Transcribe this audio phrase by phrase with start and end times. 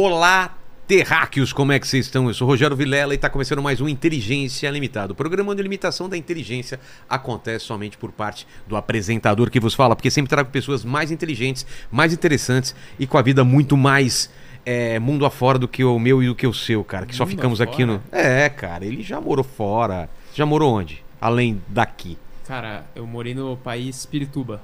[0.00, 0.56] Olá,
[0.86, 2.28] terráqueos, como é que vocês estão?
[2.28, 5.12] Eu sou Rogério Vilela e está começando mais um Inteligência Limitada.
[5.12, 6.78] O programa de limitação da inteligência
[7.08, 11.66] acontece somente por parte do apresentador que vos fala, porque sempre trago pessoas mais inteligentes,
[11.90, 14.30] mais interessantes e com a vida muito mais
[14.64, 17.04] é, mundo afora do que o meu e do que o seu, cara.
[17.04, 17.94] Que só Mundo ficamos aqui no.
[17.96, 18.44] afora?
[18.44, 20.08] É, cara, ele já morou fora.
[20.32, 21.04] Já morou onde?
[21.20, 22.16] Além daqui.
[22.46, 24.62] Cara, eu morei no país Pirituba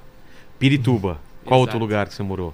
[0.57, 1.19] Pirituba.
[1.43, 1.83] Qual outro Exato.
[1.83, 2.53] lugar que você morou?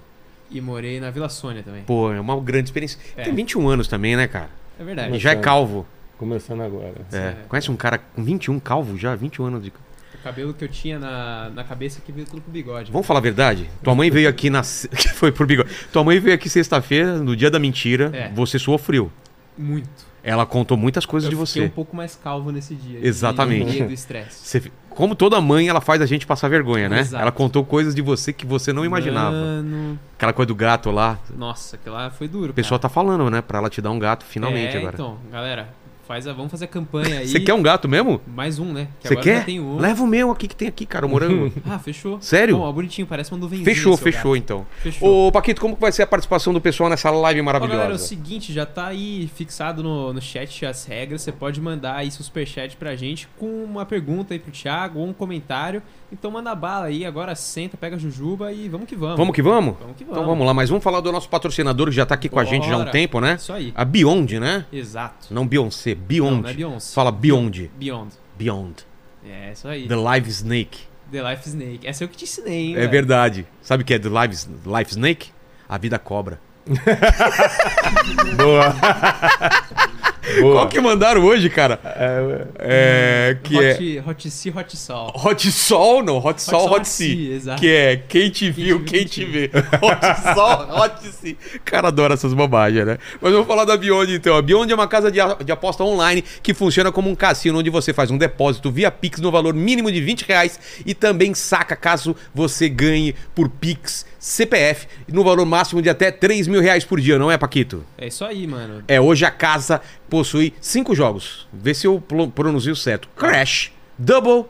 [0.52, 1.82] E morei na Vila Sônia também.
[1.84, 2.98] Pô, é uma grande experiência.
[3.16, 3.22] É.
[3.22, 4.50] Tem 21 anos também, né, cara?
[4.78, 5.18] É verdade.
[5.18, 5.44] já é Começando.
[5.44, 5.86] calvo.
[6.18, 6.94] Começando agora.
[7.12, 7.16] É.
[7.16, 7.36] É.
[7.48, 9.14] Conhece um cara com 21 calvo já?
[9.14, 9.70] 21 anos de.
[9.70, 12.92] O cabelo que eu tinha na, na cabeça que veio tudo pro bigode.
[12.92, 13.68] Vamos falar a verdade?
[13.82, 14.62] Tua mãe veio aqui na.
[15.16, 15.68] Foi por bigode.
[15.92, 18.10] Tua mãe veio aqui sexta-feira, no dia da mentira.
[18.14, 18.28] É.
[18.30, 19.10] Você sofreu.
[19.58, 20.11] Muito.
[20.24, 21.66] Ela contou muitas coisas eu de fiquei você.
[21.68, 23.00] um pouco mais calvo nesse dia.
[23.02, 23.66] Exatamente.
[23.70, 24.70] De medo do estresse.
[24.90, 27.00] Como toda mãe, ela faz a gente passar vergonha, né?
[27.00, 27.22] Exato.
[27.22, 29.32] Ela contou coisas de você que você não imaginava.
[29.32, 31.18] Mano, Aquela coisa do gato lá.
[31.36, 32.50] nossa, aquilo lá foi duro.
[32.50, 33.40] O pessoal tá falando, né?
[33.42, 34.94] Pra ela te dar um gato finalmente é, agora.
[34.94, 35.68] então, galera,
[36.12, 37.26] faz a, vamos fazer a campanha aí.
[37.28, 38.20] Você quer um gato mesmo?
[38.26, 38.88] Mais um, né?
[39.00, 39.48] Que Você já quer?
[39.58, 39.78] um.
[39.78, 41.50] Leva o meu aqui que tem aqui, cara, o morango.
[41.64, 42.20] Ah, fechou.
[42.20, 42.58] Sério?
[42.58, 43.64] Bom, ó, bonitinho, parece uma nuvenzinha.
[43.64, 44.36] fechou, fechou gato.
[44.36, 44.66] então.
[44.82, 45.28] Fechou.
[45.28, 47.76] Ô, Paquito, como que vai ser a participação do pessoal nessa live Ó, maravilhosa?
[47.78, 51.22] galera, é o seguinte, já tá aí fixado no, no chat as regras.
[51.22, 55.06] Você pode mandar aí seu superchat pra gente com uma pergunta aí pro Thiago ou
[55.06, 55.82] um comentário.
[56.12, 59.16] Então manda bala aí, agora senta, pega a jujuba e vamos que vamos.
[59.16, 59.76] Vamos que vamos?
[59.80, 60.28] Vamos que Então vamos.
[60.28, 62.66] vamos lá, mas vamos falar do nosso patrocinador que já tá aqui com a gente
[62.68, 62.90] já há um Bora.
[62.90, 63.36] tempo, né?
[63.36, 63.72] Isso aí.
[63.74, 64.66] A Beyond, né?
[64.70, 65.28] Exato.
[65.32, 66.34] Não Beyoncé, Beyond.
[66.34, 66.94] Não, não é Beyoncé.
[66.94, 67.70] Fala Beyond.
[67.78, 68.14] Beyond.
[68.38, 68.86] Beyond.
[69.24, 69.86] É, isso aí.
[69.86, 70.80] The Live Snake.
[71.10, 71.86] The Life Snake.
[71.86, 72.74] Essa eu que te ensinei, hein?
[72.74, 72.90] É velho?
[72.90, 73.46] verdade.
[73.60, 74.36] Sabe o que é The Live,
[74.66, 75.30] Life Snake?
[75.68, 76.40] A vida cobra.
[78.36, 78.74] Boa.
[80.40, 80.54] Boa.
[80.54, 81.80] Qual que mandaram hoje, cara?
[81.84, 83.38] É, É.
[83.42, 83.72] Que é.
[84.00, 85.12] Hot, hot Sea, Hot Sol.
[85.14, 86.18] Hot Sol, não.
[86.18, 87.34] Hot Sol, Hot Hot Sea.
[87.34, 87.60] Exato.
[87.60, 89.50] Que é quem te viu, quem te vê.
[89.82, 91.36] Hot Sol, Hot Sea.
[91.64, 92.98] Cara, adora essas bobagens, né?
[93.20, 94.36] Mas vamos falar da Beyond então.
[94.36, 97.70] A Beyond é uma casa de, de aposta online que funciona como um cassino onde
[97.70, 101.74] você faz um depósito via Pix no valor mínimo de 20 reais e também saca
[101.74, 107.00] caso você ganhe por Pix CPF no valor máximo de até 3 mil reais por
[107.00, 107.84] dia, não é, Paquito?
[107.98, 108.84] É isso aí, mano.
[108.86, 109.80] É, hoje a casa
[110.12, 111.48] possui cinco jogos.
[111.50, 113.08] Vê se eu pronuncio certo.
[113.16, 114.44] Crash, Double,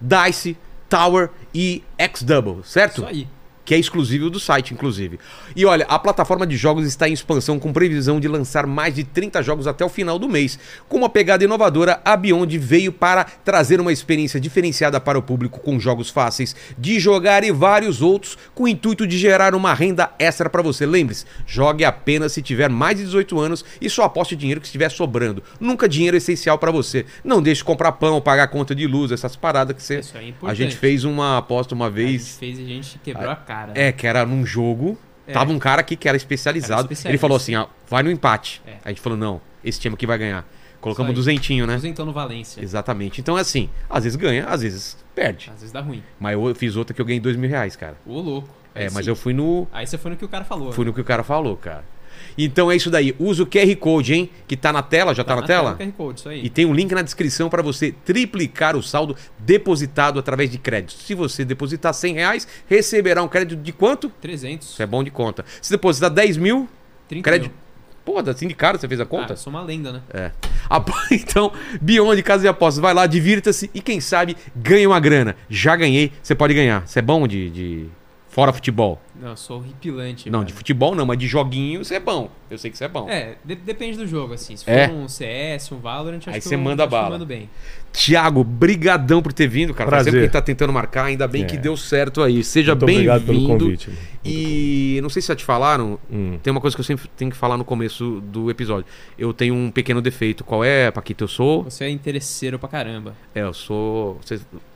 [0.00, 0.56] Dice,
[0.88, 2.98] Tower e X-Double, certo?
[2.98, 3.28] Isso aí.
[3.66, 5.18] Que é exclusivo do site, inclusive.
[5.54, 9.04] E olha, a plataforma de jogos está em expansão com previsão de lançar mais de
[9.04, 10.58] 30 jogos até o final do mês.
[10.88, 15.58] Com uma pegada inovadora, a Beyond veio para trazer uma experiência diferenciada para o público
[15.58, 20.12] com jogos fáceis de jogar e vários outros com o intuito de gerar uma renda
[20.16, 20.86] extra para você.
[20.86, 24.90] Lembre-se, jogue apenas se tiver mais de 18 anos e só aposte dinheiro que estiver
[24.90, 25.42] sobrando.
[25.58, 27.04] Nunca dinheiro essencial para você.
[27.24, 29.96] Não deixe de comprar pão, pagar conta de luz, essas paradas que você...
[29.96, 32.36] É A gente fez uma aposta uma A gente vez...
[32.38, 33.55] fez e a gente quebrou a cara.
[33.74, 34.98] É, que era num jogo.
[35.26, 35.32] É.
[35.32, 36.88] Tava um cara aqui que era especializado.
[36.90, 37.08] Era.
[37.08, 38.62] Ele falou assim: ó, vai no empate.
[38.66, 38.76] É.
[38.84, 40.46] A gente falou: não, esse time aqui vai ganhar.
[40.80, 41.74] Colocamos duzentinho, né?
[41.74, 42.62] Duzentão no Valência.
[42.62, 43.20] Exatamente.
[43.20, 45.50] Então é assim: às vezes ganha, às vezes perde.
[45.50, 46.02] Às vezes dá ruim.
[46.20, 47.96] Mas eu fiz outra que eu ganhei dois mil reais, cara.
[48.06, 48.48] Ô, louco.
[48.74, 49.10] É, Aí mas sim.
[49.10, 49.66] eu fui no.
[49.72, 50.70] Aí você foi no que o cara falou.
[50.72, 50.90] Fui né?
[50.90, 51.84] no que o cara falou, cara.
[52.36, 53.14] Então é isso daí.
[53.18, 54.30] Usa o QR Code, hein?
[54.46, 55.72] Que tá na tela, já tá, na, tela?
[55.72, 56.44] o QR Code, isso aí.
[56.44, 60.92] E tem um link na descrição para você triplicar o saldo depositado através de crédito.
[60.94, 64.08] Se você depositar 100 reais, receberá um crédito de quanto?
[64.20, 64.68] 300.
[64.68, 65.44] Isso é bom de conta.
[65.62, 66.68] Se depositar 10 mil,
[67.08, 67.50] 30 crédito.
[67.50, 67.56] mil.
[68.04, 69.32] Pô, assim de cara você fez a Ah, conta?
[69.32, 70.00] eu sou uma lenda, né?
[70.14, 70.30] É.
[71.10, 75.34] Então, Beyond Casa de Apostas, vai lá, divirta-se e quem sabe ganhe uma grana.
[75.48, 76.86] Já ganhei, você pode ganhar.
[76.86, 77.86] Você é bom de, de-
[78.28, 79.00] Fora futebol?
[79.26, 80.30] Não, eu sou horripilante.
[80.30, 80.46] Não, cara.
[80.46, 82.30] de futebol não, mas de joguinho você é bom.
[82.48, 83.08] Eu sei que você é bom.
[83.10, 84.56] É, de- depende do jogo, assim.
[84.56, 84.88] Se for É?
[84.88, 87.10] um CS, um Valorant, acho Aí que você eu, manda acho que eu bala.
[87.10, 87.50] mando bem.
[87.92, 89.90] Tiago, brigadão por ter vindo, cara.
[89.90, 90.12] Faz Prazer.
[90.12, 91.44] tempo que a gente tá tentando marcar, ainda bem É.
[91.46, 92.44] que deu certo aí.
[92.44, 93.64] Seja Muito obrigado pelo bem-vindo.
[93.64, 93.90] convite.
[94.24, 96.38] E não sei se já te falaram, Hum.
[96.42, 98.84] tem uma coisa que eu sempre tenho que falar no começo do episódio.
[99.18, 100.44] Eu tenho um pequeno defeito.
[100.44, 101.24] Qual é, Paquito?
[101.24, 101.64] Eu sou.
[101.64, 103.14] Você é interesseiro pra caramba.
[103.34, 104.20] É, eu sou.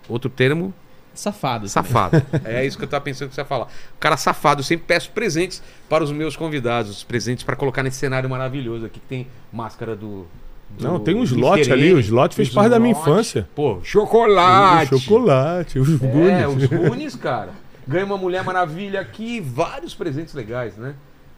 [0.08, 0.74] Outro termo,
[1.20, 1.68] Safado.
[1.68, 2.22] safado.
[2.44, 3.68] é isso que eu tava pensando que você ia falar.
[3.98, 6.90] Cara safado, eu sempre peço presentes para os meus convidados.
[6.90, 10.26] Os presentes para colocar nesse cenário maravilhoso aqui que tem máscara do.
[10.70, 11.92] do Não, tem um slot ali.
[11.92, 13.46] O slot fez parte da minha infância.
[13.54, 14.94] Pô, chocolate!
[14.94, 16.62] O chocolate, os É, Goonies.
[16.62, 17.50] os Goonies, cara.
[17.86, 20.94] Ganha uma Mulher Maravilha aqui, vários presentes legais, né?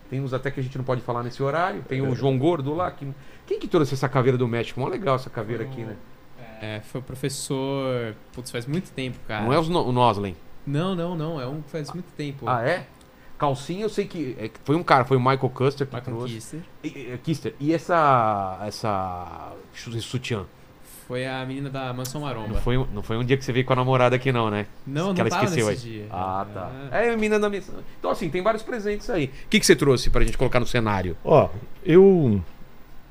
[0.09, 1.83] Tem uns até que a gente não pode falar nesse horário.
[1.89, 2.91] Tem o João Gordo lá.
[2.91, 3.09] Que...
[3.47, 4.79] Quem que trouxe essa caveira do México?
[4.79, 5.97] Mó legal essa caveira aqui, né?
[6.63, 8.15] É, foi o professor.
[8.33, 9.45] Putz, faz muito tempo, cara.
[9.45, 10.37] Não é no- o Noslen.
[10.65, 11.41] Não, não, não.
[11.41, 12.49] É um que faz muito tempo.
[12.49, 12.87] Ah, é?
[13.37, 16.35] Calcinha, eu sei que é foi um cara, foi o Michael Custer que Michael trouxe.
[16.35, 16.61] Kister.
[16.85, 18.61] E- Kister, e essa.
[18.65, 19.53] essa.
[20.01, 20.45] sutiã?
[21.09, 22.55] Foi a menina da Mansão Maromba.
[22.55, 24.49] Não foi, um- não foi um dia que você veio com a namorada aqui, não,
[24.49, 24.67] né?
[24.87, 25.93] Não, que não ela tava esqueceu nesse aí.
[25.95, 26.07] dia.
[26.11, 26.71] Ah, tá.
[26.93, 26.99] Ah.
[27.01, 27.73] É a menina da mesa.
[27.99, 29.25] Então, assim, tem vários presentes aí.
[29.27, 31.17] O que, que você trouxe pra gente colocar no cenário?
[31.25, 31.49] Ó,
[31.85, 32.41] eu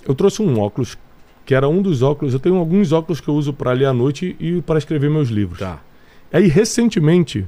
[0.08, 0.98] eu trouxe um óculos
[1.46, 2.34] que era um dos óculos.
[2.34, 5.30] Eu tenho alguns óculos que eu uso para ler à noite e para escrever meus
[5.30, 5.60] livros.
[5.60, 5.80] Tá.
[6.32, 7.46] Aí recentemente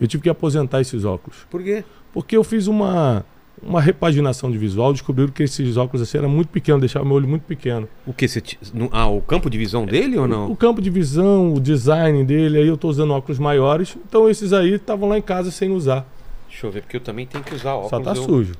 [0.00, 1.84] eu tive que aposentar esses óculos, Por quê?
[2.12, 3.24] porque eu fiz uma
[3.62, 7.28] uma repaginação de visual, descobriram que esses óculos assim eram muito pequenos, deixavam meu olho
[7.28, 7.88] muito pequeno.
[8.04, 8.40] O que você.
[8.40, 8.58] t-
[8.90, 10.54] Ah, o campo de visão dele ou O não?
[10.56, 14.74] campo de visão, o design dele, aí eu tô usando óculos maiores, então esses aí
[14.74, 16.04] estavam lá em casa sem usar.
[16.48, 17.90] Deixa eu ver, porque eu também tenho que usar óculos.
[17.90, 18.16] Só tá eu...
[18.16, 18.52] sujo.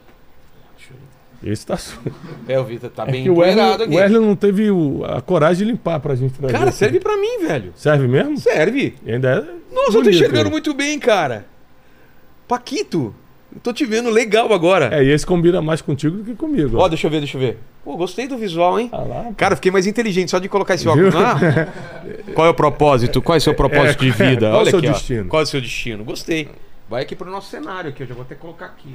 [0.77, 1.03] Deixa eu ver.
[1.44, 2.00] Esse tá sujo.
[2.49, 3.93] É, o Vitor tá É bem empoeirado aqui.
[3.94, 6.52] o Wesley não teve o- a coragem de limpar pra gente trazer.
[6.52, 7.73] Cara, serve pra mim, velho.
[7.76, 8.37] Serve mesmo?
[8.38, 8.94] Serve.
[9.05, 11.44] E ainda é Nossa, eu tô bonito, enxergando muito bem, cara.
[12.46, 13.14] Paquito,
[13.55, 14.91] eu tô te vendo legal agora.
[14.94, 16.76] É, e esse combina mais contigo do que comigo.
[16.79, 17.58] Ó, deixa eu ver, deixa eu ver.
[17.85, 18.88] Pô, gostei do visual, hein?
[18.93, 21.14] Ah lá, Cara, fiquei mais inteligente só de colocar esse óculos.
[21.14, 21.37] Ah,
[22.35, 23.20] qual é o propósito?
[23.23, 24.49] Qual é o seu propósito de vida?
[24.49, 24.93] qual é o Olha seu aqui, ó.
[24.93, 25.29] destino?
[25.29, 26.05] Qual é o seu destino?
[26.05, 26.49] Gostei.
[26.88, 28.94] Vai aqui pro nosso cenário aqui, eu já vou até colocar aqui.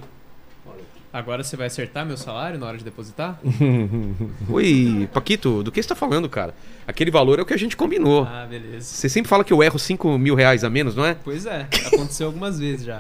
[1.12, 3.40] Agora você vai acertar meu salário na hora de depositar?
[4.48, 6.54] Oi, Paquito, do que você tá falando, cara?
[6.88, 8.26] Aquele valor é o que a gente combinou.
[8.26, 8.86] Ah, beleza.
[8.86, 11.16] Você sempre fala que eu erro 5 mil reais a menos, não é?
[11.24, 13.00] Pois é, aconteceu algumas vezes já.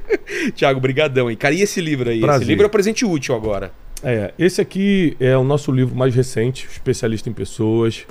[0.54, 1.36] Tiago, brigadão, hein?
[1.36, 2.20] Cara, e esse livro aí?
[2.20, 2.42] Prazer.
[2.42, 3.72] Esse livro é um presente útil agora.
[4.02, 8.04] É, esse aqui é o nosso livro mais recente, especialista em pessoas.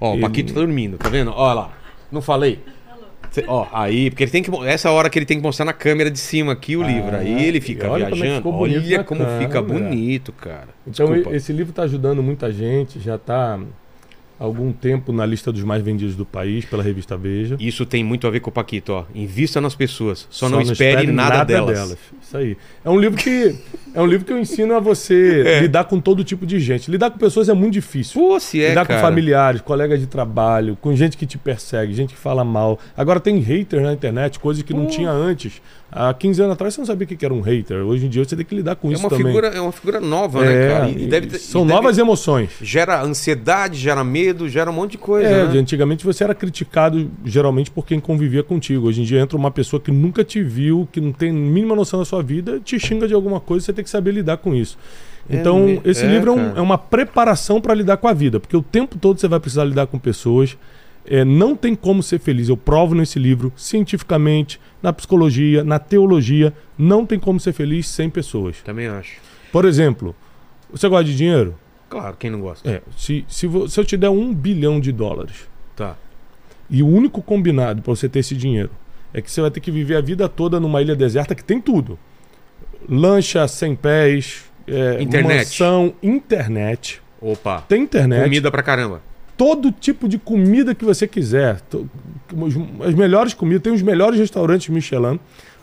[0.00, 1.30] Ó, o Paquito tá dormindo, tá vendo?
[1.30, 1.72] Ó lá.
[2.10, 2.58] Não falei?
[3.30, 4.50] Cê- ó, aí, porque ele tem que.
[4.66, 7.16] Essa hora que ele tem que mostrar na câmera de cima aqui o Ah, livro.
[7.16, 8.52] Aí ele fica olha como é viajando.
[8.52, 10.68] bonito Olha como fica bonito, cara.
[10.86, 11.30] Então Desculpa.
[11.32, 13.54] e- esse livro está ajudando muita gente, já está
[14.38, 17.56] há algum tempo na lista dos mais vendidos do país pela revista Veja.
[17.60, 19.04] Isso tem muito a ver com o Paquito, ó.
[19.14, 20.26] Invista nas pessoas.
[20.30, 21.96] Só, não, espere, nada, delas.
[22.22, 22.56] Isso aí.
[22.84, 23.54] É um livro que
[23.94, 25.60] é um livro que eu ensino a você É.
[25.60, 26.90] lidar com todo tipo de gente.
[26.90, 28.20] Lidar com pessoas é muito difícil.
[28.20, 29.00] Pô, se é, lidar cara.
[29.00, 32.78] com familiares, colegas de trabalho, com gente que te persegue, gente que fala mal.
[32.96, 34.90] Agora tem haters na internet, coisas que não Pô.
[34.90, 35.60] tinha antes.
[35.92, 37.78] Há 15 anos atrás você não sabia o que era um hater.
[37.84, 39.26] Hoje em dia você tem que lidar com É isso uma, também.
[39.26, 40.88] figura, é uma figura nova, né, É, cara?
[40.88, 42.50] E, e- deve ter- são e deve- novas emoções.
[42.62, 45.28] Gera ansiedade, gera medo, gera um monte de coisa.
[45.28, 45.58] É, né?
[45.58, 48.86] antigamente você era criticado geralmente por quem convivia contigo.
[48.86, 51.74] Hoje em dia entra uma pessoa que nunca te viu, que não tem a mínima
[51.74, 54.54] noção da sua vida, te xinga de alguma coisa, você tem que saber lidar com
[54.54, 54.78] isso.
[55.28, 58.12] É Então, me- esse é, livro é, um- é uma preparação para lidar com a
[58.12, 60.56] vida, porque o tempo todo você vai precisar lidar com pessoas.
[61.06, 62.48] É, não tem como ser feliz.
[62.48, 68.08] Eu provo nesse livro, cientificamente, na psicologia, na teologia, não tem como ser feliz sem
[68.10, 68.58] pessoas.
[68.62, 69.16] Também acho.
[69.50, 70.14] Por exemplo,
[70.70, 71.54] você gosta de dinheiro?
[71.88, 72.68] Claro, quem não gosta?
[72.70, 75.96] É, se, se, se eu te der um bilhão de dólares, Tá.
[76.68, 78.70] e o único combinado para você ter esse dinheiro
[79.12, 81.60] é que você vai ter que viver a vida toda numa ilha deserta que tem
[81.60, 81.98] tudo:
[82.88, 85.36] lancha sem pés, é, Internet.
[85.38, 87.00] mansão, internet.
[87.20, 87.62] Opa.
[87.68, 89.02] Tem internet, Comida pra caramba.
[89.36, 91.60] todo tipo de comida que você quiser.
[92.86, 95.18] As melhores comidas, tem os melhores restaurantes Michelin,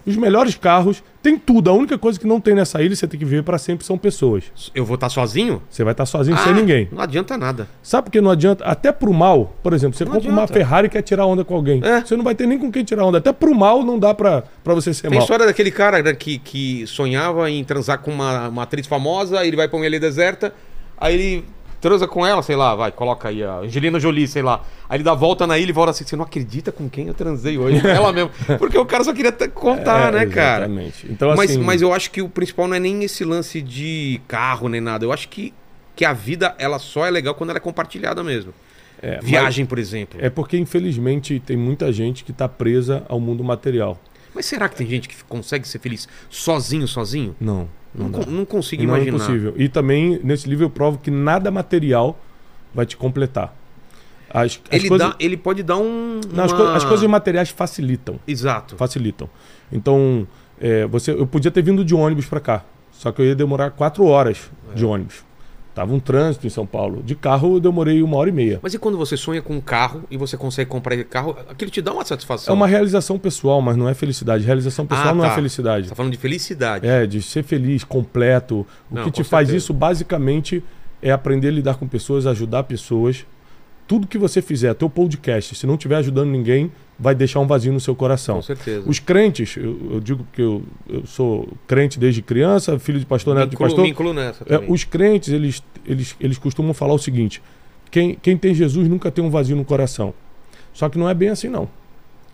[0.09, 1.69] os melhores carros, tem tudo.
[1.69, 3.97] A única coisa que não tem nessa ilha, você tem que viver para sempre, são
[3.97, 4.45] pessoas.
[4.73, 5.61] Eu vou estar sozinho?
[5.69, 6.87] Você vai estar sozinho, Ah, sem ninguém.
[6.91, 7.67] Não adianta nada.
[7.83, 8.63] Sabe por que não adianta?
[8.63, 10.53] Até pro mal, por exemplo, você Não compra uma adianta.
[10.53, 11.81] Ferrari e quer tirar onda com alguém.
[11.83, 12.01] É.
[12.01, 13.17] Você não vai ter nem com quem tirar onda.
[13.17, 15.19] Até pro mal não dá pra, pra você ser Tem mal.
[15.21, 19.57] história daquele cara né, que, que sonhava em transar com uma, uma atriz famosa, ele
[19.57, 20.53] vai pra uma ilha deserta,
[20.97, 21.45] aí ele
[21.79, 24.63] transa com ela, sei lá, vai, coloca aí a Angelina Jolie, sei lá.
[24.89, 27.07] Aí ele dá a volta na ilha e volta assim, você não acredita com quem
[27.07, 27.81] eu transei hoje?
[27.87, 28.31] ela mesmo.
[28.57, 30.65] Porque o cara só queria contar, É, né, cara?
[30.65, 31.07] Exatamente.
[31.09, 34.19] Então, mas, assim, mas eu acho que o principal não é nem esse lance de
[34.27, 35.05] carro nem nada.
[35.05, 35.53] Eu acho que,
[35.95, 38.53] que a vida ela só é legal quando ela é compartilhada mesmo.
[39.01, 40.19] é, Viagem, por exemplo.
[40.21, 43.99] É porque, infelizmente, tem muita gente que tá presa ao mundo material.
[44.33, 47.35] Mas será que tem gente que consegue ser feliz sozinho, sozinho?
[47.39, 47.67] Não.
[47.93, 49.17] Não, Não, não consigo não é imaginar.
[49.17, 49.53] impossível.
[49.57, 52.19] E também, nesse livro, eu provo que nada material
[52.73, 53.53] vai te completar.
[54.29, 56.19] As, as ele, coisas, dá, ele pode dar um.
[56.33, 58.19] não, as, uma- coi- as coisas materiais facilitam.
[58.27, 58.75] Exato.
[58.75, 59.29] facilitam.
[59.71, 60.27] Então,
[60.59, 63.71] é, você, eu podia ter vindo de ônibus para cá, só que eu ia demorar
[63.71, 64.87] quatro horas de É.
[64.87, 65.23] ônibus.
[65.77, 67.03] Tava um trânsito em São Paulo.
[67.03, 68.59] De carro eu demorei uma hora e meia.
[68.63, 71.69] Mas e quando você sonha com um carro e você consegue comprar esse carro, aquilo
[71.69, 72.55] te dá uma É satisfação?
[72.55, 74.43] uma realização pessoal, mas não é felicidade.
[74.43, 75.33] Realização pessoal Ah, não tá.
[75.33, 75.83] é felicidade.
[75.85, 76.87] Você tá falando de felicidade.
[76.87, 78.65] É, de ser feliz, completo.
[78.89, 79.57] O Não, que te faz certeza.
[79.65, 80.63] isso, basicamente,
[80.99, 83.23] é aprender a lidar com pessoas, ajudar pessoas.
[83.87, 87.71] Tudo que você fizer, teu podcast, se não estiver ajudando ninguém, vai deixar um vazio
[87.71, 88.35] no seu coração.
[88.37, 88.83] Com certeza.
[88.89, 93.33] Os crentes, eu, eu digo que eu, eu sou crente desde criança, filho de pastor,
[93.35, 93.83] neto de pastor.
[93.83, 94.71] me incluo nessa É, também.
[94.71, 97.41] os crentes, eles, eles, eles costumam falar o seguinte:
[97.89, 100.13] quem, quem tem Jesus nunca tem um vazio no coração.
[100.73, 101.69] Só que não é bem assim, não.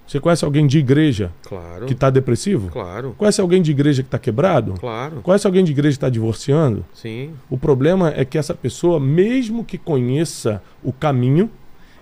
[0.05, 1.86] Você conhece alguém de igreja Claro.
[1.86, 2.69] que está depressivo?
[2.69, 3.15] Claro.
[3.17, 4.74] Conhece alguém de igreja que está quebrado?
[4.74, 5.22] Claro.
[5.24, 6.86] Conhece alguém de igreja que está divorciando?
[6.93, 7.31] Sim.
[7.50, 11.50] O problema é que essa pessoa, mesmo que conheça o caminho,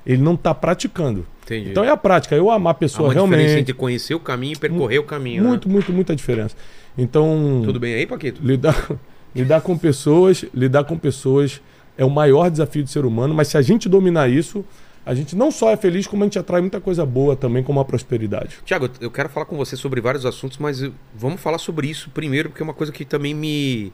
[0.05, 1.25] Ele não está praticando.
[1.43, 1.69] Entendi.
[1.69, 2.35] Então é a prática.
[2.35, 3.59] Eu amar a Há pessoa uma diferença realmente.
[3.61, 5.43] entre conhecer o caminho e percorrer o caminho.
[5.43, 5.73] Muito, né?
[5.73, 6.55] muito, muita diferença.
[6.97, 8.41] Então, Tudo bem aí, Paquito?
[8.43, 8.89] lidar,
[9.35, 11.61] lidar com pessoas, lidar com pessoas
[11.97, 14.65] é o maior desafio do ser humano, mas se a gente dominar isso,
[15.11, 17.81] a gente não só é feliz, como a gente atrai muita coisa boa também, como
[17.81, 18.59] a prosperidade.
[18.63, 20.81] Tiago, eu quero falar com você sobre vários assuntos, mas
[21.13, 23.91] vamos falar sobre isso primeiro, porque é uma coisa que também me.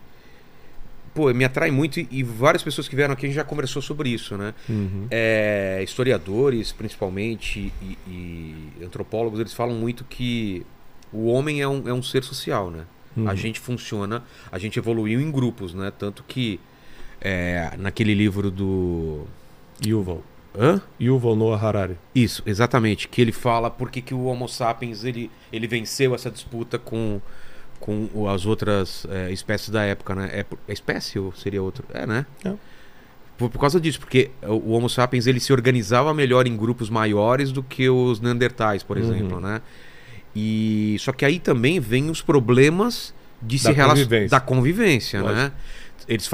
[1.16, 3.82] Pô, me atrai muito e, e várias pessoas que vieram aqui a gente já conversou
[3.82, 4.54] sobre isso, né?
[5.10, 10.64] É, historiadores, principalmente, e, e antropólogos, eles falam muito que
[11.12, 12.86] o homem é um, é um ser social, né?
[13.28, 15.92] A gente funciona, a gente evoluiu em grupos, né?
[15.98, 16.60] Tanto que
[17.20, 19.26] é, naquele livro do.
[19.84, 20.24] Yuval.
[20.60, 20.82] Hã?
[21.00, 21.98] Yuval Noah Harari.
[22.16, 23.08] Isso, exatamente.
[23.08, 27.22] Que ele fala por que, que o Homo sapiens ele, ele venceu essa disputa com,
[27.80, 30.30] com as outras é, espécies da época, né?
[30.34, 31.86] É, é espécie ou seria outro?
[31.94, 32.26] É, né?
[32.44, 32.54] É.
[33.38, 37.52] Por, por causa disso, porque o Homo sapiens ele se organizava melhor em grupos maiores
[37.52, 39.04] do que os Neandertais, por Uhum.
[39.04, 39.62] exemplo, né?
[40.36, 45.52] E só que aí também vem os problemas de Da se relacionar da convivência, né?
[46.08, 46.30] Eles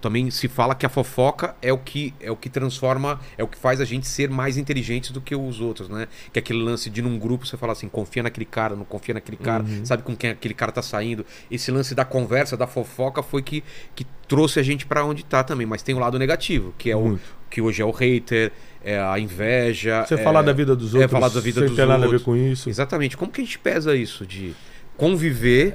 [0.00, 3.48] também se fala que a fofoca é o que é o que transforma, é o
[3.48, 6.06] que faz a gente ser mais inteligentes do que os outros, né?
[6.32, 9.14] Que é aquele lance de num grupo você fala assim, confia naquele cara, não confia
[9.14, 9.84] naquele cara, Uhum.
[9.84, 11.26] sabe com quem aquele cara tá saindo.
[11.50, 13.64] Esse lance da conversa, da fofoca foi que,
[13.94, 16.96] que trouxe a gente pra onde tá também, mas tem o lado negativo, que é
[16.96, 17.22] o Muito.
[17.50, 18.52] que hoje é o hater,
[18.84, 21.74] é a inveja, Você é, falar da vida dos é outros, falar da vida dos
[21.74, 22.22] ter nada a ver outros.
[22.22, 22.68] com isso.
[22.70, 23.16] Exatamente.
[23.16, 24.54] Como que a gente pesa isso de
[24.96, 25.74] conviver,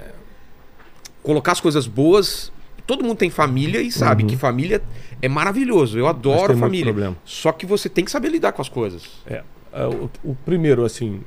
[1.22, 2.52] colocar as coisas boas.
[2.92, 4.28] Todo mundo tem família e sabe Uhum.
[4.30, 4.82] que família
[5.22, 5.98] é maravilhoso.
[5.98, 7.16] Eu adoro família.
[7.24, 9.22] Só que você tem que saber lidar com as coisas.
[9.26, 11.22] É, é, o, o primeiro, assim,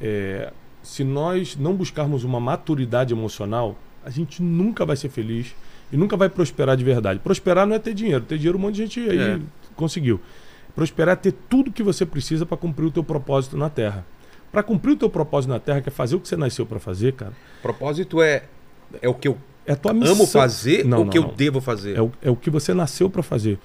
[0.00, 0.50] é,
[0.82, 5.54] se nós não buscarmos uma maturidade emocional, a gente nunca vai ser feliz
[5.92, 7.20] e nunca vai prosperar de verdade.
[7.20, 8.24] Prosperar não é ter dinheiro.
[8.24, 9.38] Ter dinheiro um monte de gente aí É.
[9.76, 10.18] conseguiu.
[10.74, 14.06] Prosperar é ter tudo que você precisa para cumprir o teu propósito na Terra.
[14.50, 16.80] Para cumprir o teu propósito na Terra, que é fazer o que você nasceu para
[16.80, 18.44] fazer, cara, Propósito é
[19.02, 20.14] é o que eu é a tua missão.
[20.14, 21.34] amo fazer Não, o não, que eu não.
[21.34, 21.96] devo fazer?
[21.96, 23.58] É o, é o que você nasceu para fazer.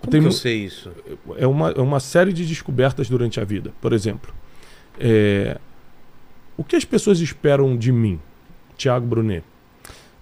[0.00, 0.90] Como Tem que eu sei isso?
[1.36, 3.72] é uma, é uma série de descobertas durante a vida.
[3.80, 4.32] Por exemplo,
[4.98, 5.58] é,
[6.56, 8.18] o que as pessoas esperam de mim,
[8.76, 9.44] Tiago Brunet?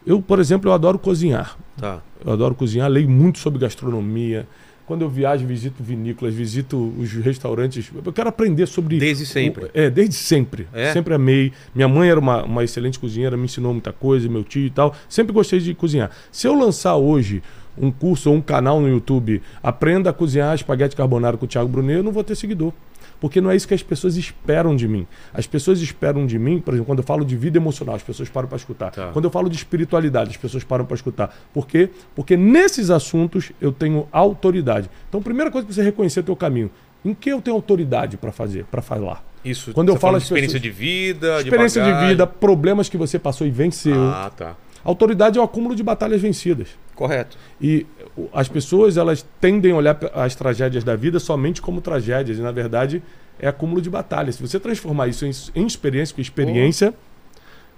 [0.07, 1.57] Eu, por exemplo, eu adoro cozinhar.
[1.79, 2.03] Tá.
[2.25, 4.47] Eu adoro cozinhar, leio muito sobre gastronomia.
[4.91, 7.89] Quando eu viajo, visito vinícolas, visito os restaurantes.
[8.05, 8.99] Eu quero aprender sobre.
[8.99, 9.67] Desde sempre.
[9.67, 10.67] o- é, desde sempre.
[10.73, 10.93] É?
[10.93, 11.53] Sempre amei.
[11.73, 14.93] Minha mãe era uma, uma excelente cozinheira, me ensinou muita coisa, meu tio e tal.
[15.09, 16.11] Sempre gostei de cozinhar.
[16.33, 17.41] Se eu lançar hoje
[17.81, 21.69] um curso ou um canal no YouTube, aprenda a cozinhar espaguete carbonara com o Thiago
[21.69, 22.73] Brunet, eu não vou ter seguidor.
[23.21, 25.07] Porque não é isso que as pessoas esperam de mim.
[25.35, 28.31] As pessoas esperam de mim, por exemplo, quando eu falo de vida emocional, as pessoas
[28.31, 28.91] param para escutar.
[28.91, 29.09] Tá.
[29.13, 31.35] Quando eu falo de espiritualidade, as pessoas param para escutar.
[31.53, 31.91] Por quê?
[32.17, 34.89] Porque nesses assuntos eu tenho autoridade.
[35.09, 36.71] Então, a primeira coisa que você reconhecer é o teu caminho.
[37.05, 39.23] Em que eu tenho autoridade para fazer, para falar?
[39.45, 39.73] Isso.
[39.75, 42.09] Quando eu você falo de experiência pessoas- de vida, Experiência de, bagagem.
[42.11, 44.03] vida, problemas que você passou e venceu.
[44.03, 44.57] Ah, tá.
[44.83, 46.69] Autoridade é o acúmulo de batalhas vencidas.
[47.01, 47.39] Correto.
[47.59, 47.87] E
[48.31, 52.53] as pessoas elas tendem a olhar as tragédias da vida somente como tragédias e na
[52.53, 53.03] verdade
[53.39, 54.35] é acúmulo de batalhas.
[54.35, 56.93] Se você transformar isso em, em experiência, porque experiência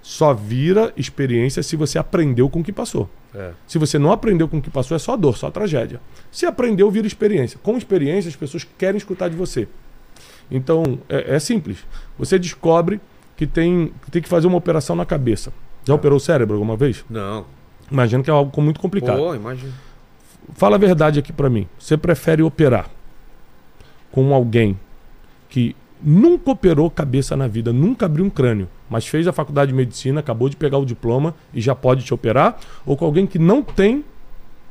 [0.03, 3.09] só vira experiência se você aprendeu com o que passou.
[3.33, 3.53] É.
[3.65, 6.01] Se você não aprendeu com o que passou, é só dor, só tragédia.
[6.29, 7.61] Se aprendeu, vira experiência.
[7.63, 9.69] Com experiência, as pessoas querem escutar de você.
[10.51, 11.87] Então, é, é simples.
[12.19, 13.01] Você descobre
[13.37, 15.53] que tem, que tem que fazer uma operação na cabeça.
[15.85, 17.05] Já operou o cérebro alguma vez?
[17.09, 17.47] Não.
[17.93, 19.19] Imagino que é algo muito complicado.
[19.19, 19.73] Pô, imagina.
[20.55, 21.69] Fala a verdade aqui pra mim.
[21.79, 22.91] Você prefere operar
[24.11, 24.79] com alguém
[25.49, 29.77] que nunca operou cabeça na vida, nunca abriu um crânio, mas fez a faculdade de
[29.77, 32.59] medicina, acabou de pegar o diploma e já pode te operar?
[32.85, 34.05] Ou com alguém que não tem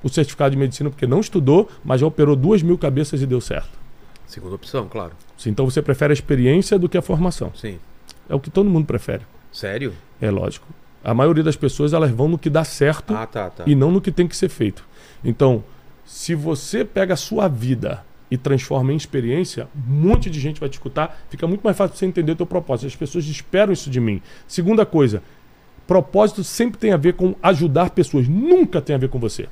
[0.04, 3.40] o certificado de medicina porque não estudou, mas já operou duas mil cabeças e deu
[3.40, 3.80] certo?
[4.26, 5.14] Segunda opção, claro.
[5.46, 7.52] Então você prefere a experiência do que a formação.
[7.56, 7.80] Sim.
[8.28, 9.24] É o que todo mundo prefere.
[9.52, 9.94] Sério?
[10.20, 10.68] É lógico.
[11.04, 13.64] A maioria das pessoas elas vão no que dá certo Ah, tá, tá.
[13.68, 14.84] e não no que tem que ser feito.
[15.24, 15.64] Então,
[16.06, 20.70] se você pega a sua vida e transforma em experiência, um monte de gente vai
[20.70, 22.88] te escutar, fica muito mais fácil você entender o teu propósito.
[22.88, 24.22] As pessoas esperam isso de mim.
[24.48, 25.22] Segunda coisa,
[25.88, 29.48] propósito sempre tem a ver com ajudar pessoas, nunca tem a ver com você.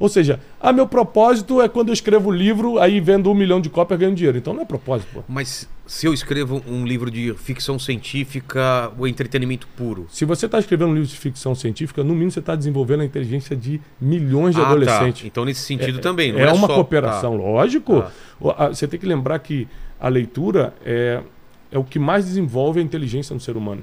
[0.00, 3.68] Ou seja, ah, meu propósito é quando eu escrevo livro, aí vendo um milhão de
[3.68, 4.38] cópias ganho dinheiro.
[4.38, 5.22] Então não é propósito, pô.
[5.28, 10.06] Mas se eu escrevo um livro de ficção científica, o entretenimento puro.
[10.10, 13.04] Se você está escrevendo um livro de ficção científica, no mínimo você está desenvolvendo a
[13.04, 15.22] inteligência de milhões de Ah, adolescentes.
[15.22, 15.26] Tá.
[15.28, 16.32] Então, nesse sentido também.
[16.32, 18.00] Não é, é, uma só- cooperação, lógico.
[18.02, 18.10] Tá.
[18.40, 19.68] O- a- Você tem que lembrar que
[20.00, 21.20] a leitura é,
[21.70, 23.82] é o que mais desenvolve a inteligência no ser humano.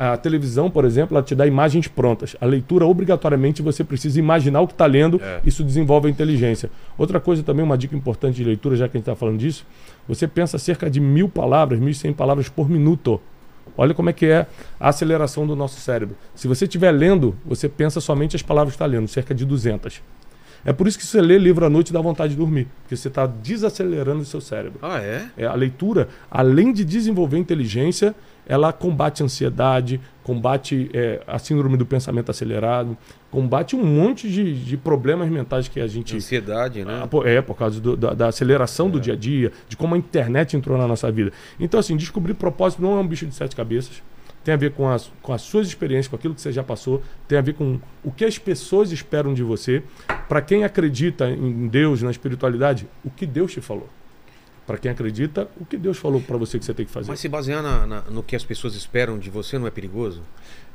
[0.00, 2.36] A televisão, por exemplo, ela te dá imagens prontas.
[2.40, 5.20] A leitura, obrigatoriamente, você precisa imaginar o que está lendo.
[5.20, 5.40] É.
[5.44, 6.70] Isso desenvolve a inteligência.
[6.96, 9.66] Outra coisa também, uma dica importante de leitura, já que a gente está falando disso,
[10.06, 13.20] você pensa cerca de mil palavras, mil e cem palavras por minuto.
[13.76, 14.46] Olha como é que é
[14.78, 16.16] a aceleração do nosso cérebro.
[16.32, 20.00] Se você estiver lendo, você pensa somente as palavras que está lendo, cerca de 200.
[20.64, 23.08] É por isso que você lê livro à noite dá vontade de dormir, porque você
[23.08, 24.78] está desacelerando o seu cérebro.
[24.82, 25.28] Ah, é?
[25.36, 28.14] É, a leitura, além de desenvolver inteligência,
[28.48, 32.96] ela combate a ansiedade, combate é, a síndrome do pensamento acelerado,
[33.30, 36.16] combate um monte de, de problemas mentais que a gente.
[36.16, 37.02] Ansiedade, né?
[37.04, 39.98] Ah, É, por causa do- da, da aceleração do dia a dia, de como a
[39.98, 41.30] internet entrou na nossa vida.
[41.60, 44.02] Então, assim, descobrir propósito não é um bicho de sete cabeças.
[44.44, 47.02] Tem a ver com as, com as suas experiências, com aquilo que você já passou,
[47.26, 49.82] tem a ver com o que as pessoas esperam de você.
[50.26, 53.88] Para quem acredita em Deus, na espiritualidade, o que Deus te falou.
[54.68, 57.08] Para quem acredita, o que Deus falou para você que você tem que fazer.
[57.10, 60.20] Mas se basear na- na- no que as pessoas esperam de você não é perigoso?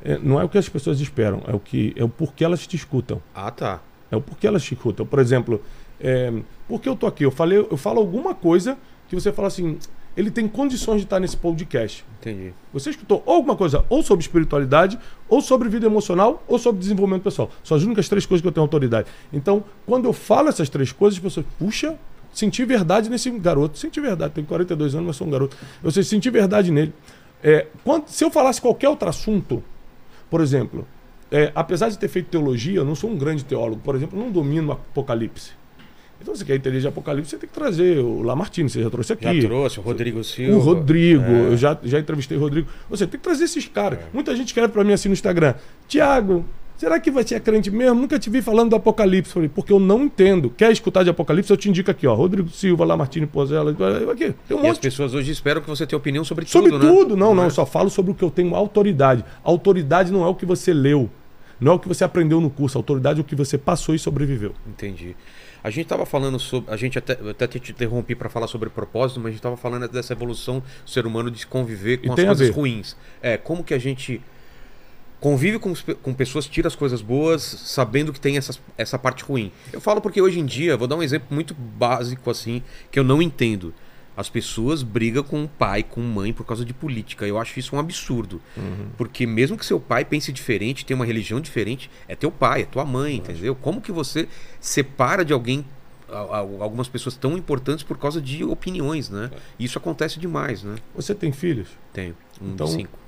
[0.04, 2.66] É, não é o que as pessoas esperam, é o que é o porquê elas
[2.66, 3.22] te escutam.
[3.36, 3.82] Ah, tá.
[4.10, 5.06] É o porquê elas te escutam.
[5.06, 5.62] Por exemplo,
[6.02, 6.34] é,
[6.68, 7.24] por que eu tô aqui?
[7.24, 9.78] Eu falei, eu falo alguma coisa que você fala assim,
[10.18, 12.04] ele tem condições de estar nesse podcast.
[12.20, 12.52] Entendi.
[12.74, 14.98] Você escutou alguma coisa ou sobre espiritualidade,
[15.30, 17.52] ou sobre vida emocional, ou sobre desenvolvimento pessoal.
[17.64, 19.08] São as únicas três coisas que eu tenho autoridade.
[19.32, 21.96] Então, quando eu falo essas três coisas, as pessoas, puxa,
[22.34, 23.78] senti verdade nesse garoto.
[23.78, 25.56] Senti verdade, tenho 42 anos, mas sou um garoto.
[25.84, 26.94] Eu sei, senti verdade nele.
[27.44, 29.64] É, quando- se eu falasse qualquer outro assunto,
[30.30, 30.88] por exemplo,
[31.32, 33.82] é, apesar de ter feito teologia, eu não sou um grande teólogo.
[33.84, 35.52] Por exemplo, não domino o Apocalipse.
[36.22, 39.12] Então, você quer entender de Apocalipse, você tem que trazer o Lamartine, você já trouxe
[39.12, 39.42] aqui.
[39.42, 40.56] Já trouxe o Rodrigo Silva.
[40.56, 41.48] O Rodrigo, É.
[41.48, 42.68] eu já, já entrevistei o Rodrigo.
[42.90, 44.00] Você tem que trazer esses caras.
[44.14, 45.54] Muita gente escreve pra mim assim no Instagram:
[45.86, 46.46] Tiago,
[46.78, 48.00] será que você é crente mesmo?
[48.02, 49.32] Nunca te vi falando do Apocalipse.
[49.34, 50.50] Falei, porque eu não entendo.
[50.50, 51.52] Quer escutar de Apocalipse?
[51.52, 52.14] Eu te indico aqui, ó.
[52.14, 53.72] Rodrigo Silva, Lamartine Pozella.
[54.12, 54.80] Aqui, tem um E as monte.
[54.82, 56.92] pessoas hoje esperam que você tenha opinião sobre, Sobre tudo, né?
[56.92, 57.18] tudo.
[57.18, 57.46] Não, não, é?
[57.48, 59.24] eu só falo sobre o que eu tenho autoridade.
[59.44, 61.10] Autoridade não é o que você leu.
[61.60, 62.78] Não é o que você aprendeu no curso.
[62.78, 64.54] Autoridade é o que você passou e sobreviveu.
[64.68, 65.16] Entendi.
[65.64, 66.70] A gente estava falando sobre.
[66.74, 69.88] A gente até, até te interrompi para falar sobre propósito, mas a gente estava falando
[69.88, 72.98] dessa evolução do ser humano de conviver E com as tem a coisas ruins.
[73.22, 74.20] É, como que a gente
[75.24, 79.54] convive com, com pessoas, tira as coisas boas, sabendo que tem essas, essa parte ruim.
[79.72, 83.06] Eu falo porque hoje em dia, vou dar um exemplo muito básico assim, que eu
[83.06, 83.74] não entendo.
[84.18, 87.26] As pessoas brigam com o pai, com mãe por causa de política.
[87.26, 88.42] Eu acho isso um absurdo.
[88.98, 92.66] Porque mesmo que seu pai pense diferente, tenha uma religião diferente, é teu pai, é
[92.66, 93.56] tua mãe, entendeu?
[93.56, 94.28] Como que você
[94.60, 95.66] separa de alguém
[96.10, 99.32] algumas pessoas tão importantes por causa de opiniões, né?
[99.58, 100.76] E isso acontece demais, né?
[100.94, 101.70] Você tem filhos?
[101.94, 102.14] Tenho.
[102.42, 103.00] Um Então, cinco.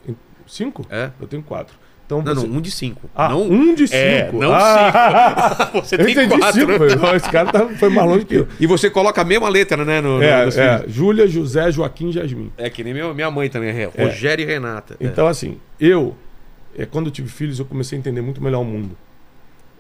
[0.47, 0.88] Cinco?
[0.89, 1.12] É?
[1.19, 1.85] Eu tenho quatro.
[2.06, 2.48] Então Não, você...
[2.48, 3.10] não, um de cinco.
[3.15, 4.00] Ah, não, um de cinco.
[4.00, 5.82] É, não ah, cinco.
[5.86, 6.60] Você tem quatro.
[6.62, 7.06] cinco.
[7.15, 8.48] Esse cara tá- foi mais longe que eu.
[8.60, 10.02] E você coloca a mesma letra, né?
[10.02, 10.94] No, no- É, nos é, filhos.
[10.94, 12.52] Júlia, José, Joaquim e Jasmin.
[12.58, 14.96] É que nem minha, minha mãe também, é Rogério e Renata.
[15.00, 15.06] É.
[15.06, 16.15] Então, assim, eu,
[16.78, 18.96] é, quando eu tive filhos, eu comecei a entender muito melhor o mundo.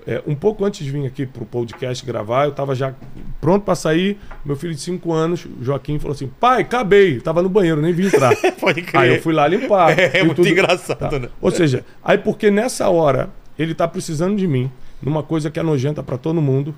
[0.07, 2.93] É, um pouco antes de vir aqui pro podcast gravar, eu tava já
[3.41, 4.19] pronto para sair.
[4.45, 7.19] Meu filho de 5 anos, Joaquim, falou assim: pai, acabei.
[7.19, 8.35] Tava no banheiro, nem vim entrar.
[8.61, 9.01] Pode crer.
[9.01, 9.97] aí eu fui lá limpar.
[9.97, 11.19] É, e muito tudo- engraçado, Tá.
[11.19, 11.29] né?
[11.41, 14.69] Ou seja, aí porque nessa hora ele tá precisando de mim,
[15.01, 16.75] numa coisa que é nojenta para todo mundo,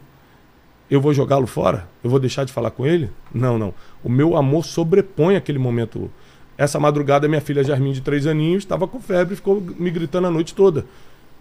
[0.90, 1.86] eu vou jogá-lo fora?
[2.02, 3.10] Eu vou deixar de falar com ele?
[3.34, 3.74] Não, não.
[4.02, 6.10] O meu amor sobrepõe aquele momento.
[6.58, 10.28] Essa madrugada, minha filha Jasmine, de três aninhos, estava com febre e ficou me gritando
[10.28, 10.86] a noite toda.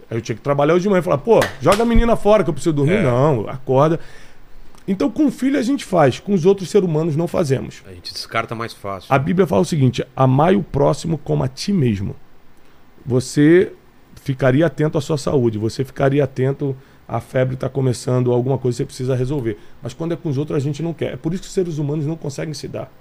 [0.09, 1.01] Aí eu tinha que trabalhar hoje de manhã.
[1.01, 2.95] Falar, pô, joga a menina fora que eu preciso dormir.
[2.95, 3.03] É.
[3.03, 3.99] Não, acorda.
[4.87, 7.83] Então, com o filho a gente faz, com os outros seres humanos não fazemos.
[7.85, 9.13] A gente descarta mais fácil.
[9.13, 12.15] A Bíblia fala o seguinte: amai o próximo como a ti mesmo.
[13.05, 13.73] Você
[14.15, 16.75] ficaria atento à sua saúde, você ficaria atento
[17.07, 19.57] à febre está começando, alguma coisa que você precisa resolver.
[19.81, 21.13] Mas quando é com os outros, a gente não quer.
[21.13, 22.91] É por isso que os seres humanos não conseguem se dar.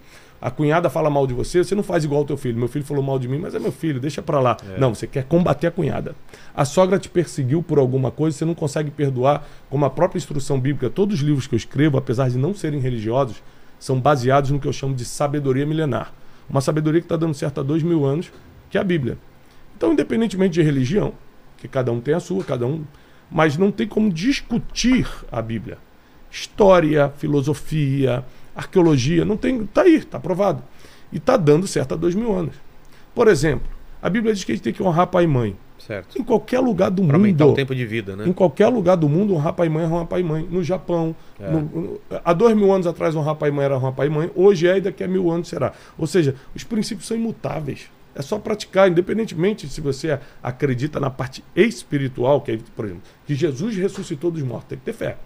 [0.41, 2.59] A cunhada fala mal de você, você não faz igual ao teu filho.
[2.59, 4.57] Meu filho falou mal de mim, mas é meu filho, deixa pra lá.
[4.79, 6.15] Não, você quer combater a cunhada.
[6.55, 10.61] A sogra te perseguiu por alguma coisa, você não consegue perdoar, como a própria instrução
[10.61, 10.91] bíblica.
[10.91, 13.43] Todos os livros que eu escrevo, apesar de não serem religiosos,
[13.79, 16.13] são baseados no que eu chamo de sabedoria milenar.
[16.49, 18.31] Uma sabedoria que está dando certo há dois mil anos,
[18.71, 19.19] que é a Bíblia.
[19.77, 21.13] Então, independentemente de religião,
[21.57, 22.85] que cada um tem a sua, cada um.
[23.31, 25.79] Mas não tem como discutir a Bíblia.
[26.31, 28.25] História, filosofia,
[28.57, 29.63] arqueologia, não tem.
[29.63, 30.63] Está aí, está provado.
[31.13, 32.55] E está dando certo há dois mil anos.
[33.15, 33.69] Por exemplo,
[34.03, 35.57] a Bíblia diz que a gente tem que honrar pai e mãe.
[35.79, 36.19] Certo.
[36.19, 37.53] Em qualquer lugar do Pra aumentar mundo.
[37.53, 38.27] o tempo de vida, né?
[38.27, 40.49] Em qualquer lugar do mundo, honrar pai e mãe é honrar pai e mãe.
[40.51, 41.49] No Japão, É.
[41.49, 44.11] no- no- há dois mil anos atrás, honrar pai e mãe era honrar pai e
[44.11, 44.31] mãe.
[44.35, 45.73] Hoje é e daqui a mil anos será.
[45.97, 47.89] Ou seja, os princípios são imutáveis.
[48.17, 53.35] É só praticar, independentemente se você acredita na parte espiritual, que é, por exemplo, que
[53.35, 54.69] Jesus ressuscitou dos mortos.
[54.71, 55.19] Tem que ter fé.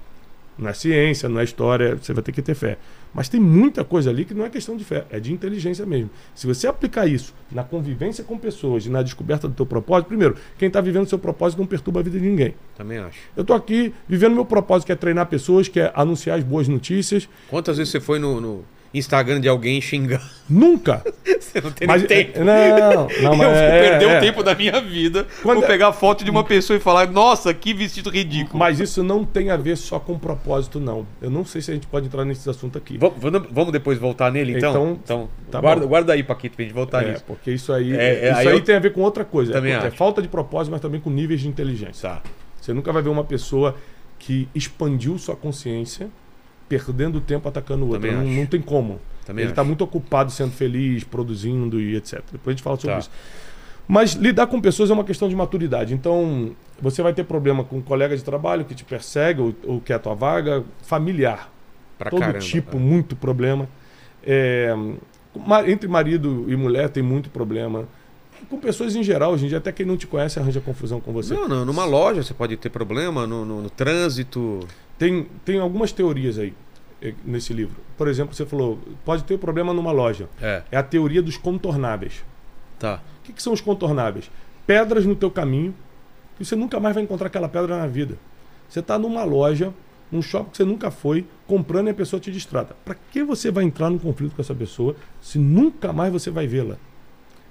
[0.61, 2.77] Não é ciência, não é história, você vai ter que ter fé.
[3.14, 6.11] Mas tem muita coisa ali que não é questão de fé, é de inteligência mesmo.
[6.35, 10.37] Se você aplicar isso na convivência com pessoas e na descoberta do teu propósito, primeiro,
[10.59, 12.55] quem está vivendo seu propósito não perturba a vida de ninguém.
[12.77, 13.18] Também acho.
[13.35, 16.68] Eu estou aqui vivendo meu propósito, que é treinar pessoas, que é anunciar as boas
[16.68, 17.29] notícias.
[17.49, 20.20] Quantas vezes você foi no, no Instagram de alguém xingar?
[20.48, 21.03] Nunca!
[21.40, 22.38] Você não tem Mas, nem tempo.
[22.40, 24.18] é- não, não, mas eu é- perder é.
[24.18, 25.26] o tempo da minha vida.
[25.42, 28.59] Quando vou é- pegar foto de uma pessoa e falar, nossa, que vestido ridículo.
[28.59, 31.07] Mas isso não tem a ver só com propósito, não.
[31.22, 32.98] Eu não sei se a gente pode entrar nesse assunto aqui.
[32.98, 33.16] Vamos,
[33.50, 34.70] vamos- depois voltar nele, então?
[34.70, 35.88] Então, Então, tá guarda, bom.
[35.88, 37.24] guarda aí, Paquito, pra gente voltar É, nisso.
[37.26, 39.53] porque isso aí, É, é, isso aí aí, eu- tem a ver com outra coisa.
[39.53, 42.09] Também é, é falta de propósito, mas também com níveis de inteligência.
[42.09, 42.22] Tá.
[42.61, 43.74] Você nunca vai ver uma pessoa
[44.18, 46.09] que expandiu sua consciência
[46.70, 48.11] perdendo tempo atacando o outro.
[48.11, 48.98] Não, não tem como.
[49.26, 52.22] Também Ele está muito ocupado sendo feliz, produzindo e etc.
[52.33, 52.98] Depois a gente fala sobre Tá.
[53.00, 53.11] isso.
[53.88, 55.92] Mas lidar com pessoas é uma questão de maturidade.
[55.92, 59.80] Então, você vai ter problema com um colega de trabalho que te persegue ou, ou
[59.80, 61.52] quer a tua vaga, familiar.
[61.98, 62.83] Pra todo caramba, tipo, cara.
[62.83, 63.68] muito problema.
[64.24, 64.72] É,
[65.66, 67.85] entre marido e mulher tem muito problema.
[68.48, 71.12] Com pessoas em geral, hoje em dia, até quem não te conhece arranja confusão com
[71.12, 71.35] você.
[71.35, 74.61] Não, não, numa loja você pode ter problema, no, no- no trânsito.
[75.00, 76.52] Tem, tem algumas teorias aí
[77.00, 77.76] eh, nesse livro.
[77.96, 80.28] Por exemplo, você falou, pode ter problema numa loja.
[80.42, 82.22] É, É a teoria dos contornáveis.
[82.78, 83.00] tá.
[83.20, 84.30] O que, que são os contornáveis?
[84.66, 85.74] Pedras no teu caminho
[86.36, 88.18] que você nunca mais vai encontrar aquela pedra na vida.
[88.68, 89.72] Você está numa loja,
[90.12, 92.76] num shopping que você nunca foi, comprando e a pessoa te distrata.
[92.84, 96.46] Para que você vai entrar num conflito com essa pessoa se nunca mais você vai
[96.46, 96.76] vê-la?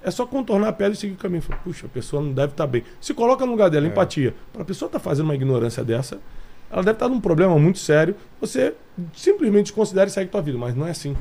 [0.04, 1.42] É só contornar a pedra e seguir o caminho.
[1.42, 2.84] Fala, Puxa, a pessoa não deve estar bem.
[3.02, 3.90] Se coloca no lugar dela, É.
[3.90, 4.36] empatia.
[4.54, 6.20] Para a pessoa estar fazendo uma ignorância dessa,
[6.72, 8.16] ela deve estar num problema muito sério.
[8.40, 8.74] Você
[9.16, 11.16] simplesmente desconsidera e segue a tua vida, mas não é assim.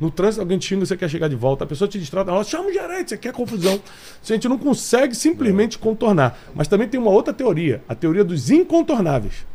[0.00, 2.42] No trânsito, alguém te xinga, você quer chegar de volta, a pessoa te distrata, ela
[2.42, 3.74] chama o gerente, você quer confusão.
[4.22, 6.36] A gente não consegue simplesmente contornar.
[6.54, 9.46] Mas também tem uma outra teoria, a teoria dos incontornáveis.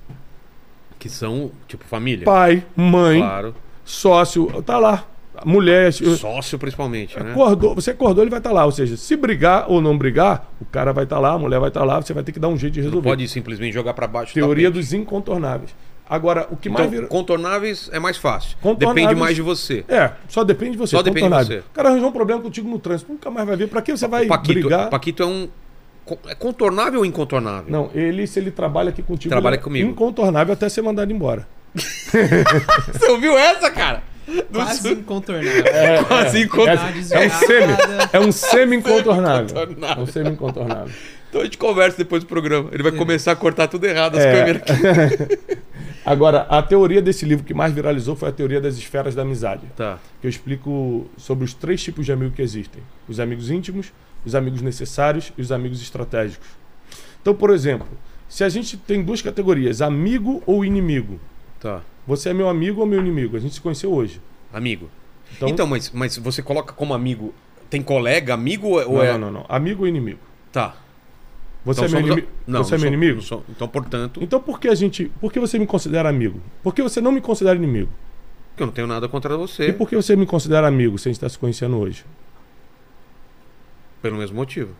[0.97, 2.25] Que são, tipo, família.
[2.25, 3.55] Pai, mãe, Claro.
[3.83, 5.05] sócio, tá lá.
[5.45, 7.32] Mulher, Sócio, principalmente, né?
[7.32, 8.65] acordou, você acordou, ele vai estar lá.
[8.65, 11.69] Ou seja, se brigar ou não brigar, o cara vai estar lá, a mulher vai
[11.69, 13.10] estar lá, você vai ter que dar um jeito de Não resolver.
[13.10, 14.34] pode simplesmente jogar pra baixo.
[14.34, 15.73] Teoria dos incontornáveis.
[16.10, 17.06] Agora, o que Então, mais vira.
[17.08, 18.58] contornáveis é mais fácil.
[18.78, 19.86] Depende mais de você.
[19.88, 20.95] É, só depende de você.
[20.95, 21.58] Só depende de você.
[21.60, 23.67] O cara arranjou um problema contigo no trânsito, nunca mais vai ver.
[23.67, 24.89] Pra que você vai Paquito, brigar?
[24.89, 25.47] Paquito é um.
[26.28, 27.65] É contornável ou incontornável?
[27.71, 29.89] Não, ele, se ele trabalha aqui contigo, Trabalha ele é comigo.
[29.91, 31.47] incontornável até ser mandado embora.
[31.75, 34.02] Você ouviu essa, cara?
[34.49, 36.05] Do Quase su- incontornável.
[36.07, 37.03] Quase É, incontornável.
[37.09, 37.73] Dá uma é um semi,
[38.13, 39.57] é um semi-incontornável.
[39.97, 40.93] É um semi-incontornável.
[41.29, 42.69] Então a gente conversa depois do programa.
[42.71, 44.31] Ele vai começar a cortar tudo errado as É.
[44.33, 45.39] câmeras aqui.
[46.05, 49.61] Agora, a teoria desse livro que mais viralizou foi a teoria das esferas da amizade.
[49.75, 49.99] Tá.
[50.21, 53.91] Que eu explico sobre os três tipos de amigos que existem: os amigos íntimos,
[54.25, 56.47] os amigos necessários e os amigos estratégicos.
[57.21, 57.87] Então, por exemplo,
[58.27, 61.19] se a gente tem duas categorias, amigo ou inimigo,
[61.59, 61.81] Tá.
[62.10, 63.38] Você é meu amigo ou meu inimigo?
[63.38, 64.19] A gente se conheceu hoje.
[64.52, 64.89] Amigo.
[65.36, 67.34] Então, Então, mas, mas você coloca como amigo.
[67.69, 69.12] Tem colega, amigo ou não, é.
[69.12, 69.45] não, não, não.
[69.48, 70.19] Amigo ou inimigo?
[70.52, 70.76] Tá.
[71.63, 72.28] Você Então é meu inimigo?
[72.48, 73.15] Não, você é meu sou- inimigo?
[73.17, 75.12] não sou- Então, portanto, Então por que a gente.
[75.22, 76.41] Por que você me considera amigo?
[76.63, 77.89] Por que você não me considera inimigo?
[78.58, 79.72] eu não tenho nada contra E você.
[79.72, 82.04] por que você me considera amigo se a gente está se conhecendo hoje?
[84.02, 84.74] Pelo mesmo motivo.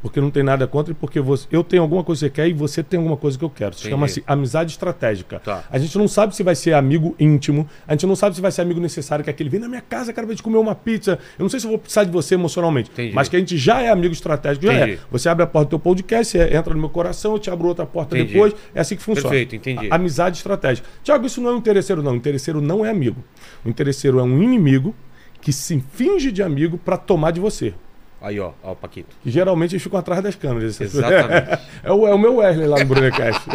[0.00, 2.48] Porque não tem nada contra e porque você, eu tenho alguma coisa que você quer
[2.48, 3.74] e você tem alguma coisa que eu quero.
[3.74, 5.40] Isso chama-se amizade estratégica.
[5.40, 5.64] Tá.
[5.68, 8.52] A gente não sabe se vai ser amigo íntimo, a gente não sabe se vai
[8.52, 10.74] ser amigo necessário, que é aquele vem na minha casa, cara, vai te comer uma
[10.74, 11.18] pizza.
[11.38, 13.12] Eu não sei se eu vou precisar de você emocionalmente, Entendi.
[13.14, 14.92] mas que a gente já é amigo estratégico, já Entendi.
[14.92, 14.98] é.
[15.10, 17.66] Você abre a porta do teu podcast, você entra no meu coração, eu te abro
[17.68, 18.34] outra porta Entendi.
[18.34, 18.54] depois.
[18.74, 19.28] É assim que funciona.
[19.30, 19.90] Perfeito, entendi.
[19.90, 20.86] A- amizade estratégica.
[21.02, 22.12] Tiago, isso não é um interesseiro, não.
[22.12, 23.22] O interesseiro não é amigo.
[23.64, 24.94] O interesseiro é um inimigo
[25.40, 27.74] que se finge de amigo para tomar de você.
[28.20, 29.14] Aí, ó, ó, o Paquito.
[29.22, 30.80] Que geralmente eles ficam atrás das câmeras.
[30.80, 31.60] Exatamente.
[31.84, 33.46] É, o, é o meu Wesley lá no Brunecast.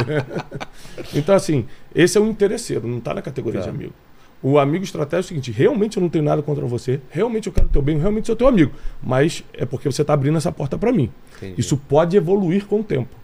[1.14, 3.66] então, assim, esse é o interesseiro, não está na categoria Tá.
[3.70, 3.94] de amigo.
[4.42, 7.54] O amigo estratégico é o seguinte: realmente eu não tenho nada contra você, realmente eu
[7.54, 8.72] quero o teu bem, realmente sou teu amigo.
[9.02, 11.10] Mas é porque você está abrindo essa porta para mim.
[11.38, 11.56] Entendi.
[11.60, 13.16] Isso pode evoluir com o tempo.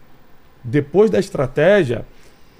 [0.63, 2.05] Depois da estratégia,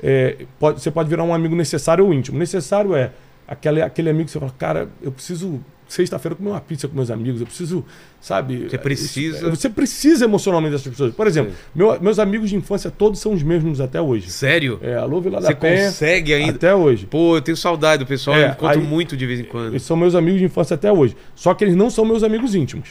[0.01, 2.37] é, pode- você pode virar um amigo necessário ou íntimo.
[2.37, 3.11] Necessário é
[3.47, 7.09] aquele, aquele amigo que você fala, cara, eu preciso sexta-feira comer uma pizza com meus
[7.11, 7.83] amigos, eu preciso,
[8.21, 8.67] sabe?
[8.69, 11.13] Você precisa- Isso- você precisa emocionalmente dessas pessoas.
[11.13, 14.29] Por exemplo, meu- meus amigos de infância todos são os mesmos até hoje.
[14.29, 14.79] Sério?
[14.81, 16.51] É, alô Vila Você da Penha, consegue ainda.
[16.53, 17.05] até hoje.
[17.07, 19.71] Pô, eu tenho saudade do pessoal, É, eu encontro aí- muito de vez em quando.
[19.73, 21.17] Eles são meus amigos de infância até hoje.
[21.35, 22.89] Só que eles não são meus amigos íntimos.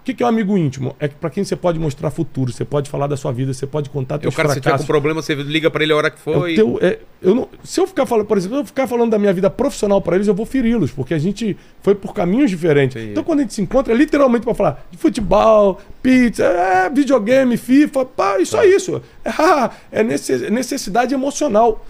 [0.00, 0.96] O que que é um amigo íntimo?
[0.98, 3.90] É para quem você pode mostrar futuro, você pode falar da sua vida, você pode
[3.90, 4.86] contar teus o cara, se tiver com fracassos.
[4.86, 6.54] problema, você liga pra ele a hora que É for o e...
[6.54, 9.18] teu- é, eu não, se eu ficar falando, por exemplo, se eu ficar falando da
[9.18, 12.96] minha vida profissional para eles, eu vou feri-los, porque a gente foi por caminhos diferentes.
[12.96, 13.12] Entendi.
[13.12, 17.56] Então, quando a gente se encontra, é literalmente para falar de futebol, pizza, é, videogame,
[17.58, 18.66] FIFA, pá, e só Tá.
[18.66, 19.02] isso.
[19.24, 21.84] É, ah, é nesse- necessidade emocional.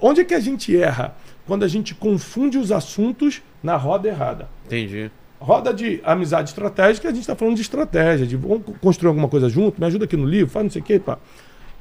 [0.00, 1.14] Onde é que a gente erra?
[1.46, 4.48] Quando a gente confunde os assuntos na roda errada.
[4.66, 5.10] Entendi.
[5.42, 9.48] Roda de amizade estratégica, a gente está falando de estratégia, de vamos construir alguma coisa
[9.48, 11.00] junto, me ajuda aqui no livro, faz não sei o quê.
[11.00, 11.18] Pá.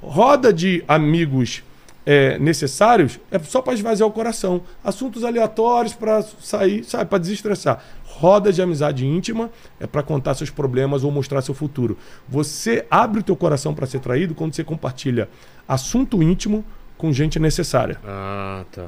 [0.02, 1.62] Roda de amigos
[2.04, 4.63] é, necessários é só para esvaziar o coração.
[4.84, 7.84] Assuntos aleatórios para sair, sabe, para desestressar.
[8.04, 11.95] Roda de amizade íntima é para contar seus problemas ou mostrar seu futuro.
[12.28, 15.30] Você abre o teu coração para ser traído quando você compartilha
[15.67, 16.65] assunto íntimo
[16.97, 18.00] com gente necessária.
[18.04, 18.88] Ah, tá.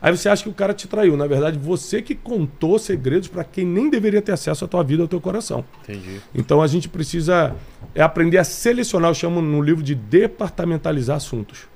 [0.00, 1.16] Aí você acha que o cara te traiu.
[1.16, 5.02] Na verdade, você que contou segredos para quem nem deveria ter acesso à tua vida,
[5.02, 5.64] ao teu coração.
[5.82, 6.20] Entendi.
[6.34, 7.54] Então a gente precisa
[7.94, 11.66] é aprender a selecionar, eu chamo no livro de departamentalizar assuntos.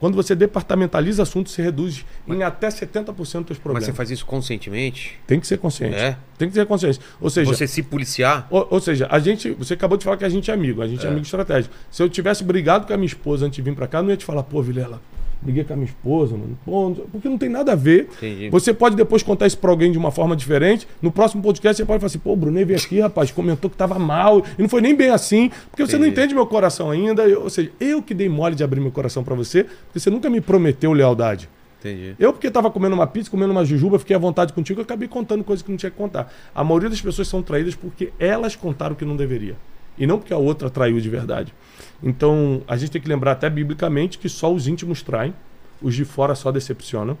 [0.00, 3.84] Quando você departamentaliza assuntos, você reduz em até 70% dos teus Mas problemas.
[3.84, 5.18] você faz isso conscientemente?
[5.26, 5.96] Tem que ser consciente.
[5.96, 6.16] É?
[6.38, 7.00] Tem que ser consciente.
[7.20, 8.46] Ou seja, Você se policiar?
[8.48, 10.86] ou, ou seja, a gente, você acabou de falar que a gente é amigo, a
[10.86, 11.10] gente é, É.
[11.10, 11.74] amigo estratégico.
[11.90, 14.16] Se eu tivesse brigado com a minha esposa antes de vir pra cá, não ia
[14.16, 15.00] te falar, pô, Vilela,
[15.40, 16.58] briguei com a minha esposa, mano.
[16.64, 18.08] Pô, porque não tem nada a ver.
[18.16, 18.50] Entendi.
[18.50, 20.86] Você pode depois contar isso pra alguém de uma forma diferente.
[21.00, 23.76] No próximo podcast você pode falar assim, pô, o Brunei veio aqui, rapaz, comentou que
[23.76, 24.42] tava mal.
[24.58, 26.20] E não foi nem bem assim, porque você não Entendi.
[26.20, 27.22] entende meu coração ainda.
[27.26, 30.10] Eu- ou seja, eu que dei mole de abrir meu coração pra você, porque você
[30.10, 31.48] nunca me prometeu lealdade.
[31.80, 32.16] Entendi.
[32.18, 35.06] Eu, porque estava comendo uma pizza, comendo uma jujuba, fiquei à vontade contigo, eu acabei
[35.06, 36.32] contando coisas que não tinha que contar.
[36.52, 39.54] A maioria das pessoas são traídas porque elas contaram o que não deveria.
[39.96, 41.52] E não porque a outra traiu de verdade.
[42.02, 45.34] Então, a gente tem que lembrar até biblicamente que só os íntimos traem,
[45.82, 47.16] os de fora só decepcionam.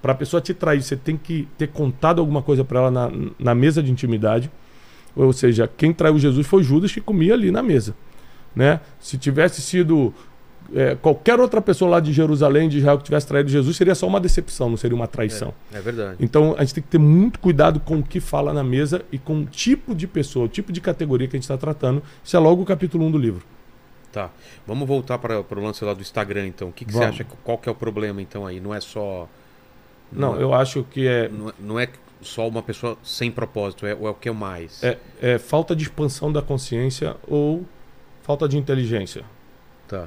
[0.00, 3.10] Para a pessoa te trair, você tem que ter contado alguma coisa para ela na,
[3.38, 4.50] na mesa de intimidade.
[5.16, 7.94] Ou seja, quem traiu Jesus foi Judas que comia ali na mesa.
[8.54, 8.80] Né?
[9.00, 10.14] Se tivesse sido
[10.74, 14.06] é, qualquer outra pessoa lá de Jerusalém, de Israel, que tivesse traído Jesus, seria só
[14.06, 15.52] uma decepção, não seria uma traição.
[15.72, 16.16] É verdade.
[16.20, 19.18] Então a gente tem que ter muito cuidado com o que fala na mesa e
[19.18, 22.02] com o tipo de pessoa, o tipo de categoria que a gente está tratando.
[22.22, 23.42] Isso é logo o capítulo 1 do livro.
[24.12, 24.30] Tá.
[24.66, 26.68] Vamos voltar para o lance lá do Instagram, então.
[26.68, 27.24] O que, que você acha?
[27.44, 28.58] Qual que é o problema, então, aí?
[28.60, 29.28] Não é só.
[30.10, 31.88] Não, é- eu acho que é, Não é, não é
[32.22, 34.82] só uma pessoa sem propósito, é, é o que é mais.
[34.82, 37.64] é, é falta de expansão da consciência ou
[38.22, 39.22] falta de inteligência.
[39.86, 40.06] Tá.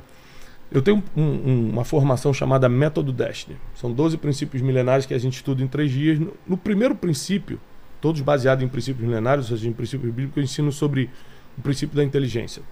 [0.71, 3.57] Eu tenho um- um- uma formação chamada Método Destiny.
[3.75, 6.17] São 12 princípios milenares que a gente estuda em três dias.
[6.17, 7.59] No, no primeiro princípio,
[7.99, 11.09] todos baseados em princípios milenários, ou seja, em princípios bíblicos, eu ensino sobre
[11.57, 12.63] o princípio da inteligência.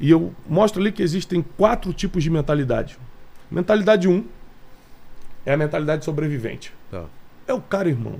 [0.00, 2.98] E eu mostro ali que existem quatro tipos de mentalidade.
[3.50, 4.24] Mentalidade 1
[5.46, 6.72] é a mentalidade sobrevivente.
[6.90, 7.04] Tá.
[7.46, 8.14] É o cara, irmão,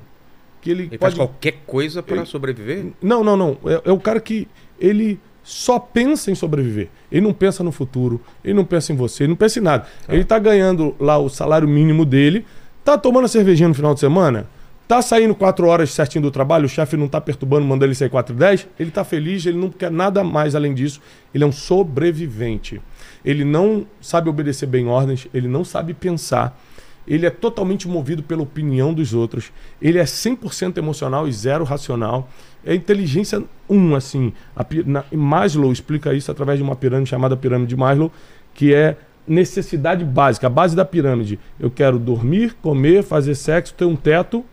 [0.60, 1.28] que ele, Ele faz pode...
[1.28, 2.86] qualquer coisa para Ele- sobreviver?
[3.02, 3.58] Não, não, não.
[3.66, 4.48] É, é o cara que
[4.80, 6.88] ele só pensa em sobreviver.
[7.12, 9.86] Ele não pensa no futuro, ele não pensa em você, ele não pensa em nada.
[10.06, 10.14] Tá.
[10.14, 12.44] Ele tá ganhando lá o salário mínimo dele,
[12.84, 14.46] tá tomando a cervejinha no final de semana,
[14.88, 18.08] tá saindo quatro horas certinho do trabalho, o chefe não tá perturbando, mandando ele sair
[18.08, 20.98] 4 e 10, ele tá feliz, ele não quer nada mais além disso.
[21.34, 22.80] Ele é um sobrevivente.
[23.22, 26.58] Ele não sabe obedecer bem ordens, ele não sabe pensar.
[27.06, 29.52] Ele é totalmente movido pela opinião dos outros.
[29.80, 32.28] Ele é 100% emocional e zero racional.
[32.64, 34.32] É inteligência 1, assim.
[34.56, 38.10] A, na, Maslow explica isso através de uma pirâmide chamada pirâmide de Maslow,
[38.54, 38.96] que é
[39.26, 41.38] necessidade básica, a base da pirâmide.
[41.60, 44.44] Eu quero dormir, comer, fazer sexo, ter um teto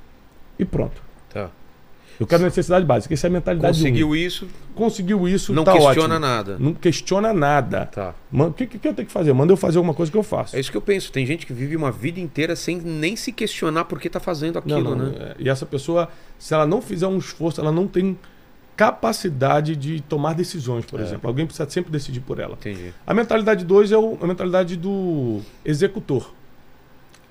[0.60, 1.02] e pronto.
[1.34, 1.50] Tá.
[2.18, 3.14] Eu quero necessidade básica.
[3.14, 4.16] Essa é a mentalidade Conseguiu 1.
[4.16, 6.20] isso, Conseguiu isso, não tá questiona ótimo.
[6.20, 6.58] nada.
[6.58, 7.86] Não questiona nada.
[7.88, 8.16] Tá.
[8.32, 9.34] O que, que, que eu tenho que fazer?
[9.34, 10.56] Manda eu fazer alguma coisa que eu faço.
[10.56, 11.12] É isso que eu penso.
[11.12, 14.58] Tem gente que vive uma vida inteira sem nem se questionar por que tá fazendo
[14.60, 15.16] aquilo, Não, não, né?
[15.20, 16.08] é, E essa pessoa,
[16.40, 18.18] se ela não fizer um esforço, ela não tem
[18.78, 21.04] capacidade de tomar decisões, por É.
[21.04, 21.28] exemplo.
[21.30, 22.54] Alguém precisa sempre decidir por ela.
[22.54, 22.94] Entendi.
[23.08, 26.34] A mentalidade 2 é o- a mentalidade do executor.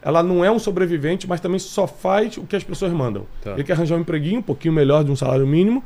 [0.05, 3.27] Ela não é um sobrevivente, mas também só faz o que as pessoas mandam.
[3.43, 3.53] Tá.
[3.53, 5.83] Ele quer arranjar um empreguinho um pouquinho melhor de um salário mínimo,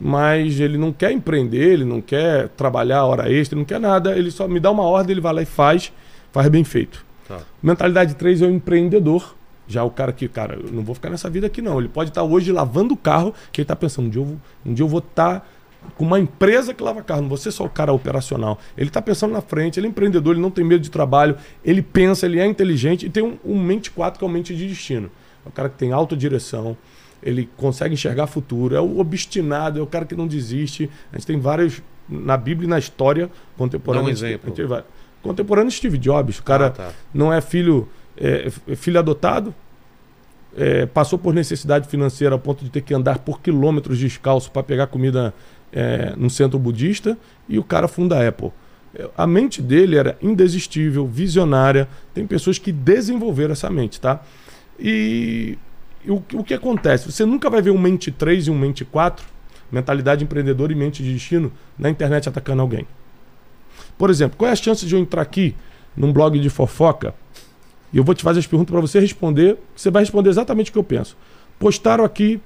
[0.00, 4.18] mas ele não quer empreender, ele não quer trabalhar hora extra, ele não quer nada.
[4.18, 5.92] Ele só me dá uma ordem, ele vai lá e faz,
[6.32, 7.06] faz bem feito.
[7.28, 7.38] Tá.
[7.62, 9.36] Mentalidade 3 é o empreendedor.
[9.68, 11.78] Já o cara que, cara, eu não vou ficar nessa vida aqui não.
[11.78, 14.36] Ele pode estar hoje lavando o carro, que ele está pensando, um dia eu vou,
[14.66, 15.48] um dia eu vou estar
[15.96, 18.58] com uma empresa que lava carro, não ser só o cara operacional.
[18.76, 21.82] Ele está pensando na frente, ele é empreendedor, ele não tem medo de trabalho, ele
[21.82, 24.66] pensa, ele é inteligente e tem um, um mente 4 que é o mente de
[24.68, 25.10] destino.
[25.44, 26.76] É o cara que tem autodireção,
[27.22, 30.88] ele consegue enxergar futuro, é o obstinado, é o cara que não desiste.
[31.12, 34.04] A gente tem vários na Bíblia e na história contemporânea.
[34.04, 34.68] Dá um exemplo.
[34.68, 34.84] vai-
[35.22, 36.90] Contemporâneo Steve Jobs, o cara Ah, tá.
[37.14, 39.54] não é filho é, é filho adotado,
[40.56, 44.62] é, passou por necessidade financeira a ponto de ter que andar por quilômetros descalço para
[44.62, 45.32] pegar comida
[45.72, 47.16] é, no centro budista
[47.48, 48.52] e o cara funda a Apple.
[48.94, 51.88] É, A mente dele era indesistível, visionária.
[52.12, 54.22] Tem pessoas que desenvolveram essa mente, tá?
[54.78, 55.58] E,
[56.06, 57.10] o, o que acontece?
[57.10, 59.24] Você nunca vai ver um mente 3 e um mente 4,
[59.70, 62.86] mentalidade empreendedora e mente de destino, na internet atacando alguém.
[63.96, 65.54] Por exemplo, qual é a chance de eu entrar aqui
[65.96, 67.14] num blog de fofoca
[67.92, 69.58] E eu vou te fazer as perguntas para você responder.
[69.76, 71.16] Você vai responder exatamente o que eu penso.
[71.58, 72.40] Postaram aqui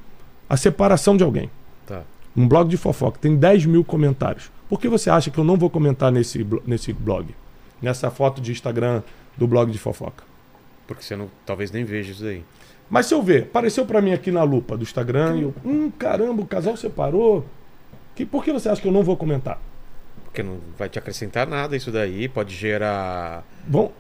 [0.49, 1.51] a separação de alguém.
[1.87, 2.03] Tá.
[2.37, 4.51] Um blog de fofoca tem 10 mil comentários.
[4.69, 7.35] Por que você acha que eu não vou comentar nesse, nesse blog?
[7.81, 9.03] Nessa foto de Instagram
[9.37, 10.25] do blog de fofoca?
[10.87, 12.45] Porque você não, talvez nem veja isso aí.
[12.89, 15.91] Mas se eu ver, apareceu pra mim aqui na lupa do Instagram e eu, hum,
[15.91, 17.45] caramba, o casal separou.
[18.15, 19.61] Que, por que você acha que eu não vou comentar?
[20.25, 22.29] Porque não vai te acrescentar nada isso daí.
[22.29, 23.45] Pode gerar.
[23.67, 23.93] Bom,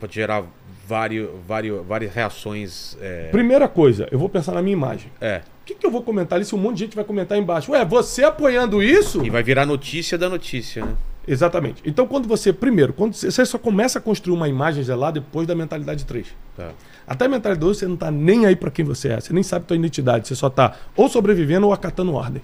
[0.00, 0.44] Pode gerar
[0.86, 2.96] vários, vários, várias reações.
[3.02, 3.28] É.
[3.30, 5.12] primeira coisa, eu vou pensar na minha imagem.
[5.20, 5.42] é.
[5.70, 7.70] O que, que eu vou comentar ali se um monte de gente vai comentar embaixo?
[7.70, 9.24] Ué, você apoiando isso?
[9.24, 10.96] E vai virar notícia da notícia, né?
[11.28, 11.80] Exatamente.
[11.84, 15.54] Então, quando você, primeiro, quando você só começa a construir uma imagem gelada depois da
[15.54, 16.26] mentalidade 3.
[16.56, 16.70] Tá.
[17.06, 19.20] Até a mentalidade 2, você não tá nem aí pra quem você é.
[19.20, 20.26] Você nem sabe tua identidade.
[20.26, 22.42] Você só tá ou sobrevivendo ou acatando ordens.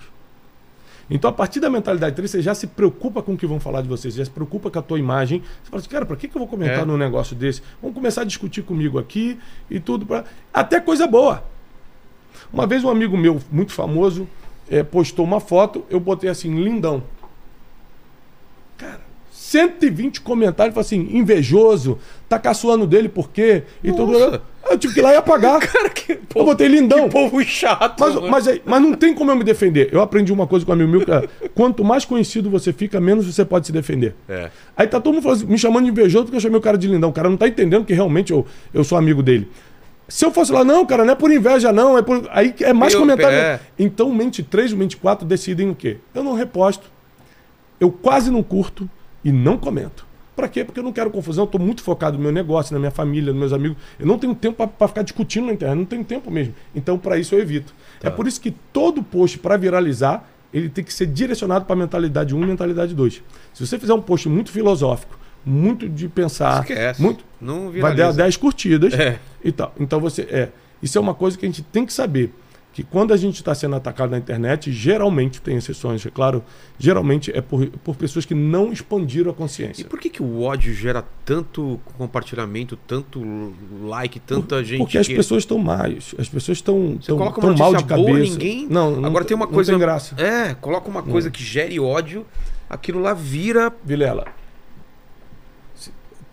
[1.11, 3.81] Então, a partir da mentalidade 3, você já se preocupa com o que vão falar
[3.83, 4.09] de você.
[4.09, 5.41] Você já se preocupa com a tua imagem.
[5.65, 6.85] Você fala assim, cara, pra que, que eu vou comentar É.
[6.85, 7.61] num negócio desse?
[7.83, 9.37] Vamos começar a discutir comigo aqui
[9.69, 10.07] e tudo.
[10.07, 10.25] Pra...
[10.55, 11.43] Até coisa boa.
[12.53, 14.27] Uma vez um amigo meu, muito famoso,
[14.71, 17.03] eh, postou uma foto, eu botei assim, lindão.
[18.77, 23.63] Cara, 120 comentários, falou assim, invejoso, tá caçoando dele por quê?
[23.83, 24.41] E tudo.
[24.69, 25.61] Eu tive que ir lá e apagar.
[25.65, 27.05] Cara, que eu povo, botei lindão.
[27.05, 28.01] que povo chato.
[28.01, 28.29] Mas, mano.
[28.29, 29.89] mas, mas não tem como eu me defender.
[29.93, 33.01] Eu aprendi uma coisa com um amigo meu, que é, quanto mais conhecido você fica,
[33.01, 34.15] menos você pode se defender.
[34.29, 34.51] É.
[34.77, 36.77] Aí tá todo mundo falando assim, me chamando de invejoso porque eu chamei o cara
[36.77, 37.11] de lindão.
[37.11, 39.49] O cara não tá entendendo que realmente eu, eu sou amigo dele.
[40.09, 41.99] Se eu fosse lá, não, cara, não é por inveja, não.
[41.99, 42.29] É por...
[42.31, 43.37] Aí é mais Eu- comentário.
[43.37, 43.61] é.
[43.79, 45.97] Então, mente 3 ou mente 4 decidem o quê?
[46.15, 46.87] Eu não reposto,
[47.81, 48.89] eu quase não curto
[49.25, 50.07] e não comento.
[50.37, 50.65] Pra quê?
[50.65, 53.33] Porque eu não quero confusão, eu tô muito focado no meu negócio, na minha família,
[53.33, 53.77] nos meus amigos.
[53.99, 56.55] Eu não tenho tempo pra ficar discutindo na internet, não tenho tempo mesmo.
[56.75, 57.75] Então, pra isso eu evito.
[58.03, 62.35] É por isso que todo post pra viralizar, ele tem que ser direcionado pra mentalidade
[62.35, 63.23] 1 e mentalidade 2.
[63.55, 67.01] Se você fizer um post muito filosófico, muito de pensar, Esquece.
[67.01, 68.17] muito Não vai dar viraliza.
[68.19, 69.19] 10 curtidas É.
[69.45, 69.73] e tal.
[69.79, 70.49] Então você é.
[70.83, 72.35] Isso é uma coisa que a gente tem que saber.
[72.73, 76.45] Que quando a gente está sendo atacado na internet, geralmente tem exceções, é claro,
[76.79, 79.85] geralmente é por, por pessoas que não expandiram a E consciência.
[79.87, 84.81] por que, que o ódio gera tanto compartilhamento, tanto like, tanta gente?
[84.81, 87.83] Porque as que- pessoas estão mais, as pessoas estão tão, coloca tão uma mal de
[87.83, 88.33] notícia boa, cabeça.
[88.33, 88.67] ninguém.
[88.69, 89.73] Não, não Agora tem uma não coisa.
[89.73, 90.15] tem graça.
[90.21, 92.27] É, coloca uma coisa que gere ódio,
[92.69, 93.73] aquilo lá vira.
[93.85, 94.27] Vilela,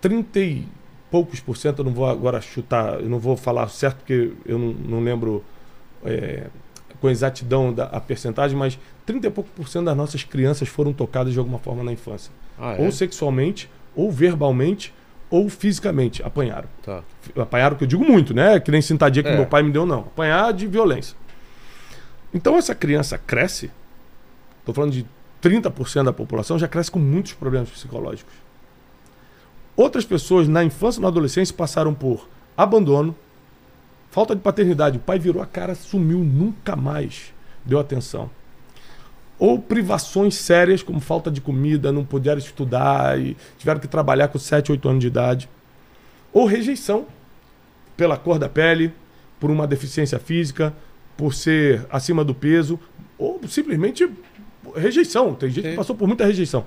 [0.03, 0.67] 30 e
[1.09, 4.59] poucos por cento, eu não vou agora chutar, eu não vou falar certo porque eu
[4.59, 5.41] não, não lembro
[6.03, 6.47] é,
[6.99, 10.91] com exatidão da, a percentagem, mas 30 e pouco por cento das nossas crianças foram
[10.91, 12.33] tocadas de alguma forma na infância.
[12.59, 14.93] Ah, Ou sexualmente, ou verbalmente,
[15.29, 16.21] ou fisicamente.
[16.21, 16.67] Apanharam.
[16.83, 17.01] Tá.
[17.37, 18.59] Apanharam, que eu digo muito, né?
[18.59, 19.35] Que nem cintadia que É.
[19.37, 19.99] meu pai me deu, não.
[20.01, 21.15] Apanhar de violência.
[22.33, 23.71] Então essa criança cresce,
[24.59, 25.05] estou falando de
[25.41, 28.33] 30% da população, já cresce com muitos problemas psicológicos.
[29.75, 33.15] Outras pessoas na infância e na adolescência passaram por abandono,
[34.11, 34.97] falta de paternidade.
[34.97, 37.33] O pai virou a cara, sumiu, nunca mais
[37.65, 38.29] deu atenção.
[39.39, 44.37] Ou privações sérias, como falta de comida, não puderam estudar e tiveram que trabalhar com
[44.37, 45.49] 7, 8 anos de idade.
[46.31, 47.07] Ou rejeição
[47.97, 48.93] pela cor da pele,
[49.39, 50.73] por uma deficiência física,
[51.17, 52.79] por ser acima do peso,
[53.17, 54.09] ou simplesmente
[54.75, 55.33] rejeição.
[55.33, 55.71] Tem gente Sim.
[55.71, 56.65] que passou por muita rejeição.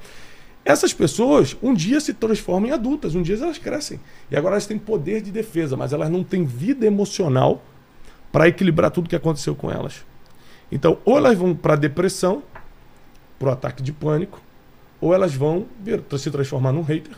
[0.66, 4.00] Essas pessoas um dia se transformam em adultas, um dia elas crescem.
[4.28, 7.62] E agora elas têm poder de defesa, mas elas não têm vida emocional
[8.32, 10.04] para equilibrar tudo que aconteceu com elas.
[10.70, 12.42] Então, ou elas vão para depressão,
[13.38, 14.40] para o ataque de pânico,
[15.00, 15.66] ou elas vão
[16.18, 17.16] se transformar num hater,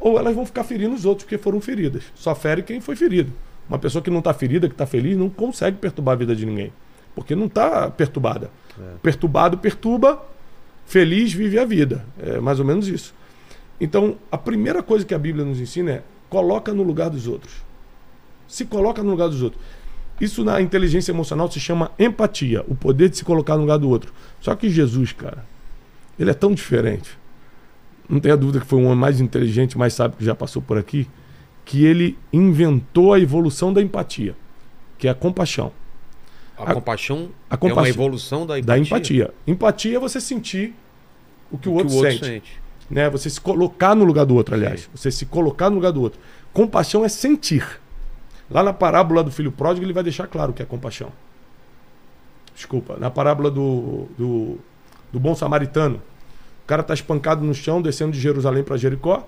[0.00, 2.02] ou elas vão ficar ferindo os outros porque foram feridas.
[2.16, 3.32] Só fere quem foi ferido.
[3.68, 6.44] Uma pessoa que não está ferida, que está feliz, não consegue perturbar a vida de
[6.44, 6.72] ninguém.
[7.14, 8.50] Porque não está perturbada.
[9.00, 10.20] Perturbado perturba,
[10.88, 12.04] feliz vive a vida.
[12.18, 13.14] É mais ou menos isso.
[13.80, 17.54] Então, a primeira coisa que a Bíblia nos ensina é coloca no lugar dos outros.
[18.48, 19.62] Se coloca no lugar dos outros.
[20.20, 23.88] Isso na inteligência emocional se chama empatia, o poder de se colocar no lugar do
[23.88, 24.12] outro.
[24.40, 25.46] Só que Jesus, cara,
[26.18, 27.16] ele é tão diferente.
[28.08, 30.76] Não tenha dúvida que foi um homem mais inteligente, mais sábio que já passou por
[30.76, 31.06] aqui,
[31.64, 34.34] que ele inventou a evolução da empatia,
[34.96, 35.70] que é a compaixão.
[36.58, 38.66] A, A- compaixão, a é uma evolução da empatia.
[38.66, 39.34] Da empatia.
[39.46, 40.74] Empatia é você sentir
[41.50, 42.24] o que o, O que outro, o outro sente.
[42.26, 42.60] sente.
[42.90, 43.08] Né?
[43.10, 44.82] Você se colocar no lugar do outro, aliás.
[44.82, 44.88] Sim.
[44.94, 46.18] Você se colocar no lugar do outro.
[46.52, 47.80] Compaixão é sentir.
[48.50, 51.12] Lá na parábola do filho pródigo, ele vai deixar claro o que é compaixão.
[52.54, 52.96] Desculpa.
[52.98, 54.58] Na parábola do, do,
[55.12, 55.96] do bom samaritano.
[56.64, 59.26] O cara está espancado no chão, descendo de Jerusalém para Jericó.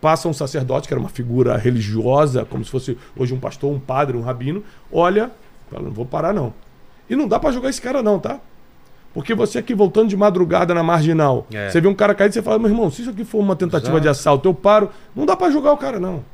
[0.00, 3.78] Passa um sacerdote, que era uma figura religiosa, como se fosse hoje um pastor, um
[3.78, 4.64] padre, um rabino.
[4.90, 5.30] Olha,
[5.72, 6.52] fala, não vou parar não.
[7.08, 8.40] E não dá para jogar esse cara não, tá?
[9.14, 11.68] Porque você aqui voltando de madrugada na marginal, É.
[11.68, 13.90] você vê um cara caído, você fala, meu irmão, se isso aqui for uma tentativa
[13.92, 14.00] Exato.
[14.02, 14.88] de assalto, eu paro.
[15.14, 16.24] Não dá para julgar o cara, não.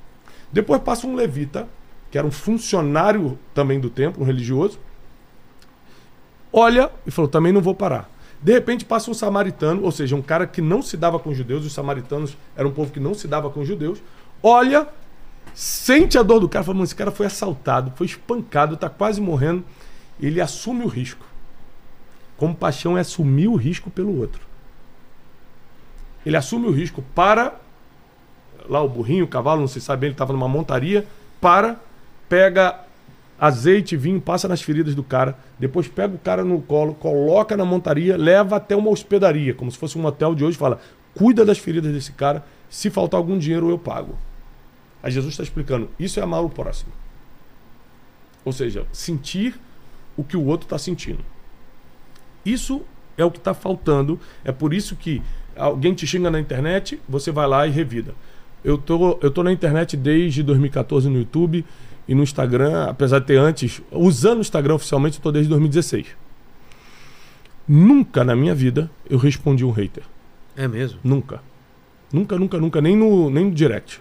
[0.53, 1.66] Depois passa um levita,
[2.11, 4.78] que era um funcionário também do templo, um religioso.
[6.53, 8.09] Olha e falou: também não vou parar.
[8.41, 11.36] De repente passa um samaritano, ou seja, um cara que não se dava com os
[11.36, 14.01] judeus, os samaritanos eram um povo que não se dava com os judeus.
[14.43, 14.86] Olha,
[15.59, 19.21] sente a dor do cara, fala: mano, esse cara foi assaltado, foi espancado, tá quase
[19.21, 19.65] morrendo.
[20.21, 21.27] Ele assume o risco.
[22.37, 24.41] Compaixão é assumir o risco pelo outro.
[26.25, 27.57] Ele assume o risco para
[28.69, 31.07] lá o burrinho, o cavalo, não se sabe, ele estava numa montaria,
[31.41, 31.81] para,
[32.29, 32.81] pega
[33.41, 37.65] azeite, vinho, passa nas feridas do cara, depois pega o cara no colo, coloca na
[37.65, 40.81] montaria, leva até uma hospedaria, como se fosse um hotel de hoje, fala:
[41.15, 44.17] cuida das feridas desse cara, se faltar algum dinheiro eu pago.
[45.03, 46.92] Aí Jesus está explicando: isso é amar o próximo.
[48.44, 49.59] Ou seja, sentir
[50.16, 51.24] o que o outro está sentindo.
[52.44, 52.82] Isso
[53.16, 54.18] é o que está faltando.
[54.44, 55.22] É por isso que
[55.57, 58.14] alguém te xinga na internet, você vai lá e revida.
[58.64, 61.64] Eu tô, eu tô na internet desde 2014 no YouTube
[62.07, 66.07] e no Instagram, apesar de ter antes, usando o Instagram oficialmente, eu tô desde 2016.
[67.68, 70.03] Nunca na minha vida eu respondi um hater.
[70.57, 70.99] É mesmo?
[71.05, 71.42] Nunca.
[72.11, 74.01] Nunca, nunca, nunca, nem no, nem no direct.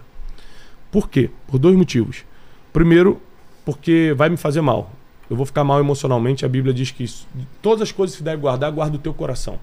[0.90, 1.30] Por quê?
[1.46, 2.24] Por dois motivos.
[2.72, 3.20] Primeiro,
[3.64, 4.90] porque vai me fazer mal.
[5.28, 6.44] Eu vou ficar mal emocionalmente.
[6.44, 7.26] A Bíblia diz que isso,
[7.60, 9.58] todas as coisas que deve guardar, guarda o teu coração.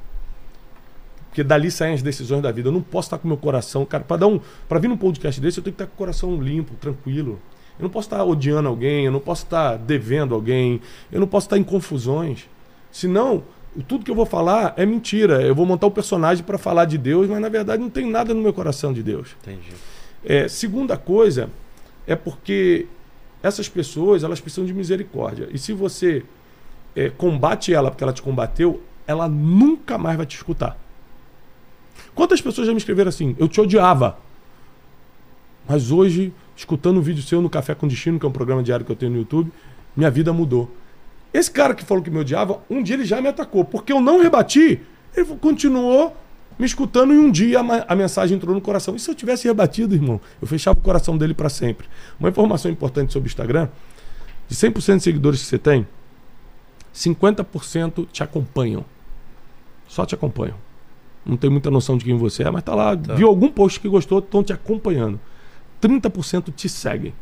[1.28, 2.70] Porque dali saem as decisões da vida.
[2.70, 4.98] Eu não posso estar com o meu coração, cara, para dar um, para vir num
[4.98, 7.40] podcast desse, eu tenho que estar com o coração limpo, tranquilo.
[7.78, 10.80] Eu não posso estar odiando alguém, eu não posso estar devendo alguém,
[11.12, 12.48] eu não posso estar em confusões.
[12.90, 13.44] Senão,
[13.88, 15.42] tudo que eu vou falar é mentira.
[15.42, 18.34] Eu vou montar um personagem para falar de Deus, mas na verdade não tem nada
[18.34, 19.36] no meu coração de Deus.
[19.42, 19.74] Entendi.
[20.26, 21.50] É, segunda coisa
[22.08, 22.88] é porque
[23.44, 25.48] essas pessoas elas precisam de misericórdia.
[25.52, 26.24] E se você
[26.96, 30.78] é, combate ela porque ela te combateu, ela nunca mais vai te escutar.
[32.16, 33.36] Quantas pessoas já me escreveram assim?
[33.38, 34.18] Eu te odiava.
[35.68, 38.86] Mas hoje, escutando um vídeo seu no Café com Destino, que é um programa diário
[38.86, 39.52] que eu tenho no YouTube,
[39.96, 40.72] minha vida mudou.
[41.34, 43.66] Esse cara que falou que me odiava, um dia ele já me atacou.
[43.66, 44.82] Porque eu não rebati,
[45.16, 46.16] ele continuou
[46.58, 48.96] me escutando e um dia a, mensagem entrou no coração.
[48.96, 50.20] E se eu tivesse rebatido, irmão?
[50.42, 51.88] Eu fechava o coração dele para sempre.
[52.20, 53.68] Uma informação importante sobre o Instagram:
[54.48, 55.86] de 100% de seguidores que você tem,
[56.94, 58.86] 50% te acompanham.
[59.88, 60.56] Só te acompanham.
[61.26, 63.16] Não tem muita noção de quem você é, mas tá lá, Tá.
[63.16, 65.20] viu algum post que gostou, estão te acompanhando.
[65.82, 67.14] 30% te seguem,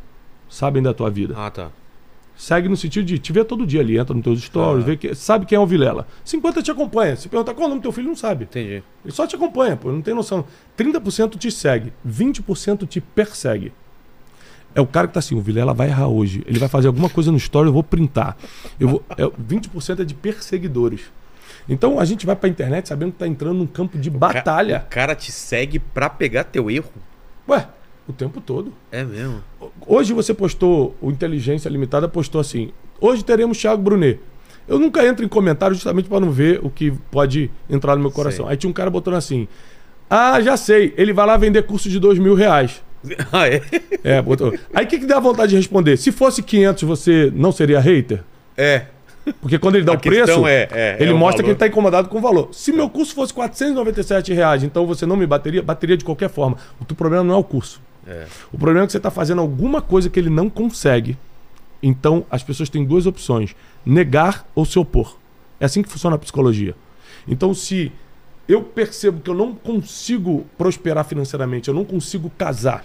[0.48, 1.34] sabem da tua vida.
[1.36, 1.70] Ah, tá.
[2.36, 4.86] Segue no sentido de te ver todo dia ali, entra nos teus stories, Ah.
[4.86, 6.06] vê que, sabe quem é o Vilela.
[6.24, 7.14] 50 te acompanha.
[7.14, 8.44] Se perguntar qual é o nome do teu filho, não sabe.
[8.44, 8.82] Entendi.
[9.04, 10.44] Ele só te acompanha, pô, não tem noção.
[10.76, 13.72] 30% te segue, 20% te persegue.
[14.74, 16.42] É o cara que tá assim, o Vilela vai errar hoje.
[16.46, 18.36] Ele vai fazer alguma coisa no story, eu vou printar.
[18.80, 21.02] Eu vou, é, 20% é de perseguidores.
[21.68, 24.84] Então a gente vai pra internet sabendo que tá entrando num campo de batalha.
[24.86, 26.90] O cara te segue pra pegar teu erro.
[27.48, 27.68] Ué,
[28.08, 28.72] o tempo todo.
[28.92, 29.42] É mesmo.
[29.86, 34.20] Hoje você postou, o Inteligência Limitada postou assim: hoje teremos Thiago Brunet.
[34.66, 38.10] Eu nunca entro em comentário justamente para não ver o que pode entrar no meu
[38.10, 38.46] coração.
[38.46, 38.52] Sei.
[38.52, 39.46] Aí tinha um cara botando assim:
[40.08, 42.82] Ah, já sei, ele vai lá vender curso de dois mil reais.
[43.30, 43.60] Ah, é?
[44.02, 44.54] É, botou.
[44.72, 45.98] Aí o que, que dá vontade de responder?
[45.98, 48.22] Se fosse 500, você não seria hater?
[48.56, 48.86] É.
[49.42, 51.48] Porque quando ele dá A o preço, questão é- é- ele é mostra que valor.
[51.48, 52.48] ele está incomodado com o valor.
[52.52, 55.62] Se meu curso fosse 497 reais, então você não me bateria?
[55.62, 56.56] Bateria de qualquer forma.
[56.80, 57.78] O teu problema não é o curso.
[58.06, 58.26] É.
[58.52, 61.16] O problema é que você está fazendo alguma coisa que ele não consegue.
[61.82, 65.16] Então, as pessoas têm duas opções: negar ou se opor.
[65.60, 66.74] É assim que funciona a psicologia.
[67.26, 67.92] Então, se
[68.48, 72.84] eu percebo que eu não consigo prosperar financeiramente, eu não consigo casar,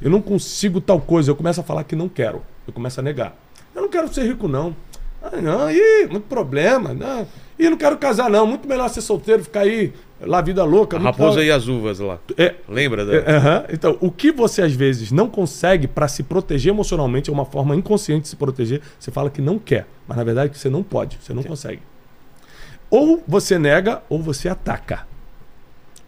[0.00, 2.42] eu não consigo tal coisa, eu começo a falar que não quero.
[2.66, 3.36] Eu começo a negar.
[3.74, 4.76] Eu não quero ser rico, não.
[5.22, 6.92] Ah, não, ih, muito problema.
[6.92, 7.26] Não.
[7.58, 8.46] Ih, não quero casar, não.
[8.46, 9.92] Muito melhor ser solteiro, ficar aí
[10.26, 10.96] lá, vida louca.
[10.96, 11.44] A raposa tal.
[11.44, 12.18] e as uvas lá.
[12.36, 13.14] É, Lembra da.
[13.14, 13.64] é, aham.
[13.72, 17.74] Então, o que você às vezes não consegue para se proteger emocionalmente é uma forma
[17.76, 18.80] inconsciente de se proteger.
[18.98, 21.80] Você fala que não quer, mas na verdade que você não pode, você não consegue.
[22.90, 25.06] Ou você nega ou você ataca.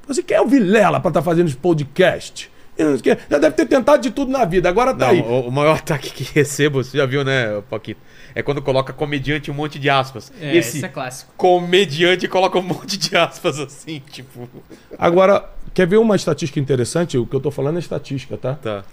[0.06, 2.50] Você quer o Vilela para estar fazendo esse podcast?
[2.76, 5.20] Eu não quer- Já deve ter tentado de tudo na vida, agora tá Não, aí.
[5.22, 8.00] o, o maior ataque que recebo, você já viu, né, Paquito?
[8.35, 10.32] É quando coloca comediante um monte de aspas.
[10.41, 11.32] É, Esse esse é clássico.
[11.37, 14.49] comediante coloca um monte de aspas assim, tipo.
[14.99, 17.16] Agora, quer ver uma estatística interessante?
[17.16, 18.55] O que eu tô falando é estatística, tá?
[18.55, 18.85] Tá.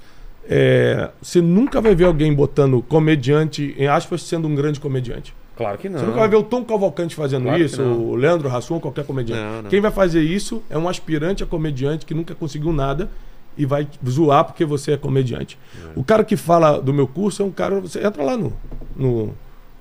[0.47, 5.33] É, você nunca vai ver alguém botando comediante, em aspas, sendo um grande comediante.
[5.55, 5.99] Claro que não.
[5.99, 7.99] Você nunca vai ver o Tom Cavalcante fazendo Claro isso, não.
[7.99, 9.41] o Leandro Hassum, qualquer comediante.
[9.41, 9.69] Não, não.
[9.69, 13.09] Quem vai fazer isso é um aspirante a comediante que nunca conseguiu nada
[13.57, 15.57] e vai zoar porque você é comediante.
[15.95, 17.79] O cara que fala do meu curso é um cara.
[17.81, 18.53] Você entra lá no,
[18.95, 19.35] no, no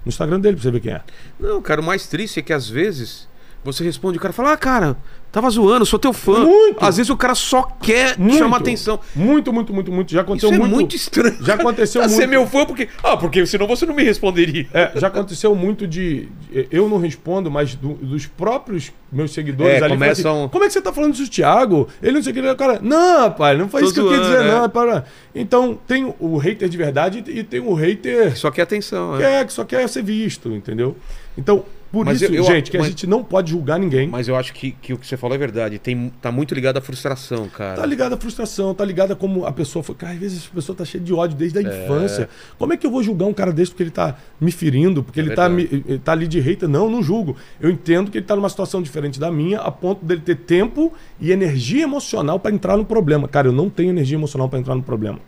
[0.06, 1.02] Instagram dele pra você ver quem é.
[1.38, 3.28] Não, cara, o mais triste é que às vezes
[3.62, 4.96] Você responde, o cara fala, ah, cara,
[5.30, 6.44] tava zoando, sou teu fã.
[6.46, 6.82] Muito.
[6.82, 8.38] Às vezes o cara só quer Muito.
[8.38, 8.98] chamar atenção.
[9.14, 10.10] Muito, muito, muito, muito.
[10.10, 10.74] Já aconteceu Isso é muito.
[10.74, 11.36] muito, estranho.
[11.44, 12.14] Já aconteceu muito.
[12.16, 12.88] ser meu fã porque...
[13.02, 14.66] Ah, porque senão você não me responderia.
[14.72, 16.26] É, já aconteceu muito de.
[16.70, 19.80] Eu não respondo, mas do- dos próprios meus seguidores É, ali.
[19.80, 21.86] falam começam- Assim, Como é que você tá falando disso, Thiago?
[22.02, 22.40] Ele não sei o que.
[22.40, 24.50] ele- Cara, não, pai, não foi Tô isso que eu zoando, dizer, é.
[24.50, 24.70] não.
[24.70, 25.04] Para.
[25.34, 29.40] Então, tem o hater de verdade e tem o hater Só quer atenção, que, né?
[29.40, 30.96] é, que só quer ser visto, entendeu?
[31.36, 34.08] Então, por Mas isso, eu- eu- gente, que a mas- gente não pode julgar ninguém.
[34.08, 35.78] Mas eu acho que, que o que você falou é verdade.
[35.78, 37.76] Tem, tá muito ligado à frustração, cara.
[37.80, 39.94] Tá ligado à frustração, tá ligado a como a pessoa foi.
[39.94, 42.28] Cara, às vezes a pessoa tá cheia de ódio desde a infância.
[42.58, 45.20] Como é que eu vou julgar um cara desse porque ele tá me ferindo, porque
[45.20, 46.68] É ele tá, me, ele tá ali de hater?
[46.68, 47.36] Não, não julgo.
[47.60, 50.92] Eu entendo que ele tá numa situação diferente da minha, a ponto dele ter tempo
[51.20, 53.26] e energia emocional pra entrar no problema.
[53.26, 55.18] Cara, eu não tenho energia emocional pra entrar no problema.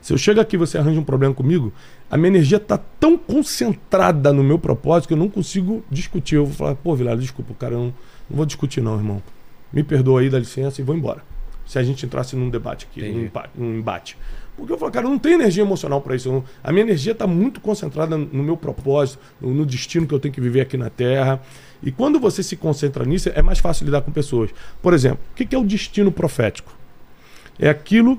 [0.00, 1.72] Se eu chego aqui e você arranja um problema comigo,
[2.10, 6.36] a minha energia tá tão concentrada no meu propósito que eu não consigo discutir.
[6.36, 7.94] Eu vou falar, pô, Vilar, desculpa, cara, eu não,
[8.30, 9.22] não vou discutir não, irmão.
[9.72, 11.22] Me perdoa aí, dá licença e vou embora.
[11.66, 14.16] Se a gente entrasse num debate aqui, num, num embate.
[14.56, 16.30] Porque eu falo, cara, eu não tenho energia emocional para isso.
[16.32, 20.18] não- a minha energia está muito concentrada no meu propósito, no, no destino que eu
[20.18, 21.40] tenho que viver aqui na Terra.
[21.82, 24.50] E quando você se concentra nisso, é mais fácil lidar com pessoas.
[24.82, 26.72] Por exemplo, o que é o destino profético?
[27.58, 28.18] É aquilo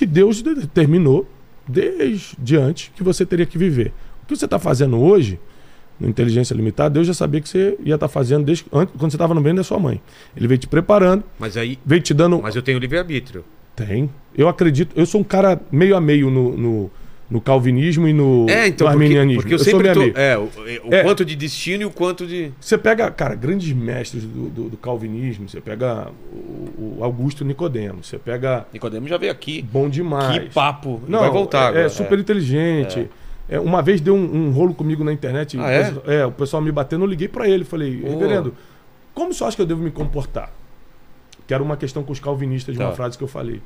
[0.00, 1.28] que Deus determinou
[1.68, 3.92] desde antes que você teria que viver.
[4.22, 5.38] O que você está fazendo hoje,
[6.00, 9.16] no Inteligência Limitada, Deus já sabia que você ia estar fazendo desde antes, quando você
[9.16, 10.00] estava no bem da sua mãe.
[10.34, 11.78] Ele veio te preparando, Mas aí...
[11.84, 12.40] veio te dando.
[12.40, 13.44] Mas eu tenho livre-arbítrio.
[13.76, 14.08] Tem.
[14.34, 14.98] Eu acredito.
[14.98, 16.90] Eu sou um cara meio a meio no, no,
[17.30, 19.42] no calvinismo e no, É, então, no porque, arminianismo.
[19.42, 20.18] porque eu, sou sempre tô...
[20.18, 20.48] É, o,
[20.84, 21.02] o É.
[21.04, 22.50] quanto de destino e o quanto de...
[22.60, 28.02] Você pega, cara, grandes mestres do, do, do calvinismo, você pega o, o Augusto Nicodemo,
[28.02, 29.62] você pega Nicodemo já veio aqui.
[29.62, 30.42] bom demais.
[30.42, 31.00] Que papo.
[31.06, 31.84] Não, Vai voltar é, agora.
[31.86, 33.08] é super inteligente.
[33.48, 35.56] É, uma vez deu um, um rolo comigo na internet.
[35.58, 35.84] Ah, é?
[35.84, 37.64] pessoal- é, o pessoal me batendo, eu liguei pra ele.
[37.64, 38.08] Falei, Pô.
[38.10, 38.54] reverendo,
[39.14, 40.52] como você acha que eu devo me comportar?
[41.46, 42.96] Que era uma questão com os calvinistas de uma Tá.
[42.96, 43.60] frase que eu falei.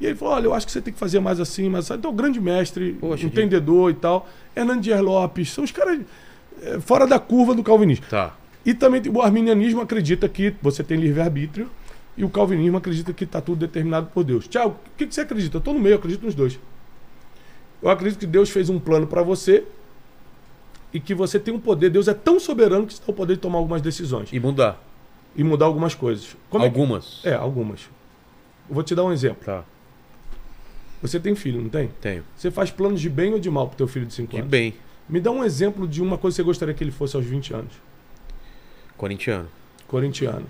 [0.00, 2.14] E ele falou: olha, eu acho que você tem que fazer mais assim, mas então,
[2.14, 4.28] grande mestre, Poxa, entendedor e tal.
[4.54, 6.00] Hernandes Lopes, são os caras
[6.62, 8.04] é, fora da curva do calvinismo.
[8.08, 8.34] Tá.
[8.64, 11.68] E também o arminianismo acredita que você tem livre-arbítrio
[12.16, 14.46] e o calvinismo acredita que está tudo determinado por Deus.
[14.48, 15.56] Tiago, o que, que você acredita?
[15.56, 16.58] Eu estou no meio, eu acredito nos dois.
[17.80, 19.64] Eu acredito que Deus fez um plano para você
[20.92, 21.90] e que você tem um poder.
[21.90, 24.82] Deus é tão soberano que você tem o poder de tomar algumas decisões E mudar.
[25.36, 26.36] e mudar algumas coisas.
[26.50, 27.20] Como é que- Algumas.
[27.24, 27.82] É, algumas.
[28.68, 29.44] Eu vou te dar um exemplo.
[29.44, 29.64] Tá.
[31.00, 31.90] Você tem filho, não tem?
[32.00, 32.24] Tenho.
[32.36, 34.50] Você faz planos de bem ou de mal pro teu filho de 5 De anos?
[34.50, 34.74] bem.
[35.08, 37.54] Me dá um exemplo de uma coisa que você gostaria que ele fosse aos 20
[37.54, 37.72] anos.
[38.96, 39.48] Corintiano.
[39.86, 40.46] Corintiano.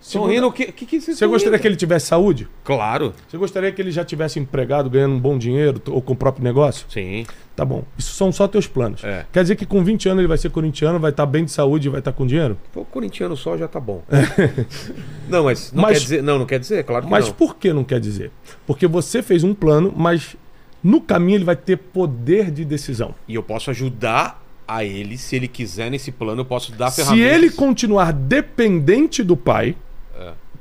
[0.00, 2.48] Sorrindo, o que, que, que Você gostaria que ele tivesse saúde?
[2.64, 3.12] Claro.
[3.28, 6.44] Você gostaria que ele já tivesse empregado, ganhando um bom dinheiro ou com o próprio
[6.44, 6.86] negócio?
[6.88, 7.26] Sim.
[7.56, 7.82] Tá bom.
[7.98, 9.02] Isso são só teus planos.
[9.02, 9.26] É.
[9.32, 11.88] Quer dizer que com 20 anos ele vai ser corintiano, vai estar bem de saúde
[11.88, 12.56] e vai estar com dinheiro?
[12.72, 14.02] Pô, corintiano só já tá bom.
[15.28, 16.22] não, mas não Mas- quer dizer.
[16.22, 17.34] Não, não quer dizer, claro que Mas não.
[17.34, 18.30] por que não quer dizer?
[18.66, 20.36] Porque você fez um plano, mas
[20.82, 23.14] no caminho ele vai ter poder de decisão.
[23.26, 27.02] E eu posso ajudar a ele, se ele quiser, nesse plano, eu posso dar Se
[27.02, 27.32] ferramentas.
[27.32, 29.87] ele continuar dependente do pai, É.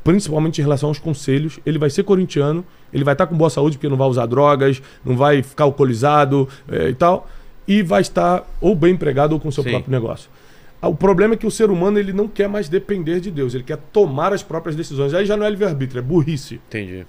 [0.08, 3.76] principalmente em relação aos conselhos, ele vai ser corintiano, ele vai estar com boa saúde
[3.76, 7.30] porque não vai usar drogas, não vai ficar alcoolizado eh, e tal,
[7.68, 9.72] e vai estar ou bem empregado ou com seu Sim.
[9.72, 10.30] próprio negócio.
[10.82, 13.54] Ah, O problema é que o ser humano ele não quer mais depender de Deus,
[13.54, 15.14] ele quer tomar as próprias decisões.
[15.14, 16.62] Aí já não é livre-arbítrio, é burrice.
[16.70, 17.06] Entendi.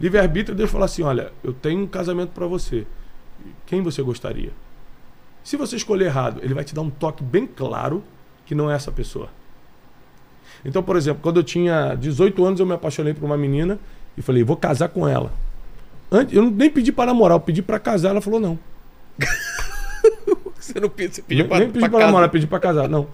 [0.00, 2.84] Livre-arbítrio, Deus fala assim: olha, eu tenho um casamento para você.
[3.64, 4.50] Quem você gostaria?
[5.44, 8.02] Se você escolher errado, ele vai te dar um toque bem claro
[8.44, 9.28] que não é essa pessoa.
[10.64, 13.78] Então, por exemplo, quando eu tinha 18 anos, eu me apaixonei por uma menina
[14.16, 15.32] e falei, vou casar com ela.
[16.10, 18.10] Antes, eu nem pedi para namorar, eu pedi para casar.
[18.10, 18.58] Ela falou, não.
[20.58, 23.08] Você não pediu, você pediu pra, nem pedi para namorar, pedi para casar, não.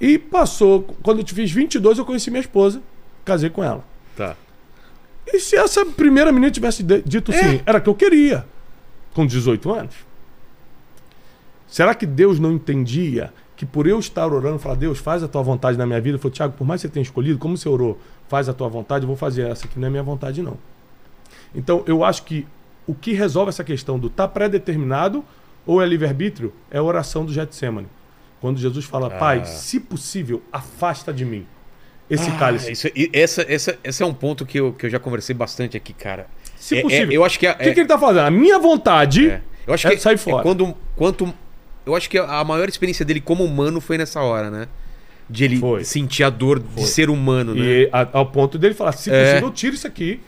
[0.00, 2.82] E passou, quando eu fiz 22, eu conheci minha esposa,
[3.24, 3.84] casei com ela.
[4.16, 4.34] Tá.
[5.26, 7.36] E se essa primeira menina tivesse dito É.
[7.36, 8.44] sim, era que eu queria,
[9.14, 9.94] com 18 anos?
[11.68, 15.42] Será que Deus não entendia que por eu estar orando, falar, Deus, faz a tua
[15.42, 16.12] vontade na minha vida?
[16.16, 18.70] Ele falou, Tiago, por mais que você tenha escolhido, como você orou, faz a tua
[18.70, 20.56] vontade, eu vou fazer essa que não é minha vontade, não.
[21.54, 22.46] Então, eu acho que
[22.86, 25.22] o que resolve essa questão do tá pré-determinado
[25.66, 27.86] ou é livre-arbítrio é a oração do Getsemane.
[28.40, 29.18] Quando Jesus fala, Ah.
[29.18, 31.46] Pai, se possível, afasta de mim
[32.08, 32.72] esse Ah, cálice.
[32.72, 35.76] Isso, e essa, essa, esse é um ponto que eu, que eu já conversei bastante
[35.76, 36.26] aqui, cara.
[36.56, 37.12] Se É- é- possível.
[37.12, 38.20] eu acho que é, O que, que ele tá fazendo?
[38.24, 40.42] A minha vontade é, eu acho é que sair é fora.
[40.42, 41.30] quando quanto
[41.90, 44.66] eu acho que a maior experiência dele como humano foi nessa hora, né?
[45.28, 45.84] De ele Foi.
[45.84, 47.60] sentir a dor de ser humano, né?
[47.64, 49.24] E a- ao ponto dele falar, se É.
[49.32, 50.20] possível, eu tiro isso aqui.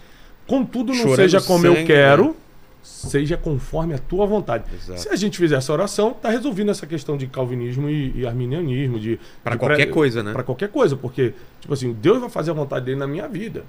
[0.46, 2.36] Contudo, não Chorando seja como eu sangue, quero,
[2.82, 4.64] seja conforme a tua vontade.
[4.74, 5.00] Exato.
[5.00, 8.98] Se a gente fizer essa oração, tá resolvendo essa questão de calvinismo e, e arminianismo,
[9.00, 10.32] de Pra de qualquer coisa, né?
[10.32, 13.64] Para qualquer coisa, porque tipo assim, Deus vai fazer a vontade dele na minha vida.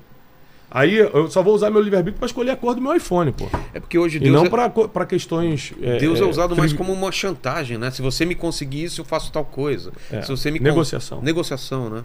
[0.75, 3.47] Aí eu só vou usar meu livre-arbítrio para escolher a cor do meu iPhone, pô.
[3.73, 5.71] É porque hoje E Deus, não é, pra questões.
[5.79, 7.91] é, Deus é é, usado mais friv- como uma chantagem, né?
[7.91, 9.91] Se você me conseguir isso, eu faço tal coisa.
[10.11, 11.21] É, Se você me con- negociação.
[11.21, 12.03] Negociação, né?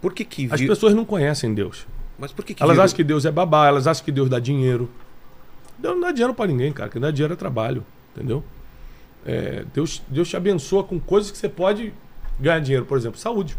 [0.00, 1.86] Por que que As pessoas não conhecem Deus.
[2.18, 4.38] Mas por que que Elas acham que Deus é babá, elas acham que Deus dá
[4.38, 4.88] dinheiro.
[5.78, 6.88] Deus não dá dinheiro pra ninguém, cara.
[6.90, 8.42] Quem dá dinheiro é trabalho, entendeu?
[9.26, 11.92] É, Deus, Deus te abençoa com coisas que você pode
[12.38, 12.86] ganhar dinheiro.
[12.86, 13.56] Por exemplo, saúde.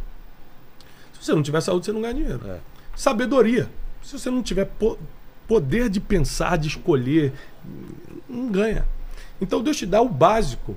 [1.13, 2.41] Se você não tiver saúde, você não ganha dinheiro.
[2.47, 2.57] É.
[2.95, 3.69] Sabedoria.
[4.01, 4.97] Se você não tiver po-
[5.47, 7.33] poder de pensar, de escolher,
[8.27, 8.85] não ganha.
[9.39, 10.75] Então Deus te dá o básico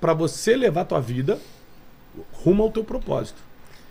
[0.00, 1.38] para você levar a tua vida
[2.32, 3.40] rumo ao teu propósito.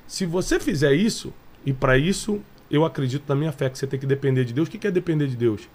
[0.07, 1.33] Se você fizer isso,
[1.65, 4.67] e para isso eu acredito na minha fé que você tem que depender de Deus.
[4.67, 5.67] O que é depender de Deus?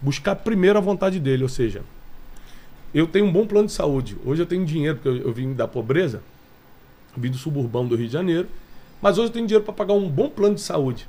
[0.00, 1.82] Buscar primeiro a vontade dele, ou seja,
[2.92, 4.16] eu tenho um bom plano de saúde.
[4.24, 6.22] Hoje eu tenho dinheiro, porque eu, eu vim da pobreza,
[7.16, 8.48] vim do suburbão do Rio de Janeiro,
[9.02, 11.08] mas hoje eu tenho dinheiro para pagar um bom plano de saúde.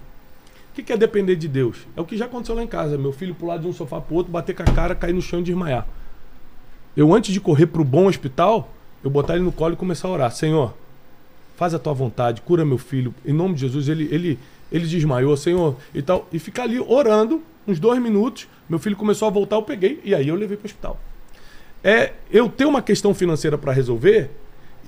[0.71, 1.85] O que é depender de Deus?
[1.95, 2.97] É o que já aconteceu lá em casa.
[2.97, 5.39] Meu filho pular de um sofá pro outro, bater com a cara, cair no chão
[5.39, 5.87] e desmaiar.
[6.97, 8.73] Eu, antes de correr pro bom hospital,
[9.03, 10.31] eu botar ele no colo e começar a orar.
[10.31, 10.73] Senhor,
[11.55, 13.13] faz a tua vontade, cura meu filho.
[13.23, 14.39] Em nome de Jesus, ele, ele,
[14.71, 16.27] ele desmaiou, Senhor, e tal.
[16.33, 18.47] E ficar ali orando, uns dois minutos.
[18.67, 20.99] Meu filho começou a voltar, eu peguei, e aí eu levei pro hospital.
[21.83, 24.31] É eu ter uma questão financeira para resolver,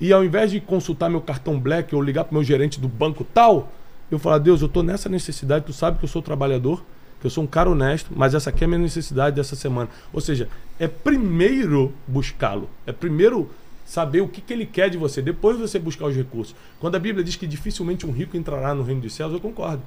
[0.00, 3.24] e ao invés de consultar meu cartão black ou ligar pro meu gerente do banco
[3.24, 3.72] tal,
[4.10, 6.84] eu falar, Deus, eu tô nessa necessidade, tu sabe que eu sou trabalhador,
[7.20, 9.88] que eu sou um cara honesto, mas essa aqui é a minha necessidade dessa semana.
[10.12, 13.50] Ou seja, é primeiro buscá-lo, é primeiro
[13.84, 16.54] saber o que, que ele quer de você, depois você buscar os recursos.
[16.78, 19.82] Quando a Bíblia diz que dificilmente um rico entrará no reino dos céus, eu concordo.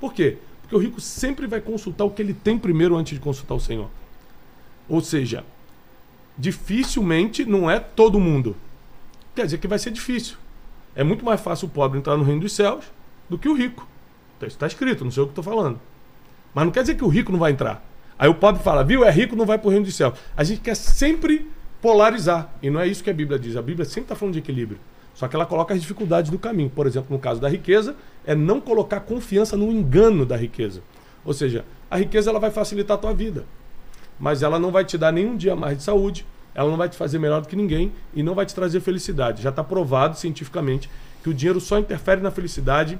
[0.00, 0.38] Por quê?
[0.62, 3.60] Porque o rico sempre vai consultar o que ele tem primeiro antes de consultar o
[3.60, 3.90] Senhor.
[4.88, 5.44] Ou seja,
[6.38, 8.56] dificilmente não é todo mundo.
[9.34, 10.36] Quer dizer que vai ser difícil.
[10.94, 12.84] É muito mais fácil o pobre entrar no reino dos céus
[13.28, 13.86] do que o rico.
[14.36, 15.80] Então, Isso está escrito, não sei o que estou falando.
[16.54, 17.84] Mas não quer dizer que o rico não vai entrar.
[18.18, 20.14] Aí o pobre fala, viu, é rico, não vai para o reino dos céus.
[20.36, 21.50] A gente quer sempre
[21.82, 22.54] polarizar.
[22.62, 23.56] E não é isso que a Bíblia diz.
[23.56, 24.78] A Bíblia sempre está falando de equilíbrio.
[25.14, 26.70] Só que ela coloca as dificuldades do caminho.
[26.70, 30.80] Por exemplo, no caso da riqueza, é não colocar confiança no engano da riqueza.
[31.24, 33.44] Ou seja, a riqueza ela vai facilitar a tua vida.
[34.18, 36.24] Mas ela não vai te dar nenhum dia mais de saúde,
[36.54, 39.42] ela não vai te fazer melhor do que ninguém e não vai te trazer felicidade.
[39.42, 40.88] Já está provado cientificamente
[41.22, 42.98] que o dinheiro só interfere na felicidade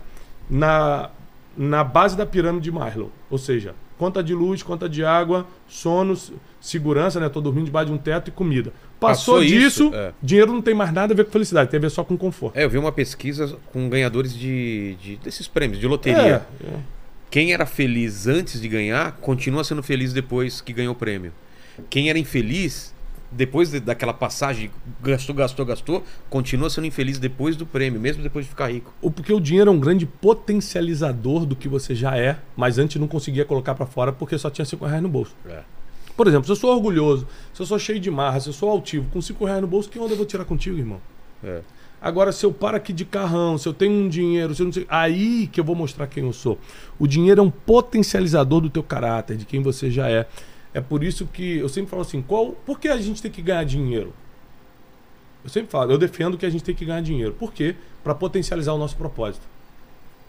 [0.50, 1.10] na,
[1.56, 3.10] na base da pirâmide de Maslow.
[3.30, 6.16] Ou seja, conta de luz, conta de água, sono,
[6.60, 7.28] segurança, né?
[7.28, 8.72] Tô dormindo debaixo de um teto e comida.
[8.98, 10.12] Passou, Passou disso, isso, é.
[10.22, 12.56] dinheiro não tem mais nada a ver com felicidade, tem a ver só com conforto.
[12.58, 16.46] É, eu vi uma pesquisa com ganhadores de, de- desses prêmios, de loteria.
[16.62, 16.76] É, é.
[17.30, 21.32] Quem era feliz antes de ganhar, continua sendo feliz depois que ganhou o prêmio.
[21.90, 22.93] Quem era infeliz,
[23.30, 24.70] depois de- daquela passagem,
[25.02, 28.92] gastou, gastou, gastou, continua sendo infeliz depois do prêmio, mesmo depois de ficar rico.
[29.02, 33.00] Ou porque o dinheiro é um grande potencializador do que você já é, mas antes
[33.00, 35.34] não conseguia colocar pra fora porque só tinha 5 reais no bolso.
[36.16, 38.70] Por exemplo, se eu sou orgulhoso, se eu sou cheio de marra, se eu sou
[38.70, 41.00] altivo, com 5 reais no bolso, que onda eu vou tirar contigo, irmão?
[41.42, 41.60] É.
[42.00, 44.72] Agora, se eu paro aqui de carrão, se eu tenho um dinheiro, se eu não
[44.72, 44.86] sei.
[44.88, 46.58] Aí que eu vou mostrar quem eu sou.
[46.98, 50.26] O dinheiro é um potencializador do teu caráter, de quem você já é.
[50.74, 53.40] É por isso que eu sempre falo assim: qual, por que a gente tem que
[53.40, 54.12] ganhar dinheiro?
[55.44, 57.32] Eu sempre falo, eu defendo que a gente tem que ganhar dinheiro.
[57.32, 57.76] Por quê?
[58.02, 59.46] Para potencializar o nosso propósito.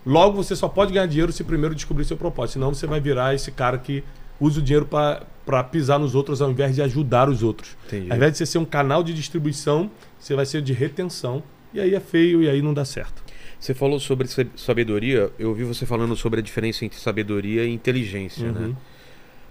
[0.05, 2.53] Logo, você só pode ganhar dinheiro se primeiro descobrir seu propósito.
[2.53, 4.03] Senão você vai virar esse cara que
[4.39, 7.75] usa o dinheiro para pisar nos outros ao invés de ajudar os outros.
[7.87, 8.11] Entendi.
[8.11, 9.89] Ao invés de você ser um canal de distribuição,
[10.19, 11.41] você vai ser de retenção.
[11.73, 13.23] E aí é feio e aí não dá certo.
[13.59, 17.73] Você falou sobre sab- sabedoria, eu ouvi você falando sobre a diferença entre sabedoria e
[17.73, 18.75] inteligência, né?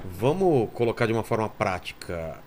[0.04, 2.38] Vamos colocar de uma forma prática.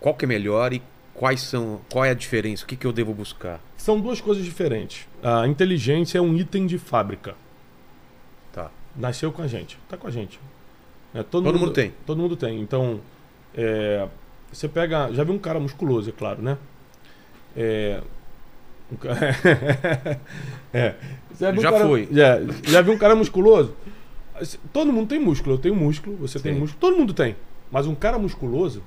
[0.00, 0.82] Qual que é melhor e
[1.12, 2.64] quais são, qual é a diferença?
[2.64, 3.60] O que, que eu devo buscar?
[3.76, 5.08] São duas coisas diferentes.
[5.22, 7.34] A inteligência é um item de fábrica.
[8.52, 8.70] Tá.
[8.96, 9.78] Nasceu com a gente.
[9.88, 10.38] Tá com a gente.
[11.12, 11.92] É, todo, Todo mundo tem.
[12.06, 12.60] Todo mundo tem.
[12.60, 13.00] Então,
[13.54, 14.06] é,
[14.52, 15.12] você pega.
[15.12, 16.58] Já viu um cara musculoso, é claro, né?
[17.56, 18.00] É.
[20.72, 20.94] é.
[21.40, 22.08] Um Já cara- foi.
[22.10, 23.74] Já, já viu um cara musculoso?
[24.72, 25.54] Todo mundo tem músculo.
[25.54, 26.60] Eu tenho músculo, você tem Sim.
[26.60, 27.36] músculo, todo mundo tem.
[27.70, 28.82] Mas um cara musculoso,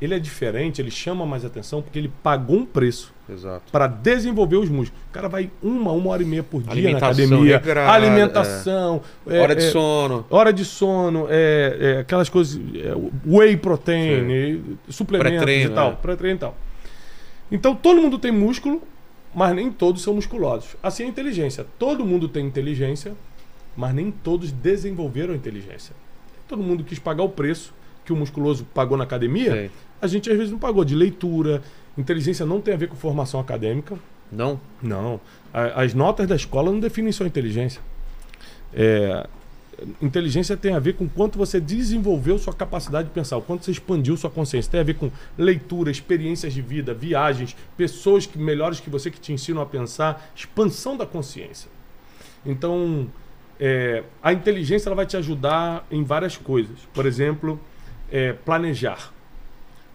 [0.00, 3.72] ele é diferente, ele chama mais atenção porque ele pagou um preço Exato.
[3.72, 5.02] para desenvolver os músculos.
[5.08, 7.62] O cara vai uma, uma hora e meia por dia na academia.
[7.88, 9.00] alimentação.
[9.26, 10.26] é, Hora de é, sono.
[10.28, 12.60] Hora de sono, é, é, aquelas coisas.
[12.74, 12.92] é,
[13.26, 15.92] whey protein, e suplementos e tal.
[15.92, 15.94] é.
[15.94, 16.56] Pré-treino e tal.
[17.50, 18.82] Então todo mundo tem músculo,
[19.34, 20.76] mas nem todos são musculosos.
[20.82, 21.64] Assim é a inteligência.
[21.78, 23.14] Todo mundo tem inteligência,
[23.76, 25.94] mas nem todos desenvolveram a inteligência.
[26.48, 27.74] Todo mundo quis pagar o preço
[28.04, 29.50] que o musculoso pagou na academia.
[29.52, 29.70] Sei.
[30.00, 31.62] A gente às vezes não pagou de leitura.
[31.98, 33.98] Inteligência não tem a ver com formação acadêmica.
[34.30, 34.60] Não?
[34.82, 35.20] Não.
[35.52, 37.80] A- As notas da escola não definem sua inteligência.
[38.72, 39.26] É,
[40.00, 43.70] inteligência tem a ver com quanto você desenvolveu sua capacidade de pensar, o quanto você
[43.72, 44.70] expandiu sua consciência.
[44.70, 49.18] Tem a ver com leitura, experiências de vida, viagens, pessoas que, melhores que você que
[49.20, 51.68] te ensinam a pensar, expansão da consciência.
[52.44, 53.08] Então,
[53.58, 56.78] é, a inteligência ela vai te ajudar em várias coisas.
[56.92, 57.60] Por exemplo,
[58.10, 59.12] é, planejar.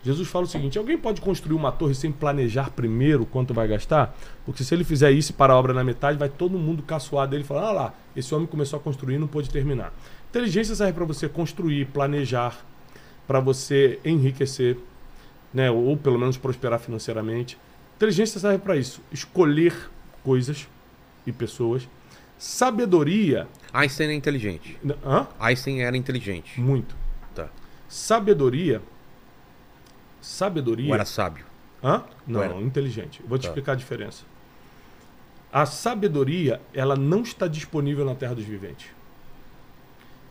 [0.03, 4.15] Jesus fala o seguinte: alguém pode construir uma torre sem planejar primeiro quanto vai gastar?
[4.45, 7.27] Porque se ele fizer isso e parar a obra na metade, vai todo mundo caçoar
[7.27, 9.93] dele e falar: ah lá, esse homem começou a construir e não pôde terminar.
[10.29, 12.65] Inteligência serve para você construir, planejar,
[13.27, 14.77] para você enriquecer,
[15.53, 15.69] né?
[15.69, 17.57] ou pelo menos prosperar financeiramente.
[17.97, 19.75] Inteligência serve para isso: escolher
[20.23, 20.67] coisas
[21.27, 21.87] e pessoas.
[22.41, 23.47] Sabedoria.
[23.71, 24.75] Einstein é inteligente.
[25.05, 25.27] Hã?
[25.39, 26.59] Einstein era inteligente.
[26.59, 26.95] Muito.
[27.35, 27.47] Tá.
[27.87, 28.81] Sabedoria.
[30.19, 30.87] Sabedoria.
[30.89, 31.45] Ou era sábio.
[31.83, 32.03] Hã?
[32.25, 32.55] Não, era?
[32.55, 33.21] inteligente.
[33.27, 33.49] Vou te Tá.
[33.49, 34.23] explicar a diferença.
[35.53, 38.87] A sabedoria, ela não está disponível na terra dos viventes.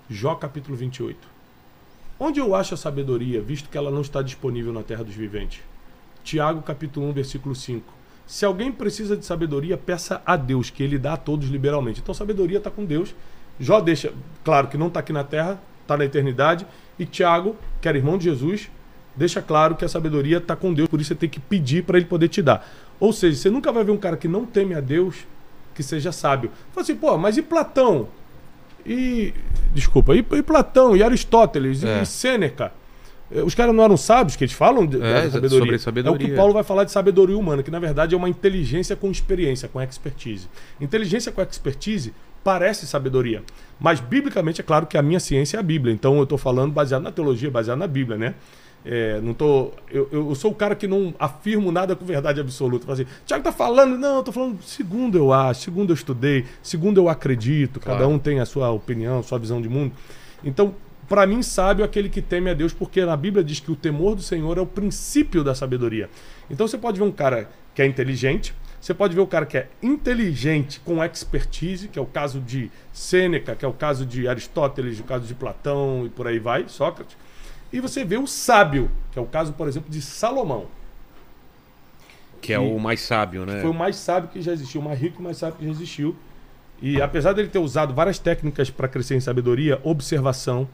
[0.09, 1.29] Jó capítulo 28.
[2.19, 5.61] Onde eu acho a sabedoria, visto que ela não está disponível na terra dos viventes?
[6.25, 8.00] Tiago capítulo 1, versículo 5.
[8.31, 11.99] Se alguém precisa de sabedoria, peça a Deus, que ele dá a todos liberalmente.
[12.01, 13.13] Então, sabedoria está com Deus.
[13.59, 14.13] Jó deixa,
[14.45, 16.65] claro que não está aqui na terra, está na eternidade.
[16.97, 18.71] E Tiago, que era irmão de Jesus,
[19.17, 21.97] deixa claro que a sabedoria está com Deus, por isso você tem que pedir para
[21.97, 22.65] ele poder te dar.
[23.01, 25.27] Ou seja, você nunca vai ver um cara que não teme a Deus
[25.75, 26.53] que seja sábio.
[26.73, 28.07] Fala assim, pô, mas e Platão?
[28.87, 29.35] E.
[29.75, 32.03] Desculpa, e, e Platão, e Aristóteles, É.
[32.03, 32.73] e Sêneca?
[33.33, 35.49] Eh, Os caras não eram sábios, que eles falam de, É, sabedoria.
[35.51, 36.29] sobre É o sabedoria.
[36.29, 39.69] que Paulo vai falar de sabedoria humana, que na verdade é uma inteligência com experiência,
[39.69, 40.49] com expertise.
[40.81, 42.13] Inteligência com expertise
[42.43, 43.43] parece sabedoria.
[43.79, 45.93] Mas, biblicamente, é claro que a minha ciência é a Bíblia.
[45.93, 48.35] Então, eu estou falando baseado na teologia, baseado na Bíblia, né?
[48.83, 52.87] É, não tô, eu, eu sou o cara que não afirmo nada com verdade absoluta.
[52.87, 56.47] Falo assim, Tiago tá falando, não, eu tô falando segundo eu acho, segundo eu estudei,
[56.63, 57.79] segundo eu acredito.
[57.79, 58.13] Cada Claro.
[58.15, 59.93] um tem a sua opinião, a sua visão de mundo.
[60.43, 60.75] Então,
[61.11, 63.75] para mim, sábio é aquele que teme a Deus, porque na Bíblia diz que o
[63.75, 66.09] temor do Senhor é o princípio da sabedoria.
[66.49, 69.59] Então, você pode ver um cara que é inteligente, você pode ver o cara que
[69.59, 74.29] é inteligente com expertise, que é o caso de Sêneca, que é o caso de
[74.29, 77.17] Aristóteles, o caso de Platão e por aí vai, Sócrates.
[77.73, 80.69] E você vê o sábio, que é o caso, por exemplo, de Salomão.
[82.41, 83.61] Que é o mais sábio, né?
[83.61, 85.73] Foi o mais sábio que já existiu, o mais rico e mais sábio que já
[85.73, 86.15] existiu.
[86.81, 90.69] E apesar dele ter usado várias técnicas para crescer em sabedoria, observação,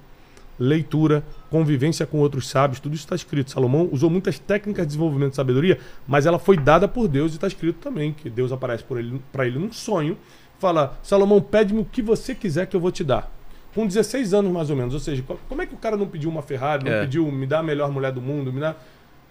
[0.58, 3.50] leitura, convivência com outros sábios, tudo isso está escrito.
[3.50, 7.34] Salomão usou muitas técnicas de desenvolvimento de sabedoria, mas ela foi dada por Deus e
[7.36, 10.16] está escrito também que Deus aparece para ele, pra ele num sonho,
[10.58, 13.30] fala: Salomão, pede-me o que você quiser que eu vou te dar.
[13.74, 16.06] Com 16 anos mais ou menos, ou seja, co- como é que o cara não
[16.08, 17.00] pediu uma Ferrari, não É.
[17.02, 18.74] pediu me dá a melhor mulher do mundo, me dá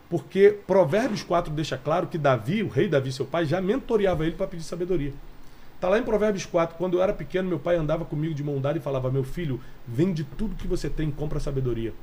[0.08, 4.36] porque Provérbios 4 deixa claro que Davi, o rei Davi, seu pai, já mentoreava ele
[4.36, 5.12] para pedir sabedoria.
[5.80, 8.60] Tá lá em Provérbios 4, quando eu era pequeno, meu pai andava comigo de mão
[8.60, 11.94] dada e falava: "Meu filho, vende tudo que você tem, compra sabedoria.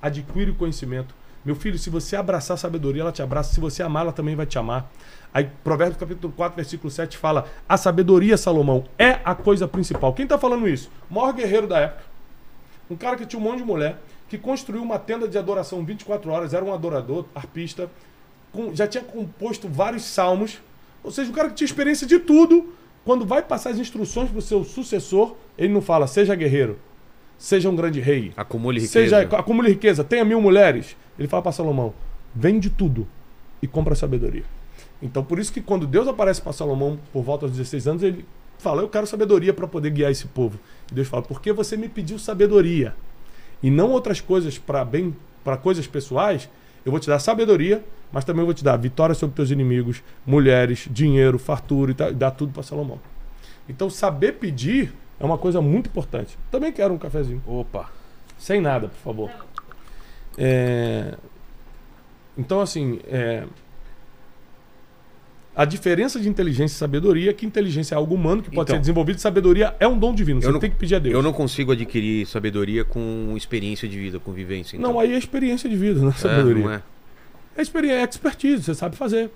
[0.00, 1.14] Adquire o conhecimento.
[1.44, 3.52] Meu filho, se você abraçar a sabedoria, ela te abraça.
[3.52, 4.90] Se você amar, ela também vai te amar."
[5.32, 10.26] Aí Provérbios capítulo 4, versículo 7 fala: "A sabedoria, Salomão, é a coisa principal." Quem
[10.26, 10.90] tá falando isso?
[11.10, 12.04] O maior guerreiro da época.
[12.90, 13.98] Um cara que tinha um monte de mulher,
[14.28, 17.90] que construiu uma tenda de adoração 24 horas, era um adorador, arpista,
[18.52, 20.60] com- já tinha composto vários salmos.
[21.02, 22.74] Ou seja, um cara que tinha experiência de tudo.
[23.04, 26.78] Quando vai passar as instruções para o seu sucessor, ele não fala, seja guerreiro,
[27.36, 28.92] seja um grande rei, Acumule riqueza.
[28.92, 30.96] seja acumule riqueza, tenha mil mulheres.
[31.18, 31.92] Ele fala para Salomão,
[32.34, 33.06] vende tudo
[33.60, 34.44] e compra sabedoria.
[35.02, 38.24] Então, por isso que quando Deus aparece para Salomão por volta dos 16 anos, ele
[38.58, 40.58] fala, eu quero sabedoria para poder guiar esse povo.
[40.90, 42.94] E Deus fala, porque você me pediu sabedoria
[43.62, 46.48] e não outras coisas para bem, para coisas pessoais,
[46.84, 47.82] eu vou te dar sabedoria,
[48.12, 52.14] mas também vou te dar vitória sobre teus inimigos, mulheres, dinheiro, fartura e tá- e
[52.14, 53.00] dar tudo para Salomão.
[53.68, 56.36] Então, saber pedir é uma coisa muito importante.
[56.50, 57.42] Também quero um cafezinho.
[57.46, 57.90] Opa.
[58.38, 59.30] Sem nada, por favor.
[60.36, 61.14] É,
[62.36, 63.44] Então, assim, é,
[65.56, 68.76] a diferença de inteligência e sabedoria é que inteligência é algo humano que pode Então.
[68.76, 70.40] ser desenvolvido, sabedoria é um dom divino.
[70.42, 71.14] Você não- tem que pedir a Deus.
[71.14, 74.76] Eu não consigo adquirir sabedoria com experiência de vida, com vivência.
[74.76, 74.92] Então.
[74.92, 76.64] Não, aí é experiência de vida, não é É, sabedoria.
[76.64, 76.82] não é?
[77.56, 79.30] É experiência, é expertise, você sabe fazer.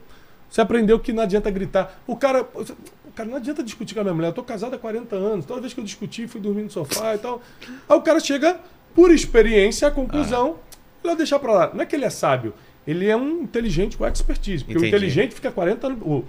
[0.51, 2.01] Você aprendeu que não adianta gritar.
[2.07, 4.29] O cara, o cara não adianta discutir com a minha mulher.
[4.29, 5.45] Eu tô casado há 40 anos.
[5.45, 7.41] Toda vez que eu discuti, fui dormir no sofá e tal.
[7.89, 8.59] Aí o cara chega,
[8.95, 10.57] por experiência, à conclusão,
[11.05, 11.71] ele vai deixar pra lá.
[11.75, 12.55] Não é que ele é sábio,
[12.87, 14.65] ele é um inteligente com expertise.
[14.65, 14.87] Porque Entendi.
[14.95, 15.99] o inteligente fica 40 anos.
[16.03, 16.25] O,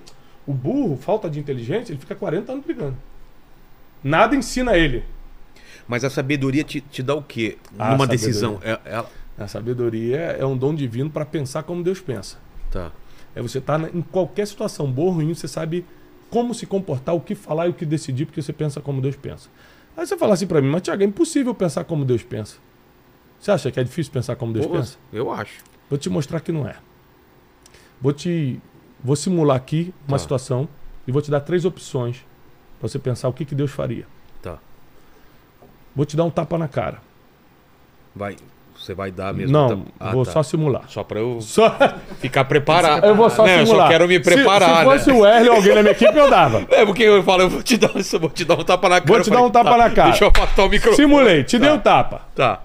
[0.47, 2.97] o burro, falta de inteligência, ele fica 40 anos brigando.
[4.03, 5.03] Nada ensina ele.
[5.87, 7.57] Mas a sabedoria te, te dá o quê?
[7.71, 8.07] Numa sabedoria.
[8.07, 8.59] decisão.
[8.63, 9.05] É, é-
[9.37, 12.37] A sabedoria é um dom divino para pensar como Deus pensa.
[12.71, 12.91] Tá.
[13.35, 15.85] É você estar em qualquer situação boa ou ruim, você sabe
[16.29, 19.15] como se comportar, o que falar e o que decidir, porque você pensa como Deus
[19.15, 19.49] pensa.
[19.97, 22.57] Aí você fala assim pra mim, mas Tiago, é impossível pensar como Deus pensa.
[23.39, 24.97] Você acha que é difícil pensar como Deus Pô, pensa?
[25.11, 25.63] Eu acho.
[25.89, 26.75] Vou te mostrar que não é.
[28.01, 28.59] Vou te
[29.03, 30.21] vou simular aqui uma Tá.
[30.21, 30.67] situação
[31.07, 32.17] e vou te dar três opções
[32.79, 34.05] para você pensar o que, que Deus faria.
[34.41, 34.57] Tá.
[35.95, 36.99] Vou te dar um tapa na cara.
[38.15, 38.35] Vai.
[38.77, 39.51] Você vai dar mesmo.
[39.51, 40.31] não, Ah, vou tá.
[40.31, 40.83] só simular.
[40.87, 41.75] Só pra eu Só,
[42.19, 43.05] ficar preparado.
[43.05, 43.87] eu vou só Não, eu simular.
[43.87, 45.19] só quero me Se- preparar, Se, fosse né?
[45.19, 46.65] o Erle ou alguém na minha equipe, eu dava.
[46.71, 48.95] É, porque eu falo, eu vou te dar, eu vou te dar um tapa na
[49.01, 49.07] cara.
[49.07, 50.09] Vou Eu te dar falei, um tapa tá, na cara.
[50.11, 50.95] Deixa eu afastar o microfone.
[50.95, 51.75] Simulei, te dei Tá.
[51.75, 52.21] um tapa.
[52.33, 52.61] Tá.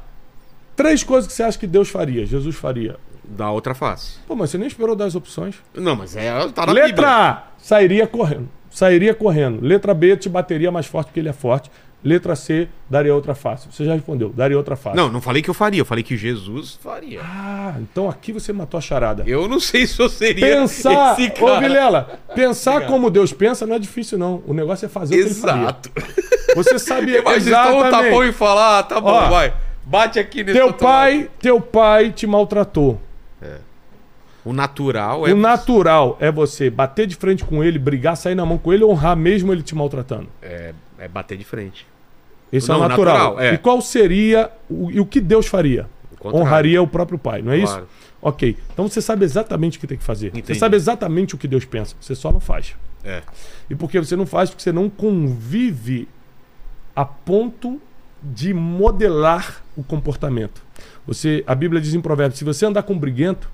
[0.76, 2.96] Três coisas que você acha que Deus faria, Jesus faria.
[3.26, 4.18] Dá outra face.
[4.26, 5.56] Pô, mas você nem esperou dar as opções.
[5.74, 7.08] Não, mas é, tá na Letra Bíblia.
[7.08, 8.48] A, sairia correndo.
[8.70, 9.64] Sairia correndo.
[9.64, 11.70] Letra B, te bateria mais forte porque ele é forte.
[12.02, 13.66] Letra C, daria outra face.
[13.72, 14.94] Você já respondeu, daria outra face.
[14.94, 17.20] Não, não falei que eu faria, eu falei que Jesus faria.
[17.24, 19.24] Ah, então aqui você matou a charada.
[19.26, 21.60] Eu não sei se eu seria Pensar, esse ô cara.
[21.60, 24.42] Vilela, pensar como Deus pensa não é difícil não.
[24.46, 25.62] O negócio é fazer o que ele faria.
[25.62, 25.90] Exato.
[26.54, 28.28] Você sabe Mas então um tapão exatamente.
[28.28, 29.54] e falar, ah, tá bom, Ó, vai.
[29.86, 33.00] Bate aqui nesse Teu pai, teu pai te maltratou.
[34.44, 35.32] O natural é.
[35.32, 38.84] O natural é você bater de frente com ele, brigar, sair na mão com ele,
[38.84, 40.28] honrar mesmo ele te maltratando.
[40.42, 41.86] É, é bater de frente.
[42.52, 43.14] Esse Não, é o natural.
[43.16, 43.54] natural, é.
[43.54, 45.86] E qual seria o, e o que Deus faria?
[46.20, 46.28] O.
[46.36, 47.82] Honraria o próprio pai, não é Claro.
[47.82, 47.88] isso?
[48.22, 48.56] Ok.
[48.72, 50.30] Então você sabe exatamente o que tem que fazer.
[50.30, 50.58] Você Entendi.
[50.58, 51.94] sabe exatamente o que Deus pensa.
[52.00, 52.74] Você só não faz.
[53.02, 53.22] É.
[53.68, 54.48] E por que você não faz?
[54.50, 56.08] Porque você não convive
[56.96, 57.80] a ponto
[58.22, 60.62] de modelar o comportamento.
[61.06, 63.50] Você, a Bíblia diz em Provérbios: se você andar com um briguento,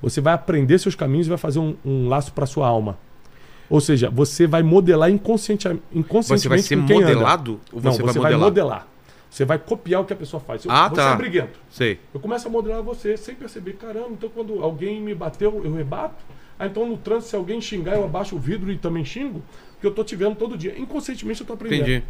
[0.00, 2.98] você vai aprender seus caminhos e vai fazer um, um laço para sua alma.
[3.70, 6.94] Ou seja, você vai modelar inconsciente, inconscientemente Você vai ser anda.
[6.94, 7.60] modelado?
[7.72, 8.40] Ou Não, você, você, vai vai modelar?
[8.48, 8.88] modelar.
[9.30, 10.64] Você vai copiar o que a pessoa faz.
[10.64, 11.12] Eu- Ah, você tá.
[11.12, 11.58] é briguento.
[11.68, 12.00] Sei.
[12.14, 13.74] Eu começo a modelar você sem perceber.
[13.74, 16.24] Caramba, então quando alguém me bateu, eu rebato.
[16.58, 19.42] Ah, então no trânsito, se alguém xingar, eu abaixo o vidro e também xingo.
[19.74, 20.78] Porque eu tô te vendo todo dia.
[20.78, 21.82] Inconscientemente eu tô aprendendo.
[21.82, 22.02] Entendi.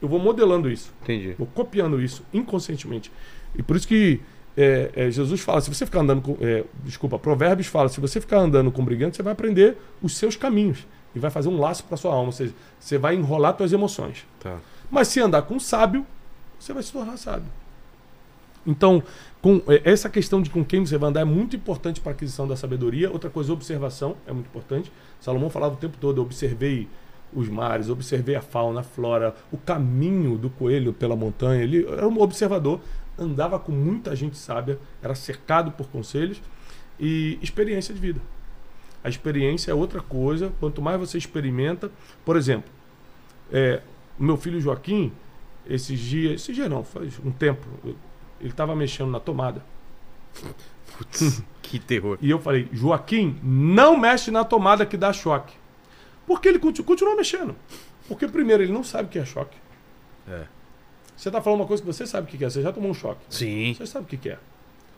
[0.00, 0.92] Eu vou modelando isso.
[1.02, 1.34] Entendi.
[1.38, 3.10] Vou copiando isso inconscientemente.
[3.56, 4.20] E por isso que
[4.56, 6.36] é, é, Jesus fala, se você ficar andando com.
[6.40, 10.36] é, desculpa, Provérbios fala, se você ficar andando com brigante, você vai aprender os seus
[10.36, 10.86] caminhos.
[11.14, 12.26] E vai fazer um laço para sua alma.
[12.26, 14.26] Ou seja, você vai enrolar suas emoções.
[14.40, 14.58] Tá.
[14.90, 16.06] Mas se andar com um sábio,
[16.58, 17.48] você vai se tornar sábio.
[18.66, 19.02] Então,
[19.40, 22.14] com, é, essa questão de com quem você vai andar é muito importante para a
[22.14, 23.10] aquisição da sabedoria.
[23.10, 24.92] Outra coisa, observação é muito importante.
[25.20, 26.88] Salomão falava o tempo todo, eu observei
[27.34, 31.62] os mares, observei a fauna, a flora, o caminho do coelho pela montanha.
[31.62, 32.80] Ele era um observador,
[33.18, 36.40] andava com muita gente sábia, era cercado por conselhos
[36.98, 38.20] e experiência de vida.
[39.04, 40.52] A experiência é outra coisa.
[40.60, 41.90] Quanto mais você experimenta,
[42.24, 42.70] por exemplo,
[43.52, 43.82] é,
[44.18, 45.12] meu filho Joaquim,
[45.66, 47.66] esses dias, esses dias não, faz um tempo,
[48.40, 49.62] ele estava mexendo na tomada.
[50.96, 52.18] Putz, que terror.
[52.20, 55.54] E eu falei, Joaquim, não mexe na tomada que dá choque.
[56.26, 57.54] Porque ele continu- continuou mexendo.
[58.06, 59.56] Porque primeiro ele não sabe o que é choque.
[60.28, 60.44] É.
[61.22, 62.94] Você está falando uma coisa que você sabe o que é, você já tomou um
[62.94, 63.20] choque.
[63.30, 63.74] Sim.
[63.74, 64.38] Você sabe o que é.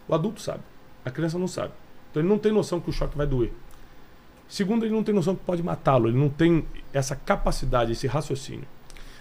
[0.09, 0.63] O adulto sabe.
[1.05, 1.75] A criança não sabe.
[2.11, 3.53] Então ele não tem noção que o choque vai doer.
[4.49, 6.09] Segundo, ele não tem noção que pode matá-lo.
[6.09, 6.65] Ele não tem
[6.95, 8.65] essa capacidade, esse raciocínio.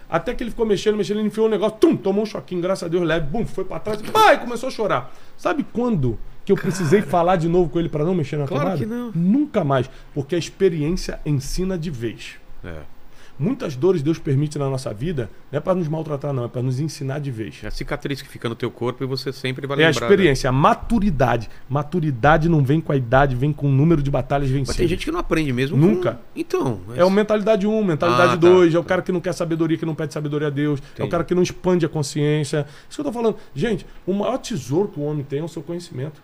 [0.09, 2.83] Até que ele ficou mexendo, mexendo, ele enfiou um negócio, tum, tomou um choquinho, graças
[2.83, 5.13] a Deus, leve, bum, foi pra trás, pai, começou a chorar.
[5.35, 8.63] Sabe quando que eu precisei falar de novo com ele para não mexer na Claro
[8.63, 8.79] tomada?
[8.79, 9.11] que não.
[9.13, 12.35] Nunca mais, porque a experiência ensina de vez.
[12.63, 12.92] É.
[13.39, 16.61] Muitas dores Deus permite na nossa vida, não é para nos maltratar, não, é para
[16.61, 17.59] nos ensinar de vez.
[17.63, 20.05] É a cicatriz que fica no teu corpo e você sempre vai É a lembrar.
[20.05, 21.49] experiência, a maturidade.
[21.67, 24.75] Maturidade não vem com a idade, vem com o número de batalhas Mas vencidas.
[24.77, 25.75] tem gente que não aprende mesmo.
[25.75, 26.13] Nunca.
[26.13, 26.79] com- Então.
[26.87, 28.47] mas- É o mentalidade 1, mentalidade Ah, tá.
[28.47, 30.83] 2, é o cara que não quer sabedoria, que não pede sabedoria a Deus, é
[30.83, 31.09] o Entendi.
[31.09, 32.65] cara que não expande a consciência.
[32.89, 33.35] Isso que eu tô falando.
[33.55, 36.21] Gente, o maior tesouro que o homem tem é o seu conhecimento.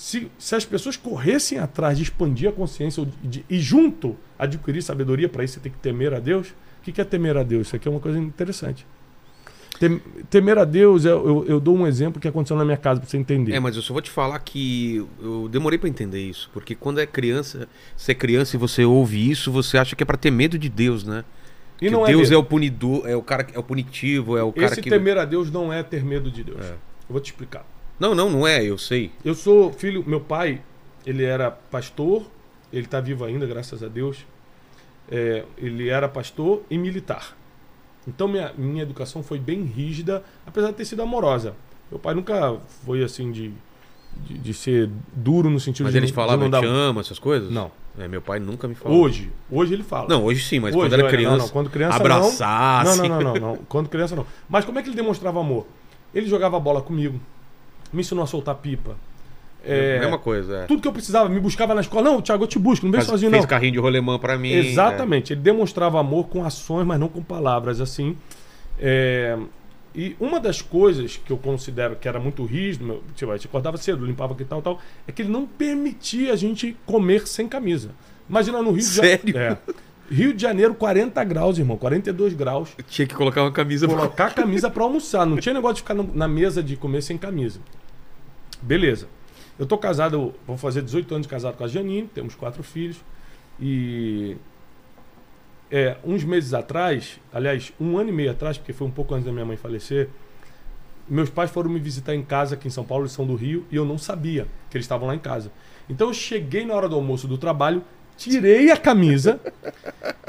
[0.00, 5.28] Se, se as pessoas corressem atrás de expandir a consciência de- e junto adquirir sabedoria,
[5.28, 6.50] para isso você tem que temer a Deus.
[6.80, 7.66] O que é temer a Deus?
[7.66, 8.86] Isso aqui é uma coisa interessante.
[9.80, 13.08] Tem- Temer a Deus, eu, eu- dou um exemplo que aconteceu na minha casa para
[13.10, 13.52] você entender.
[13.54, 17.00] É, mas eu só vou te falar que eu demorei pra entender isso, porque quando
[17.00, 20.30] é criança, você é criança e você ouve isso, você acha que é pra ter
[20.30, 21.24] medo de Deus, né?
[21.80, 22.34] e que não Deus medo.
[22.34, 24.90] é o punidor, é o cara que é o punitivo, é o cara Esse que
[24.90, 26.60] temer a Deus não é ter medo de Deus.
[26.64, 26.70] É.
[26.72, 26.76] Eu
[27.10, 27.64] vou te explicar.
[27.98, 29.10] Não, não, não é, eu sei.
[29.24, 30.62] Eu sou filho, meu pai,
[31.06, 32.24] ele era pastor,
[32.72, 34.24] ele está vivo ainda, graças a Deus.
[35.10, 37.36] É, ele era pastor e militar.
[38.06, 41.54] Então minha, minha educação foi bem rígida, apesar de ter sido amorosa.
[41.90, 43.52] Meu pai nunca foi assim de
[44.16, 46.60] de, de ser duro no sentido Mas de eles não- de falavam não dar...
[46.60, 47.50] te amo, essas coisas?
[47.50, 47.70] Não.
[47.98, 49.02] É, meu pai nunca me falou.
[49.02, 50.08] Hoje, hoje ele fala.
[50.08, 51.36] Não, hoje sim, mas Hoje, quando era não, criança.
[51.36, 52.92] Não, não, quando criança abraçar, não.
[52.92, 53.02] assim.
[53.02, 53.56] Não, não, não, não, não.
[53.68, 54.24] Quando criança não.
[54.48, 55.66] Mas como é que ele demonstrava amor?
[56.14, 57.20] Ele jogava bola comigo,
[57.92, 58.96] me ensinou a soltar pipa.
[59.64, 60.66] É, Mesma coisa, é.
[60.66, 62.02] tudo que eu precisava, me buscava na escola.
[62.10, 63.48] Não, Thiago, eu te busco, não vem Faz- sozinho, fez não.
[63.48, 64.52] carrinho de rolemã pra mim.
[64.52, 65.32] Exatamente.
[65.32, 68.16] Ele demonstrava amor com ações, mas não com palavras, assim.
[68.78, 69.36] É,
[69.94, 73.48] E uma das coisas que eu considero que era muito rígido, meu, tipo, a gente
[73.48, 74.78] acordava cedo, limpava aqui e tal, tal,
[75.08, 77.90] é que ele não permitia a gente comer sem camisa.
[78.30, 79.32] Imagina no Rio de Sério?
[79.34, 79.58] Janeiro.
[80.10, 82.70] Rio de Janeiro, 40 graus, irmão, 42 graus.
[82.78, 82.82] É.
[82.82, 83.96] Tinha que colocar uma camisa pra...
[83.96, 85.26] Colocar a camisa pra almoçar.
[85.26, 87.60] Não tinha negócio de ficar na mesa de comer sem camisa.
[88.62, 89.08] Beleza.
[89.58, 92.96] Eu tô casado, vou fazer 18 anos de casado com a Janine, temos quatro filhos.
[93.60, 94.36] E
[95.70, 99.26] é, uns meses atrás, aliás, um ano e meio atrás, porque foi um pouco antes
[99.26, 100.08] da minha mãe falecer,
[101.08, 103.66] meus pais foram me visitar em casa aqui em São Paulo, eles são do Rio,
[103.70, 105.50] e eu não sabia que eles estavam lá em casa.
[105.88, 107.82] Então eu cheguei na hora do almoço do trabalho,
[108.18, 109.40] tirei a camisa,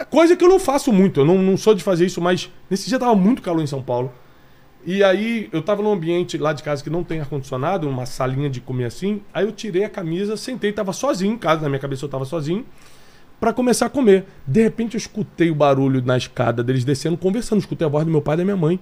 [0.09, 2.87] coisa que eu não faço muito, eu não, não sou de fazer isso, mas nesse
[2.87, 4.13] dia tava muito calor em São Paulo.
[4.85, 8.49] E aí eu tava num ambiente lá de casa que não tem ar-condicionado, uma salinha
[8.49, 9.21] de comer assim.
[9.33, 12.23] Aí eu tirei a camisa, sentei, tava sozinho em casa, na minha cabeça eu tava
[12.23, 12.65] sozinho,
[13.39, 14.25] pra começar a comer.
[14.47, 18.11] De repente eu escutei o barulho na escada deles descendo, conversando, escutei a voz do
[18.11, 18.79] meu pai e da minha mãe.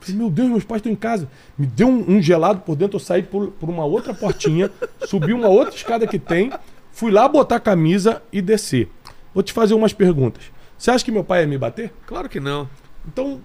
[0.00, 1.28] Falei, meu Deus, meus pais estão em casa.
[1.56, 4.70] Me deu um, um gelado por dentro, eu saí por, por uma outra portinha,
[5.06, 6.50] subi uma outra escada que tem,
[6.96, 8.88] fui lá botar a camisa e descer.
[9.34, 10.44] Vou te fazer umas perguntas.
[10.78, 11.92] Você acha que meu pai ia me bater?
[12.06, 12.66] Claro que não.
[13.06, 13.42] Então,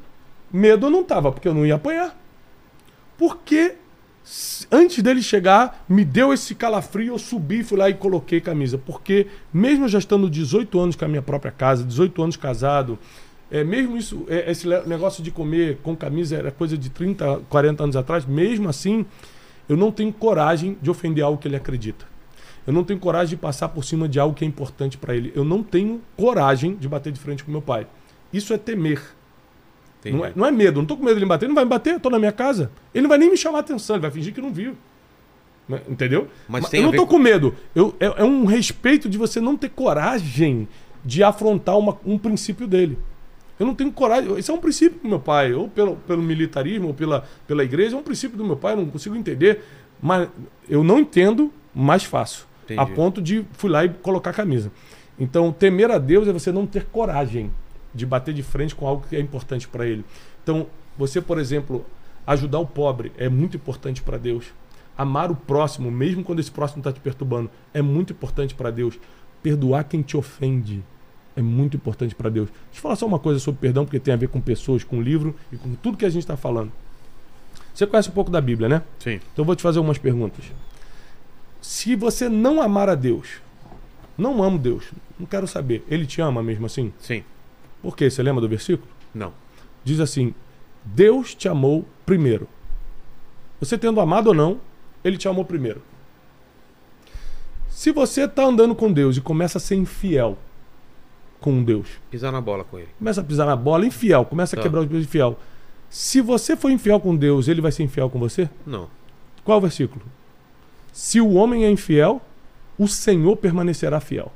[0.50, 2.18] medo eu não tava, porque eu não ia apanhar.
[3.18, 3.76] Porque
[4.72, 8.78] antes dele chegar, me deu esse calafrio, eu subi, fui lá e coloquei camisa.
[8.78, 12.98] Porque mesmo já estando 18 anos com a minha própria casa, 18 anos casado,
[13.52, 17.84] é, mesmo isso, é, esse negócio de comer com camisa era coisa de 30, 40
[17.84, 19.06] anos atrás, mesmo assim,
[19.68, 22.11] eu não tenho coragem de ofender algo que ele acredita.
[22.66, 25.32] Eu não tenho coragem de passar por cima de algo que é importante para ele.
[25.36, 27.88] Eu não tenho coragem de bater de frente com meu pai.
[28.32, 29.02] Isso é temer.
[30.18, 31.56] Não é, não é medo, não tô com medo de ele me bater, ele não
[31.56, 32.72] vai me bater, eu tô na minha casa.
[32.94, 34.76] Ele não vai nem me chamar a atenção, ele vai fingir que não viu.
[35.70, 35.80] Né?
[35.88, 36.28] Entendeu?
[36.48, 37.56] Mas tem eu não tô com- com medo.
[37.76, 40.68] Eu, é, é um respeito de você não ter coragem
[41.06, 42.98] de afrontar uma- um princípio dele.
[43.60, 44.36] Eu não tenho coragem.
[44.40, 47.96] Isso é um princípio do meu pai, ou pelo, pelo militarismo, ou pela, pela igreja,
[47.96, 49.64] é um princípio do meu pai, eu não consigo entender.
[50.02, 50.28] Mas
[50.68, 52.48] eu não entendo, mas faço.
[52.74, 52.92] Entendi.
[52.92, 54.72] A ponto de fui lá e colocar a camisa.
[55.20, 57.52] Então, temer a Deus é você não ter coragem
[57.94, 60.04] de bater de frente com algo que é importante para ele.
[60.44, 60.68] Então,
[60.98, 61.86] você, por exemplo,
[62.26, 64.46] ajudar o pobre é muito importante para Deus.
[64.98, 69.00] Amar o próximo, mesmo quando esse próximo está te perturbando, é muito importante para Deus.
[69.42, 70.84] Perdoar quem te ofende
[71.36, 72.50] é muito importante para Deus.
[72.50, 75.02] Deixa eu falar só uma coisa sobre perdão, porque tem a ver com pessoas, com
[75.02, 76.72] livro e com tudo que a gente está falando.
[77.74, 78.82] Você conhece um pouco da Bíblia, né?
[79.00, 79.16] Sim.
[79.16, 80.46] Então eu vou te fazer umas perguntas.
[81.62, 83.42] Se você não amar a Deus,
[84.18, 86.92] não amo Deus, não quero saber, ele te ama mesmo assim?
[87.00, 87.24] Sim.
[87.82, 88.10] Por quê?
[88.10, 88.88] Você lembra do versículo?
[89.14, 89.34] Não.
[89.84, 90.34] Diz assim:
[90.84, 92.48] Deus te amou primeiro.
[93.60, 94.60] Você tendo amado ou não,
[95.04, 95.82] ele te amou primeiro.
[97.70, 100.38] Se você está andando com Deus e começa a ser infiel
[101.40, 102.90] com Deus, Pisar na bola com ele.
[103.00, 104.64] começa a pisar na bola, infiel, começa a Tá.
[104.64, 105.40] quebrar os pés infiel.
[105.90, 108.50] Se você for infiel com Deus, ele vai ser infiel com você?
[108.66, 108.88] Não.
[109.44, 110.04] Qual o versículo?
[110.92, 112.22] Se o homem é infiel,
[112.78, 114.32] o Senhor permanecerá fiel.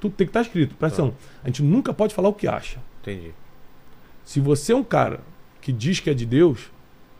[0.00, 0.74] Tudo tem que estar escrito.
[0.74, 1.08] Presta Tá.
[1.08, 1.18] atenção.
[1.42, 2.78] A gente nunca pode falar o que acha.
[3.02, 3.32] Entendi.
[4.24, 5.20] Se você é um cara
[5.60, 6.70] que diz que é de Deus,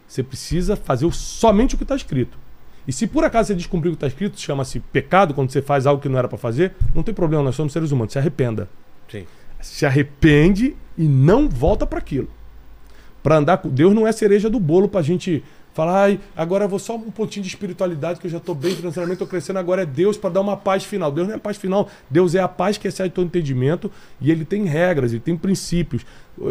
[0.06, 2.38] você precisa fazer somente o que está escrito.
[2.86, 5.86] E se por acaso você descumprir o que está escrito, chama-se pecado, quando você faz
[5.86, 8.12] algo que não era para fazer, não tem problema, nós somos seres humanos.
[8.12, 8.68] Se arrependa.
[9.10, 9.26] Sim.
[9.60, 12.28] Se arrepende e não volta para aquilo.
[13.22, 15.42] Para andar com Deus não é cereja do bolo para a gente
[15.76, 18.74] falar, ai, agora eu vou só um pontinho de espiritualidade que eu já estou bem
[18.74, 21.12] financeiramente, estou crescendo, agora é Deus para dar uma paz final.
[21.12, 24.46] Deus não é paz final, Deus é a paz que excede todo entendimento e ele
[24.46, 26.06] tem regras, ele tem princípios.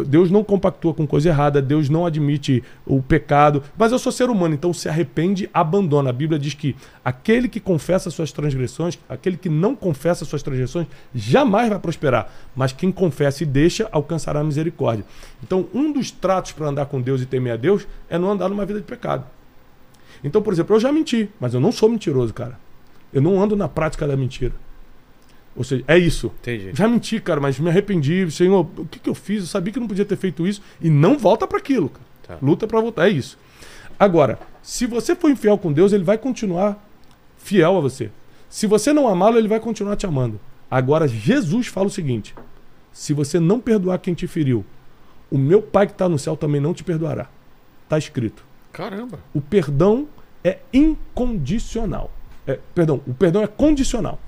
[0.06, 4.28] Deus não compactua com coisa errada, Deus não admite o pecado, mas eu sou ser
[4.28, 6.10] humano, então se arrepende, abandona.
[6.10, 6.74] A Bíblia diz que
[7.04, 12.72] aquele que confessa suas transgressões, aquele que não confessa suas transgressões, jamais vai prosperar, mas
[12.72, 15.04] quem confessa e deixa alcançará a misericórdia.
[15.42, 18.48] Então, um dos tratos para andar com Deus e temer a Deus é não andar
[18.48, 19.24] numa vida de pecado.
[20.24, 22.58] Então, por exemplo, eu já menti, mas eu não sou mentiroso, cara.
[23.12, 24.52] Eu não ando na prática da mentira.
[25.56, 26.30] Ou seja, é isso.
[26.40, 26.70] Entendi.
[26.74, 28.30] Já menti, cara, mas me arrependi.
[28.30, 29.40] Senhor, o que, que eu fiz?
[29.40, 30.60] Eu sabia que não podia ter feito isso.
[30.80, 32.06] E não volta para aquilo, cara.
[32.26, 32.38] Tá.
[32.42, 33.08] Luta para voltar.
[33.08, 33.38] É isso.
[33.98, 36.84] Agora, se você for infiel com Deus, ele vai continuar
[37.38, 38.10] fiel a você.
[38.50, 40.38] Se você não amá-lo, ele vai continuar te amando.
[40.70, 42.34] Agora, Jesus fala o seguinte:
[42.92, 44.64] se você não perdoar quem te feriu,
[45.30, 47.28] o meu Pai que está no céu também não te perdoará.
[47.84, 48.44] Está escrito.
[48.72, 49.20] Caramba.
[49.32, 50.08] O perdão
[50.44, 52.10] é incondicional.
[52.46, 54.20] É, perdão, o perdão é condicional.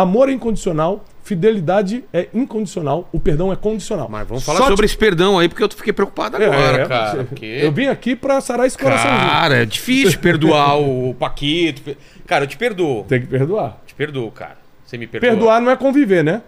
[0.00, 4.08] Amor é incondicional, fidelidade é incondicional, o perdão é condicional.
[4.10, 6.82] Mas vamos falar Só sobre te- esse perdão aí, porque eu fiquei preocupado É, agora,
[6.82, 7.24] é, cara.
[7.24, 9.28] porque- Eu vim aqui pra sarar esse coraçãozinho.
[9.28, 11.96] Cara, é difícil perdoar o Paquito.
[12.26, 13.04] Cara, eu te perdoo.
[13.08, 13.78] Tem que perdoar.
[13.86, 14.56] Te perdoo, cara.
[14.84, 15.30] Você me perdoa.
[15.30, 16.42] Perdoar não é conviver, né?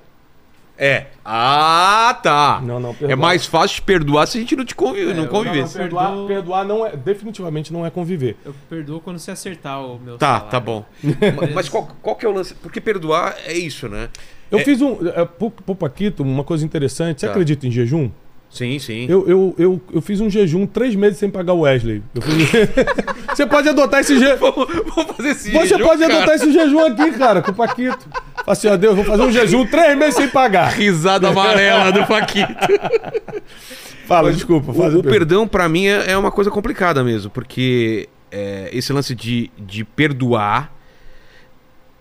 [0.82, 1.08] É.
[1.22, 2.60] Ah, tá.
[2.64, 3.16] Não, não, É perdoar.
[3.18, 5.74] mais fácil te perdoar se a gente não te convive, não eu- convivesse.
[5.76, 8.36] não, Perdoar, Perdoo- perdoar não é, definitivamente não é conviver.
[8.44, 10.50] Eu perdoo quando você acertar o meu Tá, salário.
[10.50, 10.84] tá bom.
[11.04, 12.54] Ma- Mas qual, qual que é o lance?
[12.54, 14.08] Porque perdoar é isso, né?
[14.50, 14.96] Eu É- fiz um.
[15.14, 17.20] É, pro, pro Paquito, uma coisa interessante.
[17.20, 17.32] Você Tá.
[17.32, 18.10] acredita em jejum?
[18.50, 19.06] Sim, sim.
[19.08, 22.02] Eu, eu, eu, eu fiz um jejum três meses sem pagar o Wesley.
[22.14, 22.50] Eu fiz-
[23.32, 24.36] Você pode adotar esse jejum.
[24.38, 26.16] Vamos, fazer esse Você jejum, pode cara.
[26.16, 28.08] adotar esse jejum aqui, cara, com o Paquito.
[28.44, 30.72] Fala assim, ó, Deus, vou fazer um jejum três meses sem pagar.
[30.72, 32.52] Risada amarela do Paquito.
[34.06, 38.08] Fala, desculpa, faz o, o perdão, pra mim, é é uma coisa complicada mesmo, porque
[38.32, 40.72] é, esse lance de, de perdoar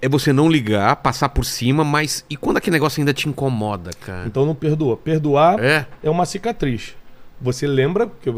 [0.02, 3.92] é você não ligar, passar por cima, mas e quando aquele negócio ainda te incomoda,
[4.00, 4.26] cara?
[4.28, 4.96] Então não perdoa.
[4.98, 5.86] Perdoar É?
[6.04, 6.96] é uma cicatriz.
[7.42, 8.30] Você lembra, porque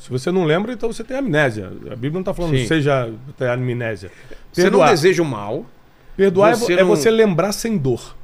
[0.00, 1.68] se você não lembra, então você tem amnésia.
[1.86, 2.66] A Bíblia não está falando Sim.
[2.66, 4.10] seja tem amnésia.
[4.52, 5.64] Você não Perdoar, deseja o mal.
[6.16, 8.16] perdoar é vo- você é não- você lembrar sem dor.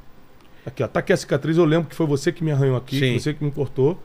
[0.65, 2.99] Aqui, ó, tá aqui a cicatriz, eu lembro que foi você que me arranhou aqui,
[2.99, 3.17] Sim.
[3.17, 3.97] você que me cortou.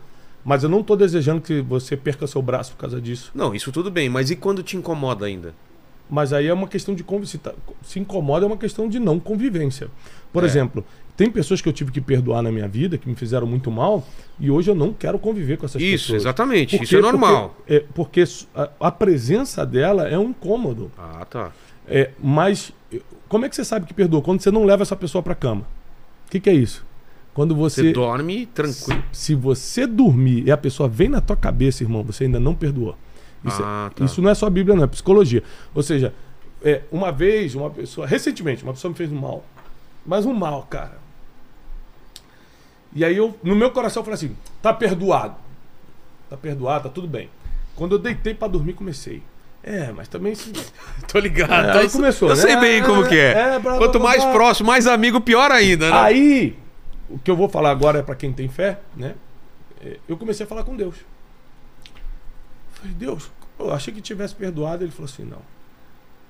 [0.44, 3.30] Mas eu não tô desejando que você perca seu braço por causa disso.
[3.34, 5.54] Não, isso tudo bem, mas e quando te incomoda ainda?
[6.11, 7.40] Mas aí é uma questão de convivência.
[7.82, 9.88] Se incomoda, é uma questão de não convivência.
[10.32, 10.46] Por É.
[10.46, 10.84] exemplo,
[11.16, 14.07] tem pessoas que eu tive que perdoar na minha vida, que me fizeram muito mal,
[14.38, 16.22] e hoje eu não quero conviver com essas Isso, pessoas.
[16.22, 16.76] exatamente.
[16.76, 17.55] Por Isso é normal.
[17.57, 18.24] Porque, é, porque
[18.55, 20.90] a, a presença dela é um incômodo.
[20.98, 21.53] Ah, tá.
[21.86, 22.72] É, mas
[23.28, 24.20] como é que você sabe que perdoa?
[24.22, 25.62] Quando você não leva essa pessoa para cama.
[26.26, 26.84] O que, que é isso?
[27.34, 27.92] Quando Você, você.
[27.92, 29.03] dorme tranquilo.
[29.11, 32.94] Se você dormir e a pessoa vem na tua cabeça, irmão, você ainda não perdoou.
[33.45, 34.05] Isso, é- Ah, tá.
[34.05, 35.43] isso não é só Bíblia, não, é psicologia.
[35.74, 36.14] Ou seja,
[36.62, 39.45] é, uma vez, uma pessoa, recentemente, uma pessoa me fez um mal.
[40.07, 40.99] Mas um mal, cara.
[42.95, 45.34] E aí eu, no meu coração, eu falei assim: tá perdoado.
[46.28, 47.28] Tá perdoado, tá tudo bem.
[47.74, 49.22] Quando eu deitei pra dormir, comecei.
[49.62, 50.53] É, mas também se.
[51.11, 51.53] Tô ligado.
[51.76, 52.43] É, aí começou, Eu né?
[52.43, 53.55] sei bem como que é.
[53.55, 54.32] É, blá, Quanto blá, mais blá.
[54.32, 55.97] próximo, mais amigo, pior ainda, né?
[55.99, 56.59] Aí,
[57.09, 59.14] o que eu vou falar agora é pra quem tem fé, né?
[59.80, 60.97] É, Eu comecei a falar com Deus.
[62.82, 64.84] Falei, Deus, eu achei que tivesse perdoado.
[64.84, 65.38] Ele falou assim: não.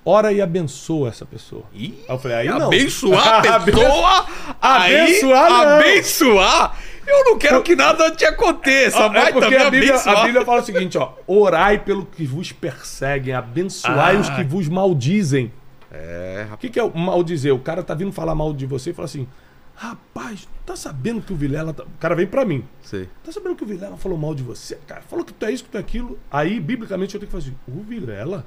[0.05, 1.63] Ora e abençoa essa pessoa.
[1.73, 2.67] Ih, Aí eu falei, aí não.
[2.67, 4.27] abençoar a pessoa?
[4.61, 5.79] aí, Abençoar, não.
[5.79, 6.77] abençoar?
[7.07, 10.45] Eu não quero que nada te aconteça, É vai porque também a Bíblia, a Bíblia
[10.45, 11.13] fala o seguinte, ó.
[11.27, 14.21] Orai pelo que vos perseguem, abençoai Ah.
[14.21, 15.53] os que vos maldizem.
[15.91, 17.55] É, O que, que é o maldizer?
[17.55, 19.29] O cara tá vindo falar mal de você e fala assim:
[19.75, 21.73] rapaz, tá sabendo que o Vilela.
[21.73, 21.85] Tá...
[21.85, 22.65] O cara vem pra mim.
[22.83, 23.09] sei.
[23.25, 25.03] Tá sabendo que o Vilela falou mal de você, cara?
[25.03, 26.19] Falou que tu é isso, que tu é aquilo.
[26.31, 27.55] Aí, biblicamente, eu tenho que fazer.
[27.69, 28.47] O Vilela?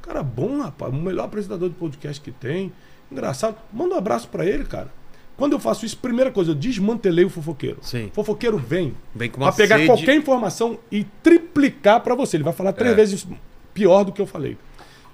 [0.00, 0.92] Cara bom, rapaz.
[0.92, 2.72] O melhor apresentador de podcast que tem.
[3.10, 3.56] Engraçado.
[3.72, 4.90] Manda um abraço pra ele, cara.
[5.36, 7.78] Quando eu faço isso, primeira coisa, eu desmantelei o fofoqueiro.
[7.82, 8.10] Sim.
[8.12, 9.86] Fofoqueiro vem Vem com uma pra pegar sede.
[9.86, 12.36] qualquer informação e triplicar pra você.
[12.36, 12.96] Ele vai falar três É.
[12.96, 13.26] vezes
[13.72, 14.58] pior do que eu falei.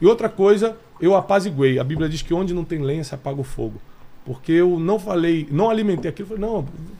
[0.00, 1.78] E outra coisa, eu apaziguei.
[1.78, 3.80] A Bíblia diz que onde não tem lenha se apaga o fogo.
[4.28, 6.28] Porque eu não falei, não alimentei aquilo.
[6.28, 6.58] Falei, não,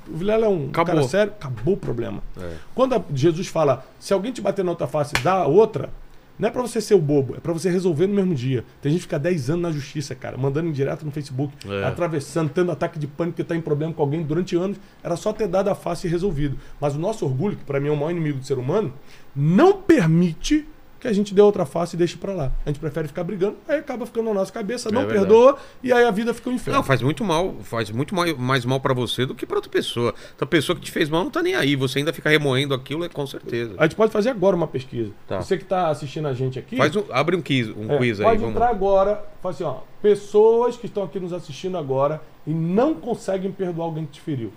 [0.09, 0.95] o Vilela é um Acabou.
[0.95, 1.31] cara sério.
[1.39, 2.22] Acabou o problema.
[2.41, 2.53] É.
[2.74, 5.91] Quando Jesus fala, se alguém te bater na outra face, dá a outra,
[6.39, 8.64] não é pra você ser o bobo, é pra você resolver no mesmo dia.
[8.81, 11.85] Tem gente que fica 10 anos na justiça, cara, mandando direto no Facebook, É.
[11.85, 14.79] atravessando, tendo ataque de pânico porque tá em problema com alguém durante anos.
[15.05, 16.57] Era só ter dado a face e resolvido.
[16.81, 18.91] Mas o nosso orgulho, que pra mim é o maior inimigo do ser humano,
[19.37, 20.66] não permite
[21.01, 22.53] que a gente dê outra face e deixe pra lá.
[22.65, 25.93] A gente prefere ficar brigando, aí acaba ficando na nossa cabeça, não É perdoa, e
[25.93, 26.79] aí a vida fica um inferno.
[26.79, 30.15] Não, faz muito mal, faz muito mais, mal pra você do que pra outra pessoa.
[30.41, 33.05] A pessoa que te fez mal não tá nem aí, você ainda fica remoendo aquilo,
[33.05, 33.75] é com certeza.
[33.79, 35.13] A gente pode fazer agora uma pesquisa.
[35.27, 35.41] Tá.
[35.41, 36.77] Você que tá assistindo a gente aqui.
[36.77, 38.55] Faz um, abre um quiz, um É, quiz aí, pode vamos.
[38.55, 43.53] entrar agora, fala assim, ó, pessoas que estão aqui nos assistindo agora e não conseguem
[43.53, 44.53] perdoar alguém que te feriu.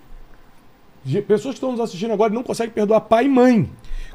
[1.26, 3.68] Pessoas que estão nos assistindo agora não conseguem perdoar pai e mãe.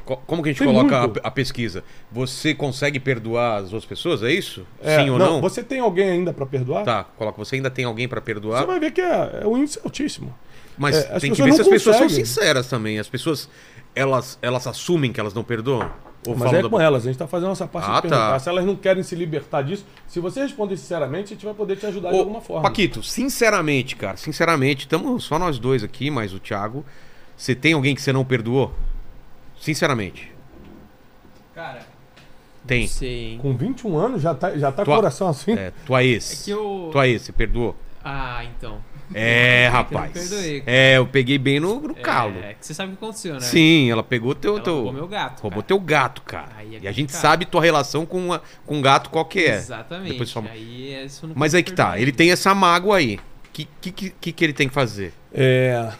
[0.04, 1.84] Co- Como que a gente Tem coloca a, a pesquisa?
[2.10, 4.66] Você consegue perdoar as outras pessoas, é isso?
[4.82, 5.40] É, Sim ou não?
[5.42, 6.84] Você tem alguém ainda para perdoar?
[6.84, 7.36] Tá, coloca.
[7.44, 8.60] Você ainda tem alguém pra perdoar?
[8.60, 10.34] Você vai ver que é, é um índice altíssimo.
[10.78, 12.24] Mas É, tem que ver não se as pessoas são conseguem.
[12.24, 12.98] sinceras também.
[12.98, 13.50] As pessoas,
[13.94, 15.90] elas, elas assumem que elas não perdoam?
[16.26, 18.02] Ou Mas é da- com elas, a gente está fazendo a nossa parte Ah, de
[18.02, 18.32] perguntar.
[18.32, 18.38] tá.
[18.40, 21.76] Se elas não querem se libertar disso, se você responder sinceramente, a gente vai poder
[21.76, 22.62] te ajudar de Ô, alguma forma.
[22.62, 26.84] Paquito, sinceramente, cara, sinceramente, estamos só nós dois aqui, mais o Thiago.
[27.36, 28.74] Você tem alguém que você não perdoou?
[29.60, 30.32] Sinceramente.
[31.54, 31.86] Cara,
[32.66, 32.88] Tem.
[33.02, 33.38] hein?
[33.40, 35.52] Com 21 anos já tá, já tá Tua- coração assim.
[35.52, 36.42] É, tua ex.
[36.42, 37.74] É que eu- Tua ex, você perdoou?
[38.04, 38.78] Ah, então.
[39.14, 40.12] É, eu não rapaz.
[40.12, 40.62] perdoei.
[40.66, 42.34] É, eu peguei bem no, no calo.
[42.42, 43.40] É, que você sabe o que aconteceu, né?
[43.40, 44.54] Sim, ela pegou teu.
[44.54, 44.74] Ela teu...
[44.74, 45.40] roubou meu gato.
[45.40, 45.66] Roubou cara.
[45.68, 46.48] teu gato, cara.
[46.58, 49.40] Aí é e a gente sabe tua relação com, a, com o gato qual que
[49.40, 49.54] é.
[49.56, 50.12] Exatamente.
[50.12, 53.16] Depois só- Aí, é isso não Mas aí que tá, ele tem essa mágoa aí.
[53.16, 53.20] O
[53.52, 55.12] que, que, que, que ele tem que fazer?
[55.32, 55.90] É.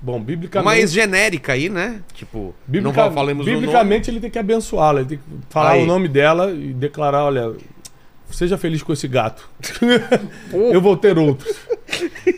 [0.00, 0.64] Bom, biblicamente.
[0.64, 2.00] Mais genérica aí, né?
[2.12, 3.60] Tipo, não biblica- falamos o nome.
[3.60, 5.82] biblicamente ele tem que abençoá-la, ele tem que falar Aí.
[5.82, 7.52] o nome dela e declarar: olha,
[8.32, 9.48] seja feliz com esse gato.
[10.52, 11.54] Eu vou ter outros.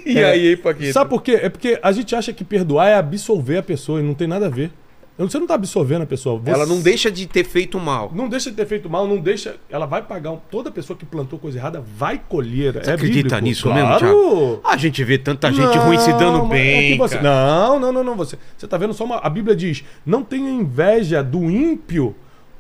[0.05, 0.25] E É.
[0.25, 0.93] aí, Paquito?
[0.93, 1.39] Sabe por quê?
[1.43, 4.47] É porque a gente acha que perdoar é absolver a pessoa e não tem nada
[4.47, 4.71] a ver.
[5.17, 6.41] Você não tá absolvendo a pessoa.
[6.41, 8.11] Você Ela não deixa de ter feito mal.
[8.13, 9.55] Não deixa de ter feito mal, não deixa.
[9.71, 10.33] Ela vai pagar.
[10.33, 12.73] um- Toda pessoa que plantou coisa errada vai colher.
[12.83, 13.45] Você é acredita bíblico.
[13.45, 13.81] nisso claro.
[13.81, 14.61] mesmo, Thiago?
[14.65, 16.93] A gente vê tanta gente ruim se dando Não, é bem.
[16.93, 17.21] que você-.
[17.21, 18.17] Não, não, não, não.
[18.17, 19.19] Você, você tá vendo só uma.
[19.19, 22.15] A Bíblia diz: não tenha inveja do ímpio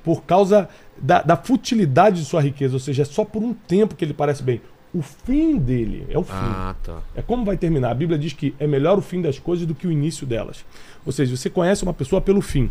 [0.05, 2.74] por causa da, da futilidade de sua riqueza.
[2.74, 4.60] Ou seja, é só por um tempo que ele parece bem.
[4.94, 6.32] O fim dele é o fim.
[6.34, 6.98] Ah, tá.
[7.16, 7.90] É como vai terminar.
[7.90, 10.64] A Bíblia diz que é melhor o fim das coisas do que o início delas.
[11.04, 12.70] Ou seja, você conhece uma pessoa pelo fim.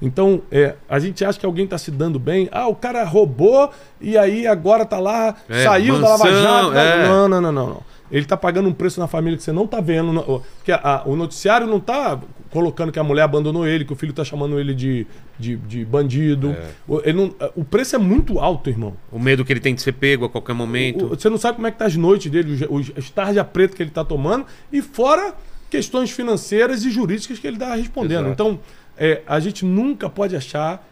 [0.00, 2.48] Então, é, a gente acha que alguém está se dando bem.
[2.52, 3.70] Ah, o cara roubou
[4.00, 6.42] e aí agora tá lá, É, saiu da Lava mansão,
[6.72, 6.72] Jato.
[6.78, 7.08] é.
[7.08, 7.82] Não, não, não, não, não.
[8.10, 10.12] Ele está pagando um preço na família que você não está vendo.
[10.12, 10.22] não-
[10.56, 12.18] Porque a- o noticiário não está
[12.50, 15.06] colocando que a mulher abandonou ele, que o filho está chamando ele de,
[15.38, 16.50] de, de bandido.
[16.50, 16.70] É.
[16.86, 18.96] O, ele não- o preço é muito alto, irmão.
[19.12, 21.06] O medo que ele tem de ser pego a qualquer momento.
[21.06, 23.76] O- Você não sabe como é que tá as noites dele, os, os tarja preta
[23.76, 25.34] que ele tá tomando, e fora
[25.70, 28.26] questões financeiras e jurídicas que ele tá respondendo.
[28.28, 28.32] Exato.
[28.32, 28.60] Então,
[28.96, 30.86] é, a gente nunca pode achar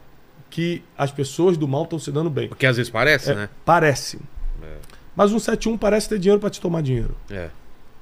[0.51, 2.49] que as pessoas do mal estão se dando bem.
[2.49, 3.49] Porque às vezes parece, É, né?
[3.65, 4.19] Parece.
[4.63, 4.77] É.
[5.17, 7.17] Mas um 71 parece ter dinheiro para te tomar dinheiro.
[7.31, 7.49] É.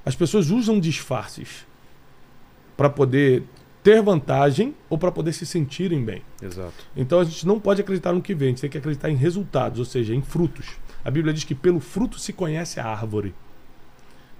[0.05, 1.65] As pessoas usam disfarces
[2.75, 3.43] para poder
[3.83, 6.23] ter vantagem ou para poder se sentirem bem.
[6.41, 6.73] Exato.
[6.97, 9.15] Então a gente não pode acreditar no que vem, a gente tem que acreditar em
[9.15, 10.77] resultados, ou seja, em frutos.
[11.03, 13.33] A Bíblia diz que pelo fruto se conhece a árvore.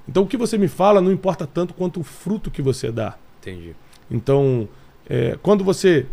[0.08, 3.18] Então o que você me fala não importa tanto quanto o fruto que você dá.
[3.40, 3.76] Entendi.
[4.10, 4.68] Então,
[5.08, 6.08] é, quando você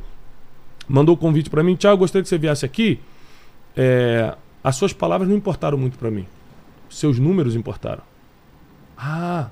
[0.87, 3.01] mandou o convite para mim, Tiago, gostaria que você viesse aqui,
[3.75, 6.27] é, as suas palavras não importaram muito para mim.
[6.91, 8.03] Seus números importaram.
[8.97, 9.49] Ah,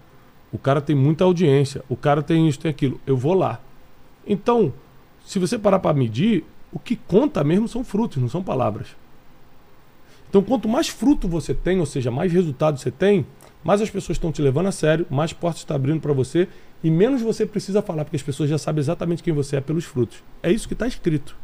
[0.52, 3.01] o cara tem muita audiência, o cara tem isso, tem aquilo.
[3.06, 3.60] Eu vou lá.
[4.27, 4.72] Então,
[5.24, 8.89] se você parar para medir, o que conta mesmo são frutos, não são palavras.
[10.28, 13.27] Então, quanto mais fruto você tem, ou seja, mais resultado você tem,
[13.64, 16.48] mais as pessoas estão te levando a sério, mais portas está abrindo para você
[16.82, 19.85] e menos você precisa falar, porque as pessoas já sabem exatamente quem você é pelos
[19.85, 20.22] frutos.
[20.43, 21.36] É isso que está escrito.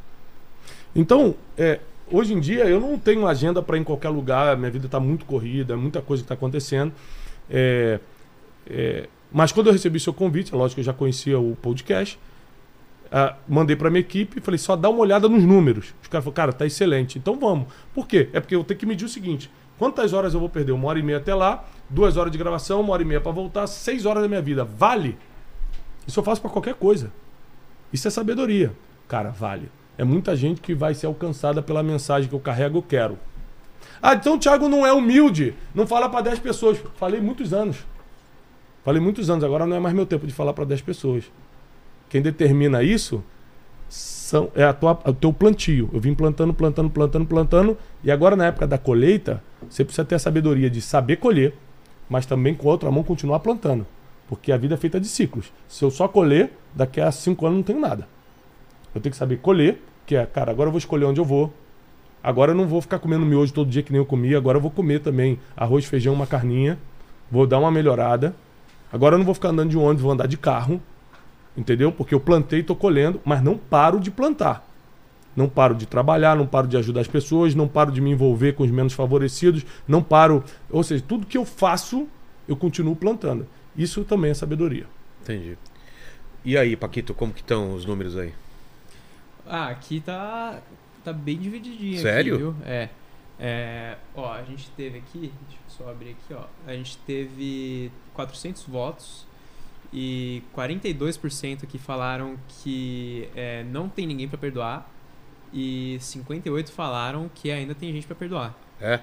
[0.95, 1.81] Então, é,
[2.11, 4.99] hoje em dia, eu não tenho agenda para ir em qualquer lugar, minha vida está
[4.99, 6.93] muito corrida, muita coisa que está acontecendo.
[7.51, 8.01] É,
[8.69, 12.19] é, mas quando eu recebi seu convite, é lógico que eu já conhecia o podcast,
[13.11, 15.95] ah, mandei para minha equipe e falei, só dá uma olhada nos números.
[16.03, 17.19] Os caras falaram, cara, tá excelente.
[17.19, 17.69] Então vamos.
[17.95, 18.29] Por quê?
[18.33, 20.73] É porque eu tenho que medir o seguinte: quantas horas eu vou perder?
[20.73, 23.33] Uma hora e meia até lá, duas horas de gravação, uma hora e meia para
[23.33, 24.65] voltar, seis horas da minha vida.
[24.65, 25.17] Vale?
[26.07, 27.13] Isso eu faço para qualquer coisa.
[27.93, 28.73] Isso é sabedoria.
[29.09, 29.69] Cara, vale.
[29.99, 33.19] É muita gente que vai ser alcançada pela mensagem que eu carrego, eu quero.
[34.03, 35.55] Ah, então o Thiago não é humilde.
[35.75, 36.79] Não fala para 10 pessoas.
[36.97, 37.79] Falei muitos anos.
[38.87, 41.25] Falei muitos anos, agora não é mais meu tempo de falar para 10 pessoas.
[42.09, 43.21] Quem determina isso
[43.89, 45.91] são, é a tua, o teu plantio.
[45.93, 47.77] Eu vim plantando, plantando, plantando, plantando.
[48.05, 51.53] E agora, na época da colheita, você precisa ter a sabedoria de saber colher,
[52.09, 53.85] mas também com a outra mão continuar plantando.
[54.29, 55.53] Porque a vida é feita de ciclos.
[55.67, 58.07] Se eu só colher, daqui a cinco anos não tenho nada.
[58.95, 61.53] Eu tenho que saber colher, que é, cara, agora eu vou escolher onde eu vou.
[62.23, 64.39] Agora eu não vou ficar comendo miojo todo dia que nem eu comia.
[64.39, 66.79] Agora eu vou comer também arroz, feijão, uma carninha.
[67.29, 68.33] Vou dar uma melhorada.
[68.97, 70.81] Agora eu não vou ficar andando de ônibus, vou andar de carro.
[71.55, 71.93] Entendeu?
[71.93, 74.66] Porque eu plantei e tô colhendo, mas não paro de plantar.
[75.36, 78.55] Não paro de trabalhar, não paro de ajudar as pessoas, não paro de me envolver
[78.55, 80.43] com os menos favorecidos, não paro.
[80.70, 82.09] Ou seja, tudo que eu faço,
[82.48, 83.47] eu continuo plantando.
[83.77, 84.86] Isso também é sabedoria.
[85.23, 85.59] Entendi.
[86.43, 88.32] E aí, Paquito, como que estão os números aí?
[89.47, 90.59] Ah, aqui tá,
[91.05, 92.01] tá bem divididinho.
[92.01, 92.35] Sério?
[92.35, 92.56] Aqui, viu?
[92.64, 92.89] É.
[93.39, 96.44] É, Ó, a gente teve aqui, deixa eu só abrir aqui, ó.
[96.66, 99.27] A gente teve 400 votos
[99.93, 104.91] e 42% aqui falaram que é, não tem ninguém pra perdoar
[105.53, 108.55] e 58 falaram que ainda tem gente pra perdoar.
[108.81, 109.01] É?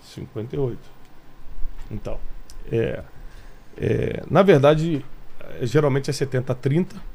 [0.00, 0.78] 58.
[1.90, 2.18] Então,
[2.70, 3.04] é,
[3.76, 5.04] é, na verdade,
[5.62, 7.11] geralmente é 70 a 30.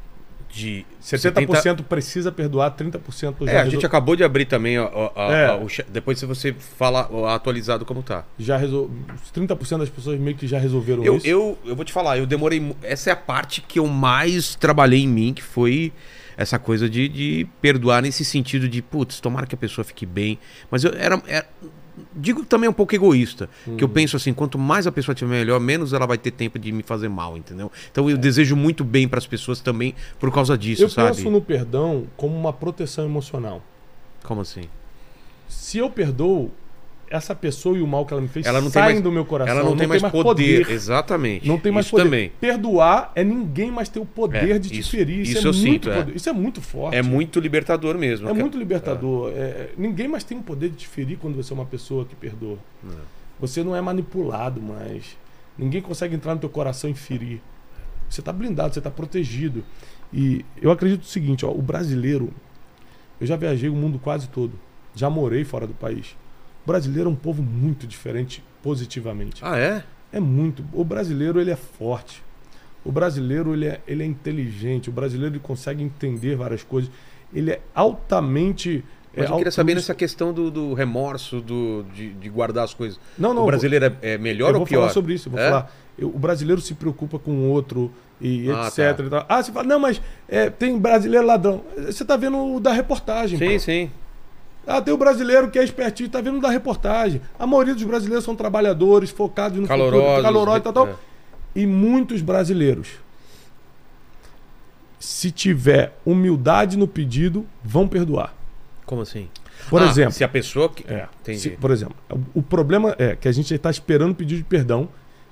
[0.49, 5.11] De 70% precisa perdoar, 30% já, É, a resol- gente acabou de abrir também ó,
[5.15, 5.51] ó, É.
[5.51, 5.59] ó,
[5.89, 8.23] depois se você fala atualizado como tá.
[8.39, 8.89] já resol...
[9.35, 11.27] 30% das pessoas meio que já resolveram Eu, isso.
[11.27, 12.75] eu, eu vou te falar, eu demorei.
[12.81, 15.91] Essa é a parte que eu mais trabalhei em mim, que foi
[16.37, 20.39] essa coisa de, de perdoar nesse sentido de, putz, tomara que a pessoa fique bem.
[20.71, 21.21] Mas eu era.
[21.27, 21.47] era-
[22.15, 23.77] digo também um pouco egoísta, que Uhum.
[23.79, 26.71] eu penso assim, quanto mais a pessoa tiver melhor, menos ela vai ter tempo de
[26.71, 27.71] me fazer mal, entendeu?
[27.91, 31.15] Então eu desejo muito bem para as pessoas também por causa disso, eu sabe?
[31.17, 33.61] penso no perdão como uma proteção emocional.
[34.23, 34.63] Como assim?
[35.47, 36.51] Se eu perdoo,
[37.09, 39.11] essa pessoa e o mal que ela me fez Ela não tem saem mais- do
[39.11, 39.53] meu coração.
[39.55, 40.69] Ela não, tem mais poder.
[40.69, 41.47] Exatamente.
[41.47, 42.03] Não tem mais isso poder.
[42.03, 42.31] também.
[42.39, 45.19] Perdoar é ninguém mais ter o poder É, de te isso- ferir.
[45.21, 45.95] Isso, isso é eu muito sinto, é.
[45.97, 46.95] poder- Isso é muito forte.
[46.97, 48.27] É muito libertador mesmo.
[48.27, 48.39] É cara.
[48.41, 49.31] muito libertador.
[49.35, 52.15] É, ninguém mais tem o poder de te ferir quando você é uma pessoa que
[52.15, 52.57] perdoa.
[52.85, 52.93] É.
[53.39, 55.17] Você não é manipulado mais.
[55.57, 57.39] Ninguém consegue entrar no teu coração e ferir.
[58.09, 59.63] Você está blindado, você está protegido.
[60.13, 62.31] E eu acredito o seguinte, ó, o brasileiro,
[63.19, 64.53] eu já viajei o mundo quase todo,
[64.95, 66.15] já morei fora do país.
[66.67, 69.39] O brasileiro é um povo muito diferente positivamente.
[69.41, 69.83] Ah, é?
[70.11, 70.65] É muito.
[70.73, 72.21] O brasileiro ele é forte.
[72.83, 74.89] O brasileiro ele é, ele é inteligente.
[74.89, 76.91] O brasileiro ele consegue entender várias coisas.
[77.33, 78.83] Ele é altamente.
[79.15, 82.73] Mas é, eu queria saber nessa questão do, do remorso, do, de, de guardar as
[82.73, 82.99] coisas.
[83.17, 83.43] Não, não.
[83.43, 84.81] o brasileiro é, é melhor eu ou vou pior?
[84.81, 85.29] falar sobre isso.
[85.29, 85.47] eu Vou É?
[85.49, 85.71] falar.
[85.97, 87.89] Eu- o brasileiro se preocupa com o outro
[88.19, 89.09] e Ah, etc.
[89.09, 89.19] tá.
[89.21, 89.25] e.
[89.29, 91.63] Ah, você fala, não, mas é, tem brasileiro ladrão.
[91.77, 93.39] Você tá vendo o da reportagem.
[93.39, 93.59] Sim, pô.
[93.59, 93.89] sim.
[94.67, 97.21] Ah, tem o brasileiro que é espertinho, tá vendo da reportagem.
[97.39, 100.87] A maioria dos brasileiros são trabalhadores, focados no Calorosos, futuro, calorosos e tal, tal.
[100.89, 100.95] é.
[101.55, 102.89] E muitos brasileiros,
[104.99, 108.33] se tiver humildade no pedido, vão perdoar.
[108.85, 109.29] Como assim?
[109.69, 110.69] Por Ah, exemplo, Se a pessoa.
[110.69, 110.83] Que...
[110.91, 111.95] é, se- por exemplo,
[112.33, 114.87] o, problema é que a gente está esperando o pedido de perdão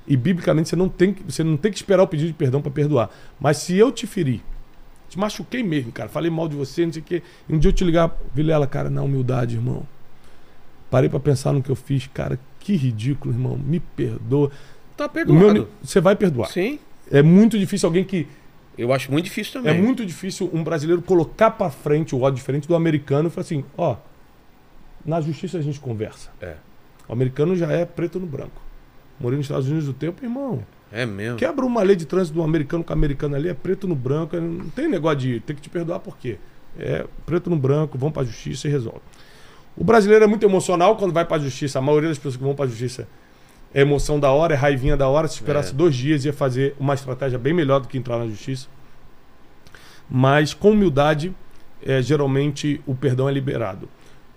[0.07, 2.62] e biblicamente você não tem que, você não tem que esperar o pedido de perdão
[2.62, 3.10] para perdoar.
[3.40, 4.41] Mas se eu te ferir,
[5.10, 7.69] te machuquei mesmo, cara, falei mal de você, não sei o quê, e um dia
[7.69, 9.84] eu te ligar, Vilela, cara, na humildade, irmão.
[10.90, 14.52] Parei para pensar no que eu fiz, cara, que ridículo, irmão, me perdoa.
[14.95, 15.53] Tá O perdoado.
[15.53, 16.48] meu- você vai perdoar.
[16.48, 16.80] Sim.
[17.11, 18.27] É muito difícil alguém que
[18.77, 19.82] Eu acho muito difícil É também.
[19.82, 23.64] muito difícil um brasileiro colocar pra frente o ódio diferente do americano e falar assim,
[23.77, 23.95] ó,
[25.06, 26.30] na justiça a gente conversa.
[26.41, 26.56] É.
[27.07, 28.61] O americano já é preto no branco.
[29.19, 30.61] Morei nos Estados Unidos do tempo, irmão.
[30.98, 31.38] É mesmo.
[31.38, 34.36] Quebra uma lei de trânsito do americano com o americano ali, é preto no branco,
[34.36, 36.38] é- não tem negócio de ter que te perdoar por quê?
[36.80, 39.02] É preto no branco, vão pra justiça e resolve.
[39.76, 41.80] O brasileiro é muito emocional quando vai pra justiça.
[41.80, 43.08] A maioria das pessoas que vão pra justiça
[43.74, 45.28] é emoção da hora, é raivinha da hora.
[45.28, 45.76] Se esperasse É.
[45.76, 48.68] dois dias, ia fazer uma estratégia bem melhor do que entrar na justiça.
[50.10, 51.36] Mas com humildade,
[51.86, 53.90] é, geralmente o perdão é liberado.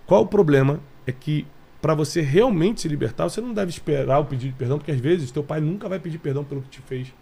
[0.05, 0.79] Qual o problema?
[1.07, 1.45] É que
[1.81, 4.99] para você realmente se libertar, você não deve esperar o pedido de perdão, porque às
[4.99, 7.13] vezes teu pai nunca vai pedir perdão pelo que te fez.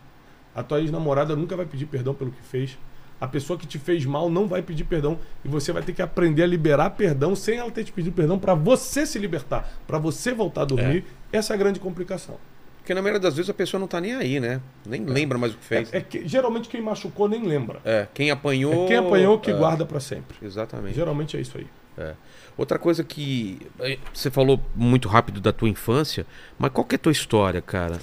[0.56, 2.78] A tua ex-namorada nunca vai pedir perdão pelo que fez.
[3.20, 6.02] A pessoa que te fez mal não vai pedir perdão e você vai ter que
[6.02, 9.98] aprender a liberar perdão sem ela ter te pedido perdão para você se libertar, para
[9.98, 11.04] você voltar a dormir.
[11.32, 12.38] Essa é a grande complicação.
[12.80, 14.62] Porque na maioria das vezes a pessoa não tá nem aí, né?
[14.86, 15.94] Nem lembra mais o que fez.
[15.94, 17.82] É, é que geralmente quem machucou nem lembra.
[17.84, 18.86] É, quem apanhou.
[18.86, 20.38] É quem apanhou que é, guarda para sempre.
[20.42, 20.96] Exatamente.
[20.96, 21.68] Geralmente é isso aí.
[21.98, 22.14] É.
[22.58, 23.60] Outra coisa que.
[23.80, 26.26] eh, Você falou muito rápido da tua infância,
[26.58, 28.00] mas qual que é a tua história, cara?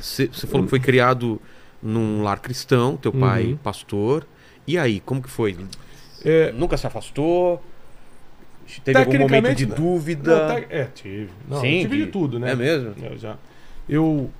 [0.00, 1.40] Você você falou que foi criado
[1.82, 3.56] num lar cristão, teu pai Uhum.
[3.56, 4.26] pastor.
[4.66, 5.56] E aí, como que foi?
[6.24, 7.62] É, Nunca se afastou?
[8.84, 10.48] Teve algum momento de dúvida?
[10.48, 11.30] Não, é, tive.
[11.48, 12.52] Não, Sim, tive de tudo, né?
[12.52, 12.94] É mesmo?
[13.04, 13.36] Eu já.
[13.88, 14.30] Eu,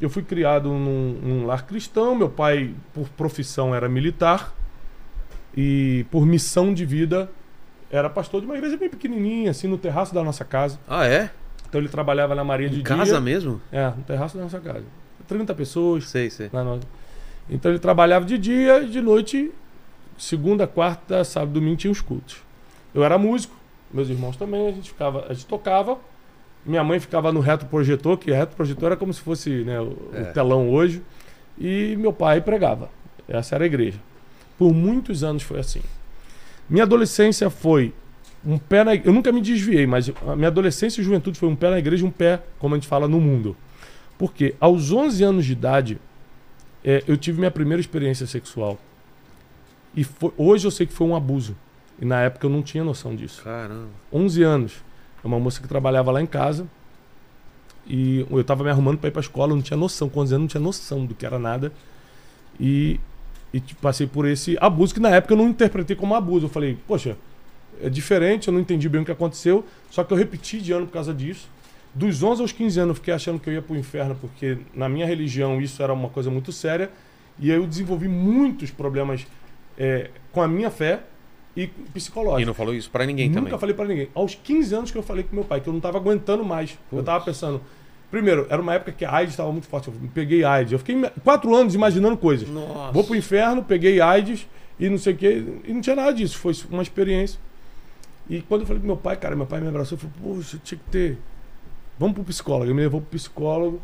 [0.00, 2.14] eu fui criado num, num lar cristão.
[2.14, 4.52] Meu pai, por profissão, era militar.
[5.56, 7.30] E por missão de vida,
[7.90, 10.78] era pastor de uma igreja bem pequenininha, assim, no terraço da nossa casa.
[10.88, 11.30] Ah, é?
[11.68, 13.20] Então ele trabalhava na Maria de Em casa dia.
[13.20, 13.60] mesmo?
[13.72, 14.84] É, no terraço da nossa casa.
[15.26, 16.08] 30 pessoas.
[16.08, 16.48] Sei, sei.
[16.52, 16.80] Lá no-
[17.50, 19.50] Então ele trabalhava de dia e de noite,
[20.16, 22.38] segunda, quarta, sábado, domingo tinha os cultos.
[22.94, 23.54] Eu era músico,
[23.92, 25.98] meus irmãos também, a gente ficava, a gente tocava.
[26.64, 29.84] Minha mãe ficava no reto projetor, que reto projetor era como se fosse né, o,
[29.84, 30.24] o É.
[30.32, 31.02] telão hoje.
[31.58, 32.90] E meu pai pregava.
[33.28, 33.98] Essa era a igreja.
[34.58, 35.80] Por muitos anos foi assim.
[36.68, 37.92] Minha adolescência foi
[38.44, 41.56] um pé na Eu nunca me desviei, mas a minha adolescência e juventude foi um
[41.56, 43.56] pé na igreja e um pé, como a gente fala, no mundo.
[44.18, 45.98] Porque aos 11 anos de idade,
[46.84, 48.78] é, eu tive minha primeira experiência sexual.
[49.94, 51.56] E foi- hoje eu sei que foi um abuso.
[52.00, 53.42] E na época eu não tinha noção disso.
[53.42, 53.88] Caramba.
[54.12, 54.84] 11 anos.
[55.24, 56.66] É uma moça que trabalhava lá em casa.
[57.86, 60.08] E eu tava me arrumando para ir pra escola, eu não tinha noção.
[60.08, 61.72] Com 11 anos, não tinha noção do que era nada.
[62.60, 62.98] E,
[63.56, 66.46] e tipo, passei por esse abuso, que na época eu não interpretei como abuso.
[66.46, 67.16] Eu falei, poxa,
[67.82, 69.64] é diferente, eu não entendi bem o que aconteceu.
[69.90, 71.48] Só que eu repeti de ano por causa disso.
[71.94, 74.88] Dos 11 aos 15 anos eu fiquei achando que eu ia pro inferno, porque na
[74.88, 76.90] minha religião isso era uma coisa muito séria.
[77.38, 79.26] E aí eu desenvolvi muitos problemas
[79.78, 81.00] é, com a minha fé
[81.56, 82.42] e psicológicos.
[82.42, 83.58] E não falou isso pra ninguém Nunca também.
[83.58, 84.08] falei pra ninguém.
[84.14, 86.72] Aos 15 anos que eu falei com meu pai, que eu não tava aguentando mais.
[86.72, 87.06] Eu Putz.
[87.06, 87.62] tava pensando.
[88.10, 89.88] Primeiro, era uma época que a AIDS estava muito forte.
[89.88, 90.72] Eu peguei AIDS.
[90.72, 92.48] Eu fiquei quatro anos imaginando coisas.
[92.48, 92.92] Nossa.
[92.92, 94.46] Vou pro inferno, peguei AIDS
[94.78, 95.44] e não sei o quê.
[95.64, 96.38] E não tinha nada disso.
[96.38, 97.38] Foi uma experiência.
[98.28, 100.58] E quando eu falei pro meu pai, cara, meu pai me abraçou e falou: Poxa,
[100.62, 101.18] tinha que ter
[101.98, 102.70] vamos pro psicólogo.
[102.70, 103.80] Eu me levou pro psicólogo,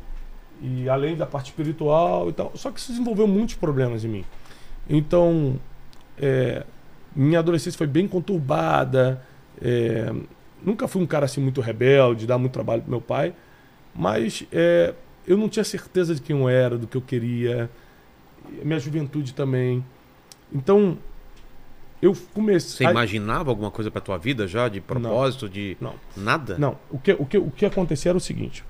[0.60, 2.52] e além da parte espiritual e tal.
[2.54, 4.24] Só que isso desenvolveu muitos problemas em mim.
[4.88, 5.58] Então,
[6.18, 6.64] é,
[7.14, 9.22] minha adolescência foi bem conturbada.
[9.60, 10.12] É,
[10.64, 13.34] nunca fui um cara assim muito rebelde, dar muito trabalho pro meu pai.
[13.94, 14.94] Mas é,
[15.27, 17.70] eu não tinha certeza de quem eu era, do que eu queria.
[18.62, 19.85] Minha juventude também.
[20.52, 20.98] Então,
[22.01, 22.86] eu comecei.
[22.86, 24.69] Você imaginava alguma coisa pra tua vida já?
[24.69, 25.48] De propósito?
[25.48, 25.94] De Não.
[26.16, 26.59] nada?
[26.59, 28.64] Não, o que, o, que, o que acontecia era o seguinte: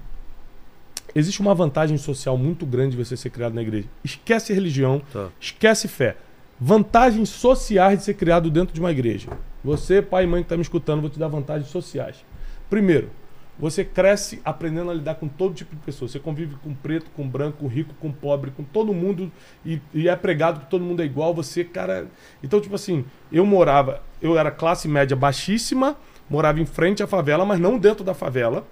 [1.14, 3.88] existe uma vantagem social muito grande de você ser criado na igreja.
[4.04, 5.28] Esquece religião, Tá.
[5.40, 6.16] esquece fé.
[6.60, 9.28] Vantagens sociais de ser criado dentro de uma igreja.
[9.64, 12.24] Você, pai e mãe que está me escutando, vou te dar vantagens sociais.
[12.70, 13.10] Primeiro,
[13.58, 16.08] você cresce aprendendo a lidar com todo tipo de pessoa.
[16.08, 19.30] Você convive com preto, com branco, com rico, com pobre, com todo mundo
[19.64, 21.32] e, e é pregado que todo mundo é igual.
[21.34, 22.06] Você, cara.
[22.42, 25.96] Então, tipo assim, eu morava, eu era classe média baixíssima,
[26.28, 28.66] morava em frente à favela, mas não dentro da favela.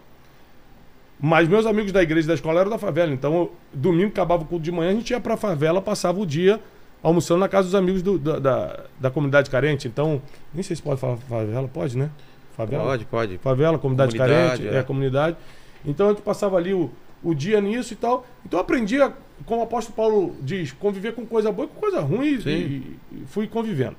[1.22, 3.12] Mas meus amigos da igreja da escola eram da favela.
[3.12, 6.24] Então, eu- domingo acabava o culto de manhã, a gente ia pra favela, passava o
[6.26, 6.58] dia
[7.02, 9.86] almoçando na casa dos amigos do- da, da, da comunidade carente.
[9.86, 10.20] Então,
[10.52, 12.10] nem sei se pode falar favela, pode, né?
[12.60, 12.84] Favela?
[12.84, 13.38] Pode, pode.
[13.38, 14.78] favela, comunidade, Comunidade, carente, é.
[14.78, 14.82] é.
[14.82, 15.36] comunidade.
[15.84, 16.90] Então a gente passava ali o,
[17.22, 18.26] o dia nisso e tal.
[18.44, 19.12] Então eu aprendi, a,
[19.46, 23.26] como o apóstolo Paulo diz, conviver com coisa boa e com coisa ruim e, e
[23.26, 23.96] fui convivendo.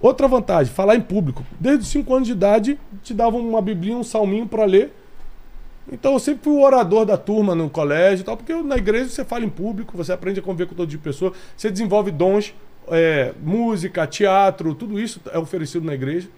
[0.00, 1.44] Outra vantagem, falar em público.
[1.60, 4.92] Desde os 5 anos de idade, te davam uma biblinha, um salminho para ler.
[5.90, 9.08] Então eu sempre fui o orador da turma no colégio e tal, porque na igreja
[9.08, 12.10] você fala em público, você aprende a conviver com todo tipo de pessoa, você desenvolve
[12.10, 12.54] dons,
[12.88, 16.28] é, música, teatro, tudo isso é oferecido na igreja.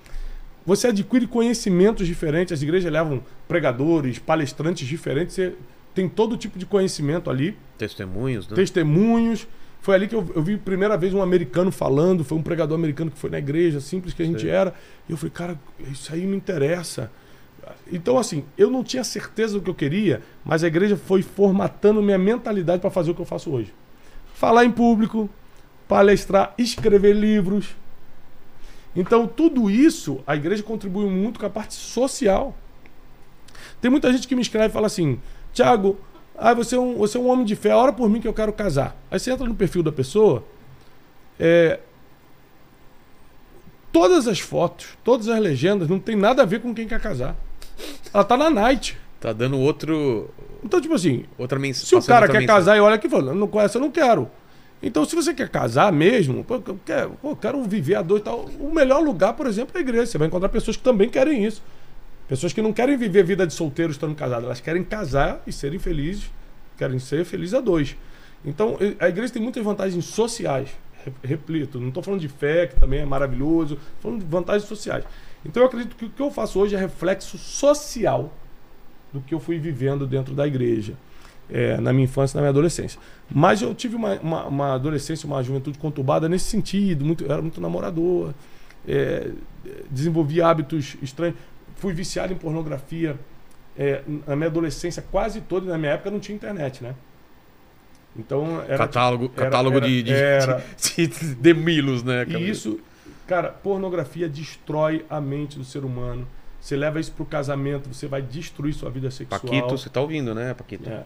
[0.66, 5.55] Você adquire conhecimentos diferentes, as igrejas levam pregadores, palestrantes diferentes, você
[5.95, 8.57] tem todo tipo de conhecimento ali, Testemunhos, né?
[8.57, 9.47] testemunhos.
[9.81, 13.11] Foi ali que eu, eu vi primeira vez um americano falando, foi um pregador americano
[13.11, 14.51] que foi na igreja, simples que a gente Sei.
[14.51, 14.73] era.
[15.07, 15.61] E eu falei, cara,
[15.93, 17.11] isso aí me interessa.
[17.93, 22.03] Então, assim, eu não tinha certeza do que eu queria, mas a igreja foi formatando
[22.03, 23.74] minha mentalidade para fazer o que eu faço hoje.
[24.35, 25.28] Falar em público,
[25.86, 27.77] palestrar, escrever livros.
[28.97, 32.57] Então, tudo isso, a igreja contribuiu muito com a parte social.
[33.81, 35.21] Tem muita gente que me escreve e fala assim:
[35.53, 35.99] Tiago,
[36.37, 38.35] ah, você, é um, você é um homem de fé, ora por mim que eu
[38.35, 38.97] quero casar.
[39.11, 40.45] Aí você entra no perfil da pessoa,
[41.39, 41.81] é,
[43.93, 47.37] todas as fotos, todas as legendas não tem nada a ver com quem quer casar.
[48.12, 48.99] Ela tá na night.
[49.21, 50.29] Tá dando outro.
[50.62, 51.89] Então, tipo assim, Outra mensagem.
[51.89, 54.31] se o cara quer casar e olha aqui e fala, não conhece, eu não quero.
[54.83, 58.25] Então, se você quer casar mesmo, pô, eu quero, pô, quero viver a dois e
[58.25, 60.07] tal, o melhor lugar, por exemplo, é a igreja.
[60.07, 61.63] Você vai encontrar pessoas que também querem isso.
[62.29, 65.53] Pessoas que não querem viver a vida de solteiro estando casadas, elas querem casar e
[65.53, 66.31] serem felizes,
[66.77, 67.97] querem ser felizes a dois.
[68.45, 70.71] Então, a igreja tem muitas vantagens sociais.
[71.05, 74.69] Re- Repito, não estou falando de fé, que também é maravilhoso, tô falando de vantagens
[74.69, 75.05] sociais.
[75.47, 78.33] Então, eu acredito que o que eu faço hoje é reflexo social
[79.13, 80.95] do que eu fui vivendo dentro da igreja,
[81.51, 82.99] é, na minha infância e na minha adolescência.
[83.31, 87.43] Mas eu tive uma, uma, uma adolescência, uma juventude conturbada nesse sentido, muito, eu era
[87.43, 88.33] muito namorador,
[88.87, 89.31] é,
[89.91, 91.37] desenvolvi hábitos estranhos,
[91.77, 93.19] fui viciado em pornografia.
[93.77, 96.95] é, na minha adolescência quase toda, na minha época não tinha internet, né?
[98.16, 100.65] Então era Catálogo, era- catálogo era- de, de, era.
[100.97, 102.25] de, de, de milos, né?
[102.25, 102.39] cara?
[102.39, 102.79] E isso,
[103.27, 106.27] cara, pornografia destrói a mente do ser humano.
[106.61, 109.41] Você leva isso pro casamento, você vai destruir sua vida sexual.
[109.41, 110.89] Paquito, você tá ouvindo, né, Paquito?
[110.89, 111.03] É,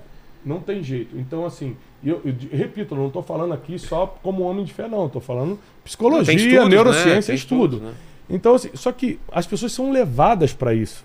[0.49, 1.17] não tem jeito.
[1.19, 4.89] Então, assim, eu, eu repito, eu não estou falando aqui só como homem de fé,
[4.89, 5.07] não.
[5.07, 6.69] Estou falando psicologia, estudos, né?
[6.71, 7.75] neurociência, Tem estudo.
[7.77, 7.95] estudos, né?
[8.31, 11.05] Então, assim, só que as pessoas são levadas para isso.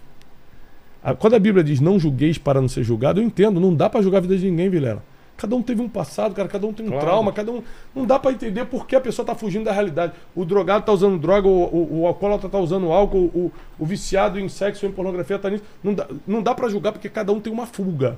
[1.19, 4.01] Quando a Bíblia diz não julgueis para não ser julgado, eu entendo, não dá para
[4.01, 5.03] julgar a vida de ninguém, Vilela.
[5.35, 7.05] Cada um teve um passado, cara, cada um tem um Claro.
[7.05, 7.61] trauma, cada um.
[7.93, 10.13] Não dá para entender por que a pessoa tá fugindo da realidade.
[10.33, 14.39] O drogado tá usando droga, o, o, o alcoólatra tá usando álcool, o, o viciado
[14.39, 15.63] em sexo, em pornografia tá nisso.
[15.83, 18.17] Não dá, não dá para julgar porque cada um tem uma fuga.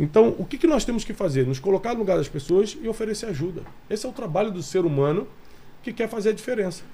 [0.00, 1.44] Então, o que, que nós temos que fazer?
[1.46, 3.62] Nos colocar no lugar das pessoas e oferecer ajuda.
[3.90, 5.26] Esse é o trabalho do ser humano
[5.82, 6.84] que quer fazer a diferença.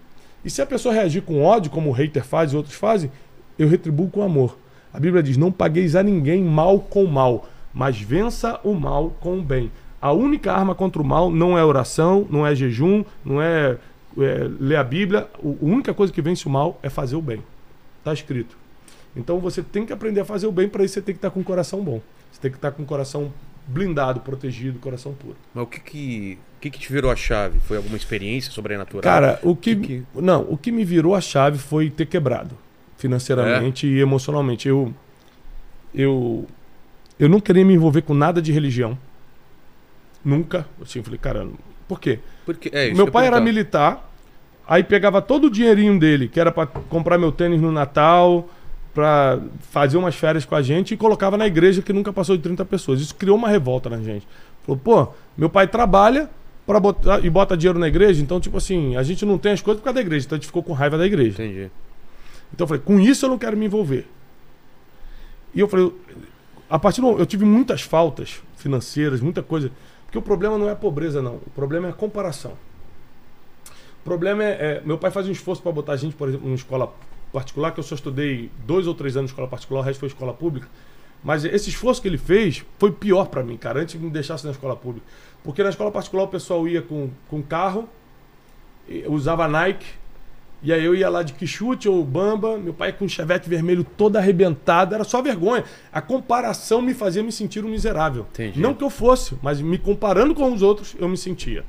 [0.42, 3.10] E se a pessoa reagir com ódio, como o hater faz e outros fazem,
[3.58, 4.56] eu retribuo com amor.
[4.92, 9.38] A Bíblia diz: não pagueis a ninguém mal com mal, mas vença o mal com
[9.38, 9.70] o bem.
[10.00, 13.76] A única arma contra o mal não é oração, não é jejum, não é,
[14.18, 15.28] é ler a Bíblia.
[15.42, 17.42] A única coisa que vence o mal é fazer o bem.
[17.98, 18.56] Está escrito.
[19.16, 21.30] Então você tem que aprender a fazer o bem, para isso você tem que estar
[21.30, 22.00] com o coração bom.
[22.34, 23.32] Você tem que estar com o coração
[23.68, 25.36] blindado, protegido, coração puro.
[25.54, 27.60] Mas o que que, o que que te virou a chave?
[27.60, 29.02] Foi alguma experiência sobrenatural?
[29.02, 32.58] Cara, o que, Que que- não, o que me virou a chave foi ter quebrado
[32.98, 34.66] financeiramente e emocionalmente.
[34.68, 34.92] Eu
[35.94, 36.44] eu
[37.18, 38.98] eu não queria me envolver com nada de religião.
[40.24, 40.66] Nunca.
[40.82, 41.46] Assim, eu falei, cara,
[41.86, 42.18] por quê?
[42.44, 44.10] Porque, é, meu pai era militar,
[44.66, 48.48] aí pegava todo o dinheirinho dele, que era pra comprar meu tênis no Natal,
[48.94, 52.42] para fazer umas férias com a gente e colocava na igreja que nunca passou de
[52.44, 53.00] 30 pessoas.
[53.00, 54.26] Isso criou uma revolta na gente.
[54.62, 56.30] Falou, pô, meu pai trabalha
[56.64, 59.60] para botar e bota dinheiro na igreja, então tipo assim, a gente não tem as
[59.60, 61.42] coisas por causa da igreja, então a gente ficou com raiva da igreja.
[61.42, 61.70] Entendi.
[62.52, 64.06] Então eu falei, com isso eu não quero me envolver.
[65.52, 65.92] E eu falei,
[66.70, 69.72] a partir do eu tive muitas faltas financeiras, muita coisa,
[70.06, 72.52] porque o problema não é a pobreza não, o problema é a comparação.
[74.00, 76.46] O problema é, é meu pai fazia um esforço para botar a gente, por exemplo,
[76.46, 76.94] numa escola
[77.34, 80.32] particular, que eu só estudei dois ou três anos escola particular, o resto foi escola
[80.32, 80.68] pública.
[81.22, 84.44] Mas esse esforço que ele fez foi pior para mim, cara, antes de me deixasse
[84.44, 85.06] na escola pública.
[85.42, 87.88] Porque na escola particular o pessoal ia com, com carro,
[89.08, 89.86] usava Nike,
[90.62, 93.84] e aí eu ia lá de Quixute ou Bamba, meu pai com um chevette vermelho
[93.84, 95.64] todo arrebentado, era só vergonha.
[95.92, 98.26] A comparação me fazia me sentir um miserável.
[98.32, 98.60] Entendi.
[98.60, 101.64] Não que eu fosse, mas me comparando com os outros, eu me sentia.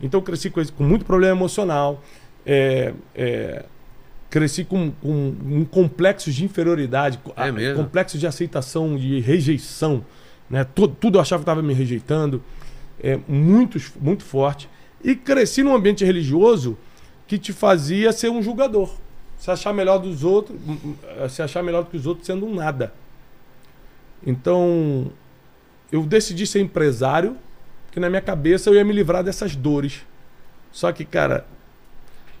[0.00, 2.02] Então eu cresci com, com muito problema emocional,
[2.44, 3.64] é, é,
[4.34, 10.04] cresci com, com um complexo de inferioridade, É a- complexo de aceitação, de rejeição.
[10.50, 10.64] Né?
[10.64, 12.42] Tudo, tudo eu achava que estava me rejeitando,
[13.00, 14.68] é, muito, muito forte.
[15.04, 16.76] E cresci num ambiente religioso
[17.28, 18.92] que te fazia ser um julgador.
[19.38, 22.44] Se achar melhor dos outros, hum, hum, se achar melhor do que os outros sendo
[22.44, 22.92] um nada.
[24.26, 25.12] Então,
[25.92, 27.36] eu decidi ser empresário,
[27.86, 30.02] porque na minha cabeça eu ia me livrar dessas dores.
[30.72, 31.46] Só que, cara,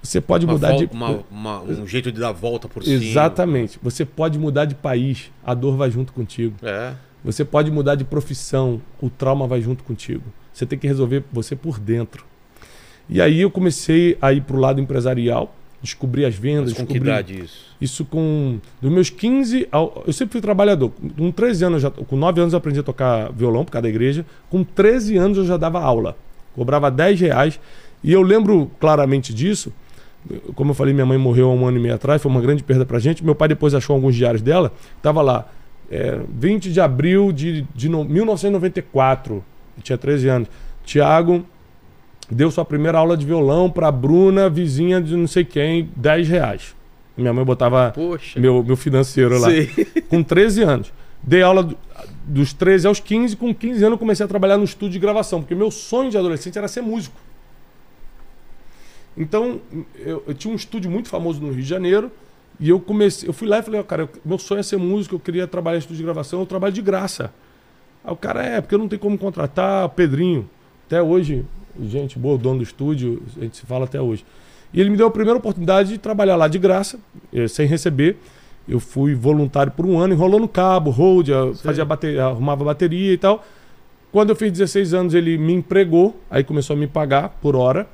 [0.04, 0.88] você pode Uma mudar vol- de.
[0.92, 3.02] uma- uma- um jeito de dar volta por cima.
[3.02, 3.78] Exatamente.
[3.82, 6.54] Você pode mudar de país, a dor vai junto contigo.
[6.62, 6.92] É.
[7.24, 10.24] Você pode mudar de profissão, o trauma vai junto contigo.
[10.52, 12.24] Você tem que resolver você por dentro.
[13.08, 16.86] E aí eu comecei a ir para o lado empresarial, descobri as vendas, Mas com
[16.86, 17.66] que idade isso?
[17.80, 20.90] isso com dos meus 15 ao, eu sempre fui trabalhador.
[21.16, 23.88] Com 13 anos já, com 9 anos eu aprendi a tocar violão por causa da
[23.88, 24.24] igreja.
[24.48, 26.16] Com 13 anos eu já dava aula.
[26.54, 27.58] Cobrava 10 reais.
[28.02, 29.72] E eu lembro claramente disso.
[30.54, 32.62] Como eu falei, minha mãe morreu há um ano e meio atrás, foi uma grande
[32.62, 33.24] perda pra gente.
[33.24, 34.72] Meu pai depois achou alguns diários dela.
[35.02, 35.46] Tava lá,
[35.90, 39.44] é, 20 de abril de, de no- 1994.
[39.76, 40.48] Eu tinha 13 anos.
[40.84, 41.44] Tiago
[42.30, 46.74] deu sua primeira aula de violão pra Bruna, vizinha de não sei quem, 10 reais.
[47.16, 48.40] Minha mãe botava Poxa.
[48.40, 49.48] meu, meu financeiro lá.
[49.48, 49.68] Sei.
[50.08, 50.92] Com 13 anos.
[51.22, 51.76] Dei aula do-
[52.26, 53.36] dos 13 aos 15.
[53.36, 56.16] Com 15 anos eu comecei a trabalhar no estúdio de gravação, porque meu sonho de
[56.18, 57.16] adolescente era ser músico.
[59.16, 59.60] Então,
[59.98, 62.10] eu, eu tinha um estúdio muito famoso no Rio de Janeiro.
[62.60, 64.76] E eu comecei, eu fui lá e falei, ó, cara, eu- meu sonho é ser
[64.76, 67.32] músico, eu queria trabalhar em estúdio de gravação, eu trabalho de graça.
[68.04, 70.48] Aí o cara, é, porque eu não tenho como contratar, Pedrinho.
[70.86, 71.44] Até hoje,
[71.82, 74.24] gente boa, dono do estúdio, a gente se fala até hoje.
[74.72, 76.98] E ele me deu a primeira oportunidade de trabalhar lá de graça,
[77.32, 78.16] eh, sem receber.
[78.68, 81.28] Eu fui voluntário por um ano, enrolando cabo, hold,
[81.62, 83.44] fazia bateria, arrumava bateria e tal.
[84.12, 87.86] Quando eu fiz 16 anos, ele me empregou, aí começou a me pagar por hora.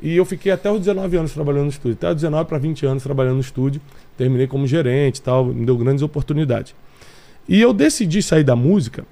[0.00, 1.94] E eu fiquei até os 19 anos trabalhando no estúdio.
[1.94, 3.80] Até os 19 para 20 anos trabalhando no estúdio.
[4.16, 6.74] Terminei como gerente e tal, me deu grandes oportunidades.
[7.48, 9.04] E eu decidi sair da música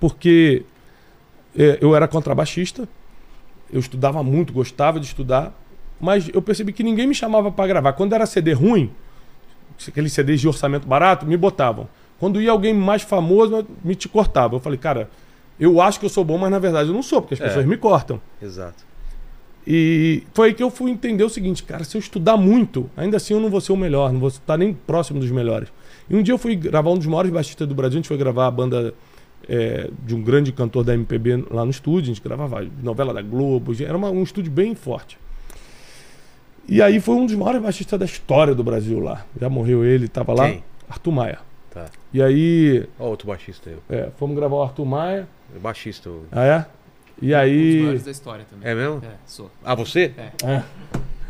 [0.00, 0.64] porque
[1.56, 2.88] eh, eu era contrabaixista,
[3.72, 5.52] eu estudava muito, gostava de estudar,
[6.00, 7.92] mas eu percebi que ninguém me chamava para gravar.
[7.94, 8.90] Quando era CD ruim,
[9.86, 11.88] aqueles CDs de orçamento barato, me botavam.
[12.18, 14.56] Quando ia alguém mais famoso, me te cortava.
[14.56, 15.08] Eu falei, cara,
[15.58, 17.44] eu acho que eu sou bom, mas na verdade eu não sou, porque as É.
[17.44, 18.20] pessoas me cortam.
[18.42, 18.84] Exato.
[19.70, 23.18] E foi aí que eu fui entender o seguinte, cara, se eu estudar muito, ainda
[23.18, 25.68] assim eu não vou ser o melhor, não vou estar nem próximo dos melhores.
[26.08, 28.16] E um dia eu fui gravar um dos maiores baixistas do Brasil, a gente foi
[28.16, 28.94] gravar a banda
[29.46, 33.20] é, de um grande cantor da MPB lá no estúdio, a gente gravava novela da
[33.22, 35.18] Globo, era uma- um estúdio bem forte.
[36.66, 39.24] E aí foi um dos maiores baixistas da história do Brasil lá.
[39.40, 40.50] Já morreu ele, tava lá.
[40.50, 40.62] Quem?
[40.88, 41.38] Arthur Maia.
[41.70, 41.86] Tá.
[42.12, 43.78] E aí, Ó, outro baixista eu.
[43.88, 45.28] é, fomos gravar o Arthur Maia.
[45.62, 46.08] Baixista.
[46.08, 46.24] eu.
[46.32, 46.66] Ah, é?
[47.20, 47.80] E Um dos aí.
[47.80, 48.68] maiores da história também.
[48.70, 49.02] É mesmo?
[49.04, 49.50] É, sou.
[49.64, 50.12] Ah, você?
[50.16, 50.30] É.
[50.44, 50.62] É.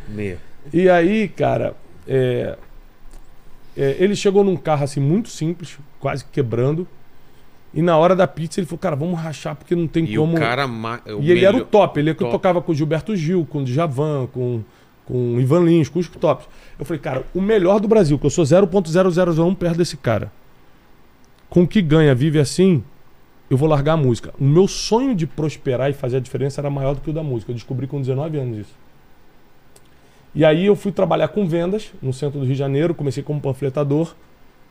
[0.09, 0.39] Meia.
[0.73, 1.74] E aí, cara,
[2.06, 2.56] é,
[3.77, 6.86] é, ele chegou num carro assim muito simples, quase quebrando.
[7.73, 10.36] E na hora da pizza ele falou, cara, vamos rachar porque não tem E como.
[10.36, 10.66] o cara.
[10.66, 12.32] ma- é o e ele era o melhor- top, ele é que top.
[12.32, 14.62] tocava com o Gilberto Gil, com o Djavan, com,
[15.05, 16.47] com o Ivan Lins, com os tops.
[16.78, 20.32] Eu falei, cara, o melhor do Brasil, que eu sou 0.0001 perto desse cara.
[21.51, 22.82] Com o que ganha, vive assim,
[23.51, 24.35] eu vou largar a música.
[24.39, 27.23] O meu sonho de prosperar e fazer a diferença era maior do que o da
[27.23, 27.51] música.
[27.51, 28.75] Eu descobri com 19 anos isso.
[30.35, 33.41] E aí eu fui trabalhar com vendas no centro do Rio de Janeiro, comecei como
[33.41, 34.15] panfletador,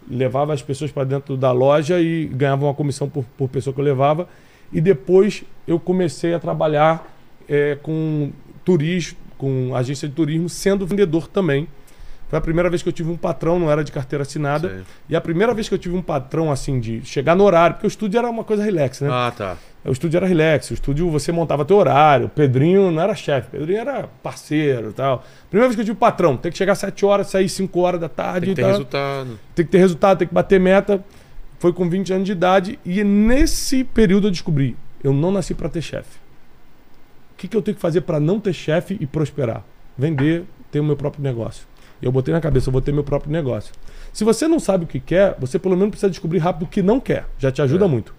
[0.10, 3.80] levava as pessoas para dentro da loja e ganhava uma comissão por, por pessoa que
[3.82, 4.30] eu levava.
[4.72, 7.12] E depois eu comecei a trabalhar
[7.49, 8.32] é, com
[8.64, 11.68] turismo, com agência de turismo, sendo vendedor também,
[12.30, 14.70] Foi a primeira vez que eu tive um patrão, não era de carteira assinada.
[14.70, 14.80] Sei.
[15.10, 17.88] E a primeira vez que eu tive um patrão, assim, de chegar no horário, porque
[17.88, 19.10] o estúdio era uma coisa relax, né?
[19.10, 19.58] Ah, tá.
[19.86, 23.48] O estúdio era relax, o estúdio você montava teu horário, o Pedrinho não era chefe,
[23.48, 25.24] o Pedrinho era parceiro e tal.
[25.49, 28.02] Primeira vez que eu tive patrão, tem que chegar às 7 horas, sair 5 horas
[28.02, 28.72] da tarde Tem que ter tal.
[28.72, 29.40] resultado.
[29.56, 31.02] Tem que ter resultado, tem que bater meta.
[31.60, 35.70] Foi com 20 anos de idade e nesse período eu descobri, eu não nasci para
[35.70, 36.18] ter chefe.
[37.34, 39.64] O que, que eu tenho que fazer para não ter chefe e prosperar?
[39.98, 41.66] Vender, ter o meu próprio negócio.
[42.02, 43.74] E eu botei na cabeça, eu vou ter meu próprio negócio.
[44.14, 46.82] Se você não sabe o que quer, você pelo menos precisa descobrir rápido o que
[46.82, 47.26] não quer.
[47.40, 47.88] Já te ajuda É.
[47.88, 48.14] muito.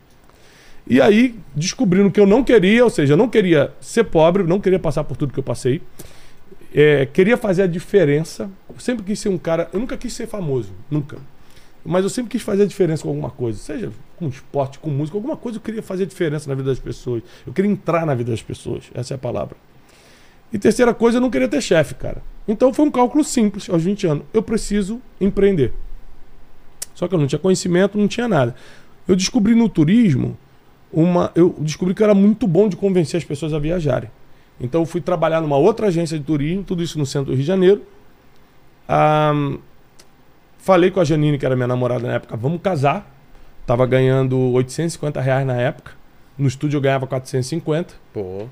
[0.87, 4.59] E aí, descobrindo que eu não queria, ou seja, eu não queria ser pobre, não
[4.59, 5.83] queria passar por tudo que eu passei,
[6.75, 8.51] é, queria fazer a diferença.
[8.69, 9.69] Eu sempre quis ser um cara.
[9.73, 11.19] Eu nunca quis ser famoso, nunca.
[11.85, 15.17] Mas eu sempre quis fazer a diferença com alguma coisa, seja com esporte, com música,
[15.17, 17.23] alguma coisa eu queria fazer a diferença na vida das pessoas.
[17.47, 19.57] Eu queria entrar na vida das pessoas, essa é a palavra.
[20.53, 22.23] E terceira coisa, eu não queria ter chefe, cara.
[22.47, 24.25] Então foi um cálculo simples, aos 20 anos.
[24.33, 25.73] Eu preciso empreender.
[26.95, 28.55] Só que eu não tinha conhecimento, não tinha nada.
[29.07, 30.37] Eu descobri no turismo
[30.93, 31.31] uma.
[31.35, 34.11] Eu descobri que eu era muito bom de convencer as pessoas a viajarem.
[34.61, 37.43] Então eu fui trabalhar numa outra agência de turismo, tudo isso no centro do Rio
[37.43, 37.83] de Janeiro.
[38.89, 39.33] Ah,
[40.59, 43.15] falei com a Janine, que era minha namorada na época, vamos casar.
[43.67, 45.93] Tava ganhando 850 reais na época.
[46.37, 47.95] No estúdio eu ganhava 450.
[48.13, 48.49] Pô.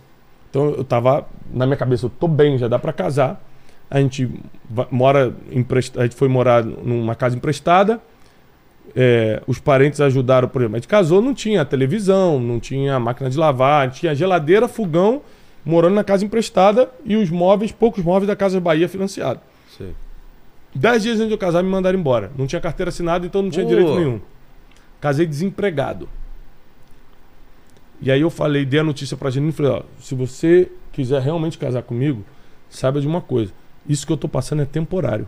[0.48, 3.42] Então eu tava na minha cabeça, eu tô bem, já dá pra casar.
[3.90, 4.28] A gente
[4.90, 5.32] mora
[5.96, 8.00] a gente foi morar numa casa emprestada.
[8.94, 13.28] É, os parentes ajudaram, por exemplo, a gente casou, não tinha televisão, não tinha máquina
[13.28, 15.20] de lavar, tinha geladeira, fogão,
[15.64, 19.40] morando na casa emprestada e os móveis, poucos móveis da Casa Bahia financiado.
[19.76, 19.94] Sei.
[20.74, 22.30] Dez dias antes de eu casar, me mandaram embora.
[22.38, 23.68] Não tinha carteira assinada, então não tinha Pô.
[23.68, 24.20] direito nenhum.
[25.00, 26.08] Casei desempregado.
[28.00, 31.20] E aí eu falei, dei a notícia pra Janine e falei, ó, se você quiser
[31.22, 32.22] realmente casar comigo,
[32.68, 33.52] saiba de uma coisa.
[33.88, 35.26] Isso que eu tô passando é temporário.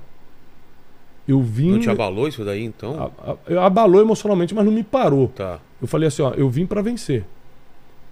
[1.26, 1.72] Eu vim.
[1.72, 3.10] Não te abalou isso daí, então?
[3.24, 5.28] a- a- eu abalou emocionalmente, mas não me parou.
[5.28, 5.58] Tá.
[5.80, 7.24] Eu falei assim, ó, eu vim pra vencer.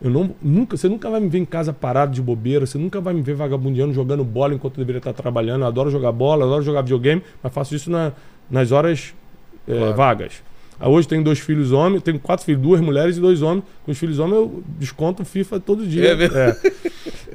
[0.00, 3.00] Eu não, nunca, você nunca vai me ver em casa parado de bobeira, você nunca
[3.00, 5.62] vai me ver vagabundeando, jogando bola enquanto eu deveria estar trabalhando.
[5.62, 8.12] Eu adoro jogar bola, adoro jogar videogame, mas faço isso na-
[8.50, 9.14] nas horas
[9.66, 9.94] é, Claro.
[9.94, 10.42] vagas.
[10.78, 13.64] Ah, Hoje tenho dois filhos homens, tenho quatro filhos, duas mulheres e dois homens.
[13.84, 16.10] Com os filhos homens eu desconto FIFA todo dia.
[16.12, 16.36] É mesmo?
[16.36, 16.56] É.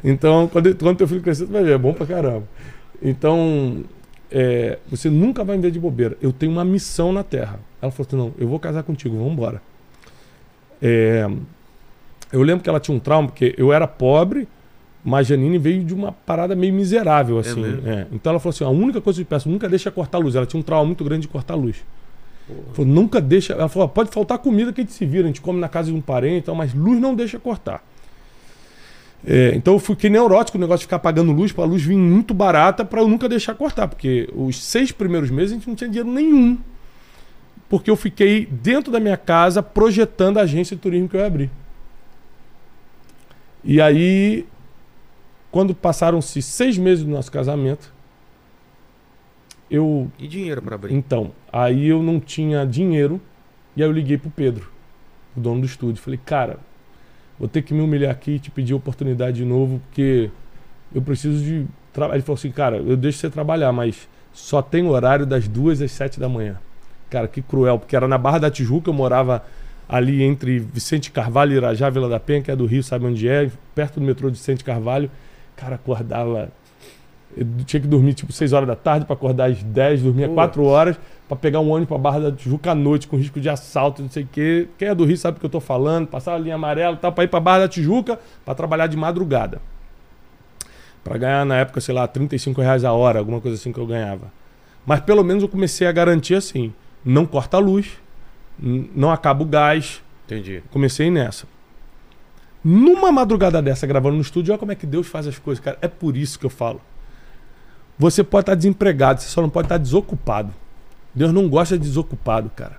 [0.03, 2.43] Então, quando, quando teu filho crescer, tu vai ver, é bom pra caramba.
[3.01, 3.84] Então,
[4.31, 6.18] é, você nunca vai me ver de bobeira.
[6.22, 7.59] Eu tenho uma missão na Terra.
[7.81, 9.61] Ela falou assim: não, eu vou casar contigo, vamos embora.
[10.81, 11.30] É,
[12.31, 14.47] eu lembro que ela tinha um trauma, porque eu era pobre,
[15.03, 17.61] mas Janine veio de uma parada meio miserável, assim.
[17.61, 17.88] mesmo?
[17.88, 18.07] é.
[18.11, 20.22] Então ela falou assim: a única coisa que eu te peço, nunca deixa cortar a
[20.22, 20.35] luz.
[20.35, 21.77] Ela tinha um trauma muito grande de cortar a luz.
[22.73, 23.53] Falou, nunca deixa.
[23.53, 25.91] Ela falou: pode faltar comida que a gente se vira, a gente come na casa
[25.91, 27.84] de um parente, tal, mas luz não deixa cortar.
[29.26, 31.95] É, então eu fiquei neurótico o negócio de ficar pagando luz, para a luz vir
[31.95, 35.76] muito barata, para eu nunca deixar cortar, porque os seis primeiros meses a gente não
[35.76, 36.57] tinha dinheiro nenhum.
[37.69, 41.27] Porque eu fiquei dentro da minha casa projetando a agência de turismo que eu ia
[41.27, 41.49] abrir.
[43.63, 44.45] E aí,
[45.51, 47.93] quando passaram-se seis meses do nosso casamento,
[49.72, 50.93] eu E dinheiro pra abrir?
[50.93, 53.19] então, aí eu não tinha dinheiro
[53.76, 54.69] e aí eu liguei pro Pedro,
[55.35, 56.02] o dono do estúdio.
[56.03, 56.60] Falei, cara,
[57.39, 60.30] vou ter que me humilhar aqui e te pedir oportunidade de novo, porque
[60.93, 61.65] eu preciso de.
[62.14, 65.91] Ele falou assim, cara, eu deixo você trabalhar, mas só tem horário das duas às
[65.91, 66.57] sete da manhã.
[67.10, 69.43] Cara, que cruel, porque era na Barra da Tijuca, eu morava
[69.88, 73.27] ali entre Vicente Carvalho e Irajá, Vila da Penha, que é do Rio, sabe onde
[73.27, 75.11] é, perto do metrô de Vicente Carvalho.
[75.56, 76.49] Cara, acordava
[77.36, 80.36] eu tinha que dormir tipo 6 horas da tarde para acordar às 10, dormia Putz.
[80.36, 83.49] 4 horas para pegar um ônibus para Barra da Tijuca à noite com risco de
[83.49, 84.68] assalto, não sei o quê.
[84.78, 86.99] Quem é do Rio sabe o que eu tô falando, passar a linha amarela, e
[86.99, 89.62] tal, para ir para Barra da Tijuca para trabalhar de madrugada.
[91.03, 93.88] Para ganhar na época, sei lá, 35 reais a hora, alguma coisa assim que eu
[93.88, 94.32] ganhava.
[94.86, 97.91] Mas pelo menos eu comecei a garantir assim, não corta a luz,
[98.60, 100.02] não acaba o gás,
[100.32, 100.64] Entendi.
[100.72, 101.45] Comecei nessa.
[102.64, 105.78] Numa madrugada dessa, gravando no estúdio, olha como é que Deus faz as coisas, cara.
[105.82, 106.80] É por isso que eu falo.
[108.02, 110.52] Você pode estar desempregado, você só não pode estar desocupado.
[111.14, 112.78] Deus não gosta de desocupado, cara.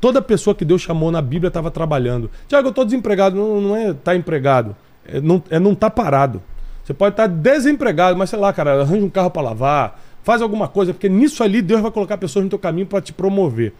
[0.00, 2.30] Toda pessoa que Deus chamou na Bíblia estava trabalhando.
[2.48, 3.36] Tiago, eu estou desempregado.
[3.36, 4.74] Não, não é estar empregado.
[5.04, 6.42] É não, é não estar parado.
[6.82, 10.66] Você pode estar desempregado, mas sei lá, cara, arranja um carro para lavar, faz alguma
[10.66, 13.74] coisa, porque nisso ali Deus vai colocar pessoas no teu caminho para te promover.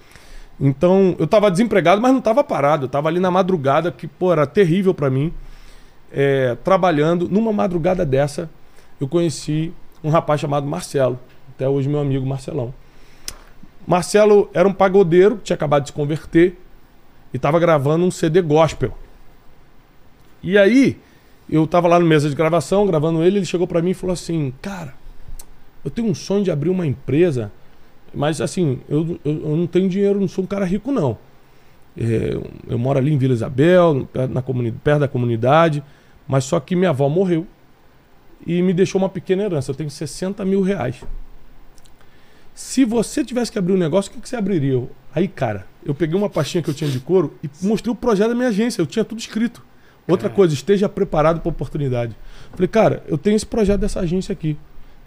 [0.60, 2.84] Então, eu estava desempregado, mas não estava parado.
[2.84, 5.32] Eu estava ali na madrugada, que, pô, era terrível para mim.
[6.12, 7.26] É, trabalhando.
[7.26, 8.50] Numa madrugada dessa,
[9.00, 9.72] eu conheci
[10.02, 11.18] um rapaz chamado Marcelo.
[11.54, 12.72] Até hoje, meu amigo Marcelão.
[13.86, 16.58] Marcelo era um pagodeiro que tinha acabado de se converter
[17.32, 18.96] e estava gravando um CD gospel.
[20.42, 20.98] E aí,
[21.48, 24.12] eu estava lá no mesa de gravação, gravando ele, ele chegou para mim e falou
[24.12, 24.94] assim: Cara,
[25.84, 27.50] eu tenho um sonho de abrir uma empresa,
[28.14, 31.16] mas assim, eu, eu, eu não tenho dinheiro, não sou um cara rico, não.
[31.96, 32.38] É,
[32.68, 35.82] eu, moro ali em Vila Isabel, perto, na comunidade, perto da comunidade,
[36.28, 37.46] mas só que minha avó morreu
[38.48, 39.70] e me deixou uma pequena herança.
[39.70, 41.04] Eu tenho 60 mil reais.
[42.54, 44.72] Se você tivesse que abrir um negócio, o que, que você abriria?
[44.72, 47.94] Eu, Aí, cara, eu peguei uma pastinha que eu tinha de couro e mostrei o
[47.94, 48.80] projeto da minha agência.
[48.80, 49.64] Eu tinha tudo escrito.
[50.06, 52.16] Outra coisa, esteja preparado para a oportunidade.
[52.52, 54.56] Falei, cara, eu tenho esse projeto dessa agência aqui.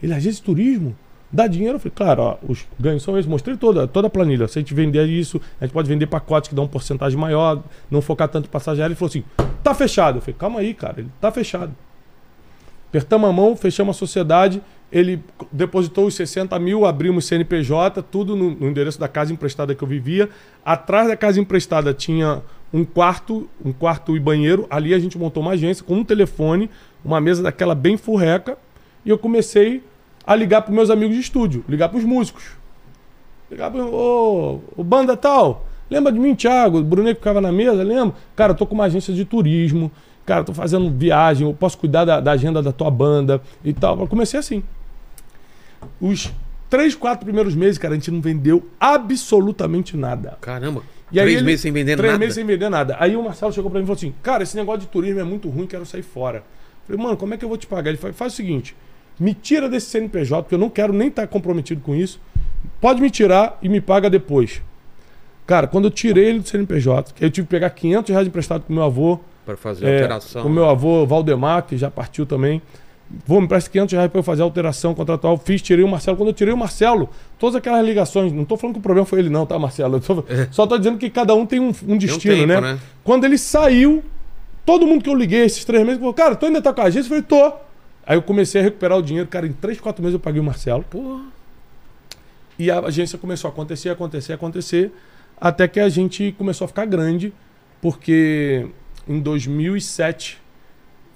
[0.01, 0.95] Ele, agência de turismo?
[1.31, 1.75] Dá dinheiro?
[1.75, 3.29] Eu falei, claro, ó, os ganhos são esses.
[3.29, 4.47] Mostrei toda, toda a planilha.
[4.47, 7.63] Se a gente vender isso, a gente pode vender pacotes que dão um porcentagem maior,
[7.89, 8.91] não focar tanto em passagem aérea.
[8.91, 9.23] Ele falou assim,
[9.63, 10.17] tá fechado.
[10.17, 11.73] Eu falei, calma aí, cara, ele tá fechado.
[12.91, 14.61] Apertamos a mão, fechamos a sociedade,
[14.91, 19.81] ele depositou os 60 mil, abrimos CNPJ, tudo no, no, endereço da casa emprestada que
[19.81, 20.29] eu vivia.
[20.65, 22.41] Atrás da casa emprestada tinha
[22.73, 24.67] um quarto, um quarto e banheiro.
[24.69, 26.69] Ali a gente montou uma agência com um telefone,
[27.03, 28.57] uma mesa daquela bem furreca,
[29.05, 29.81] e eu comecei
[30.27, 32.43] a ligar para meus amigos de estúdio, ligar para os músicos.
[33.49, 35.65] Ligar para o banda tal.
[35.89, 36.79] Lembra de mim, Thiago?
[36.79, 38.15] O Brunet ficava na mesa, lembra?
[38.35, 39.89] Cara, eu tô com uma agência de turismo.
[40.25, 43.99] Cara, tô fazendo viagem, eu posso cuidar da, da agenda da tua banda e tal.
[43.99, 44.63] Eu comecei assim.
[45.99, 46.31] Os
[46.69, 50.37] três, quatro primeiros meses, cara, a gente não vendeu absolutamente nada.
[50.41, 50.83] Caramba.
[51.11, 52.19] E três ele- meses sem vender três nada.
[52.19, 52.95] meses sem vender nada.
[52.99, 55.23] Aí o Marcelo chegou pra mim e falou assim: Cara, esse negócio de turismo é
[55.23, 56.37] muito ruim, quero sair fora.
[56.37, 56.43] Eu
[56.87, 57.89] falei, mano, como é que eu vou te pagar?
[57.89, 58.75] Ele falou: faz o seguinte,
[59.19, 62.19] me tira desse CNPJ, porque eu não quero nem estar comprometido com isso.
[62.79, 64.61] Pode me tirar e me paga depois.
[65.45, 68.63] Cara, quando eu tirei ele do CNPJ, que eu tive que pegar 500 reais emprestado
[68.63, 70.45] com meu avô, Pra fazer é, alteração.
[70.45, 72.61] o meu avô Valdemar, que já partiu também.
[73.25, 75.37] Vou, me presta 500 reais para eu fazer a alteração contratual.
[75.37, 76.15] Fiz, tirei o Marcelo.
[76.15, 78.31] Quando eu tirei o Marcelo, todas aquelas ligações.
[78.31, 79.99] Não tô falando que o problema foi ele, não, tá, Marcelo?
[79.99, 82.61] Tô- Só tô dizendo que cada um tem um, um destino, tempo, né?
[82.61, 82.79] né?
[83.03, 84.03] Quando ele saiu,
[84.65, 86.85] todo mundo que eu liguei esses três meses falou: Cara, tu ainda tá com a
[86.85, 87.07] agência?
[87.13, 87.53] Eu falei: Tô.
[88.05, 89.27] Aí eu comecei a recuperar o dinheiro.
[89.27, 90.83] Cara, em três, quatro meses eu paguei o Marcelo.
[90.89, 91.21] Porra.
[92.57, 94.91] E a agência começou a acontecer, acontecer, acontecer,
[95.39, 97.33] até que a gente começou a ficar grande,
[97.81, 98.67] porque
[99.07, 100.39] em 2007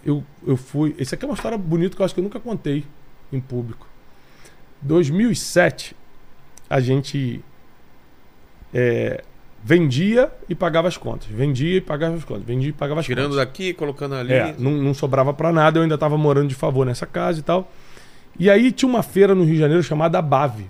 [0.06, 0.96] eu, eu fui.
[1.00, 2.86] Isso aqui é uma história bonita que eu acho que eu nunca contei
[3.34, 3.88] em público.
[4.82, 5.96] 2007
[6.70, 7.44] a gente
[8.74, 9.24] é,
[9.64, 13.30] vendia e pagava as contas, vendia e pagava as contas, vendia e pagava as Tirando
[13.32, 13.38] contas.
[13.38, 14.34] daqui, colocando ali.
[14.34, 17.44] É, não, não sobrava pra nada, eu ainda tava morando de favor nessa casa e
[17.44, 17.72] tal.
[18.38, 20.66] E aí tinha uma feira no Rio de Janeiro chamada BAV,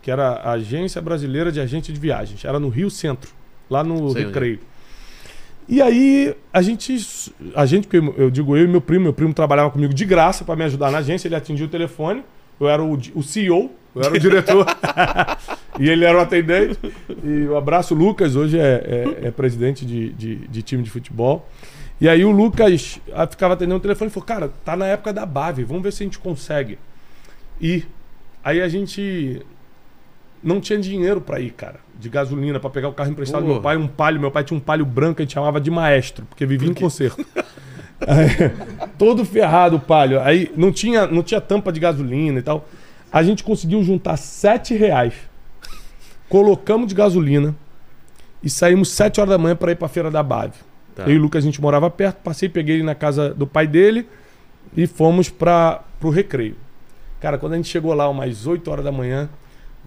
[0.00, 2.44] que era a Agência Brasileira de Agente de Viagens.
[2.44, 3.32] Era no Rio Centro,
[3.68, 4.26] lá no Sei onde é.
[4.26, 4.60] Recreio.
[5.68, 6.96] E aí a gente,
[7.54, 10.56] a gente, eu digo eu e meu primo, meu primo trabalhava comigo de graça para
[10.56, 12.24] me ajudar na agência, ele atendia o telefone,
[12.58, 14.66] eu era o, o CEO, eu era o diretor,
[15.78, 16.78] e ele era o atendente.
[17.22, 21.46] E o abraço, Lucas, hoje é, é- é presidente de, de, de time de futebol.
[22.00, 22.98] E aí o Lucas
[23.30, 26.02] ficava atendendo o telefone e falou, cara, tá na época da Bave, vamos ver se
[26.02, 26.78] a gente consegue
[27.60, 27.86] ir.
[28.42, 29.42] Aí a gente
[30.42, 33.60] não tinha dinheiro pra ir, cara, de gasolina, pra pegar o carro emprestado do meu
[33.60, 34.20] pai, um palio.
[34.20, 37.24] Meu pai tinha um palio branco, a gente chamava de maestro, porque vivia em concerto.
[38.00, 38.52] Aí,
[38.96, 40.20] todo ferrado o palio.
[40.20, 42.68] Aí não tinha, não tinha tampa de gasolina e tal.
[43.10, 45.14] A gente conseguiu juntar sete reais.
[46.28, 47.56] Colocamos de gasolina
[48.42, 50.54] e saímos sete horas da manhã pra ir pra feira da Bave.
[50.94, 51.04] Tá.
[51.04, 53.66] Eu e o Lucas, a gente morava perto, passei, peguei ele na casa do pai
[53.66, 54.06] dele
[54.76, 56.56] e fomos para pro recreio.
[57.20, 59.28] Cara, quando a gente chegou lá, umas 8 horas da manhã,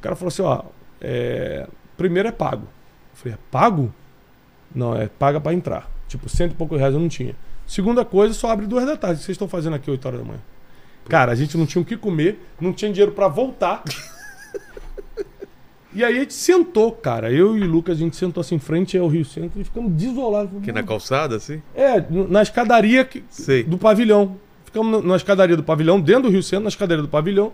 [0.02, 0.64] o cara falou assim: ó,
[1.00, 2.64] é, primeiro é pago.
[2.64, 3.94] Eu falei: é pago?
[4.74, 5.90] Não, é paga para entrar.
[6.08, 7.36] Tipo, cento e poucos reais eu não tinha.
[7.68, 9.18] Segunda coisa, só abre duas da tarde.
[9.18, 10.40] O que vocês estão fazendo aqui 8 horas da manhã?
[11.08, 13.84] Cara, a gente não tinha o que comer, não tinha dinheiro para voltar.
[15.94, 17.30] E aí a gente sentou, cara.
[17.30, 19.92] Eu e o Lucas, a gente sentou assim em frente ao Rio Centro e ficamos
[19.92, 20.58] desolados.
[20.62, 21.62] Aqui na calçada, assim?
[21.76, 22.00] É,
[22.30, 23.22] na escadaria que-
[23.68, 24.38] do pavilhão.
[24.64, 27.52] Ficamos na- na escadaria do pavilhão, dentro do Rio Centro, na escadaria do pavilhão.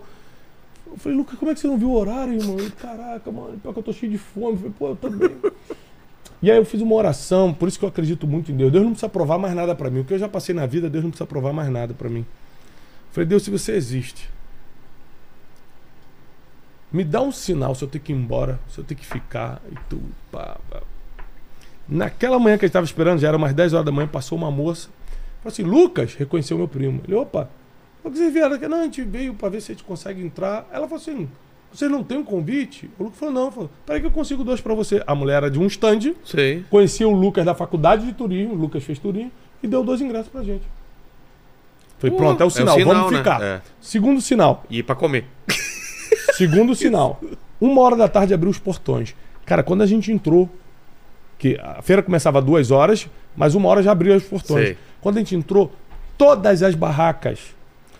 [0.98, 2.58] Eu falei, Lucas, como é que você não viu o horário, irmão?
[2.58, 4.54] Ele, Caraca, mano, pior que eu tô cheio de fome.
[4.54, 5.30] Eu falei, pô, eu também.
[6.42, 8.72] e aí eu fiz uma oração, por isso que eu acredito muito em Deus.
[8.72, 10.00] Deus não precisa provar mais nada pra mim.
[10.00, 12.26] O que eu já passei na vida, Deus não precisa provar mais nada pra mim.
[12.26, 14.28] Eu falei, Deus, se você existe,
[16.90, 19.62] me dá um sinal se eu tenho que ir embora, se eu tenho que ficar
[19.70, 20.08] e tudo.
[20.32, 20.82] Pá, pá.
[21.88, 24.36] Naquela manhã que a gente estava esperando, já era umas 10 horas da manhã, passou
[24.36, 24.88] uma moça.
[25.44, 27.00] Falou assim, Lucas, reconheceu meu primo.
[27.06, 27.48] Ele, opa,
[28.08, 28.66] por que vocês vieram aqui?
[28.66, 30.66] Não, a gente veio para ver se a gente consegue entrar.
[30.72, 31.28] Ela falou assim,
[31.70, 32.90] vocês não têm um convite?
[32.98, 33.50] O Lucas falou, não.
[33.52, 35.02] Falou, peraí que eu consigo dois para você.
[35.06, 36.64] A mulher era de um stand, Sei.
[36.70, 39.30] conhecia o Lucas da faculdade de turismo, o Lucas fez turismo,
[39.62, 40.62] e deu dois ingressos pra gente.
[42.00, 43.18] Pô, pronto, é o sinal, vamos né?
[43.18, 43.42] ficar.
[43.42, 43.60] É.
[43.80, 45.26] Segundo sinal, E ir pra comer.
[46.34, 47.20] Segundo sinal.
[47.60, 49.14] Uma hora da tarde abriu os portões.
[49.44, 50.48] Cara, quando a gente entrou,
[51.36, 54.66] que a feira começava duas horas, mas uma hora já abriu os portões.
[54.68, 54.78] Sei.
[55.00, 55.72] Quando a gente entrou,
[56.16, 57.57] todas as barracas,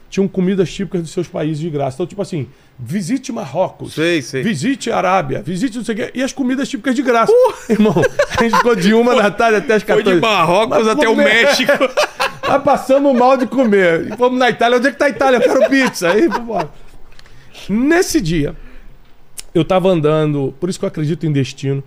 [0.08, 1.96] tinham comidas típicas dos seus países de graça.
[1.96, 2.48] Então, tipo assim,
[2.78, 3.94] visite Marrocos.
[3.94, 4.42] Sei, sei.
[4.42, 6.10] Visite Arábia, visite não sei o quê.
[6.14, 7.32] E as comidas típicas de graça.
[7.68, 7.94] Irmão,
[8.38, 10.16] a gente ficou de uma da tarde até as Foi 14.
[10.16, 11.72] de Marrocos Mas até o México.
[12.48, 14.10] Mas passamos mal de comer.
[14.10, 14.78] E fomos na Itália.
[14.78, 15.36] Onde é que tá a Itália?
[15.36, 16.10] Eu quero pizza.
[16.10, 16.70] Aí, vambora.
[17.68, 18.56] Nesse dia,
[19.54, 20.54] eu tava andando.
[20.58, 21.84] Por isso que eu acredito em destino.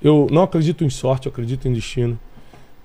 [0.00, 2.18] Eu não acredito em sorte, eu acredito em destino.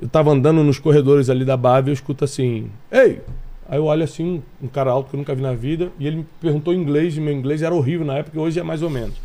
[0.01, 3.21] Eu tava andando nos corredores ali da Bávia e eu escuto assim: Ei!
[3.69, 6.17] Aí eu olho assim, um cara alto que eu nunca vi na vida, e ele
[6.17, 8.89] me perguntou em inglês, e meu inglês era horrível na época, hoje é mais ou
[8.89, 9.15] menos.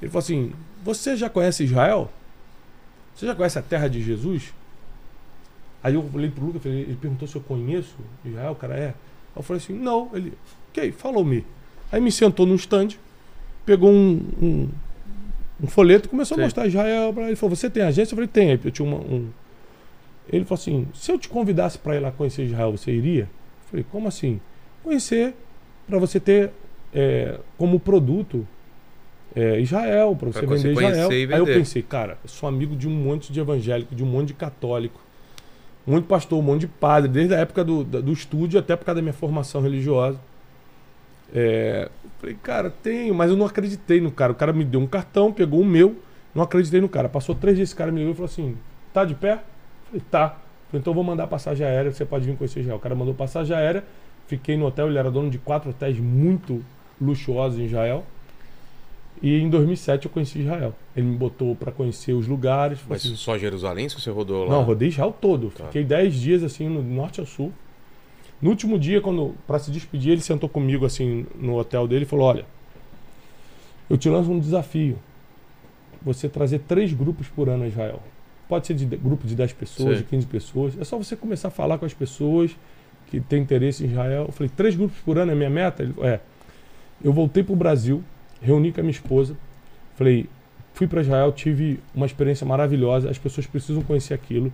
[0.00, 2.10] Ele falou assim: Você já conhece Israel?
[3.14, 4.54] Você já conhece a terra de Jesus?
[5.82, 8.86] Aí eu falei pro Lucas, ele perguntou se eu conheço Israel, o cara é.
[8.88, 8.94] Aí
[9.36, 10.32] eu falei assim, não, ele,
[10.70, 11.44] ok, falou me.
[11.90, 12.88] Aí me sentou num stand,
[13.64, 14.68] pegou um, um,
[15.62, 16.42] um folheto e começou Sim.
[16.42, 17.36] a mostrar Israel ele.
[17.36, 18.12] falou, você tem agência?
[18.12, 18.50] Eu falei, tem.
[18.52, 19.28] Aí eu tinha uma, um.
[20.30, 23.28] Ele falou assim, se eu te convidasse para ir lá conhecer Israel, você iria?
[23.70, 24.40] Falei, como assim?
[24.82, 25.34] Conhecer
[25.86, 26.50] para você ter
[26.92, 28.46] é, como produto
[29.34, 31.12] é, Israel, para você Pra você vender Israel.
[31.12, 31.58] e Aí eu vender.
[31.58, 35.00] pensei, cara, eu sou amigo de um monte de evangélico, de um monte de católico,
[35.86, 38.74] um monte de pastor, um monte de padre, desde a época do, do estúdio até
[38.74, 40.18] por causa da minha formação religiosa.
[41.32, 41.88] É,
[42.18, 44.32] falei, cara, tenho, mas eu não acreditei no cara.
[44.32, 45.96] O cara me deu um cartão, pegou o meu,
[46.34, 47.08] não acreditei no cara.
[47.08, 48.56] Passou três dias, esse cara me ligou e falou assim:
[48.92, 49.34] tá de pé?
[49.34, 49.38] Eu
[49.86, 50.38] falei, tá.
[50.72, 52.76] Então eu vou mandar passagem aérea, você pode vir conhecer Israel.
[52.76, 53.84] O cara mandou passagem aérea,
[54.26, 56.64] fiquei no hotel, ele era dono de quatro hotéis muito
[57.00, 58.04] luxuosos em Israel.
[59.22, 60.74] E em 2007 eu conheci Israel.
[60.96, 62.78] Ele me botou para conhecer os lugares.
[62.88, 64.50] Mas assim, só Jerusalém, se você rodou lá?
[64.50, 65.50] não, rodei Israel todo.
[65.50, 65.66] Tá.
[65.66, 67.52] Fiquei 10 dias assim, no norte ao sul.
[68.40, 72.08] No último dia, quando para se despedir, ele sentou comigo assim no hotel dele e
[72.08, 72.46] falou: Olha,
[73.88, 74.98] eu te lanço um desafio.
[76.02, 78.02] Você trazer três grupos por ano a Israel.
[78.50, 80.02] Pode ser de grupo de 10 pessoas, Sim.
[80.02, 80.78] de 15 pessoas.
[80.80, 82.50] É só você começar a falar com as pessoas
[83.08, 84.24] que têm interesse em Israel.
[84.26, 85.84] Eu falei: três grupos por ano é minha meta?
[85.84, 86.20] Ele falou: É.
[87.02, 88.02] Eu voltei para o Brasil,
[88.42, 89.36] reuni com a minha esposa.
[89.94, 90.26] Falei:
[90.74, 93.08] Fui para Israel, tive uma experiência maravilhosa.
[93.08, 94.52] As pessoas precisam conhecer aquilo.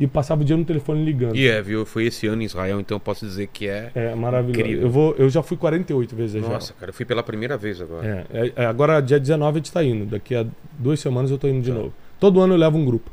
[0.00, 1.34] E passava o dia no telefone ligando.
[1.36, 1.84] E é, viu?
[1.84, 3.90] Foi esse ano em Israel, então eu posso dizer que é.
[3.96, 4.60] É maravilhoso.
[4.60, 4.82] Incrível.
[4.84, 6.54] Eu, vou, eu já fui 48 vezes a Israel.
[6.54, 8.26] Nossa, cara, eu fui pela primeira vez agora.
[8.32, 10.06] É, é, é, agora, dia 19, a gente está indo.
[10.06, 10.46] Daqui a
[10.78, 11.76] duas semanas eu estou indo de Tá.
[11.78, 11.92] novo.
[12.20, 13.10] Todo ano eu levo um grupo.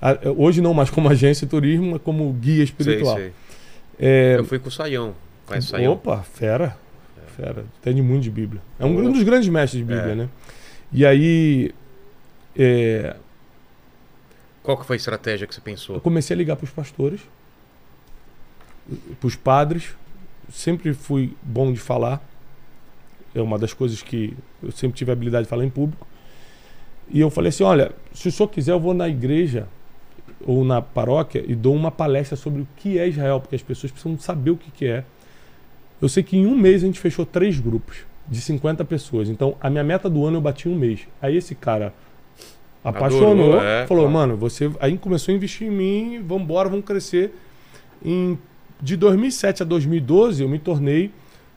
[0.00, 3.16] É, Hoje não mais como agência de turismo, mas como guia espiritual.
[3.16, 3.32] Sei, sei.
[3.98, 5.14] É, Eu fui com o Saião.
[5.46, 5.92] Conhece o Saião?
[5.94, 6.76] opa, fera.
[7.36, 7.64] Fera.
[7.80, 8.60] Entende muito de Bíblia.
[8.78, 10.14] É um, um dos grandes mestres de Bíblia, É.
[10.14, 10.28] né?
[10.92, 11.74] E aí.
[12.56, 13.16] é,
[14.62, 15.96] Qual que foi a estratégia que você pensou?
[15.96, 17.20] Eu comecei a ligar para os pastores,
[19.20, 19.94] para os padres.
[20.52, 22.22] Sempre fui bom de falar.
[23.34, 26.06] É uma das coisas que eu sempre tive a habilidade de falar em público.
[27.10, 29.66] E eu falei assim: olha, se o senhor quiser, eu vou na igreja
[30.44, 33.90] ou na paróquia e dou uma palestra sobre o que é Israel, porque as pessoas
[33.90, 35.04] precisam saber o que, que é.
[36.00, 37.98] Eu sei que em um mês a gente fechou três grupos
[38.28, 39.28] de 50 pessoas.
[39.28, 41.00] Então a minha meta do ano eu bati um mês.
[41.20, 41.92] Aí esse cara
[42.84, 44.18] apaixonou, Adorou, é, falou, claro.
[44.18, 47.34] mano, você aí começou a investir em mim, vamos embora, vamos crescer.
[48.04, 48.38] Em,
[48.80, 51.10] de 2007 a 2012 eu me tornei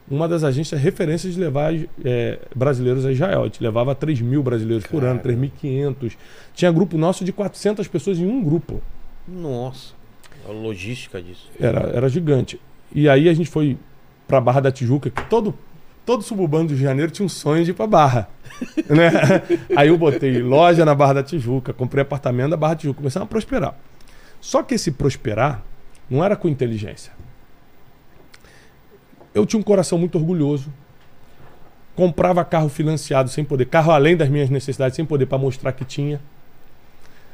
[0.10, 1.74] uma das agências referências de levar
[2.04, 3.42] é, brasileiros a Israel.
[3.42, 5.36] A gente levava 3 mil brasileiros por ano, Cara.
[5.36, 6.18] 3.500.
[6.54, 8.82] Tinha grupo nosso de 400 pessoas em um grupo.
[9.28, 9.94] Nossa,
[10.48, 11.48] a logística disso.
[11.60, 12.60] Era, era gigante.
[12.94, 13.78] E aí a gente foi
[14.28, 15.54] pra Barra da Tijuca, que todo,
[16.06, 18.30] todo suburbano do Rio de Janeiro tinha um sonho de ir pra Barra.
[18.90, 19.12] né?
[19.76, 23.28] Aí eu botei loja na Barra da Tijuca, comprei apartamento na Barra da Tijuca, começamos
[23.28, 23.76] a prosperar.
[24.42, 25.64] Só que esse prosperar
[26.10, 27.12] não era com inteligência.
[29.34, 30.72] Eu tinha um coração muito orgulhoso.
[31.96, 35.84] Comprava carro financiado sem poder, carro além das minhas necessidades, sem poder, para mostrar que
[35.84, 36.20] tinha.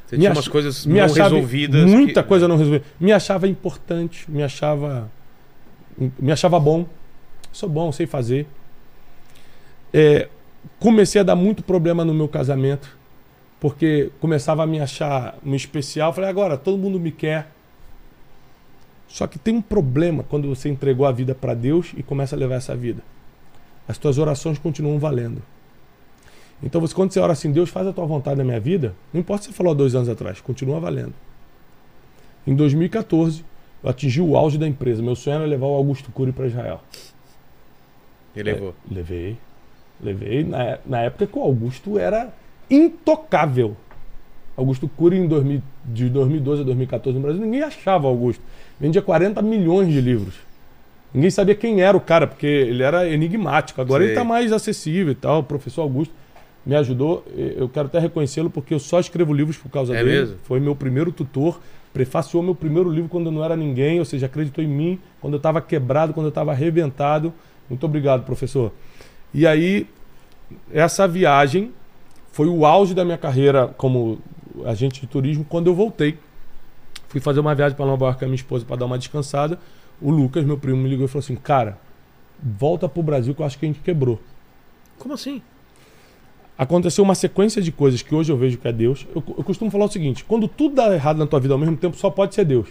[0.06, 1.84] Você Me tinha ach- umas coisas me não achava resolvidas.
[1.90, 2.84] Muita que- coisa não resolvida.
[2.98, 5.10] Me achava importante, me achava.
[6.18, 6.84] Me achava bom.
[7.52, 8.46] Sou bom, sei fazer.
[9.92, 10.28] É,
[10.78, 12.96] comecei a dar muito problema no meu casamento,
[13.60, 16.12] porque começava a me achar um especial.
[16.12, 17.48] Falei, agora todo mundo me quer.
[19.08, 22.38] Só que tem um problema quando você entregou a vida para Deus e começa a
[22.38, 23.02] levar essa vida.
[23.86, 25.42] As tuas orações continuam valendo.
[26.62, 29.20] Então, você, quando você ora assim, Deus faz a tua vontade na minha vida, não
[29.20, 31.14] importa se você falou há dois anos atrás, continua valendo.
[32.46, 33.44] Em 2014,
[33.82, 35.02] eu atingi o auge da empresa.
[35.02, 36.80] Meu sonho era levar o Augusto Cury para Israel.
[38.34, 38.74] Ele levou.
[38.90, 39.36] É, levei.
[40.00, 42.32] Levei na, na época que o Augusto era
[42.70, 43.76] intocável.
[44.56, 48.42] Augusto Cury, em 2000, de 2012 a 2014 no Brasil, ninguém achava Augusto.
[48.80, 50.34] Vendia 40 milhões de livros.
[51.14, 53.80] Ninguém sabia quem era o cara, porque ele era enigmático.
[53.80, 54.08] Agora Sei.
[54.10, 55.40] ele está mais acessível e tal.
[55.40, 56.12] O professor Augusto
[56.64, 57.24] me ajudou.
[57.34, 60.20] Eu quero até reconhecê-lo, porque eu só escrevo livros por causa É dele.
[60.20, 60.36] mesmo?
[60.44, 61.58] Foi meu primeiro tutor
[61.96, 65.32] prefaciou meu primeiro livro quando eu não era ninguém, ou seja, acreditou em mim quando
[65.32, 67.32] eu estava quebrado, quando eu estava arrebentado.
[67.70, 68.70] Muito obrigado, professor.
[69.32, 69.86] E aí,
[70.70, 71.72] essa viagem
[72.32, 74.18] foi o auge da minha carreira como
[74.66, 76.18] agente de turismo quando eu voltei.
[77.08, 79.58] Fui fazer uma viagem para Nova York com a minha esposa para dar uma descansada.
[80.00, 81.78] O Lucas, meu primo, me ligou e falou assim: Cara,
[82.42, 84.20] volta pro Brasil que eu acho que a gente quebrou.
[84.98, 85.40] Como assim?
[86.58, 89.06] Aconteceu uma sequência de coisas que hoje eu vejo que é Deus.
[89.14, 91.76] Eu, eu costumo falar o seguinte: quando tudo dá errado na tua vida ao mesmo
[91.76, 92.68] tempo, só pode ser Deus.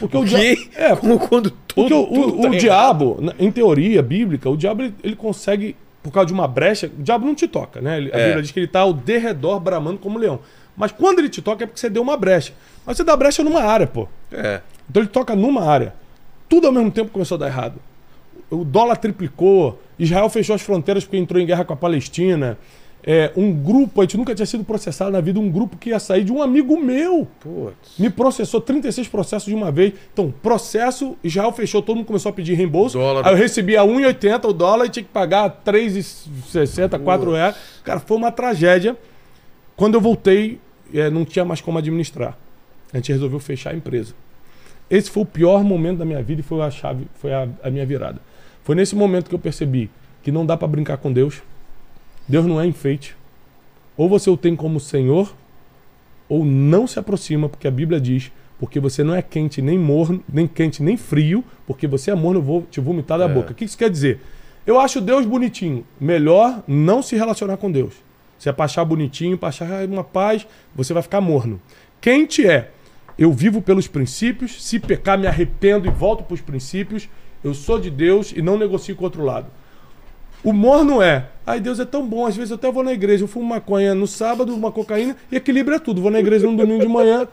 [0.00, 0.68] Porque o, O quê?
[0.74, 2.58] É, Como quando tudo, o, tudo o- tá o errado.
[2.58, 7.02] diabo, em teoria bíblica, o diabo ele, ele consegue, por causa de uma brecha, o
[7.02, 7.98] diabo não te toca, né?
[7.98, 8.24] Ele- A É.
[8.26, 10.40] Bíblia diz que ele está ao derredor bramando como leão.
[10.80, 12.54] Mas quando ele te toca é porque você deu uma brecha.
[12.86, 14.08] Mas você dá brecha numa área, pô.
[14.32, 14.62] É.
[14.88, 15.92] Então ele toca numa área.
[16.48, 17.74] Tudo ao mesmo tempo começou a dar errado.
[18.50, 22.56] O dólar triplicou, Israel fechou as fronteiras porque entrou em guerra com a Palestina.
[23.02, 25.98] É, um grupo, a gente nunca tinha sido processado na vida, um grupo que ia
[25.98, 27.28] sair de um amigo meu.
[27.40, 27.98] Putz.
[27.98, 29.92] Me processou 36 processos de uma vez.
[30.14, 32.96] Então, processo, Israel fechou, todo mundo começou a pedir reembolso.
[32.96, 33.26] Dólar.
[33.26, 37.54] Aí eu recebia 1,80 o dólar e tinha que pagar 3,60, 4 reais.
[37.84, 38.96] Cara, foi uma tragédia.
[39.76, 40.58] Quando eu voltei,
[40.94, 42.36] eh, não tinha mais como administrar.
[42.92, 44.14] A gente resolveu fechar a empresa.
[44.90, 47.70] Esse foi o pior momento da minha vida e foi a chave, foi a, a
[47.70, 48.20] minha virada.
[48.64, 49.88] Foi nesse momento que eu percebi
[50.22, 51.42] que não dá para brincar com Deus.
[52.28, 53.16] Deus não é enfeite.
[53.96, 55.32] Ou você o tem como Senhor,
[56.28, 60.22] ou não se aproxima, porque a Bíblia diz, porque você não é quente nem morno,
[60.32, 63.28] nem quente nem frio, porque você é morno, eu vou te vomitar da É.
[63.28, 63.52] boca.
[63.52, 64.20] O que isso quer dizer?
[64.66, 65.84] Eu acho Deus bonitinho.
[66.00, 67.94] Melhor não se relacionar com Deus.
[68.40, 71.60] Se é pra achar bonitinho, pra achar uma paz, você vai ficar morno.
[72.00, 72.70] Quente é,
[73.18, 77.06] eu vivo pelos princípios, se pecar me arrependo e volto pros princípios,
[77.44, 79.48] eu sou de Deus e não negocio com o outro lado.
[80.42, 83.24] O morno é, ai Deus é tão bom, às vezes eu até vou na igreja,
[83.24, 86.00] eu fumo maconha no sábado, uma cocaína e equilibra tudo.
[86.00, 87.28] Vou na igreja no domingo de manhã,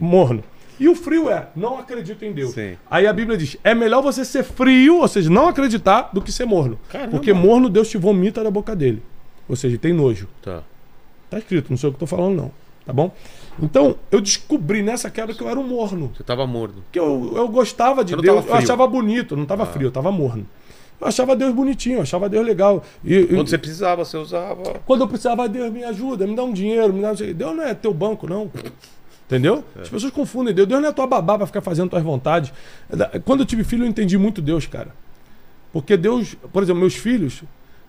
[0.00, 0.42] morno.
[0.80, 2.50] E o frio é, não acredito em Deus.
[2.50, 2.76] Sim.
[2.90, 6.32] Aí a Bíblia diz, é melhor você ser frio, ou seja, não acreditar, do que
[6.32, 6.80] ser morno.
[6.88, 7.12] Caramba.
[7.12, 9.00] Porque morno Deus te vomita da boca dele.
[9.48, 10.28] Ou seja, tem nojo.
[10.42, 10.62] Tá.
[11.30, 12.50] Tá escrito, não sei o que eu tô falando não,
[12.86, 13.14] tá bom?
[13.62, 16.10] Então, eu descobri nessa queda que eu era um morno.
[16.16, 16.82] Você tava morno.
[16.92, 18.54] Que eu, eu gostava de não Deus, eu?
[18.54, 18.58] Ah.
[18.58, 20.46] achava bonito, não tava frio, eu tava morno.
[21.00, 22.82] Eu achava Deus bonitinho, eu achava Deus legal.
[23.04, 24.80] E, e- Quando você precisava, você usava.
[24.86, 27.14] quando eu precisava, Deus me ajuda, me dá um dinheiro, me dá um...
[27.14, 28.50] Deus não é teu banco, não.
[29.26, 29.62] Entendeu?
[29.76, 29.82] É.
[29.82, 30.66] As pessoas confundem Deus.
[30.66, 32.52] Deus não é tua babá pra ficar fazendo tuas vontades.
[33.24, 34.94] Quando eu tive filho, eu entendi muito Deus, cara.
[35.72, 37.42] Porque Deus, por exemplo, meus filhos,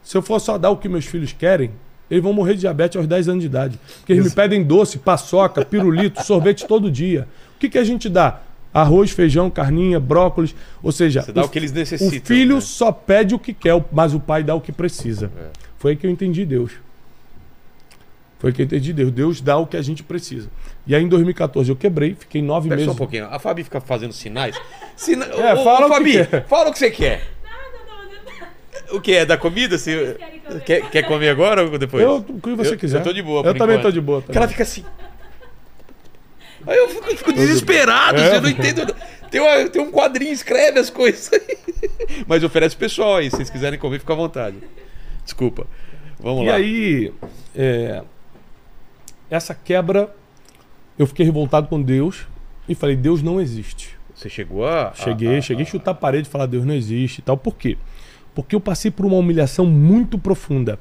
[0.03, 1.71] se eu for só dar o que meus filhos querem,
[2.09, 3.79] eles vão morrer de diabetes aos 10 anos de idade.
[3.99, 7.27] Porque eles me pedem doce, paçoca, pirulito, sorvete todo dia.
[7.55, 8.41] O que, que a gente dá?
[8.73, 10.55] Arroz, feijão, carninha, brócolis.
[10.81, 12.61] Ou seja, Você dá o que eles necessitam, O filho né?
[12.61, 15.31] só pede o que quer, mas o pai dá o que precisa.
[15.37, 15.47] É.
[15.77, 16.71] Foi aí que eu entendi Deus.
[18.39, 19.11] Foi aí que eu entendi Deus.
[19.11, 20.49] Deus dá o que a gente precisa.
[20.87, 22.95] E aí em 2014 eu quebrei, fiquei nove Pera só meses.
[22.95, 23.25] um pouquinho.
[23.25, 24.55] A Fabi fica fazendo sinais.
[24.95, 25.25] Sina...
[25.25, 26.47] É, Ô, fala ô, o que Fabi, quer.
[26.47, 27.21] fala o que você quer.
[28.91, 29.25] O que é?
[29.25, 29.77] Da comida?
[29.77, 30.17] Você...
[30.65, 32.03] Quer, quer comer agora ou depois?
[32.03, 32.99] Eu, o que você Eu- quiser.
[32.99, 33.81] eu tô de boa, Eu também enquanto.
[33.83, 34.21] tô de boa.
[34.21, 34.53] Porque ela Também.
[34.53, 34.83] fica assim.
[36.67, 38.81] Aí eu fico, fico desesperado, É, você não entende.
[39.31, 41.29] Tem, uma- tem um quadrinho, escreve as coisas.
[42.27, 44.57] Mas oferece pessoal aí, se vocês quiserem comer, fica à vontade.
[45.23, 45.65] Desculpa.
[46.19, 46.55] Vamos E lá.
[46.55, 47.13] aí,
[47.55, 48.01] é,
[49.29, 50.13] essa quebra,
[50.97, 52.25] eu fiquei revoltado com Deus
[52.67, 53.97] e falei: Deus não existe.
[54.13, 54.91] Você chegou a.
[54.95, 57.37] Cheguei, a- a- cheguei a chutar a parede e falar: Deus não existe e tal.
[57.37, 57.77] Por quê?
[58.33, 60.79] Porque eu passei por uma humilhação muito profunda.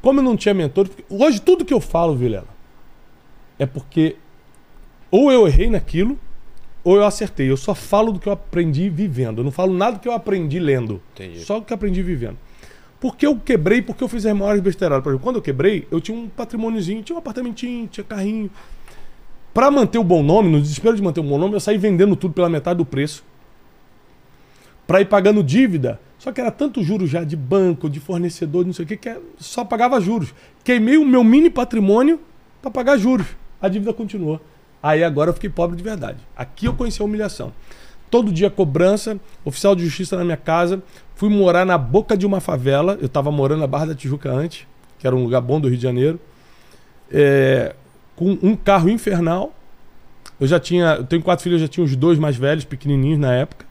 [0.00, 2.48] Como eu não tinha mentor, hoje tudo que eu falo, Vilela,
[3.58, 4.16] é porque
[5.10, 6.18] ou eu errei naquilo,
[6.84, 7.50] ou eu acertei.
[7.50, 9.38] Eu só falo do que eu aprendi vivendo.
[9.38, 11.02] Eu não falo nada do que eu aprendi lendo.
[11.14, 11.40] Entendi.
[11.40, 12.36] Só do que eu aprendi vivendo.
[13.00, 15.02] Porque eu quebrei, porque eu fiz as maiores besteiradas.
[15.02, 18.50] Por exemplo, quando eu quebrei, eu tinha um patrimôniozinho, tinha um apartamentinho, tinha carrinho.
[19.54, 22.14] Pra manter o bom nome, no desespero de manter o bom nome, eu saí vendendo
[22.16, 23.24] tudo pela metade do preço.
[24.86, 26.00] Pra ir pagando dívida.
[26.18, 29.16] Só que era tanto juros já de banco, de fornecedor, não sei o que, que
[29.38, 30.34] só pagava juros.
[30.64, 32.20] Queimei o meu mini patrimônio
[32.60, 33.26] pra pagar juros.
[33.60, 34.40] A dívida continuou.
[34.82, 36.18] Aí agora eu fiquei pobre de verdade.
[36.36, 37.52] Aqui eu conheci a humilhação.
[38.10, 40.82] Todo dia cobrança, oficial de justiça na minha casa.
[41.14, 42.96] Fui morar na boca de uma favela.
[43.00, 44.66] Eu estava morando na Barra da Tijuca antes,
[44.98, 46.18] que era um lugar bom do Rio de Janeiro.
[47.10, 47.74] É,
[48.16, 49.54] com um carro infernal.
[50.40, 53.18] Eu já tinha, eu tenho quatro filhos, eu já tinha os dois mais velhos, pequenininhos
[53.18, 53.66] na época.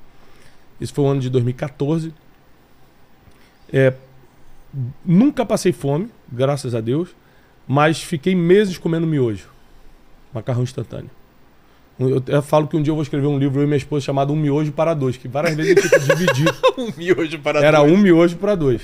[0.80, 2.14] Isso foi o ano de 2014.
[3.72, 3.94] É,
[5.06, 7.10] nunca passei fome, graças a Deus,
[7.68, 9.48] mas fiquei meses comendo miojo,
[10.34, 11.10] macarrão instantâneo.
[12.00, 14.06] Eu, eu falo que um dia eu vou escrever um livro eu e minha esposa
[14.06, 16.56] chamado Um Miojo para Dois, que várias vezes eu tive que dividir.
[16.78, 17.92] Um miojo para Era dois.
[17.92, 18.84] um miojo para dois.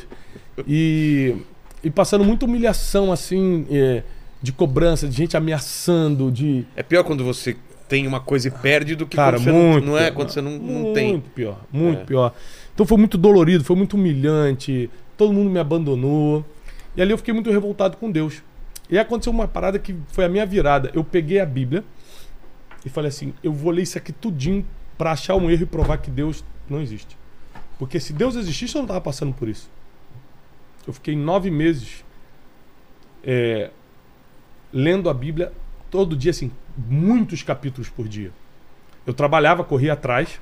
[0.67, 1.35] E,
[1.83, 4.01] e passando muita humilhação, assim, é,
[4.41, 6.65] de cobrança, de gente ameaçando, de.
[6.75, 7.55] É pior quando você
[7.87, 9.85] tem uma coisa e perde do que Cara, quando você muito.
[9.85, 10.15] não, não é pior.
[10.15, 11.19] quando você não, não muito tem.
[11.19, 12.05] pior, muito É.
[12.05, 12.33] pior.
[12.73, 14.89] Então foi muito dolorido, foi muito humilhante.
[15.15, 16.45] Todo mundo me abandonou.
[16.95, 18.43] E ali eu fiquei muito revoltado com Deus.
[18.89, 20.91] E aconteceu uma parada que foi a minha virada.
[20.93, 21.83] Eu peguei a Bíblia
[22.85, 24.65] e falei assim: eu vou ler isso aqui tudinho
[24.97, 27.17] pra achar um erro e provar que Deus não existe.
[27.77, 29.69] Porque se Deus existisse, eu não tava passando por isso.
[30.85, 32.03] Eu fiquei nove meses
[33.23, 33.71] é,
[34.71, 35.51] lendo a Bíblia
[35.89, 38.31] todo dia, assim, muitos capítulos por dia.
[39.05, 40.39] Eu trabalhava, corria atrás.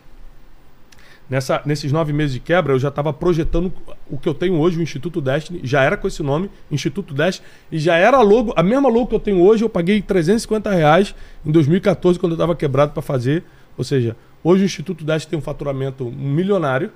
[1.32, 3.72] Nessa, nesses nove meses de quebra, eu já estava projetando
[4.10, 5.62] o que eu tenho hoje, o Instituto Destiny.
[5.64, 7.48] Já era com esse nome, Instituto Destiny.
[7.72, 11.16] E já era logo, a mesma logo que eu tenho hoje, eu paguei 350 reais
[11.45, 13.45] em 2014, quando eu estava quebrado para fazer.
[13.78, 14.14] Ou seja,
[14.44, 16.91] hoje o Instituto Destiny tem um faturamento milionário.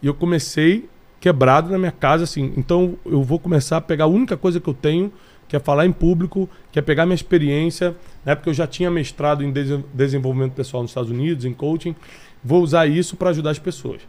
[0.00, 0.88] E eu comecei
[1.18, 2.52] quebrado na minha casa, assim.
[2.56, 5.12] Então eu vou começar a pegar a única coisa que eu tenho,
[5.48, 7.96] que é falar em público, que é pegar minha experiência.
[8.24, 11.96] Na época eu já tinha mestrado em desen- desenvolvimento pessoal nos Estados Unidos, em coaching.
[12.46, 14.02] Vou usar isso para ajudar as pessoas.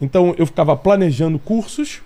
[0.00, 2.00] Então eu ficava planejando cursos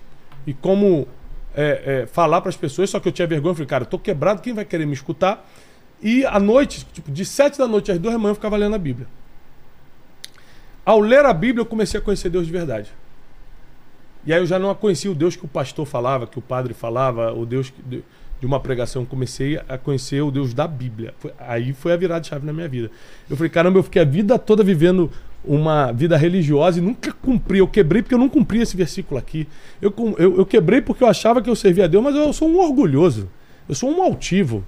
[0.47, 1.07] e como
[1.55, 3.51] é, é, falar para as pessoas, só que eu tinha vergonha.
[3.51, 5.47] Eu falei, cara, eu tô quebrado, quem vai querer me escutar?
[6.03, 8.75] E à noite, tipo, de sete da noite às duas da manhã, eu ficava lendo
[8.75, 9.07] a Bíblia.
[10.87, 12.91] Ao ler a Bíblia, eu comecei a conhecer Deus de verdade.
[14.25, 16.73] E aí eu já não conhecia o Deus que o pastor falava, que o padre
[16.73, 19.05] falava, o Deus de uma pregação.
[19.05, 21.13] Comecei a conhecer o Deus da Bíblia.
[21.19, 22.91] Foi- aí foi a virada de chave na minha vida.
[23.29, 25.11] Eu falei, caramba, eu fiquei a vida toda vivendo
[25.45, 27.59] uma vida religiosa e nunca cumpri.
[27.59, 29.49] Eu quebrei porque eu não cumpri esse versículo aqui.
[29.81, 32.49] Eu, eu, eu quebrei porque eu achava que eu servia a Deus, mas eu sou
[32.49, 33.29] um orgulhoso.
[33.69, 34.65] Eu sou um altivo.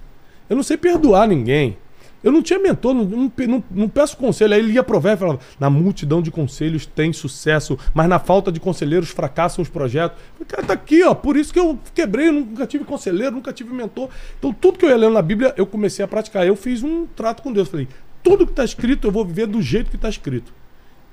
[0.49, 1.77] Eu não sei perdoar ninguém.
[2.23, 4.53] Eu não tinha mentor, não, não não- não peço conselho.
[4.55, 8.51] Aí ele ia provérbio e falava: na multidão de conselhos tem sucesso, mas na falta
[8.51, 10.17] de conselheiros fracassam os projetos.
[10.33, 11.13] Falei, cara, tá aqui, ó.
[11.13, 14.09] Por isso que eu quebrei, eu nunca tive conselheiro, nunca tive mentor.
[14.39, 16.47] Então, tudo que eu ia lendo na Bíblia, eu comecei a praticar.
[16.47, 17.67] Eu fiz um trato com Deus.
[17.67, 17.87] Falei,
[18.23, 20.51] tudo que está escrito, eu vou viver do jeito que está escrito.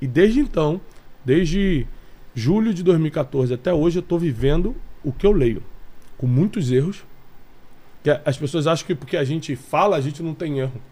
[0.03, 0.81] E desde então,
[1.25, 1.87] desde
[2.35, 4.75] julho de 2014 até hoje, eu estou vivendo
[5.05, 5.63] o que eu leio.
[6.19, 7.05] Com muitos erros.
[8.03, 10.83] Que as pessoas acham que porque a gente fala, a gente não tem erro.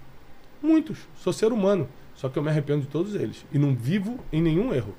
[0.62, 1.08] Muitos.
[1.16, 1.88] Sou ser humano.
[2.14, 3.44] Só que eu me arrependo de todos eles.
[3.52, 4.94] E não vivo em nenhum erro.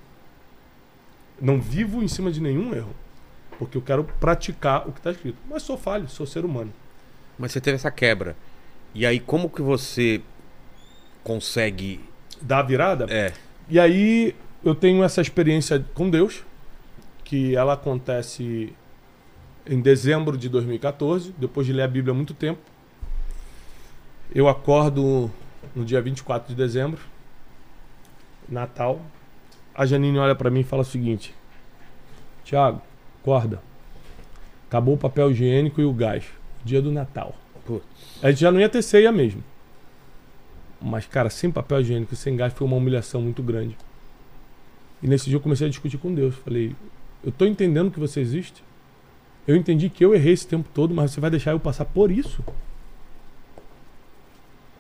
[1.40, 2.94] Não vivo em cima de nenhum erro.
[3.58, 5.38] Porque eu quero praticar o que está escrito.
[5.50, 6.74] Mas sou falho, sou ser humano.
[7.40, 8.36] Mas você teve essa quebra.
[8.94, 10.22] E aí, como que você
[11.24, 12.02] consegue.
[12.42, 13.06] Dá a virada?
[13.10, 13.32] É.
[13.72, 14.36] E aí
[14.66, 16.44] eu tenho essa experiência com Deus,
[17.24, 18.76] que ela acontece
[19.66, 22.60] em dezembro de 2014, depois de ler a Bíblia há muito tempo.
[24.36, 25.32] Eu acordo
[25.74, 27.00] no dia 24 de dezembro,
[28.50, 29.00] Natal.
[29.74, 31.34] A Janine olha pra mim e fala o seguinte:
[32.44, 32.82] Tiago,
[33.22, 33.62] acorda.
[34.68, 36.26] Acabou o papel higiênico e o gás.
[36.66, 37.34] Dia do Natal.
[37.66, 37.86] Putz.
[38.22, 39.42] A gente já não ia ter ceia mesmo.
[40.82, 43.78] Mas, cara, sem papel higiênico sem gás foi uma humilhação muito grande.
[45.02, 46.36] E nesse dia eu comecei a discutir com Deus.
[46.36, 46.76] Falei,
[47.24, 48.64] eu tô entendendo que você existe.
[49.48, 52.12] Eu entendi que eu errei esse tempo todo, mas você vai deixar eu passar por
[52.12, 52.44] isso?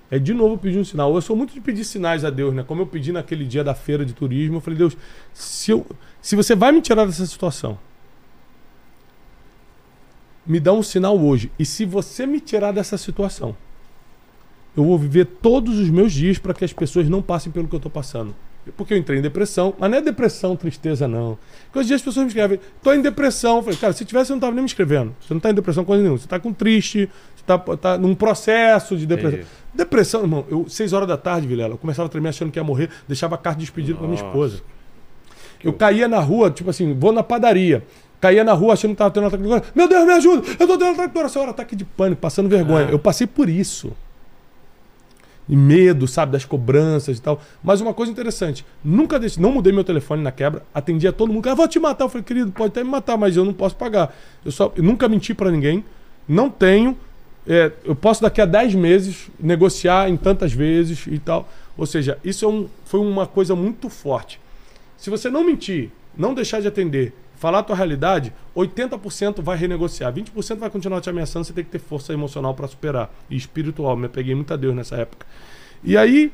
[0.10, 1.14] É de novo pedir um sinal.
[1.16, 2.64] Eu sou muito de pedir sinais a Deus, né?
[2.64, 4.98] Como eu pedi naquele dia da feira de turismo, eu falei, Deus,
[5.34, 5.86] se, eu,
[6.22, 7.80] se você vai me tirar dessa situação,
[10.46, 11.52] me dá um sinal hoje.
[11.58, 13.56] E se você me tirar dessa situação,
[14.76, 17.76] eu vou viver todos os meus dias para que as pessoas não passem pelo que
[17.76, 18.34] eu estou passando.
[18.78, 21.38] Porque eu entrei em depressão, mas não é depressão, tristeza, não.
[21.66, 23.58] Porque hoje em dia as pessoas me escrevem, tô em depressão.
[23.58, 25.16] Eu falei, cara, se tivesse, eu não tava nem me escrevendo.
[25.20, 26.20] Você não tá em depressão coisa nenhuma.
[26.20, 29.40] Você tá com triste, você tá, tá num processo de depressão.
[29.40, 29.52] Entendi.
[29.74, 32.64] Depressão, irmão, eu, seis horas da tarde, Vilela, eu começava a tremer achando que ia
[32.64, 34.62] morrer, deixava a carta de despedida pra minha esposa.
[35.64, 37.84] Eu caía na rua, tipo assim, vou na padaria.
[38.20, 39.72] Caía na rua achando que tava tendo um ataque de coração.
[39.74, 40.48] Meu Deus, me ajuda!
[40.60, 41.42] Eu tô tendo um ataque de coração.
[41.42, 42.88] Era ataque de pânico, passando vergonha.
[42.88, 42.92] Ah.
[42.92, 43.92] Eu passei por isso.
[45.52, 47.42] E medo, sabe, das cobranças e tal.
[47.62, 51.48] Mas uma coisa interessante, nunca deixei, não mudei meu telefone na quebra, atendia todo mundo,
[51.50, 52.06] ah, vou te matar.
[52.06, 54.16] Eu falei, querido, pode até me matar, mas eu não posso pagar.
[54.46, 55.84] Eu só eu nunca menti pra ninguém,
[56.26, 56.98] não tenho.
[57.46, 61.50] é, eu posso daqui a 10 meses negociar em tantas vezes e tal.
[61.78, 64.40] Ou seja, isso é um, foi uma coisa muito forte.
[64.98, 70.14] Se você não mentir, não deixar de atender, falar a tua realidade, 80% vai renegociar,
[70.14, 73.98] 20% vai continuar te ameaçando, você tem que ter força emocional para superar e espiritual.
[73.98, 75.26] Me peguei muito a Deus nessa época.
[75.84, 76.32] E aí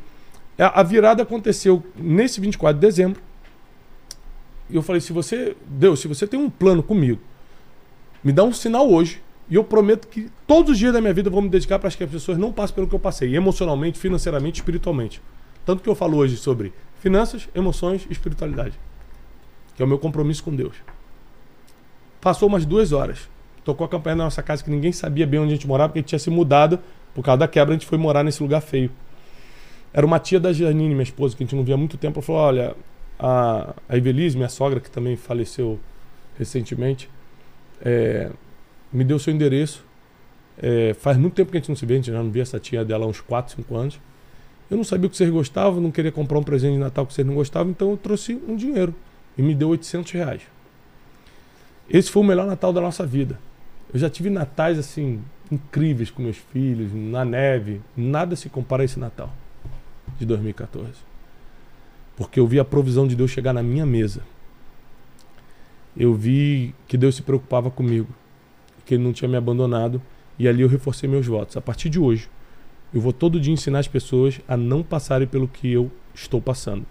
[0.59, 3.21] a a virada aconteceu nesse 24 de dezembro.
[4.69, 7.21] E eu falei: se você, Deus, se você tem um plano comigo,
[8.21, 9.21] me dá um sinal hoje.
[9.49, 11.89] E eu prometo que todos os dias da minha vida eu vou me dedicar para
[11.89, 15.21] que as pessoas não passem pelo que eu passei, emocionalmente, financeiramente, espiritualmente.
[15.65, 18.77] Tanto que eu falo hoje sobre finanças, emoções e espiritualidade.
[19.73, 20.75] Que é o meu compromisso com Deus.
[22.27, 23.29] Passou umas duas horas.
[23.63, 25.99] Tocou a campanha na nossa casa que ninguém sabia bem onde a gente morava, porque
[25.99, 26.77] a gente tinha se mudado.
[27.15, 28.91] Por causa da quebra, a gente foi morar nesse lugar feio.
[29.93, 32.19] Era uma tia da Janine, minha esposa, que a gente não via há muito tempo.
[32.19, 32.75] Ela falou: olha,
[33.17, 35.79] a, a Evelise, minha sogra, que também faleceu
[36.37, 37.09] recentemente,
[37.81, 38.29] é,
[38.91, 39.85] me deu seu endereço.
[40.61, 42.41] É, faz muito tempo que a gente não se vê, a gente já não via
[42.41, 44.01] essa tia dela há uns 4, 5 anos.
[44.69, 47.13] Eu não sabia o que vocês gostavam, não queria comprar um presente de Natal que
[47.13, 48.93] vocês não gostavam, então eu trouxe um dinheiro
[49.37, 50.56] e me deu 800 reais.
[51.89, 53.39] Esse foi o melhor Natal da nossa vida.
[53.93, 58.85] Eu já tive natais assim incríveis com meus filhos, na neve, nada se compara a
[58.85, 59.31] esse Natal
[60.19, 60.91] de 2014.
[62.15, 64.21] Porque eu vi a provisão de Deus chegar na minha mesa.
[65.95, 68.09] Eu vi que Deus se preocupava comigo,
[68.85, 70.01] que Ele não tinha me abandonado,
[70.37, 71.57] e ali eu reforcei meus votos.
[71.57, 72.29] A partir de hoje,
[72.93, 76.85] eu vou todo dia ensinar as pessoas a não passarem pelo que eu estou passando.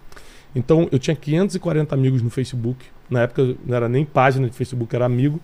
[0.55, 2.85] Então, eu tinha 540 amigos no Facebook.
[3.09, 5.39] Na época, não era nem página de Facebook, era amigo.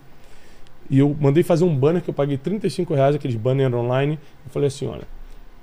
[0.90, 4.18] E eu mandei fazer um banner que eu paguei 35 reais, aqueles banners online.
[4.44, 5.06] Eu falei assim: olha,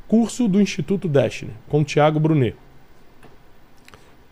[0.07, 2.55] curso do Instituto Destiny, com o Thiago Brunet.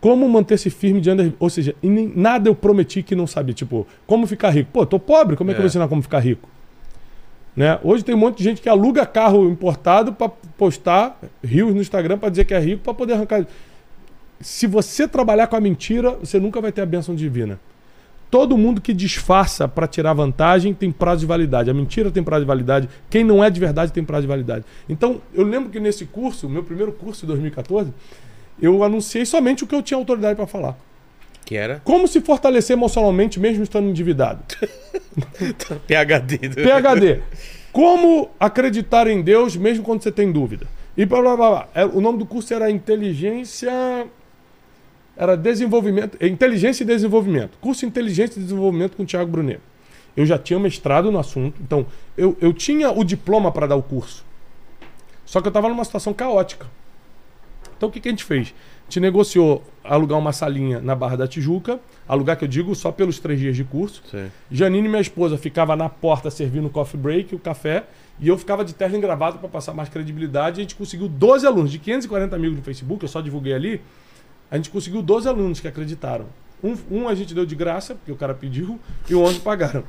[0.00, 1.34] Como manter-se firme diante.
[1.38, 3.54] Ou seja, nem, nada eu prometi que não sabia.
[3.54, 4.70] Tipo, como ficar rico.
[4.72, 5.54] Pô, tô pobre, como é, é.
[5.54, 6.48] que eu vou ensinar como ficar rico?
[7.54, 7.78] Né?
[7.82, 12.16] Hoje tem um monte de gente que aluga carro importado para postar rios no Instagram
[12.16, 13.46] para dizer que é rico para poder arrancar.
[14.40, 17.60] Se você trabalhar com a mentira, você nunca vai ter a bênção divina.
[18.30, 21.68] Todo mundo que disfarça para tirar vantagem tem prazo de validade.
[21.68, 22.88] A mentira tem prazo de validade.
[23.10, 24.64] Quem não é de verdade tem prazo de validade.
[24.88, 27.92] Então, eu lembro que nesse curso, meu primeiro curso de 2014,
[28.62, 30.78] eu anunciei somente o que eu tinha autoridade para falar.
[31.44, 31.80] Que era?
[31.82, 34.42] Como se fortalecer emocionalmente mesmo estando endividado.
[35.88, 36.50] PHD.
[36.50, 37.22] PHD.
[37.72, 40.68] Como acreditar em Deus mesmo quando você tem dúvida.
[40.96, 41.68] E blá blá blá.
[41.74, 43.72] É, o nome do curso era Inteligência.
[45.20, 46.16] Era Desenvolvimento.
[46.18, 47.58] É, Inteligência e Desenvolvimento.
[47.60, 49.60] Curso Inteligência e Desenvolvimento com o Thiago Brunet.
[50.16, 51.86] Eu já tinha mestrado no assunto, então
[52.16, 54.24] eu, eu tinha o diploma para dar o curso.
[55.26, 56.66] Só que eu estava numa situação caótica.
[57.76, 58.54] Então o que, que a gente fez?
[58.90, 61.78] gente negociou alugar uma salinha na Barra da Tijuca,
[62.08, 64.02] alugar que eu digo só pelos três dias de curso.
[64.10, 64.30] Sim.
[64.50, 67.84] Janine, minha esposa, ficava na porta servindo o coffee break, o café,
[68.18, 70.58] e eu ficava de terno gravado para passar mais credibilidade.
[70.58, 73.80] E a gente conseguiu 12 alunos, de 540 amigos no Facebook, eu só divulguei ali.
[74.50, 76.26] A gente conseguiu 12 alunos que acreditaram.
[76.62, 78.78] Um, um a gente deu de graça, porque o cara pediu,
[79.08, 79.84] e o 11 pagaram.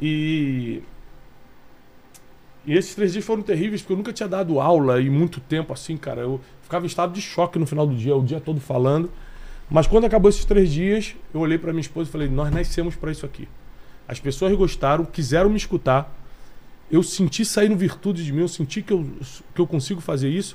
[0.00, 0.82] E
[2.68, 5.72] e esses três dias foram terríveis, porque eu nunca tinha dado aula em muito tempo
[5.72, 6.20] assim, cara.
[6.20, 9.10] Eu ficava em estado de choque no final do dia, o dia todo falando.
[9.70, 12.94] Mas quando acabou esses três dias, eu olhei para minha esposa e falei: Nós nascemos
[12.94, 13.48] para isso aqui.
[14.06, 16.14] As pessoas gostaram, quiseram me escutar.
[16.90, 19.06] Eu senti saindo virtude de mim, eu senti que eu,
[19.54, 20.54] que eu consigo fazer isso.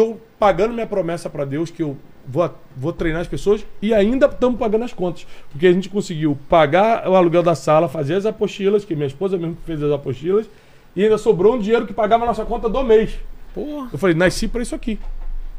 [0.00, 1.94] Estou pagando minha promessa para Deus que eu
[2.26, 5.26] vou, vou treinar as pessoas e ainda estamos pagando as contas.
[5.52, 9.36] Porque a gente conseguiu pagar o aluguel da sala, fazer as apostilas, que minha esposa
[9.36, 10.48] mesmo fez as apostilas
[10.96, 13.18] e ainda sobrou um dinheiro que pagava a nossa conta do mês.
[13.52, 13.90] Porra.
[13.92, 14.98] Eu falei, nasci para isso aqui.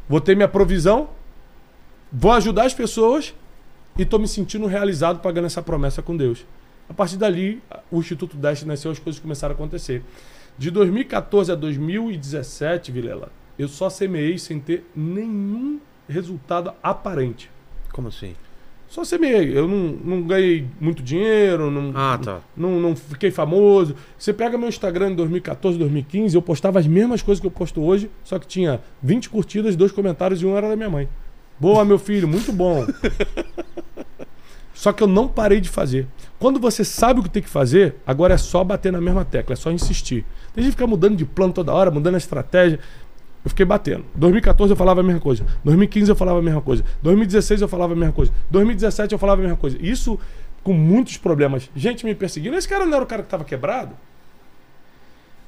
[0.08, 1.10] Vou ter minha provisão,
[2.12, 3.32] vou ajudar as pessoas
[3.96, 6.44] e estou me sentindo realizado pagando essa promessa com Deus.
[6.88, 7.62] A partir dali,
[7.92, 10.02] o Instituto Deste nasceu, as coisas começaram a acontecer.
[10.58, 13.30] De 2014 a 2017, Vilela,
[13.62, 15.78] eu só semeei sem ter nenhum
[16.08, 17.50] resultado aparente.
[17.92, 18.34] Como assim?
[18.88, 19.56] Só semeei.
[19.56, 22.40] Eu não, não ganhei muito dinheiro, não, ah, tá.
[22.56, 23.96] não, não fiquei famoso.
[24.18, 27.80] Você pega meu Instagram em 2014, 2015, eu postava as mesmas coisas que eu posto
[27.80, 31.08] hoje, só que tinha 20 curtidas, dois comentários e um era da minha mãe.
[31.58, 32.84] Boa, meu filho, muito bom.
[34.74, 36.06] só que eu não parei de fazer.
[36.38, 39.52] Quando você sabe o que tem que fazer, agora é só bater na mesma tecla,
[39.52, 40.26] é só insistir.
[40.52, 42.78] Tem gente que fica mudando de plano toda hora, mudando a estratégia.
[43.44, 44.04] Eu fiquei batendo.
[44.14, 45.44] 2014 eu falava a mesma coisa.
[45.64, 46.84] 2015 eu falava a mesma coisa.
[47.02, 48.32] 2016 eu falava a mesma coisa.
[48.50, 49.76] 2017 eu falava a mesma coisa.
[49.80, 50.18] Isso
[50.62, 51.68] com muitos problemas.
[51.74, 52.56] Gente me perseguindo.
[52.56, 53.96] Esse cara não era o cara que estava quebrado?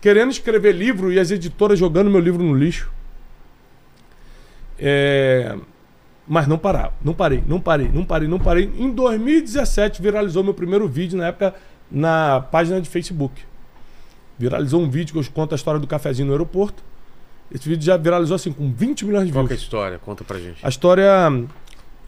[0.00, 2.90] Querendo escrever livro e as editoras jogando meu livro no lixo.
[4.78, 5.56] É...
[6.26, 6.94] Mas não parava.
[7.02, 8.72] Não parei, não parei, não parei, não parei.
[8.76, 11.54] Em 2017 viralizou meu primeiro vídeo na época
[11.90, 13.42] na página de Facebook.
[14.38, 16.82] Viralizou um vídeo que eu conto a história do cafezinho no aeroporto.
[17.52, 19.46] Esse vídeo já viralizou assim com 20 milhões de views.
[19.46, 19.98] Qual é a história?
[19.98, 20.64] Conta pra gente.
[20.64, 21.10] A história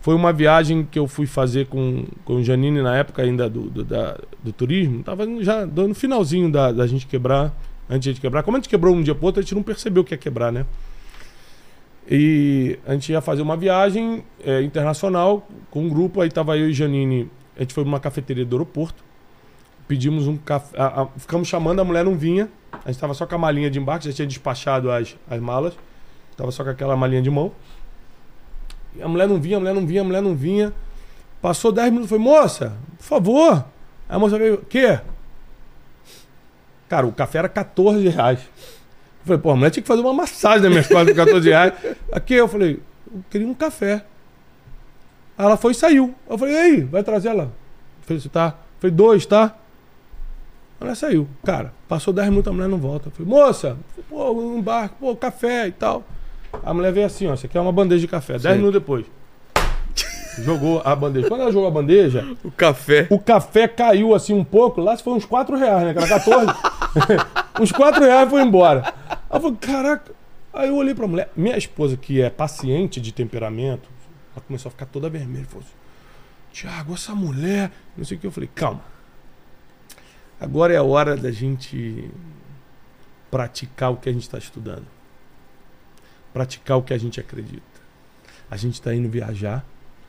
[0.00, 3.62] foi uma viagem que eu fui fazer com, com o Janine na época ainda do,
[3.62, 5.02] do, da, do turismo.
[5.02, 7.52] Tava já no finalzinho da, da gente quebrar,
[7.90, 8.42] antes de quebrar.
[8.44, 10.52] Como a gente quebrou um dia pro outro, a gente não percebeu que ia quebrar,
[10.52, 10.64] né?
[12.08, 16.70] E a gente ia fazer uma viagem é, internacional com um grupo, aí tava eu
[16.70, 17.28] e Janine.
[17.56, 19.04] A gente foi numa cafeteria do aeroporto.
[19.88, 20.80] Pedimos um café.
[20.80, 22.48] A, a, ficamos chamando, a mulher não vinha.
[22.86, 25.74] A gente tava só com a malinha de embarque, já tinha despachado as, as malas.
[26.36, 27.50] Tava só com aquela malinha de mão.
[28.94, 30.72] E a mulher não vinha, a mulher não vinha, a mulher não vinha.
[31.42, 33.64] Passou 10 minutos, foi, moça, por favor.
[34.08, 35.00] Aí a moça veio, quê?
[36.88, 38.38] Cara, o café era 14 reais.
[39.24, 41.72] falei, pô, a mulher tinha que fazer uma massagem nas minhas costas por 14 reais.
[42.12, 42.80] Aqui eu falei,
[43.12, 44.04] eu queria um café.
[45.36, 46.14] Aí ela foi e saiu.
[46.30, 47.44] Eu falei, ei, vai trazer ela.
[47.46, 48.46] Eu falei, tá?
[48.46, 49.56] Eu falei, dois, tá?
[50.80, 51.26] Ela saiu.
[51.44, 53.08] Cara, passou 10 minutos, a mulher não volta.
[53.08, 53.76] Eu falei, moça,
[54.08, 56.04] pô, um barco, pô, café e tal.
[56.62, 58.34] A mulher veio assim, ó, isso aqui é uma bandeja de café.
[58.38, 58.58] 10 Sim.
[58.60, 59.06] minutos depois.
[60.38, 61.28] Jogou a bandeja.
[61.28, 63.06] Quando ela jogou a bandeja, O café.
[63.08, 65.92] o café caiu assim um pouco, lá se foi uns 4 reais, né?
[65.94, 66.52] Que era 14.
[67.60, 68.92] uns 4 reais foi embora.
[69.08, 70.12] Aí eu falei, caraca.
[70.52, 71.30] Aí eu olhei pra mulher.
[71.34, 73.88] Minha esposa, que é paciente de temperamento,
[74.34, 75.46] ela começou a ficar toda vermelha.
[75.46, 75.74] Falou assim,
[76.52, 77.70] Tiago, essa mulher.
[77.96, 78.26] Não sei o que.
[78.26, 78.80] Eu falei, calma.
[80.40, 82.10] Agora é a hora da gente
[83.30, 84.84] praticar o que a gente está estudando.
[86.32, 87.62] Praticar o que a gente acredita.
[88.50, 89.64] A gente está indo viajar.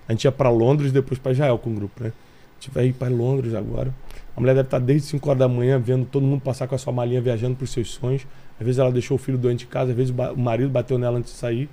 [0.08, 2.12] A gente ia para Londres depois para Israel com o grupo, né?
[2.12, 3.94] A gente vai ir para Londres agora.
[4.36, 6.78] A mulher deve estar desde 5 horas da manhã vendo todo mundo passar com a
[6.78, 8.28] sua malinha viajando para os seus sonhos.
[8.60, 11.18] Às vezes ela deixou o filho doente em casa, às vezes o marido bateu nela
[11.18, 11.70] antes de sair.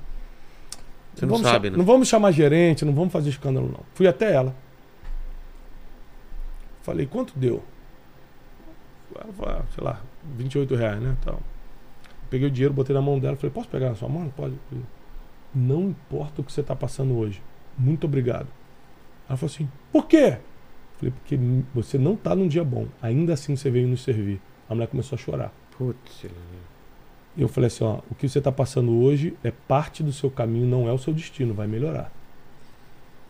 [1.15, 1.77] Você não vamos sabe, né?
[1.77, 3.85] Não vamos chamar gerente, não vamos fazer escândalo, não.
[3.95, 4.55] Fui até ela.
[6.83, 7.63] Falei, quanto deu?
[9.23, 10.03] Ela falou, ah, sei lá,
[10.37, 11.17] 28 reais, né?
[11.25, 11.41] Tal.
[12.31, 14.29] Peguei o dinheiro, botei na mão dela, falei, posso pegar na sua mão?
[14.31, 14.57] Pode.
[14.69, 14.85] Falei,
[15.55, 17.43] não importa o que você está passando hoje.
[17.79, 18.49] Muito obrigado.
[19.29, 20.39] Ela falou assim, por quê?
[20.97, 21.39] Falei, porque
[21.75, 22.87] você não está num dia bom.
[23.01, 24.41] Ainda assim você veio nos servir.
[24.69, 25.53] A mulher começou a chorar.
[25.77, 26.27] Putz,
[27.37, 30.67] eu falei assim, ó, o que você está passando hoje é parte do seu caminho,
[30.67, 32.13] não é o seu destino, vai melhorar.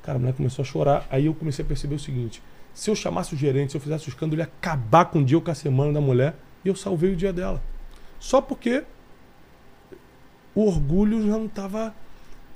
[0.03, 2.43] Cara, a mulher começou a chorar, aí eu comecei a perceber o seguinte,
[2.75, 5.25] se eu chamasse o gerente, se eu fizesse o escândalo, ele ia acabar com o
[5.25, 6.35] dia ou com a semana da mulher,
[6.65, 7.63] e eu salvei o dia dela.
[8.19, 8.85] Só porque
[10.55, 11.95] o orgulho já não estava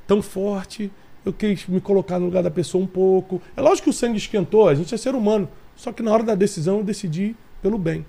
[0.06, 0.90] tão forte,
[1.24, 3.40] eu quis me colocar no lugar da pessoa um pouco.
[3.56, 6.24] É lógico que o sangue esquentou, a gente é ser humano, só que na hora
[6.24, 8.04] da decisão eu decidi pelo bem.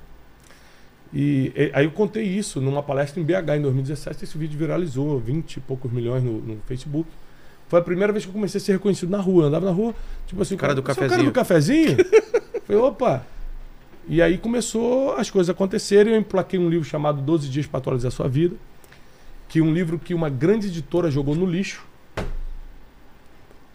[1.14, 4.24] E, aí eu contei isso numa palestra em BH em 2017.
[4.24, 7.10] Esse vídeo viralizou, 20 e poucos milhões no, no Facebook.
[7.70, 9.44] Foi a primeira vez que eu comecei a ser reconhecido na rua.
[9.44, 9.94] Eu andava na rua,
[10.28, 11.98] tipo assim, Cara do "Você é o cara cafezinho." do cafezinho?
[12.66, 13.26] Falei, opa.
[14.08, 16.14] E aí começou as coisas a acontecerem.
[16.14, 18.56] Eu emplaquei um livro chamado 12 Dias para Atualizar Sua Vida.
[19.48, 21.86] Que é um livro que uma grande editora jogou no lixo.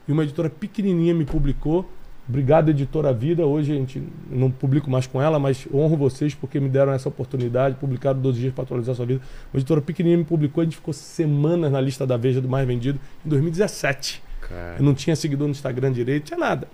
[0.08, 1.88] E uma editora pequenininha me publicou.
[2.26, 3.44] Obrigado, editora Vida.
[3.44, 7.08] Hoje a gente não publico mais com ela, mas honro vocês porque me deram essa
[7.08, 7.76] oportunidade.
[7.76, 9.20] Publicaram 12 dias para atualizar sua vida.
[9.52, 10.62] Uma editora pequenininha me publicou.
[10.62, 14.22] A gente ficou semanas na lista da Veja do mais vendido em 2017.
[14.40, 14.76] cara.
[14.78, 16.66] Eu não tinha seguidor no Instagram direito, tinha nada.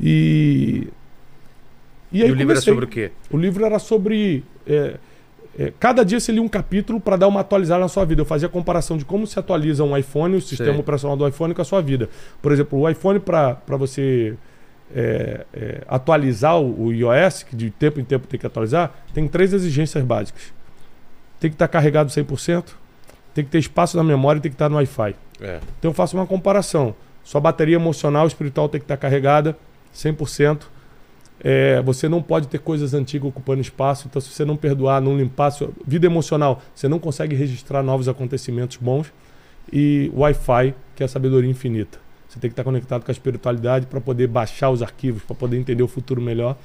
[0.00, 0.88] E.
[2.12, 2.72] E, aí o livro era comecei.
[2.72, 3.10] sobre o quê?
[3.30, 4.44] O livro era sobre.
[4.64, 4.96] é,
[5.80, 8.20] cada dia você lia um capítulo para dar uma atualizada na sua vida.
[8.20, 10.80] Eu fazia comparação de como se atualiza um iPhone, o sistema Sei.
[10.80, 12.10] operacional do iPhone com a sua vida.
[12.42, 14.36] Por exemplo, o iPhone, para você
[14.94, 19.52] é, é, atualizar o, iOS, que de tempo em tempo tem que atualizar, tem três
[19.52, 20.52] exigências básicas:
[21.40, 22.64] tem que estar carregado 100%,
[23.34, 25.14] tem que ter espaço na memória e tem que estar no Wi-Fi.
[25.40, 25.60] É.
[25.78, 26.94] Então eu faço uma comparação.
[27.24, 29.56] Sua bateria emocional e espiritual tem que estar carregada
[29.94, 30.62] 100%.
[31.40, 34.06] É, você não pode ter coisas antigas ocupando espaço.
[34.08, 38.08] Então, se você não perdoar, não limpar sua vida emocional, você não consegue registrar novos
[38.08, 39.12] acontecimentos bons.
[39.72, 41.98] E Wi-Fi, que é a sabedoria infinita.
[42.28, 45.56] Você tem que estar conectado com a espiritualidade para poder baixar os arquivos, para poder
[45.56, 46.56] entender o futuro melhor.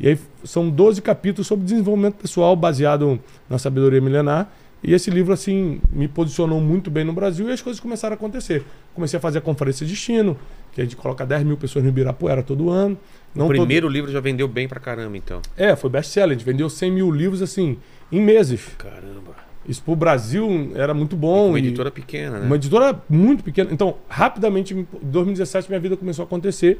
[0.00, 4.50] E aí são 12 capítulos sobre desenvolvimento pessoal baseado na sabedoria milenar.
[4.82, 8.16] E esse livro, assim, me posicionou muito bem no Brasil e as coisas começaram a
[8.16, 8.64] acontecer.
[8.94, 10.36] Comecei a fazer a conferência de destino,
[10.72, 12.98] que a gente coloca 10 mil pessoas no Ibirapuera todo ano.
[13.34, 15.40] Não o primeiro livro já vendeu bem pra caramba, então.
[15.56, 16.30] É, foi best-seller.
[16.36, 17.78] A gente vendeu 100 mil livros, assim,
[18.10, 18.68] em meses.
[18.78, 19.32] Caramba.
[19.66, 21.48] Isso pro Brasil era muito E bom.
[21.50, 22.46] uma e- editora pequena, né?
[22.46, 23.70] uma editora muito pequena.
[23.72, 26.78] Então, rapidamente, em 2017, minha vida começou a acontecer.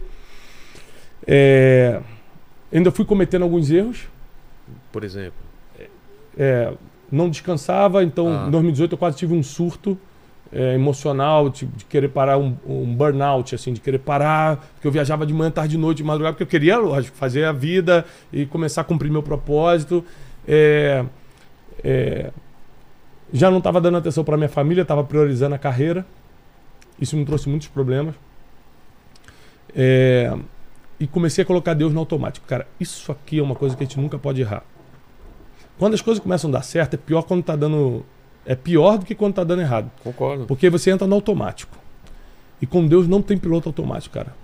[1.27, 2.01] É,
[2.73, 4.09] Ainda fui cometendo alguns erros.
[4.91, 5.35] Por exemplo.
[6.39, 6.73] É,
[7.11, 8.47] não descansava, então Ah.
[8.49, 9.99] em 2018 eu quase tive um surto
[10.53, 15.25] é, emocional, de, querer parar, um, um burnout, assim, de querer parar, porque eu viajava
[15.25, 18.45] de manhã, tarde, de noite, de madrugada, porque eu queria, lógico, fazer a vida e
[18.47, 20.05] começar a cumprir meu propósito.
[20.47, 21.05] É,
[21.83, 22.31] é,
[23.33, 26.05] já não estava dando atenção para minha família, estava priorizando a carreira.
[27.01, 28.15] Isso me trouxe muitos problemas.
[29.75, 30.37] É,
[31.01, 32.47] e comecei a colocar Deus no automático.
[32.47, 34.63] Cara, isso aqui é uma coisa que a gente nunca pode errar.
[35.79, 38.05] Quando as coisas começam a dar certo, é pior quando tá dando.
[38.45, 39.91] É pior do que quando tá dando errado.
[40.03, 40.47] Concordo.
[40.47, 41.77] Porque você entra no automático.
[42.61, 44.35] E com Deus não tem piloto automático, cara.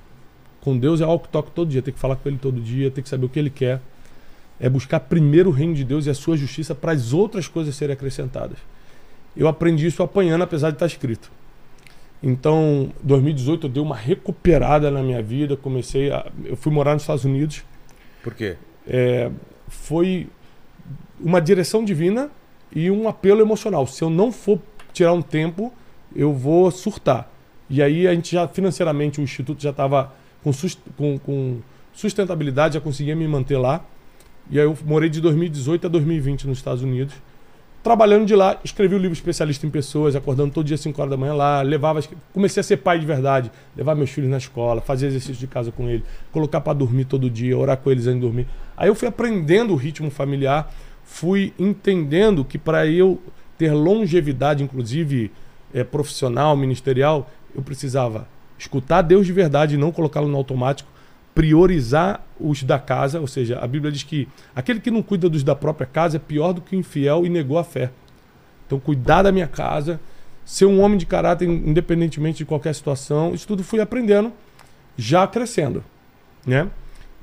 [0.61, 1.83] Com Deus é algo que toca todo dia.
[1.83, 3.81] Tem que falar com Ele todo dia, tem que saber o que Ele quer.
[4.61, 7.75] É buscar primeiro o reino de Deus e a sua justiça para as outras coisas
[7.75, 8.59] serem acrescentadas.
[9.37, 11.31] Eu aprendi isso apanhando, apesar de estar escrito.
[12.21, 15.57] Então, 2018 eu dei uma recuperada na minha vida.
[15.57, 16.27] Comecei a.
[16.45, 17.65] Eu fui morar nos Estados Unidos.
[18.23, 18.57] Por quê?
[18.87, 19.31] É,
[19.69, 20.29] foi
[21.21, 22.31] uma direção divina
[22.75, 23.87] e um apelo emocional.
[23.87, 24.59] Se eu não for
[24.93, 25.73] tirar um tempo,
[26.15, 27.31] eu vou surtar.
[27.71, 30.13] E aí a gente já, financeiramente, o Instituto já estava
[30.43, 31.59] com, sus- com- com
[31.93, 33.85] sustentabilidade, já conseguia me manter lá.
[34.51, 37.15] E aí eu morei de 2018 a 2020 nos Estados Unidos.
[37.83, 41.11] Trabalhando de lá, escrevi o livro Especialista em Pessoas, acordando todo dia às 5 horas
[41.11, 42.01] da manhã lá, levava,
[42.33, 45.71] comecei a ser pai de verdade, levar meus filhos na escola, fazer exercício de casa
[45.71, 48.47] com eles, colocar para dormir todo dia, orar com eles antes de dormir.
[48.77, 50.73] Aí eu fui aprendendo o ritmo familiar,
[51.09, 53.19] fui entendendo que para eu
[53.57, 55.33] ter longevidade, inclusive
[55.73, 58.29] eh, profissional, ministerial, eu precisava
[58.59, 60.89] escutar Deus de verdade e não colocá-lo no automático,
[61.35, 65.43] priorizar os da casa, ou seja, a Bíblia diz que aquele que não cuida dos
[65.43, 67.91] da própria casa é pior do que o infiel e negou a fé.
[68.67, 69.99] Então, cuidar da minha casa,
[70.45, 74.31] ser um homem de caráter independentemente de qualquer situação, isso tudo fui aprendendo,
[74.97, 75.83] já crescendo,
[76.47, 76.69] né?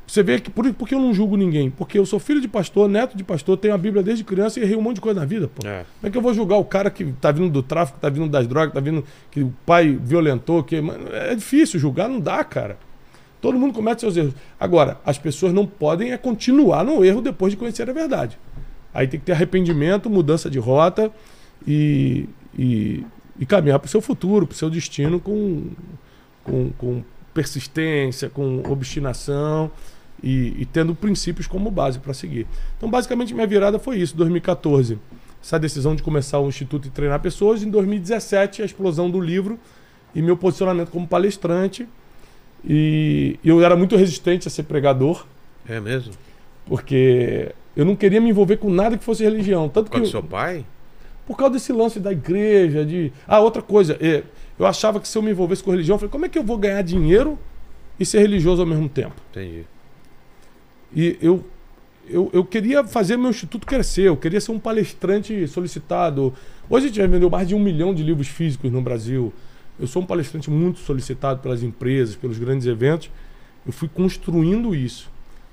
[0.08, 1.70] Você vê que por, por que eu não julgo ninguém?
[1.70, 4.64] Porque eu sou filho de pastor, neto de pastor, tenho a Bíblia desde criança e
[4.64, 5.68] errei um monte de coisa na vida, pô.
[5.68, 5.84] É.
[6.00, 8.30] Como é que eu vou julgar o cara que tá vindo do tráfico, tá vindo
[8.30, 12.44] das drogas, tá vindo que o pai violentou, que mano, é difícil julgar, não dá,
[12.44, 12.78] cara.
[13.42, 14.34] Todo mundo comete seus erros.
[14.60, 18.38] Agora, as pessoas não podem é continuar no erro depois de conhecer a verdade.
[18.94, 21.12] Aí tem que ter arrependimento, mudança de rota
[21.68, 23.04] e, e,
[23.40, 25.64] e caminhar para o seu futuro, para o seu destino com,
[26.44, 27.04] com, com
[27.34, 29.72] persistência, com obstinação
[30.26, 32.48] e, e tendo princípios como base para seguir.
[32.78, 34.98] Então, basicamente, minha virada foi isso, 2014.
[35.42, 37.62] Essa decisão de começar o Instituto e treinar pessoas.
[37.64, 39.60] Em 2017, a explosão do livro
[40.16, 41.88] e meu posicionamento como palestrante.
[42.68, 45.26] E eu era muito resistente a ser pregador,
[45.70, 46.14] É mesmo?
[46.66, 49.70] porque eu não queria me envolver com nada que fosse religião.
[49.70, 50.66] Tanto Por causa que do seu pai?
[51.28, 53.12] por causa desse lance da igreja, de.
[53.28, 54.24] Ah, outra coisa, é,
[54.60, 56.44] eu achava que se eu me envolvesse com religião, eu falei, como é que eu
[56.44, 57.38] vou ganhar dinheiro
[58.00, 59.16] e ser religioso ao mesmo tempo?
[59.32, 59.66] Entendi.
[60.94, 61.46] E eu,
[62.08, 66.34] eu, eu queria fazer meu instituto crescer, eu queria ser um palestrante solicitado.
[66.70, 69.34] Hoje a gente já vendeu mais de um milhão de livros físicos no Brasil.
[69.80, 73.10] Eu sou um palestrante muito solicitado pelas empresas, pelos grandes eventos.
[73.66, 75.10] Eu fui construindo isso.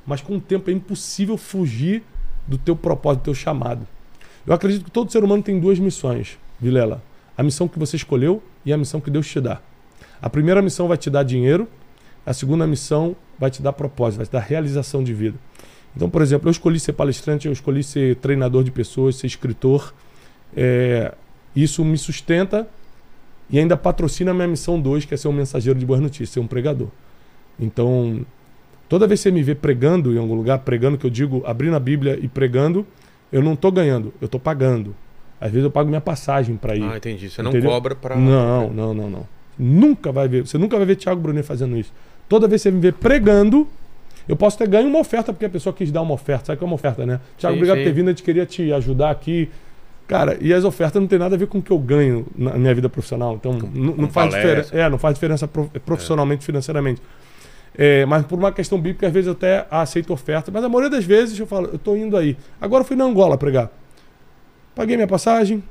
[0.06, 2.02] Mas com o tempo é impossível fugir
[2.46, 3.86] do teu propósito, do teu chamado.
[4.46, 7.02] Eu acredito que todo ser humano tem duas missões, Vilela.
[7.36, 9.60] A missão que você escolheu e a missão que Deus te dá.
[10.20, 11.68] A primeira missão vai te dar dinheiro,
[12.24, 15.38] a segunda missão vai te dar propósito, vai te dar realização de vida.
[15.94, 19.92] Então, por exemplo, eu escolhi ser palestrante, eu escolhi ser treinador de pessoas, ser escritor.
[20.56, 21.12] É,
[21.54, 22.66] isso me sustenta
[23.50, 26.30] e ainda patrocina a minha missão 2, que é ser um mensageiro de boas notícias,
[26.30, 26.88] ser um pregador.
[27.60, 28.24] Então,
[28.88, 31.76] toda vez que você me vê pregando em algum lugar, pregando, que eu digo, abrindo
[31.76, 32.86] a Bíblia e pregando,
[33.30, 34.94] eu não estou ganhando, eu estou pagando.
[35.38, 36.84] Às vezes eu pago minha passagem para ir.
[36.84, 37.28] Ah, entendi.
[37.28, 37.70] Você não Entendeu?
[37.70, 38.16] cobra pra.
[38.16, 39.28] Não, não, não, não.
[39.58, 40.46] Nunca vai ver.
[40.46, 41.92] Você nunca vai ver Thiago Brunet fazendo isso.
[42.32, 43.68] Toda vez que você me vê pregando,
[44.26, 46.46] eu posso ter ganho uma oferta, porque a pessoa quis dar uma oferta.
[46.46, 47.20] Sabe o que é uma oferta, né?
[47.36, 47.82] Thiago, Sim, obrigado sim.
[47.82, 49.50] por ter vindo, a gente queria te ajudar aqui.
[50.08, 52.52] Cara, e as ofertas não tem nada a ver com o que eu ganho na
[52.54, 53.34] minha vida profissional.
[53.34, 54.40] Então, não, com não faz palestra.
[54.62, 54.76] diferença.
[54.78, 57.02] É, não faz diferença prof- profissionalmente, financeiramente.
[57.76, 60.50] É, mas por uma questão bíblica, às vezes eu até aceito oferta.
[60.50, 62.34] Mas a maioria das vezes eu falo, eu tô indo aí.
[62.58, 63.70] Agora eu fui na Angola pregar.
[64.74, 65.62] Paguei minha passagem.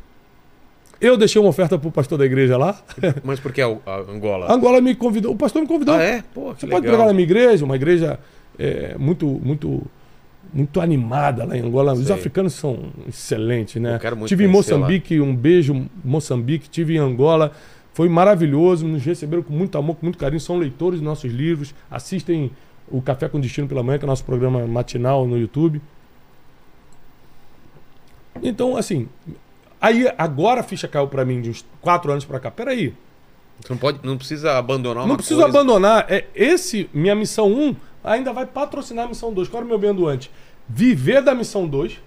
[1.01, 2.79] Eu deixei uma oferta pro pastor da igreja lá.
[3.23, 3.67] Mas por que a,
[4.07, 4.45] Angola?
[4.45, 5.33] A Angola me convidou.
[5.33, 5.95] O pastor me convidou.
[5.95, 6.23] Ah, é?
[6.33, 6.79] Pô, Você legal.
[6.79, 8.19] pode pregar na minha igreja, uma igreja
[8.59, 9.81] é, muito, muito,
[10.53, 11.93] muito animada lá em Angola.
[11.93, 12.15] Os Sei.
[12.15, 13.95] africanos são excelentes, né?
[13.95, 14.79] Eu quero muito tive em conhecer lá.
[14.81, 17.51] Moçambique, um beijo, Moçambique, tive em Angola.
[17.93, 20.39] Foi maravilhoso, nos receberam com muito amor, com muito carinho.
[20.39, 22.51] São leitores de nossos livros, assistem
[22.89, 25.81] o Café com Destino pela Manhã, que é o nosso programa matinal no YouTube.
[28.43, 29.07] Então, assim,
[29.81, 32.51] aí agora a ficha caiu pra mim de uns quatro anos pra cá.
[32.51, 32.93] Peraí,
[33.59, 35.57] Você não, pode, não precisa abandonar uma não preciso coisa.
[35.57, 36.05] abandonar.
[36.07, 39.47] É, esse, minha missão 1, ainda vai patrocinar a missão 2.
[39.49, 40.31] Qual era o meu bem doante?
[40.69, 41.99] Viver da missão 2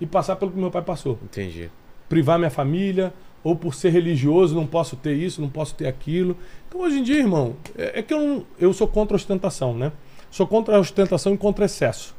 [0.00, 1.18] e passar pelo que meu pai passou.
[1.22, 1.70] Entendi.
[2.08, 3.12] Privar minha família,
[3.44, 6.36] ou por ser religioso, não posso ter isso, não posso ter aquilo.
[6.68, 9.74] Então, hoje em dia, irmão, é, é que eu, não, eu sou contra a ostentação,
[9.76, 9.92] né?
[10.30, 12.14] Sou contra a ostentação e contra excesso.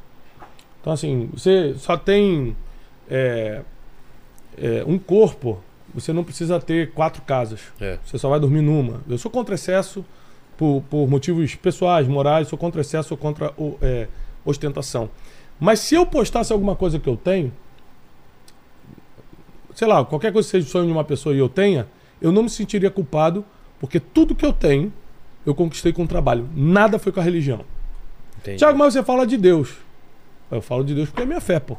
[0.81, 2.55] Então, assim, você só tem
[3.09, 3.61] é,
[4.57, 5.59] é, um corpo,
[5.93, 7.61] você não precisa ter quatro casas.
[7.79, 7.97] É.
[8.05, 9.01] Você só vai dormir numa.
[9.09, 10.05] Eu sou contra excesso
[10.57, 14.07] por, por motivos pessoais, morais, sou contra excesso, sou contra o- é,
[14.45, 15.09] ostentação.
[15.59, 17.51] Mas se eu postasse alguma coisa que eu tenho,
[19.75, 21.87] sei lá, qualquer coisa que seja o sonho de uma pessoa e eu tenha,
[22.21, 23.45] eu não me sentiria culpado,
[23.79, 24.91] porque tudo que eu tenho,
[25.45, 26.47] eu conquistei com trabalho.
[26.55, 27.61] Nada foi com a religião.
[28.39, 28.57] Entendi.
[28.57, 29.73] Tiago, mas você fala de Deus.
[30.51, 31.77] Eu falo de Deus porque é minha fé, pô.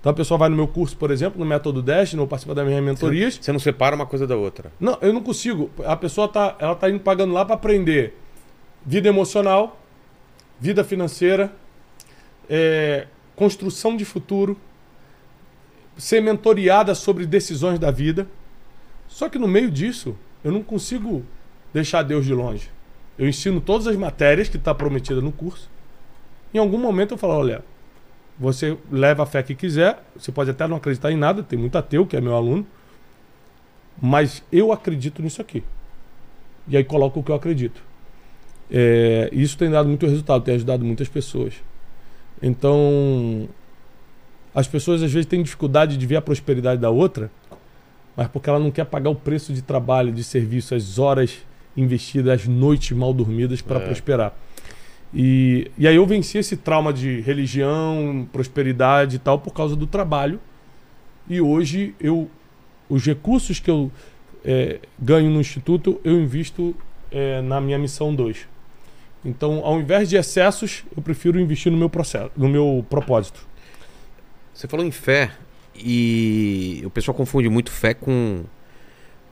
[0.00, 2.66] Então a pessoa vai no meu curso, por exemplo, no Método Dash, não participa das
[2.66, 3.38] minhas mentorias.
[3.40, 4.72] Você não separa uma coisa da outra.
[4.80, 5.70] Não, eu não consigo.
[5.84, 8.16] A pessoa tá, ela tá indo pagando lá para aprender
[8.84, 9.78] vida emocional,
[10.58, 11.52] vida financeira,
[12.48, 13.06] é,
[13.36, 14.56] construção de futuro.
[15.98, 18.26] ser mentoreada sobre decisões da vida.
[19.06, 21.22] Só que no meio disso, eu não consigo
[21.74, 22.70] deixar Deus de longe.
[23.18, 25.68] Eu ensino todas as matérias que está prometida no curso.
[26.54, 27.62] Em algum momento eu falo, olha,
[28.40, 31.76] você leva a fé que quiser, você pode até não acreditar em nada, tem muito
[31.76, 32.66] ateu que é meu aluno,
[34.00, 35.62] mas eu acredito nisso aqui.
[36.66, 37.82] E aí coloco o que eu acredito.
[38.70, 41.54] É, isso tem dado muito resultado, tem ajudado muitas pessoas.
[42.40, 43.46] Então,
[44.54, 47.30] as pessoas às vezes têm dificuldade de ver a prosperidade da outra,
[48.16, 51.38] mas porque ela não quer pagar o preço de trabalho, de serviço, as horas
[51.76, 53.84] investidas, as noites mal dormidas para É.
[53.84, 54.34] prosperar.
[55.12, 59.86] E, e aí eu venci esse trauma de religião, prosperidade e tal por causa do
[59.86, 60.40] trabalho.
[61.28, 62.30] E hoje eu
[62.88, 63.90] os recursos que eu
[64.44, 66.74] é, ganho no instituto eu invisto
[67.10, 68.48] é, na minha missão 2.
[69.24, 73.46] Então, ao invés de excessos, eu prefiro investir no meu processo, no meu propósito.
[74.54, 75.30] Você falou em fé
[75.76, 78.44] e o pessoal confunde muito fé com,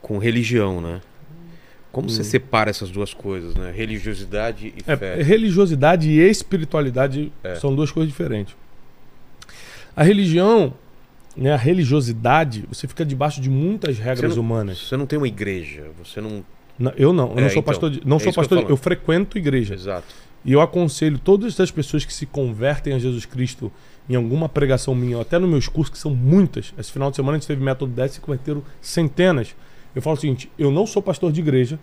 [0.02, 1.00] com religião, né?
[1.98, 3.72] Como você separa essas duas coisas, né?
[3.74, 5.22] Religiosidade e É, fé.
[5.22, 7.56] religiosidade e espiritualidade É.
[7.56, 8.54] são duas coisas diferentes.
[9.96, 10.74] A religião,
[11.36, 14.78] né, a religiosidade, você fica debaixo de muitas regras não- humanas.
[14.88, 16.44] Você não tem uma igreja, você não.
[16.78, 18.58] Não, eu não, eu não É, sou então, pastor, de, não é sou eu pastor,
[18.58, 18.76] eu, falando.
[18.78, 19.74] frequento igreja.
[19.74, 20.06] Exato.
[20.44, 23.72] E eu aconselho todas as pessoas que se convertem a Jesus Cristo
[24.08, 26.72] em alguma pregação minha, ou até nos meus cursos, que são muitas.
[26.78, 29.54] Esse final de semana a gente teve método 10 e converteram centenas.
[29.98, 31.76] Eu falo o seguinte: eu não sou pastor de igreja,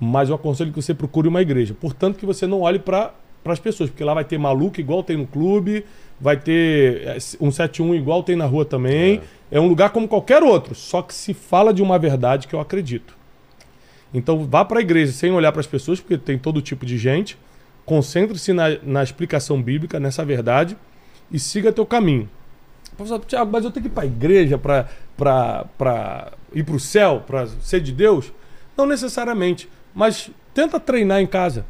[0.00, 1.76] mas eu aconselho que você procure uma igreja.
[1.78, 3.12] Portanto, que você não olhe para
[3.44, 5.84] as pessoas, porque lá vai ter maluco igual tem no clube,
[6.18, 9.20] vai ter é, um 71 igual tem na rua também.
[9.52, 9.60] É.
[9.60, 13.14] um lugar como qualquer outro, só que se fala de uma verdade que eu acredito.
[14.14, 16.96] Então vá para a igreja sem olhar para as pessoas, porque tem todo tipo de
[16.96, 17.36] gente.
[17.84, 20.74] Concentre-se na, na explicação bíblica, nessa verdade,
[21.30, 22.30] e siga teu caminho.
[22.96, 24.88] Professor Tiago, mas eu tenho que ir para a igreja para
[26.52, 28.32] ir para o céu, para ser de Deus?
[28.76, 31.64] Não necessariamente, mas tenta treinar em casa.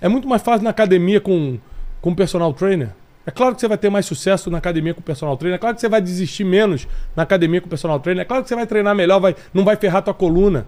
[0.00, 1.58] É muito mais fácil na academia com,
[2.00, 2.90] com personal trainer.
[3.26, 5.56] É claro que você vai ter mais sucesso na academia com personal trainer.
[5.56, 8.22] É claro que você vai desistir menos na academia com personal trainer.
[8.22, 10.66] É claro que você vai treinar melhor, vai, não vai ferrar tua coluna.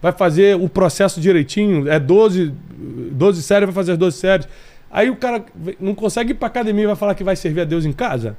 [0.00, 1.88] Vai fazer o processo direitinho.
[1.88, 2.54] É 12,
[3.12, 4.48] 12 séries, vai fazer as 12 séries.
[4.90, 5.44] Aí o cara
[5.80, 8.36] não consegue ir pra academia e vai falar que vai servir a Deus em casa?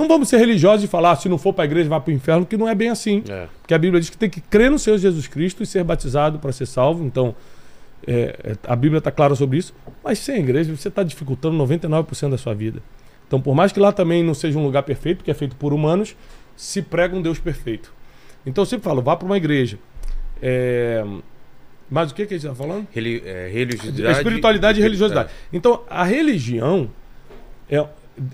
[0.00, 2.46] Não vamos ser religiosos e falar, "Ah, se não for pra igreja, vai pro inferno,
[2.46, 3.22] que não é bem assim.
[3.28, 3.46] É.
[3.60, 6.38] Porque a Bíblia diz que tem que crer no Senhor Jesus Cristo e ser batizado
[6.38, 7.04] para ser salvo.
[7.04, 7.34] Então,
[8.06, 9.74] é, é, a Bíblia está clara sobre isso.
[10.02, 12.82] Mas sem a igreja, você está dificultando 99% da sua vida.
[13.26, 15.72] Então, por mais que lá também não seja um lugar perfeito, que é feito por
[15.72, 16.16] humanos,
[16.56, 17.92] se prega um Deus perfeito.
[18.44, 19.78] Então, eu sempre falo, vá para uma igreja.
[20.42, 21.04] É,
[21.90, 22.86] Mas o que, que a gente está falando?
[22.90, 24.06] Reli é, religiosidade.
[24.06, 25.30] A espiritualidade e religiosidade.
[25.52, 26.88] Então, a religião,
[27.68, 27.86] é, é,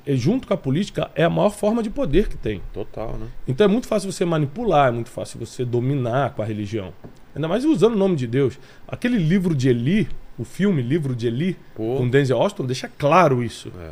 [0.09, 2.59] junto com a política, é a maior forma de poder que tem.
[2.59, 3.27] É, total, né?
[3.47, 6.93] Então é muito fácil você manipular, é muito fácil você dominar com a religião.
[7.35, 8.59] Ainda mais usando o nome de Deus.
[8.89, 10.09] Aquele livro de Eli,
[10.39, 11.97] o filme Livro de Eli, Pô.
[11.97, 13.71] com Denzel Washington, deixa claro isso.
[13.79, 13.91] É.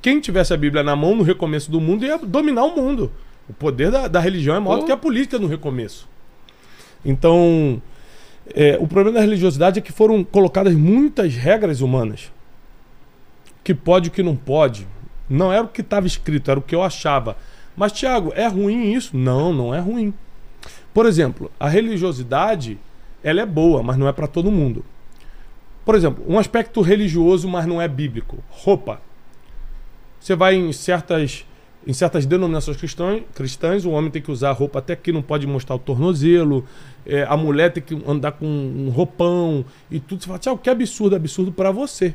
[0.00, 3.12] Quem tivesse a Bíblia na mão no recomeço do mundo ia dominar o mundo.
[3.48, 4.80] O poder da, da religião é maior Pô.
[4.82, 6.08] do que a política no recomeço.
[7.04, 7.80] Então,
[8.54, 12.32] é, o problema da religiosidade é que foram colocadas muitas regras humanas.
[13.60, 14.86] O que pode e o que não pode.
[15.28, 17.36] Não era o que estava escrito, era o que eu achava.
[17.76, 19.16] Mas, Tiago, é ruim isso?
[19.16, 20.14] Não, não é ruim.
[20.94, 22.78] Por exemplo, a religiosidade,
[23.22, 24.84] ela é boa, mas não é para todo mundo.
[25.84, 28.42] Por exemplo, um aspecto religioso, mas não é bíblico.
[28.48, 29.00] Roupa.
[30.18, 31.46] Você vai em certas,
[31.86, 35.46] em certas denominações cristãs, cristãs, o homem tem que usar roupa até que não pode
[35.46, 36.64] mostrar o tornozelo,
[37.04, 40.22] é, a mulher tem que andar com um roupão e tudo.
[40.22, 42.14] Você fala, Tiago, que absurdo, absurdo para você.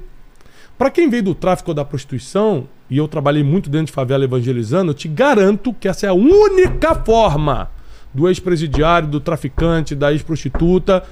[0.81, 4.23] Para quem veio do tráfico ou da prostituição, e eu trabalhei muito dentro de favela
[4.23, 7.69] evangelizando, eu te garanto que essa é a única forma
[8.11, 11.03] do ex-presidiário, do traficante, da ex-prostituta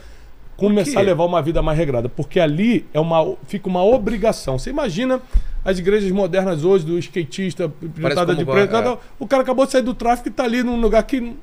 [0.58, 2.10] começar a levar uma vida mais regrada.
[2.10, 4.58] Porque ali é uma, fica uma obrigação.
[4.58, 5.22] Você imagina
[5.64, 8.76] as igrejas modernas hoje, do skatista, pintada de preto.
[8.76, 8.98] é.
[9.20, 11.36] O cara acabou de sair do tráfico e está ali num lugar que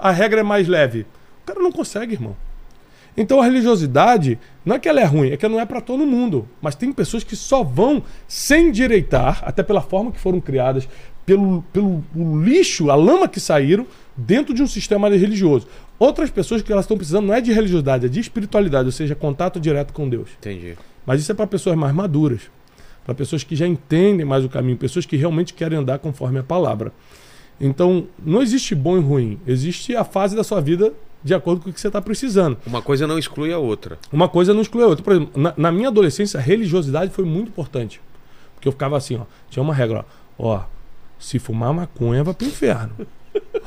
[0.00, 1.00] a regra é mais leve.
[1.42, 2.34] O cara não consegue, irmão.
[3.18, 5.80] Então a religiosidade não é que ela é ruim, é que ela não é para
[5.80, 6.48] todo mundo.
[6.62, 10.88] Mas tem pessoas que só vão sem direitar, até pela forma que foram criadas,
[11.26, 12.04] pelo, pelo
[12.40, 13.86] lixo, a lama que saíram
[14.16, 15.66] dentro de um sistema religioso.
[15.98, 19.16] Outras pessoas que elas estão precisando não é de religiosidade, é de espiritualidade, ou seja,
[19.16, 20.30] contato direto com Deus.
[20.38, 20.76] Entendi.
[21.04, 22.42] Mas isso é para pessoas mais maduras,
[23.04, 26.42] para pessoas que já entendem mais o caminho, pessoas que realmente querem andar conforme a
[26.44, 26.92] palavra.
[27.60, 31.70] Então, não existe bom e ruim, existe a fase da sua vida de acordo com
[31.70, 32.56] o que você está precisando.
[32.66, 33.98] Uma coisa não exclui a outra.
[34.12, 35.04] Uma coisa não exclui a outra.
[35.04, 38.00] Por exemplo, na, na minha adolescência, a religiosidade foi muito importante.
[38.54, 39.22] Porque eu ficava assim, ó.
[39.50, 40.04] Tinha uma regra,
[40.38, 40.56] ó.
[40.56, 40.64] ó
[41.18, 42.92] Se fumar maconha, vai pro inferno.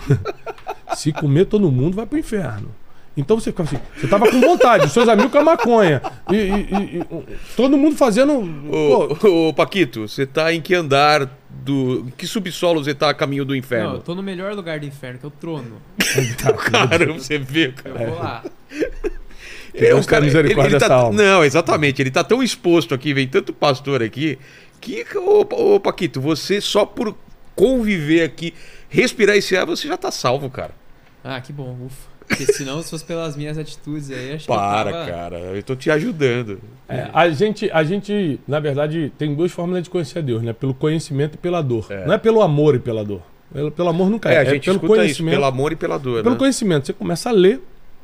[0.95, 2.69] Se comer todo mundo, vai pro inferno.
[3.15, 6.01] Então você ficava assim, você tava com vontade, os seus amigos com a maconha.
[6.31, 7.05] E, e- e-
[7.57, 8.31] todo mundo fazendo.
[8.71, 11.29] Ô, ô, Paquito, você tá em que andar
[11.61, 12.11] do.
[12.17, 13.99] Que subsolo você tá a caminho do Não, eu inferno?
[13.99, 15.81] tô no melhor lugar do inferno, que é o trono.
[16.71, 18.03] Cara, você vê, cara.
[18.03, 18.43] Eu vou lá.
[19.73, 21.23] É, Deus tenha misericórdia tá, dessa alma.
[21.23, 22.01] Não, exatamente.
[22.01, 24.37] Ele tá tão exposto aqui, vem tanto pastor aqui,
[24.81, 27.15] que, ô, ô, Paquito, você só por
[27.55, 28.53] conviver aqui,
[28.89, 30.73] respirar esse ar, você já tá salvo, cara.
[31.23, 32.10] Ah, que bom, ufa.
[32.37, 35.05] Porque senão, se fosse pelas minhas atitudes aí, acho que eu Para, tava...
[35.05, 35.37] cara.
[35.39, 36.59] Eu tô te ajudando.
[36.89, 40.53] É, a, gente, a gente, na verdade, tem duas formas de conhecer a Deus, né?
[40.53, 41.85] Pelo conhecimento e pela dor.
[41.89, 42.05] É.
[42.05, 43.21] Não é pelo amor e pela dor.
[43.53, 44.37] Pelo, pelo amor nunca É, é.
[44.37, 45.33] a é gente pelo escuta isso, conhecimento.
[45.35, 46.39] pelo amor e pela dor, Pelo né?
[46.39, 46.85] conhecimento.
[46.87, 47.61] Você começa a ler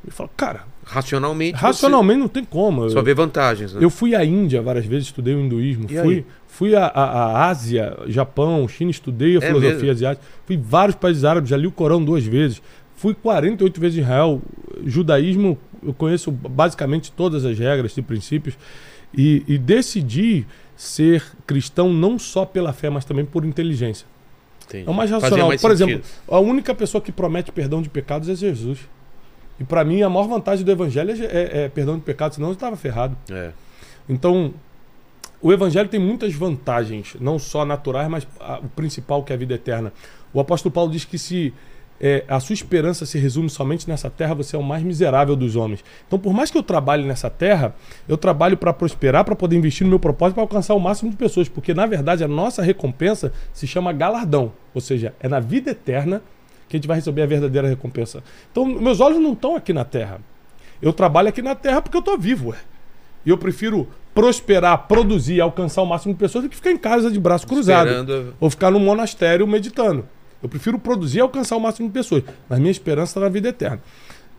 [0.07, 2.83] e fala, cara, Racionalmente, racionalmente não tem como.
[2.83, 3.79] você só vê vantagens, né?
[3.83, 5.85] Eu fui à Índia várias vezes, estudei o hinduísmo.
[5.89, 6.25] E Fui, aí?
[6.47, 9.91] fui à, à- à Ásia, Japão, China, estudei a É filosofia mesmo?
[9.91, 10.25] asiática.
[10.45, 12.61] Fui vários países árabes, já li o Corão duas vezes.
[12.97, 14.41] Fui 48 vezes em Israel.
[14.85, 18.57] Judaísmo, eu conheço basicamente todas as regras e princípios.
[19.15, 20.45] E, e decidi
[20.75, 24.05] ser cristão não só pela fé, mas também por inteligência.
[24.65, 24.85] Entendi.
[24.87, 25.47] É o mais racional.
[25.47, 25.89] mais Por sentido.
[25.99, 28.79] exemplo, a única pessoa que promete perdão de pecados é Jesus.
[29.59, 32.49] E para mim, a maior vantagem do evangelho é, é- é perdão de pecados, senão
[32.49, 33.17] eu estava ferrado.
[33.31, 33.51] É.
[34.09, 34.53] Então,
[35.41, 39.39] o evangelho tem muitas vantagens, não só naturais, mas a- o principal que é a
[39.39, 39.93] vida eterna.
[40.33, 41.53] O apóstolo Paulo diz que se
[41.99, 45.55] é, a sua esperança se resume somente nessa terra, você é o mais miserável dos
[45.55, 45.83] homens.
[46.07, 47.75] Então, por mais que eu trabalhe nessa terra,
[48.07, 51.17] eu trabalho para prosperar, para poder investir no meu propósito, para alcançar o máximo de
[51.17, 55.71] pessoas, porque na verdade a nossa recompensa se chama galardão, ou seja, é na vida
[55.71, 56.21] eterna
[56.69, 58.21] que a gente vai receber a verdadeira recompensa.
[58.51, 60.19] Então, meus olhos não estão aqui na terra.
[60.81, 62.53] Eu trabalho aqui na terra porque eu estou vivo.
[63.25, 67.09] E eu prefiro prosperar, produzir, alcançar o máximo de pessoas do que ficar em casa
[67.09, 67.87] de braço cruzado.
[67.87, 70.05] Esperando- Ou ficar num monastério meditando.
[70.41, 72.23] Eu prefiro produzir e alcançar o máximo de pessoas.
[72.47, 73.81] Mas minha esperança está na vida eterna.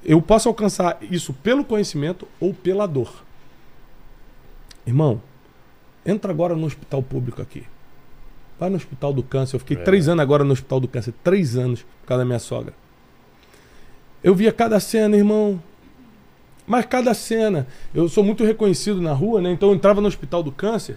[0.05, 3.25] Eu posso alcançar isso pelo conhecimento ou pela dor.
[4.87, 5.21] Irmão,
[6.07, 7.65] entra agora no hospital público aqui.
[8.59, 9.57] Vai no hospital do câncer.
[9.57, 9.81] Eu fiquei É.
[9.83, 11.13] três anos agora no hospital do câncer.
[11.23, 12.73] Três anos por causa da minha sogra.
[14.23, 15.63] Eu via cada cena, irmão.
[16.67, 17.67] Mas cada cena.
[17.95, 19.51] Eu sou muito reconhecido na rua, né?
[19.51, 20.97] Então eu entrava no hospital do câncer.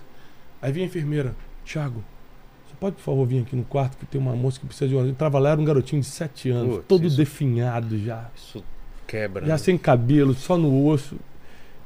[0.61, 1.35] Aí vinha a enfermeira.
[1.63, 2.03] Tiago,
[2.81, 5.47] pode, por favor, vir aqui no quarto que tem uma moça que precisa de uma.
[5.47, 8.27] Era um garotinho de sete anos, Putz, todo isso- definhado já.
[8.35, 8.63] Isso
[9.05, 9.45] quebra.
[9.45, 9.57] Já né?
[9.59, 11.13] sem cabelo, só no osso.
[11.13, 11.19] Eu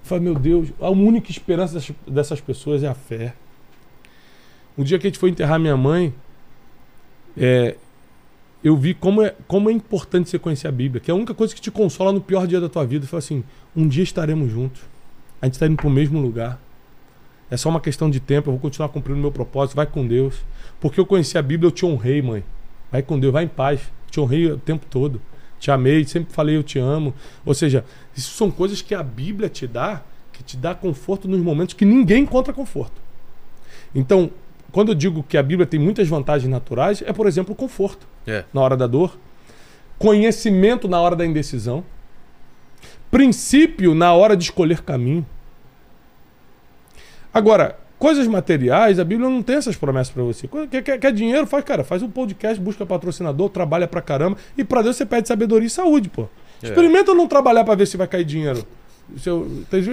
[0.03, 3.33] falei, meu Deus, a única esperança dessas, pessoas é a fé.
[4.77, 6.13] Um dia que a gente foi enterrar minha mãe,
[7.35, 7.75] é,
[8.63, 11.33] eu vi como é, como é importante você conhecer a Bíblia, que é a única
[11.33, 13.05] coisa que te consola no pior dia da tua vida.
[13.05, 13.43] Falei assim,
[13.75, 14.81] um dia estaremos juntos.
[15.41, 16.57] A gente está indo para o mesmo lugar.
[17.51, 20.07] É só uma questão de tempo, eu vou continuar cumprindo o meu propósito, vai com
[20.07, 20.35] Deus.
[20.79, 22.43] Porque eu conheci a Bíblia, eu te honrei, mãe.
[22.91, 23.81] Vai com Deus, vai em paz.
[24.09, 25.21] Te honrei o tempo todo.
[25.59, 27.13] Te amei, sempre falei eu te amo.
[27.45, 27.83] Ou seja,
[28.15, 31.85] isso são coisas que a Bíblia te dá, que te dá conforto nos momentos que
[31.85, 33.01] ninguém encontra conforto.
[33.93, 34.29] Então,
[34.71, 38.43] quando eu digo que a Bíblia tem muitas vantagens naturais, é, por exemplo, conforto É.
[38.53, 39.17] na hora da dor,
[39.97, 41.83] conhecimento na hora da indecisão,
[43.09, 45.25] princípio na hora de escolher caminho.
[47.33, 50.47] Agora, coisas materiais, a Bíblia não tem essas promessas pra você.
[50.69, 51.45] Quer, quer- quer dinheiro?
[51.47, 54.37] Faz, cara, faz um podcast, busca patrocinador, trabalha pra caramba.
[54.57, 56.27] E pra Deus você pede sabedoria e saúde, pô.
[56.61, 56.67] É.
[56.67, 58.65] Experimenta não trabalhar pra ver se vai cair dinheiro.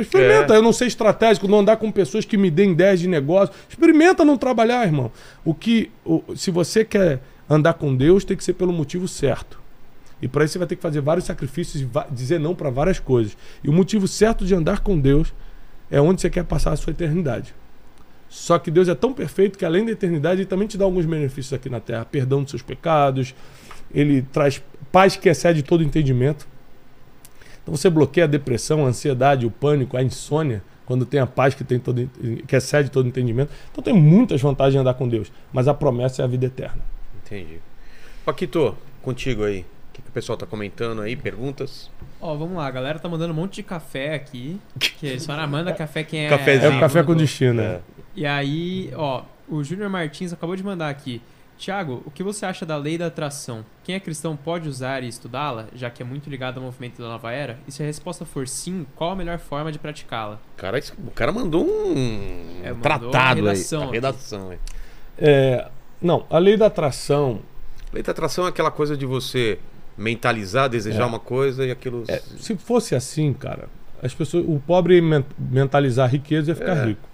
[0.00, 0.56] Experimenta, É.
[0.56, 3.54] eu não sei estratégico, não andar com pessoas que me deem ideias de negócio.
[3.68, 5.10] Experimenta não trabalhar, irmão.
[5.44, 9.60] O que, o- se você quer andar com Deus, tem que ser pelo motivo certo.
[10.20, 12.98] E para isso você vai ter que fazer vários sacrifícios e dizer não para várias
[13.00, 13.36] coisas.
[13.62, 15.34] E o motivo certo de andar com Deus
[15.90, 17.54] é onde você quer passar a sua eternidade.
[18.32, 21.04] Só que Deus é tão perfeito que além da eternidade, ele também te dá alguns
[21.04, 23.34] benefícios aqui na terra, perdão dos seus pecados,
[23.94, 26.48] ele traz paz que excede todo entendimento.
[27.62, 31.54] Então você bloqueia a depressão, a ansiedade, o pânico, a insônia, quando tem a paz
[31.54, 32.10] que tem todo
[32.48, 33.52] que excede todo entendimento.
[33.70, 36.80] Então tem muitas vantagens em andar com Deus, mas a promessa é a vida eterna.
[37.22, 37.60] Entendi.
[38.24, 39.60] Paquito, contigo aí.
[39.60, 41.14] O que, que o pessoal tá comentando aí?
[41.14, 41.90] Perguntas?
[42.18, 44.58] Ó, vamos lá, a galera tá mandando um monte de café aqui.
[44.78, 46.28] Que só na manda café quem é.
[46.30, 46.72] Cafezinho.
[46.72, 47.60] É o café com destino.
[47.60, 47.80] É.
[48.14, 51.20] E aí, ó, o Júnior Martins acabou de mandar aqui.
[51.58, 53.64] Tiago, o que você acha da lei da atração?
[53.84, 57.08] Quem é cristão pode usar e estudá-la, já que é muito ligado ao movimento da
[57.08, 57.58] nova era?
[57.68, 60.40] E se a resposta for sim, qual a melhor forma de praticá-la?
[60.56, 63.88] Cara, o cara mandou um É, mandou tratado uma redação aí.
[63.88, 64.58] A redação aí.
[65.18, 65.68] É,
[66.00, 67.40] não, a lei da atração
[67.92, 69.58] Lei da atração é aquela coisa de você
[69.96, 71.06] mentalizar, desejar É.
[71.06, 72.04] uma coisa e aquilo.
[72.08, 73.68] É, se fosse assim, cara,
[74.02, 76.84] as pessoas, o pobre men- mentalizar riqueza ia ficar É.
[76.86, 77.06] rico.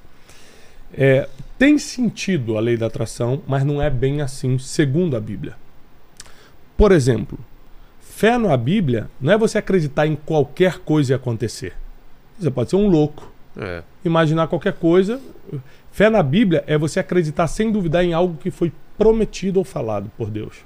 [0.92, 5.56] É, Tem sentido a lei da atração, mas não é bem assim, segundo a Bíblia.
[6.76, 7.36] Por exemplo,
[8.00, 11.72] fé na Bíblia não é você acreditar em qualquer coisa e acontecer.
[12.38, 13.82] Você pode ser um louco, É.
[14.04, 15.20] imaginar qualquer coisa.
[15.90, 20.08] Fé na Bíblia é você acreditar sem duvidar em algo que foi prometido ou falado
[20.16, 20.58] por Deus.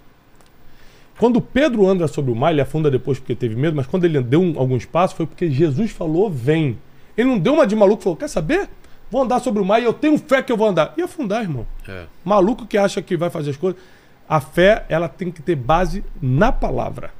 [1.18, 4.20] Quando Pedro anda sobre o mar, ele afunda depois porque teve medo, mas quando ele
[4.20, 6.76] deu um- alguns passos foi porque Jesus falou: vem.
[7.16, 8.68] Ele não deu uma de maluco e falou: quer saber?
[9.12, 10.94] Vou andar sobre o mar e eu tenho fé que eu vou andar.
[10.96, 11.66] E afundar, irmão.
[11.86, 12.06] É.
[12.24, 13.78] Maluco que acha que vai fazer as coisas.
[14.26, 17.10] A fé, ela tem que ter base na palavra.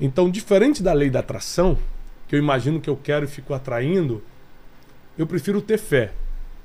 [0.00, 1.76] Então, diferente da lei da atração,
[2.28, 4.22] que eu imagino que eu quero e fico atraindo,
[5.18, 6.12] eu prefiro ter fé,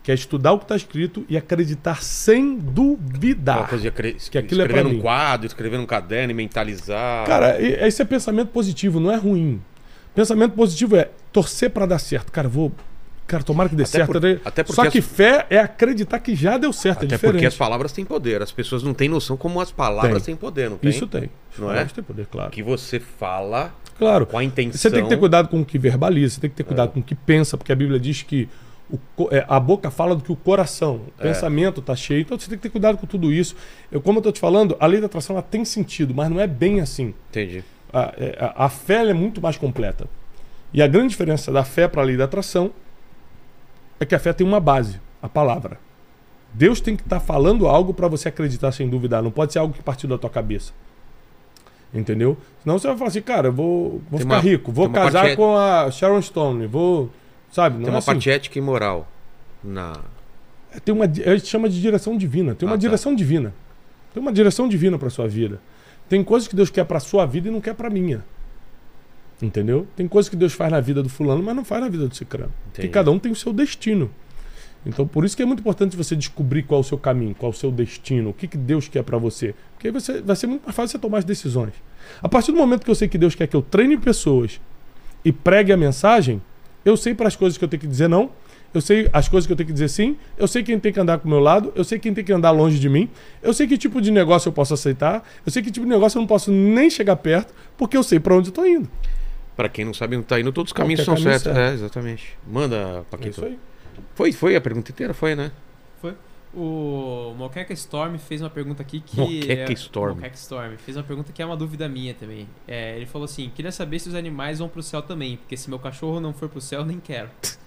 [0.03, 3.67] que é estudar o que está escrito e acreditar sem duvidar.
[3.67, 5.01] coisa acre- Que aquilo é escrever num mim.
[5.01, 7.25] quadro, escrever num caderno e mentalizar.
[7.25, 9.59] Cara, esse é pensamento positivo, não é ruim.
[10.13, 12.31] Pensamento positivo é torcer para dar certo.
[12.31, 12.71] Cara, vou.
[13.27, 14.11] Cara, tomara que dê Até certo.
[14.11, 14.39] por- né?
[14.45, 17.01] até porque Só que as- fé é acreditar que já deu certo.
[17.03, 17.33] é Até diferente.
[17.33, 18.41] porque as palavras têm poder.
[18.41, 20.35] As pessoas não têm noção como as palavras Tem.
[20.35, 20.89] têm poder, não tem?
[20.91, 21.29] Isso tem.
[21.57, 21.83] Não é?
[21.85, 22.51] têm poder, claro.
[22.51, 24.27] Que você fala Claro.
[24.27, 24.77] com a intenção.
[24.79, 26.65] Você tem que ter cuidado com o que verbaliza, você tem que ter É.
[26.65, 28.47] cuidado com o que pensa, porque a Bíblia diz que
[28.91, 28.99] o
[29.31, 31.23] é, a boca fala do que o coração, o É.
[31.23, 33.55] pensamento está cheio, então você tem que ter cuidado com tudo isso.
[33.91, 36.39] Eu, como eu estou te falando, a lei da atração ela tem sentido, mas não
[36.39, 37.11] é bem assim.
[37.31, 37.63] Entendi.
[37.91, 40.05] A, é, a- a fé é muito mais completa.
[40.71, 42.69] E a grande diferença da fé para a lei da atração
[43.99, 45.79] é que a fé tem uma base, a palavra.
[46.53, 49.73] Deus tem que estar falando algo para você acreditar sem duvidar, não pode ser algo
[49.73, 50.71] que partiu da tua cabeça.
[51.93, 52.37] Entendeu?
[52.63, 55.21] Senão você vai falar assim, cara, eu vou, vou Tem ficar uma- rico, vou casar
[55.21, 57.09] parte- com a Sharon Stone, vou.
[57.51, 57.75] Sabe?
[57.75, 58.05] Não Tem é uma assim.
[58.07, 59.07] parte ética e moral
[59.63, 59.97] na.
[60.73, 61.07] É, Tem uma, a
[61.37, 62.53] gente chama de direção divina.
[62.53, 62.81] Tem uma Ah, tá.
[62.81, 63.53] direção divina.
[64.13, 65.61] Tem uma direção divina para sua vida.
[66.09, 68.25] Tem coisas que Deus quer para sua vida e não quer para minha.
[69.41, 69.85] Entendeu?
[69.95, 72.15] Tem coisas que Deus faz na vida do fulano, mas não faz na vida do
[72.15, 72.51] cicrano.
[72.71, 74.09] Porque cada um tem o seu destino.
[74.85, 77.51] Então, por isso que é muito importante você descobrir qual é o seu caminho, qual
[77.51, 79.55] é o seu destino, o que, que Deus quer para você.
[79.73, 81.73] Porque aí você, vai ser muito mais fácil você tomar as decisões.
[82.21, 84.61] A partir do momento que eu sei que Deus quer que eu treine pessoas
[85.23, 86.41] e pregue a mensagem,
[86.85, 88.29] eu sei para as coisas que eu tenho que dizer não,
[88.75, 90.99] eu sei as coisas que eu tenho que dizer sim, eu sei quem tem que
[90.99, 93.09] andar com o meu lado, eu sei quem tem que andar longe de mim,
[93.41, 96.17] eu sei que tipo de negócio eu posso aceitar, eu sei que tipo de negócio
[96.17, 98.87] eu não posso nem chegar perto, porque eu sei para onde eu tô indo.
[99.55, 101.59] Pra quem não sabe onde tá indo, todos os caminhos Qualquer são caminho certos.
[101.61, 101.71] certo.
[101.71, 102.37] É, exatamente.
[102.45, 103.29] Manda, É Paquito.
[103.29, 103.59] isso aí.
[104.13, 105.51] Foi, foi a pergunta inteira, foi, né?
[106.01, 106.13] Foi.
[106.53, 109.17] O Moqueca Storm fez uma pergunta aqui que.
[109.19, 110.15] Moqueca é- Storm.
[110.15, 112.47] Moqueca Storm fez uma pergunta que é uma dúvida minha também.
[112.67, 115.69] É, ele falou assim: queria saber se os animais vão pro céu também, porque se
[115.69, 117.29] meu cachorro não for pro céu, nem quero.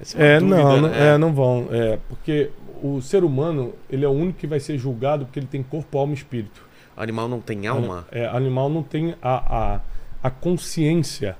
[0.00, 1.08] Essa uma É, dúvida, não, não- né?
[1.14, 1.68] é, não vão.
[1.70, 2.50] É, porque
[2.82, 5.96] o ser humano, ele é o único que vai ser julgado porque ele tem corpo,
[5.98, 6.62] alma e espírito.
[6.96, 8.06] Animal não tem alma?
[8.10, 9.80] É, animal não tem a, a,
[10.22, 11.36] a consciência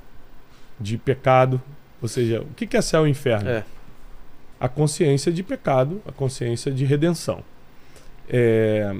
[0.80, 1.60] de pecado.
[2.00, 3.48] Ou seja, o que que é céu e inferno?
[3.48, 3.64] É.
[4.58, 7.42] A consciência de pecado, a consciência de redenção.
[8.28, 8.94] É,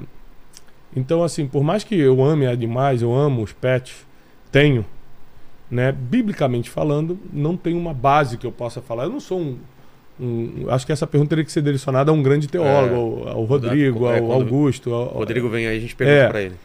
[0.95, 4.05] então, assim, por mais que eu ame animais, eu amo os pets,
[4.51, 4.85] tenho,
[5.71, 9.05] né, biblicamente falando, não tem uma base que eu possa falar.
[9.05, 9.57] Eu não sou um.
[10.19, 13.43] um- acho que essa pergunta teria que ser direcionada a um grande teólogo, ao, ao
[13.45, 14.93] Rodrigo, é, ao Augusto.
[14.93, 16.27] Ao, Rodrigo vem aí, a gente pergunta É.
[16.29, 16.55] pra ele.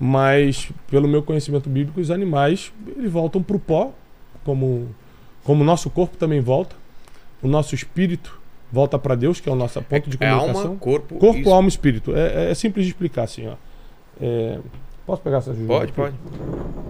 [0.00, 3.92] Mas, pelo meu conhecimento bíblico, os animais eles voltam para o pó,
[4.44, 4.88] como,
[5.44, 6.76] como o nosso corpo também volta.
[7.42, 10.62] O nosso espírito volta para Deus, que é o nosso ponto de É comunicação.
[10.68, 12.14] alma, corpo, corpo, e- alma espírito.
[12.14, 13.54] É, é simples de explicar assim, ó.
[14.20, 14.58] É,
[15.06, 15.74] posso pegar essa jujuba?
[15.78, 15.92] Pode, aqui?
[16.00, 16.16] pode.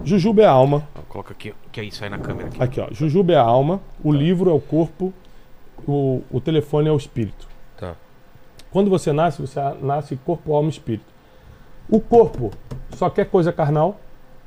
[0.03, 0.87] Jujuba é a alma.
[1.07, 2.47] Coloca aqui, que aí sai na câmera.
[2.49, 2.61] Aqui.
[2.63, 2.87] Aqui, ó.
[2.91, 5.13] Jujuba é a alma, o livro é o corpo,
[5.87, 7.47] o, o telefone é o espírito.
[7.77, 7.95] Tá.
[8.71, 11.05] Quando você nasce, você nasce corpo, alma e espírito.
[11.89, 12.51] O corpo
[12.99, 13.97] só quer coisa carnal,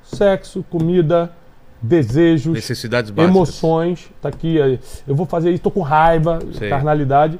[0.02, 1.32] sexo, comida,
[1.80, 3.34] desejos, Necessidades básicas.
[3.34, 4.10] emoções.
[4.20, 6.68] Tá aqui, é, eu vou fazer isso, tô com raiva, Sei.
[6.68, 7.38] carnalidade.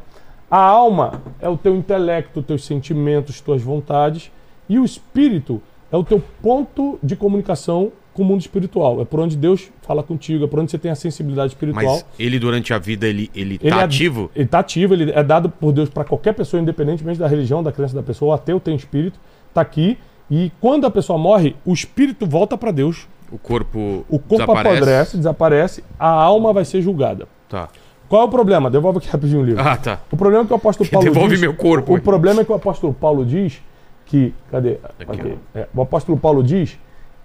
[0.50, 4.31] A alma é o teu intelecto, teus sentimentos, tuas vontades.
[4.68, 5.60] E o espírito
[5.91, 9.00] é o teu ponto de comunicação com o mundo espiritual.
[9.00, 11.84] É por onde Deus fala contigo, é por onde você tem a sensibilidade espiritual.
[11.84, 14.31] Mas ele, durante a vida, ele, ele, Ele tá é- ativo?
[14.34, 17.70] Ele está ativo, ele é dado por Deus para qualquer pessoa, independentemente da religião, da
[17.73, 18.31] crença da pessoa.
[18.31, 19.18] O ateu tem espírito,
[19.50, 19.99] está aqui.
[20.31, 24.68] E quando a pessoa morre, o espírito volta para Deus, O corpo, o corpo desaparece?
[24.76, 27.26] apodrece, desaparece, a alma vai ser julgada.
[27.49, 27.68] Tá.
[28.09, 28.70] Qual é o problema?
[28.70, 29.62] Devolve aqui rapidinho o livro.
[29.62, 30.01] Ah, tá.
[30.10, 31.94] O problema é que o apóstolo Paulo Devolve diz, meu corpo.
[31.94, 33.60] O problema é que o apóstolo Paulo diz
[34.07, 34.34] que.
[34.51, 34.78] Cadê?
[35.01, 35.39] Aqui.
[35.55, 36.78] É, o apóstolo Paulo diz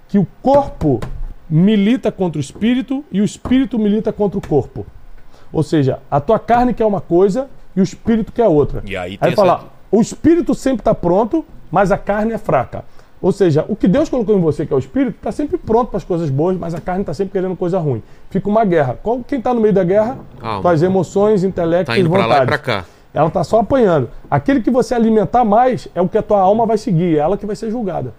[0.08, 1.00] que o corpo
[1.50, 4.86] milita contra o espírito e o espírito milita contra o corpo.
[5.52, 8.82] Ou seja, a tua carne quer uma coisa e o espírito quer outra.
[8.86, 12.38] E aí tem Aí fala, essa- o espírito sempre está pronto, mas a carne é
[12.38, 12.84] fraca.
[13.20, 15.88] Ou seja, o que Deus colocou em você, que é o espírito, está sempre pronto
[15.90, 18.04] para as coisas boas, mas a carne está sempre querendo coisa ruim.
[18.30, 18.98] Fica uma guerra.
[19.28, 20.20] Quem está no meio da guerra?
[20.40, 20.62] Alma.
[20.62, 22.38] Tuas emoções, intelecto Tá e indo pra vontades.
[22.40, 22.86] lá e pra cá.
[23.14, 24.10] Ela está só apanhando.
[24.30, 27.38] Aquele que você alimentar mais é o que a tua alma vai seguir, é ela
[27.38, 28.14] que vai ser julgada.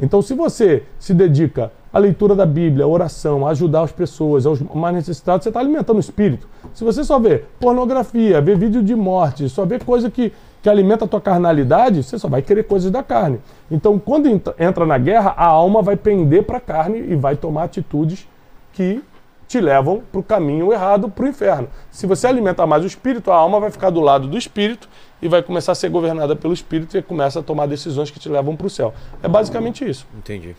[0.00, 4.44] Então, se você se dedica à leitura da Bíblia, à oração, a ajudar as pessoas,
[4.46, 6.48] aos mais necessitados, você está alimentando o espírito.
[6.72, 10.32] Se você só vê pornografia, vê vídeo de morte, só vê coisa que,
[10.64, 13.38] que alimenta a tua carnalidade, você só vai querer coisas da carne.
[13.70, 14.26] Então, quando
[14.58, 18.26] entra na guerra, a alma vai pender para a carne e vai tomar atitudes
[18.72, 19.04] que
[19.46, 21.68] te levam para o caminho errado, para o inferno.
[21.90, 24.88] Se você alimenta mais o espírito, a alma vai ficar do lado do espírito
[25.20, 28.30] e vai começar a ser governada pelo espírito e começa a tomar decisões que te
[28.30, 28.94] levam para o céu.
[29.22, 30.06] É basicamente isso.
[30.16, 30.56] Entendi.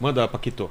[0.00, 0.70] Manda, Paquito.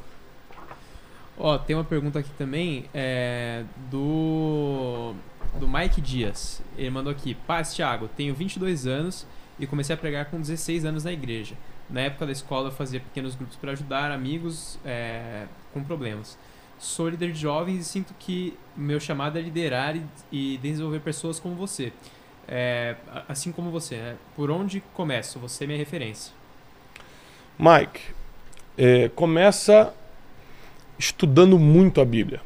[1.37, 5.13] Ó, tem uma pergunta aqui também é, do
[5.59, 6.61] do Mike Dias.
[6.77, 9.27] Ele mandou aqui: Paz, Thiago, tenho 22 anos
[9.59, 11.55] e comecei a pregar com 16 anos na igreja.
[11.89, 16.37] Na época da escola eu fazia pequenos grupos para ajudar amigos é, com problemas.
[16.77, 21.39] Sou líder de jovens e sinto que meu chamado é liderar e, e desenvolver pessoas
[21.39, 21.91] como você.
[22.47, 22.95] É,
[23.27, 24.15] assim como você, né?
[24.35, 25.37] Por onde começo?
[25.39, 26.33] Você é minha referência.
[27.57, 27.99] Mike,
[28.77, 29.93] é, começa
[30.97, 32.41] estudando muito a Bíblia.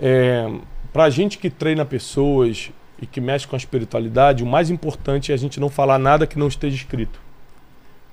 [0.00, 0.50] É,
[0.96, 5.30] Para a gente que treina pessoas e que mexe com a espiritualidade, o mais importante
[5.30, 7.20] é a gente não falar nada que não esteja escrito.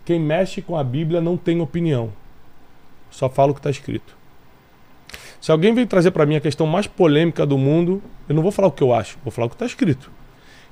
[0.03, 2.11] Quem mexe com a Bíblia não tem opinião,
[3.09, 4.17] só fala o que está escrito.
[5.39, 8.51] Se alguém vem trazer para mim a questão mais polêmica do mundo, eu não vou
[8.51, 10.11] falar o que eu acho, vou falar o que está escrito.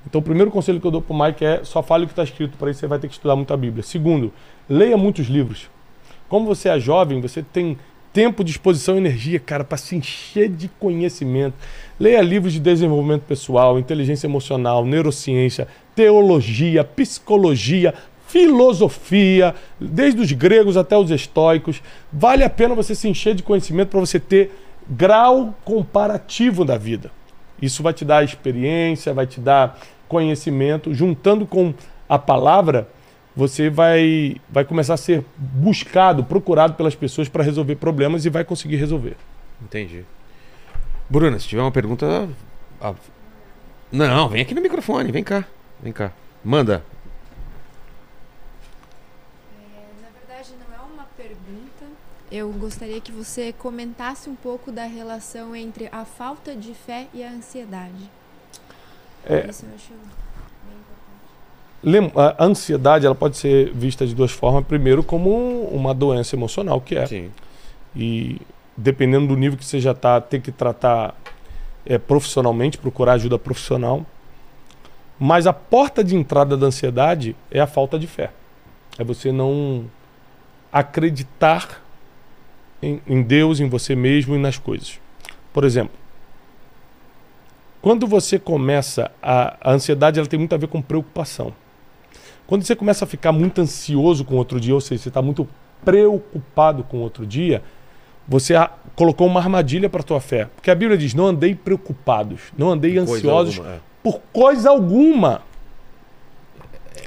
[0.06, 2.12] Então, o primeiro conselho que eu dou para o Mike é só fale o que
[2.12, 3.84] está escrito, para isso você vai ter que estudar muito a Bíblia.
[3.84, 4.34] Segundo,
[4.68, 5.70] leia muitos livros.
[6.28, 7.78] Como você é jovem, você tem
[8.14, 11.56] tempo, disposição e energia, cara, para se encher de conhecimento.
[12.00, 17.94] Leia livros de desenvolvimento pessoal, inteligência emocional, neurociência, teologia, psicologia,
[18.28, 21.82] filosofia, desde os gregos até os estoicos.
[22.12, 24.52] Vale a pena você se encher de conhecimento para você ter
[24.90, 27.12] grau comparativo da vida.
[27.62, 30.94] Isso vai te dar experiência, vai te dar conhecimento.
[30.94, 31.74] Juntando com
[32.10, 32.90] a palavra,
[33.36, 38.44] você vai, vai começar a ser buscado, procurado pelas pessoas para resolver problemas e vai
[38.44, 39.16] conseguir resolver.
[39.62, 40.04] Entendi.
[41.10, 42.30] Bruna, se tiver uma pergunta.
[42.82, 42.94] ah,
[43.92, 45.46] Não, vem aqui no microfone, vem cá.
[45.82, 46.12] Vem cá.
[46.44, 46.84] Manda.
[49.58, 51.86] É, na verdade, não é uma pergunta.
[52.32, 57.24] Eu gostaria que você comentasse um pouco da relação entre a falta de fé e
[57.24, 58.10] a ansiedade.
[59.26, 59.94] É, Isso eu acho
[62.16, 64.64] a ansiedade ela pode ser vista de duas formas.
[64.66, 67.06] Primeiro, como um- uma doença emocional, que é.
[67.08, 67.32] Sim.
[67.96, 68.40] E
[68.78, 71.16] dependendo do nível que você já está, tem que tratar
[71.86, 74.06] é, profissionalmente, procurar ajuda profissional.
[75.20, 78.32] Mas a porta de entrada da ansiedade é a falta de fé.
[79.00, 79.86] É você não
[80.72, 81.82] acreditar
[82.82, 85.00] em, em Deus, em você mesmo e nas coisas.
[85.52, 85.96] Por exemplo,
[87.82, 91.54] quando você começa a, a ansiedade, ela tem muito a ver com preocupação.
[92.52, 95.48] Quando você começa a ficar muito ansioso com outro dia, ou seja, você está muito
[95.86, 97.64] preocupado com outro dia,
[98.28, 98.56] você
[98.94, 100.50] colocou uma armadilha para a tua fé.
[100.54, 105.44] Porque a Bíblia diz: não andei preocupados, não andei Coisa ansiosos alguma, por coisa alguma.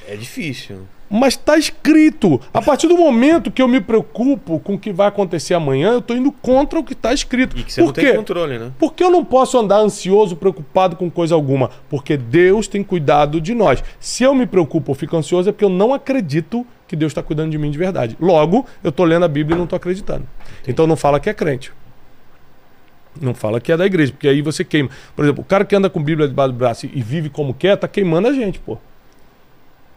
[0.06, 0.86] É, é difícil.
[1.08, 2.40] Mas está escrito.
[2.52, 5.98] A partir do momento que eu me preocupo com o que vai acontecer amanhã, eu
[5.98, 7.56] estou indo contra o que está escrito.
[7.58, 8.06] E que você Por não quê?
[8.06, 8.72] tem controle, né?
[8.78, 11.70] Por que eu não posso andar ansioso, preocupado com coisa alguma?
[11.88, 13.82] Porque Deus tem cuidado de nós.
[14.00, 17.22] Se eu me preocupo ou fico ansioso, é porque eu não acredito que Deus está
[17.22, 18.16] cuidando de mim de verdade.
[18.20, 20.26] Logo, eu estou lendo a Bíblia e não estou acreditando.
[20.66, 21.72] Então não fala que é crente.
[23.20, 24.90] Não fala que é da igreja, porque aí você queima.
[25.14, 27.76] Por exemplo, o cara que anda com Bíblia debaixo do braço e vive como quer,
[27.76, 28.78] tá queimando a gente, pô.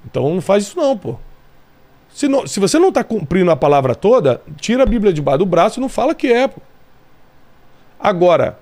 [0.06, 1.16] Então não faz isso não, pô.
[2.10, 5.46] Se, não- se você não está cumprindo a palavra toda, tira a Bíblia debaixo do
[5.46, 6.62] braço e não fala que é, pô.
[8.00, 8.60] Agora,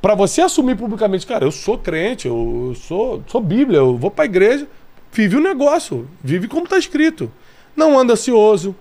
[0.00, 4.24] para você assumir publicamente, cara, eu sou crente, eu sou, sou Bíblia, eu vou para
[4.24, 4.66] a igreja,
[5.12, 7.30] vive o negócio, vive como está escrito.
[7.76, 8.74] Não anda ansioso.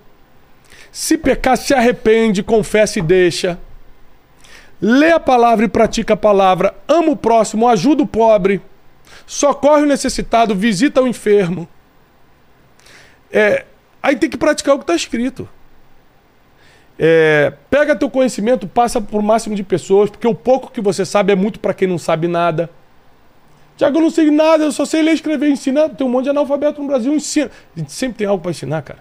[0.91, 3.59] Se pecar, se arrepende, confessa e deixa.
[4.81, 6.73] Lê a palavra e pratica a palavra.
[6.87, 8.61] Ama o próximo, ajuda o pobre.
[9.25, 11.67] Socorre o necessitado, visita o enfermo.
[13.31, 13.65] É,
[14.01, 15.47] aí tem que praticar o que está escrito.
[16.99, 21.31] É, pega teu conhecimento, passa por máximo de pessoas, porque o pouco que você sabe
[21.31, 22.69] é muito para quem não sabe nada.
[23.77, 25.89] Tiago, eu não sei nada, eu só sei ler, escrever, ensinar.
[25.89, 27.51] Tem um monte de analfabeto no Brasil, ensina.
[27.75, 28.99] A gente sempre tem algo para ensinar, cara.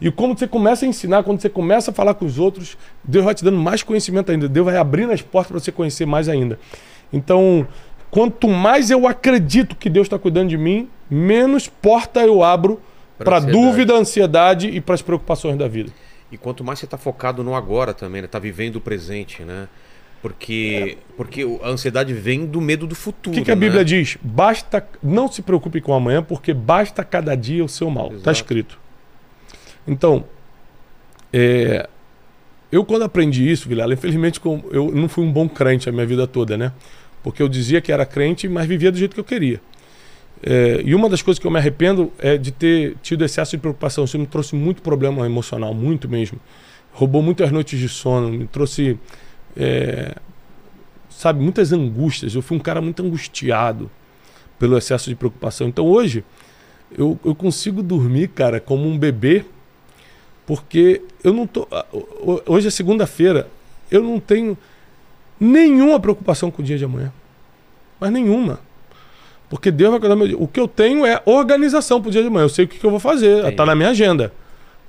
[0.00, 3.24] E quando você começa a ensinar, quando você começa a falar com os outros, Deus
[3.24, 4.48] vai te dando mais conhecimento ainda.
[4.48, 6.58] Deus vai abrindo as portas para você conhecer mais ainda.
[7.12, 7.66] Então,
[8.10, 12.80] quanto mais eu acredito que Deus está cuidando de mim, menos porta eu abro
[13.24, 15.90] para dúvida, ansiedade e para as preocupações da vida.
[16.32, 18.28] E quanto mais você tá focado no agora também, né?
[18.28, 19.68] Tá vivendo o presente, né?
[20.22, 23.34] Porque, porque o- a ansiedade vem do medo do futuro.
[23.34, 23.60] O que, que a né?
[23.60, 24.18] Bíblia diz?
[24.22, 28.12] Basta, não se preocupe com amanhã, porque basta cada dia o seu mal.
[28.14, 28.78] Está escrito.
[29.88, 30.24] Então,
[31.32, 31.88] é,
[32.70, 36.26] eu quando aprendi isso, Vilela, infelizmente eu não fui um bom crente a minha vida
[36.26, 36.72] toda, né?
[37.22, 39.60] Porque eu dizia que era crente, mas vivia do jeito que eu queria.
[40.42, 43.58] É, e uma das coisas que eu me arrependo é de ter tido excesso de
[43.58, 44.04] preocupação.
[44.04, 46.40] Isso me trouxe muito problema emocional, muito mesmo.
[46.92, 48.98] Roubou muitas noites de sono, me trouxe,
[49.56, 50.14] é,
[51.10, 52.34] sabe, muitas angústias.
[52.34, 53.90] Eu fui um cara muito angustiado
[54.58, 55.68] pelo excesso de preocupação.
[55.68, 56.24] Então hoje
[56.96, 59.44] eu, eu consigo dormir, cara, como um bebê,
[60.46, 61.68] porque eu não tô.
[61.92, 63.48] ho- ho- Hoje é segunda-feira,
[63.90, 64.56] eu não tenho
[65.38, 67.12] nenhuma preocupação com o dia de amanhã.
[68.00, 68.58] Mas nenhuma.
[69.50, 70.38] Porque Deus vai cuidar do meu dia.
[70.38, 72.44] O que eu tenho é organização pro dia de amanhã.
[72.44, 73.40] Eu sei o que, que eu vou fazer.
[73.40, 73.56] Entendi.
[73.56, 74.32] Tá na minha agenda.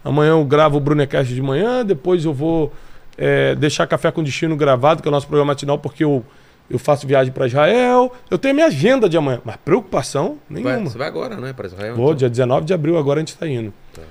[0.05, 2.71] Amanhã eu gravo o Brunecast de manhã, depois eu vou
[3.17, 6.23] é, deixar Café com Destino gravado, que é o nosso programa matinal, porque eu,
[6.69, 8.11] eu faço viagem para Israel.
[8.29, 9.41] Eu tenho a minha agenda de amanhã.
[9.43, 10.89] Mas preocupação Vai- nenhuma.
[10.91, 11.53] você vai agora, né?
[11.53, 11.95] Para Israel?
[11.95, 12.15] Vou, então?
[12.17, 13.73] dia 19 de abril agora a gente está indo.
[13.93, 14.01] Tá.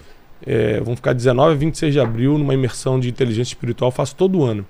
[0.44, 4.42] É, vamos ficar 19 a 26 de abril numa imersão de inteligência espiritual, faço todo
[4.42, 4.66] ano.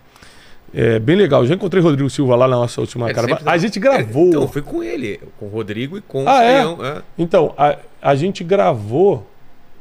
[0.73, 1.45] É bem legal.
[1.47, 3.37] Já encontrei o Rodrigo Silva lá na nossa última Ele caravana.
[3.39, 4.25] sempre tá- A gente gravou.
[4.27, 6.43] É, então, foi com ele, com o Rodrigo e com Ah, o
[6.85, 6.89] é?
[6.99, 7.03] É.
[7.19, 9.27] Então, a, a gente gravou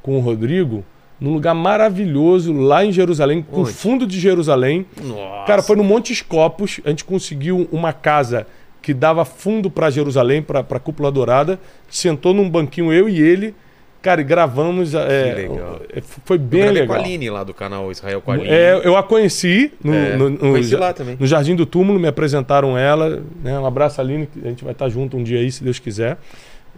[0.02, 0.84] com o Rodrigo
[1.20, 3.74] num lugar maravilhoso lá em Jerusalém, com Onde?
[3.74, 4.86] fundo de Jerusalém.
[5.04, 5.46] Nossa.
[5.46, 6.80] Cara, foi no Monte Escopos.
[6.86, 8.48] A gente conseguiu uma casa
[8.82, 11.60] que dava fundo para Jerusalém, para a Cúpula Dourada.
[11.90, 13.54] Sentou num banquinho eu e ele.
[14.02, 14.94] Cara, e gravamos.
[14.94, 15.82] é, legal.
[15.94, 16.96] é, Foi Eu bem gravei legal.
[16.96, 18.50] com a Aline lá do canal Israel com a Aline.
[18.50, 21.18] É, eu a conheci no, É, no- no- conheci lá também.
[21.20, 23.22] no Jardim do Túmulo, me apresentaram ela.
[23.44, 23.60] Né?
[23.60, 26.18] Um abraço, Aline, que a gente vai estar junto um dia aí, se Deus quiser.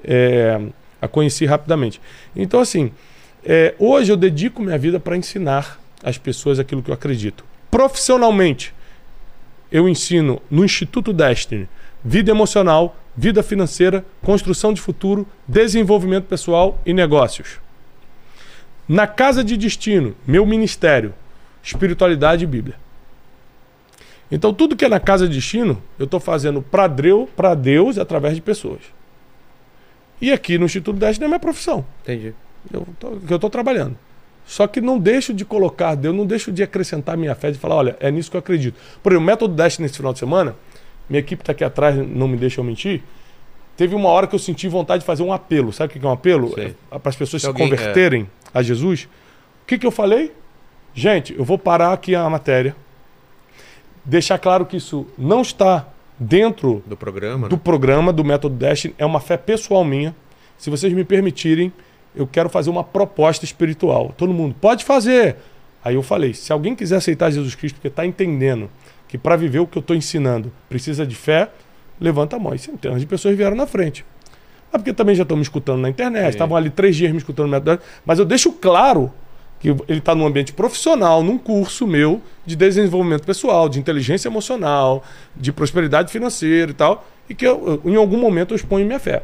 [0.04, 0.60] É,
[1.02, 2.02] a conheci rapidamente.
[2.36, 2.92] Então, assim,
[3.46, 7.44] é, hoje eu dedico minha vida para ensinar as pessoas aquilo que eu acredito.
[7.70, 8.74] Profissionalmente,
[9.72, 11.68] eu ensino no Instituto Destiny
[12.04, 17.60] vida emocional, vida financeira, construção de futuro, desenvolvimento pessoal e negócios.
[18.88, 21.14] Na Casa de Destino, meu ministério,
[21.64, 22.76] espiritualidade e Bíblia.
[24.32, 27.98] Então, tudo que é na Casa de Destino, eu estou fazendo para Deus, para Deus
[27.98, 28.80] através de pessoas.
[30.22, 31.86] E aqui no Instituto Destiny é minha profissão.
[32.04, 32.34] Entendi.
[32.72, 33.98] Eu tô, que eu estou trabalhando.
[34.46, 37.76] Só que não deixo de colocar Deus, não deixo de acrescentar minha fé, de falar,
[37.76, 38.78] olha, é nisso que eu acredito.
[39.02, 40.56] Por exemplo, o método Destiny nesse final de semana,
[41.10, 43.02] minha equipe está aqui atrás, não me deixa eu mentir.
[43.78, 45.72] Teve uma hora que eu senti vontade de fazer um apelo.
[45.74, 46.54] Sabe o que é um apelo?
[46.54, 46.76] Sei.
[46.90, 49.04] Para as pessoas Se se alguém- converterem a Jesus.
[49.64, 50.32] O que, que eu falei?
[50.94, 52.76] Gente, eu vou parar aqui a matéria,
[54.04, 55.88] deixar claro que isso não está
[56.20, 57.62] dentro Do programa, do né?
[57.64, 60.16] programa do Método Destiny, é uma fé pessoal minha.
[60.58, 61.72] Se vocês me permitirem,
[62.16, 64.14] eu quero fazer uma proposta espiritual.
[64.18, 65.38] Todo mundo pode fazer.
[65.84, 68.70] Aí eu falei, se alguém quiser aceitar Jesus Cristo porque está entendendo
[69.12, 71.50] que para viver o que eu estou ensinando precisa de fé,
[72.00, 72.56] levanta a mão.
[72.56, 74.06] E centenas de pessoas vieram na frente.
[74.72, 77.48] Mas porque também já estão me escutando na internet, estavam ali três dias me escutando
[77.48, 78.02] no Método Destiny.
[78.06, 79.12] Mas eu deixo claro
[79.60, 85.04] que ele está num ambiente profissional, num curso meu de desenvolvimento pessoal, de inteligência emocional,
[85.36, 89.24] de prosperidade financeira e tal, e que eu- em algum momento eu exponho minha fé.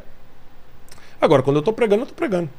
[1.22, 2.50] Agora, quando eu estou pregando, eu estou pregando.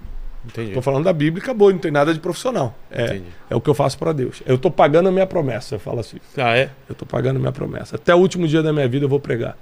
[0.45, 0.69] Entendi.
[0.69, 2.75] Estou falando da Bíblia e acabou, não tem nada de profissional.
[2.91, 3.25] É, Entendi.
[3.51, 4.43] é o que eu faço para Deus.
[4.47, 6.19] Eu estou pagando a minha promessa, eu falo assim.
[6.37, 6.71] Ah, é?
[6.89, 7.97] Eu estou pagando a minha promessa.
[7.97, 9.57] Até o último dia da minha vida eu vou pregar.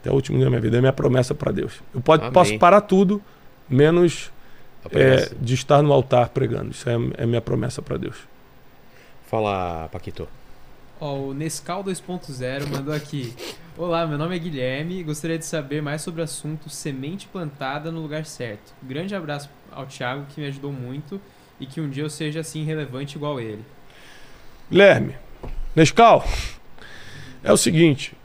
[0.00, 0.76] Até o último dia da minha vida.
[0.78, 1.82] É minha promessa para Deus.
[1.94, 2.32] Eu pode, Amém.
[2.32, 3.20] posso parar tudo,
[3.68, 4.30] menos
[4.92, 6.70] é, de estar no altar pregando.
[6.70, 8.16] Isso é, é minha promessa para Deus.
[9.26, 10.28] Fala, Paquito.
[11.00, 13.34] Ó, o Nescau 2.0 mandou aqui.
[13.78, 17.92] Olá, meu nome é Guilherme e gostaria de saber mais sobre o assunto semente plantada
[17.92, 18.72] no lugar certo.
[18.82, 21.20] Grande abraço ao Thiago, que me ajudou muito
[21.60, 23.62] e que um dia eu seja assim relevante igual ele.
[24.70, 25.14] Guilherme,
[25.74, 26.24] Nescau,
[27.44, 28.16] é o seguinte.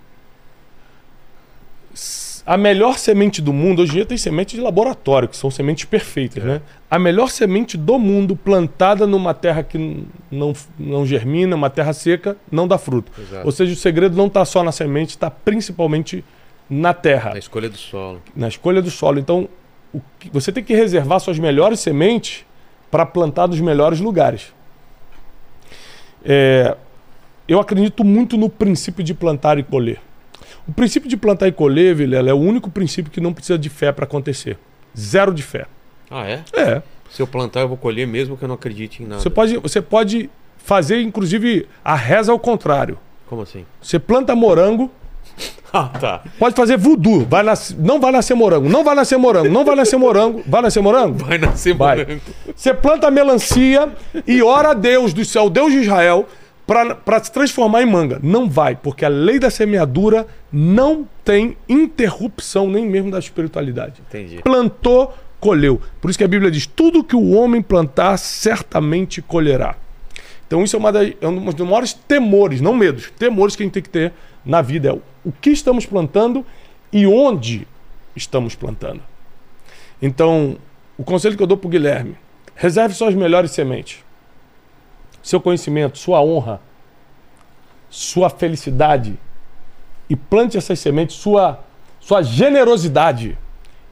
[2.46, 5.86] A melhor semente do mundo, hoje em dia tem semente de laboratório, que são sementes
[5.86, 6.48] perfeitas, É.
[6.48, 6.62] né?
[6.90, 12.36] A melhor semente do mundo plantada numa terra que não, não germina, uma terra seca,
[12.52, 13.12] não dá fruto.
[13.20, 13.46] Exato.
[13.46, 16.26] Ou seja, o segredo não está só na semente, está principalmente
[16.70, 18.22] na terra Na escolha do solo.
[18.36, 19.20] na escolha do solo.
[19.20, 19.48] Então,
[19.94, 22.44] o que- você tem que reservar suas melhores sementes
[22.90, 24.52] para plantar nos melhores lugares.
[26.26, 26.76] É,
[27.48, 30.00] eu acredito muito no princípio de plantar e colher.
[30.68, 33.70] O princípio de plantar e colher, Vilela, é o único princípio que não precisa de
[33.70, 34.58] fé para acontecer.
[34.98, 35.66] Zero de fé.
[36.10, 36.44] Ah, é?
[36.54, 36.82] É.
[37.10, 39.22] Se eu plantar, eu vou colher mesmo que eu não acredite em nada.
[39.22, 42.98] Você pode, você pode fazer, inclusive, a reza ao contrário.
[43.28, 43.66] Como assim?
[43.82, 44.90] Você planta morango,
[45.74, 46.22] Ah, tá.
[46.38, 47.26] pode fazer voodoo.
[47.26, 50.44] Vai nas- não vai nascer morango, não vai nascer morango, não vai nascer morango.
[50.46, 51.18] Vai nascer morango?
[51.26, 51.98] Vai nascer Vai.
[52.00, 52.22] morango.
[52.54, 53.90] Você planta melancia
[54.28, 56.28] e ora a Deus do céu, Deus de Israel,
[56.66, 58.20] para se transformar em manga.
[58.22, 64.02] Não vai, porque a lei da semeadura não tem interrupção nem mesmo da espiritualidade.
[64.08, 64.42] Entendi.
[64.42, 65.82] Plantou, colheu.
[66.00, 69.76] Por isso que a Bíblia diz: tudo que o homem plantar, certamente colherá.
[70.48, 73.66] Então, isso é, uma das, é um dos maiores temores, não medos, temores que a
[73.66, 74.12] gente tem que ter
[74.46, 74.90] na vida.
[74.90, 74.94] É
[75.26, 76.46] o que estamos plantando
[76.92, 77.68] e onde
[78.16, 79.02] estamos plantando.
[80.02, 80.58] Então,
[80.98, 82.16] o conselho que eu dou para o Guilherme:
[82.56, 84.04] reserve suas melhores sementes
[85.22, 86.62] seu conhecimento, sua honra,
[87.90, 89.18] sua felicidade
[90.10, 91.64] e plante essas sementes, sua,
[92.00, 93.38] sua generosidade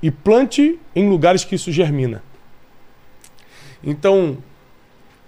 [0.02, 2.24] e plante em lugares que isso germina.
[3.84, 4.38] Então,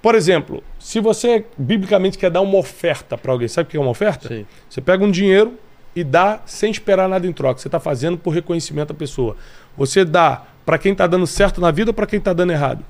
[0.02, 3.80] por exemplo, se você biblicamente quer dar uma oferta para alguém, sabe o que é
[3.80, 4.28] uma oferta?
[4.28, 4.46] Sim.
[4.70, 5.58] Você pega um dinheiro
[5.96, 7.60] e dá sem esperar nada em troca.
[7.60, 9.36] Você está fazendo por reconhecimento da pessoa.
[9.78, 12.84] Você dá para quem está dando certo na vida ou para quem está dando errado?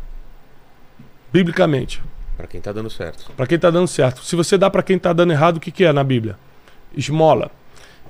[1.33, 2.01] Biblicamente.
[2.41, 3.31] Para quem tá dando certo.
[3.37, 4.23] Para quem está dando certo.
[4.23, 6.35] Se você dá para quem está dando errado, o que, que é na Bíblia?
[6.97, 7.51] Esmola.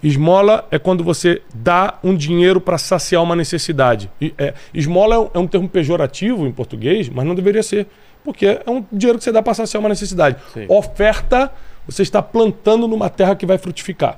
[0.02, 4.10] Esmola é quando você dá um dinheiro para saciar uma necessidade.
[4.22, 7.88] E, é, esmola é um, é um termo pejorativo em português, mas não deveria ser.
[8.24, 10.38] Porque é um dinheiro que você dá para saciar uma necessidade.
[10.54, 10.66] Sim.
[10.70, 11.52] Oferta,
[11.86, 14.18] você está plantando numa terra que vai frutificar.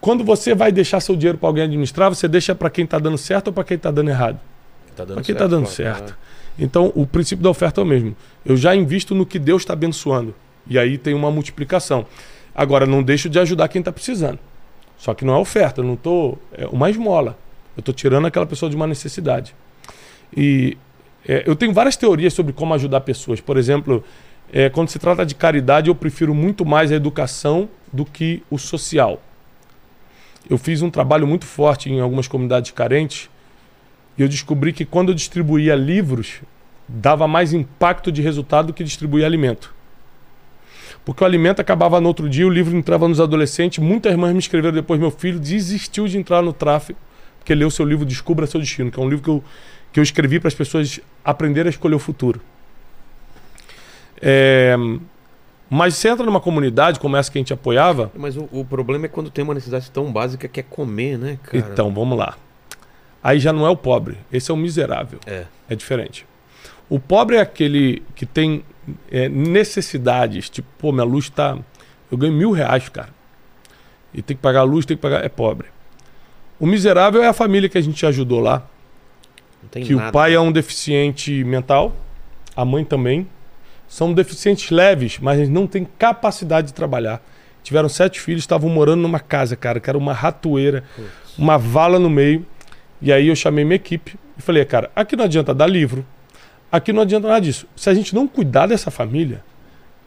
[0.00, 3.18] Quando você vai deixar seu dinheiro para alguém administrar, você deixa para quem está dando
[3.18, 4.40] certo ou para quem está dando errado?
[4.96, 5.76] Tá Para quem está dando claro.
[5.76, 6.16] certo.
[6.58, 8.16] Então, o princípio da oferta é o mesmo.
[8.44, 10.34] Eu já invisto no que Deus está abençoando.
[10.66, 12.06] E aí tem uma multiplicação.
[12.54, 14.38] Agora, não deixo de ajudar quem está precisando.
[14.98, 16.38] Só que não é oferta, eu não estou.
[16.52, 17.36] É uma esmola.
[17.76, 19.54] Eu estou tirando aquela pessoa de uma necessidade.
[20.36, 20.76] E
[21.26, 23.40] é, eu tenho várias teorias sobre como ajudar pessoas.
[23.40, 24.04] Por exemplo,
[24.52, 28.58] é, quando se trata de caridade, eu prefiro muito mais a educação do que o
[28.58, 29.20] social.
[30.48, 33.30] Eu fiz um trabalho muito forte em algumas comunidades carentes
[34.16, 36.40] e eu descobri que quando eu distribuía livros,
[36.86, 39.74] dava mais impacto de resultado do que distribuir alimento.
[41.04, 43.78] Porque o alimento acabava no outro dia, o livro entrava nos adolescentes.
[43.78, 47.00] Muitas irmãs me escreveram depois: meu filho desistiu de entrar no tráfico,
[47.38, 49.44] porque leu seu livro Descubra Seu Destino, que é um livro que eu,
[49.92, 52.40] que eu escrevi para as pessoas aprenderem a escolher o futuro.
[54.20, 54.76] É,
[55.68, 59.06] mas você entra numa comunidade como essa que a gente apoiava, Mas o, o problema
[59.06, 61.58] é quando tem uma necessidade tão básica que é comer, né, cara?
[61.58, 62.36] então vamos lá.
[63.22, 65.20] Aí já não é o pobre, esse é o miserável.
[65.26, 65.44] É.
[65.68, 66.26] É diferente.
[66.88, 68.64] O pobre é aquele que tem
[69.10, 71.56] é, necessidades, tipo, pô, minha luz tá.
[72.10, 73.10] Eu ganho mil reais, cara.
[74.12, 75.24] E tem que pagar a luz, tem que pagar.
[75.24, 75.68] É pobre.
[76.60, 78.66] O miserável é a família que a gente ajudou lá.
[79.62, 80.08] Não tem que nada.
[80.08, 81.94] o pai é um deficiente mental,
[82.54, 83.26] a mãe também.
[83.88, 87.22] São deficientes leves, mas não têm capacidade de trabalhar.
[87.62, 90.82] Tiveram sete filhos, estavam morando numa casa, cara, que era uma ratoeira,
[91.38, 92.44] uma vala no meio.
[93.02, 96.06] E aí eu chamei minha equipe e falei, cara, aqui não adianta dar livro,
[96.70, 97.66] aqui não adianta nada disso.
[97.74, 99.42] Se a gente não cuidar dessa família,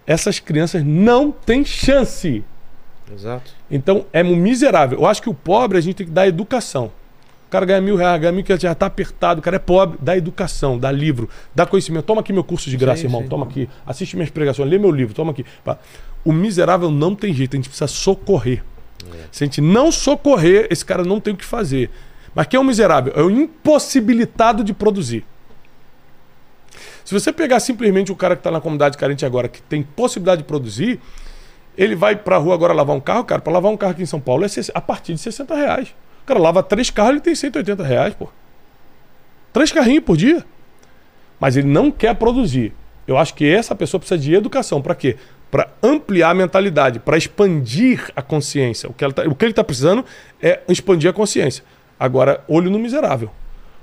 [0.07, 2.43] essas crianças não têm chance.
[3.13, 3.51] Exato.
[3.69, 4.99] Então é um miserável.
[4.99, 6.91] Eu acho que o pobre a gente tem que dar educação.
[7.47, 9.97] O cara ganha mil reais, ganha mil que já está apertado, o cara é pobre,
[10.01, 12.05] dá educação, dá livro, dá conhecimento.
[12.05, 13.21] Toma aqui meu curso de graça, Sim, irmão.
[13.21, 13.27] sim.
[13.27, 15.45] Toma aqui, assiste minhas pregações, lê meu livro, toma aqui.
[16.23, 18.63] O miserável não tem jeito, a gente precisa socorrer.
[19.31, 21.91] Se a gente não socorrer, esse cara não tem o que fazer.
[22.35, 23.13] Mas quem é o miserável?
[23.15, 25.25] É o impossibilitado de produzir.
[27.05, 30.41] Se você pegar simplesmente o cara que está na comunidade carente agora, que tem possibilidade
[30.41, 30.99] de produzir,
[31.77, 34.07] ele vai pra rua agora lavar um carro, cara, para lavar um carro aqui em
[34.07, 35.89] São Paulo é a partir de 60 reais.
[36.23, 38.27] O cara lava três carros, ele tem 180 reais, pô.
[39.53, 40.43] Três carrinhos por dia.
[41.39, 42.73] Mas ele não quer produzir.
[43.07, 44.81] Eu acho que essa pessoa precisa de educação.
[44.81, 45.15] Para quê?
[45.51, 48.89] Para ampliar a mentalidade, para expandir a consciência.
[48.89, 50.03] O que, tá- o que ele está precisando
[50.41, 51.63] é expandir a consciência.
[51.99, 53.29] Agora, olho no miserável.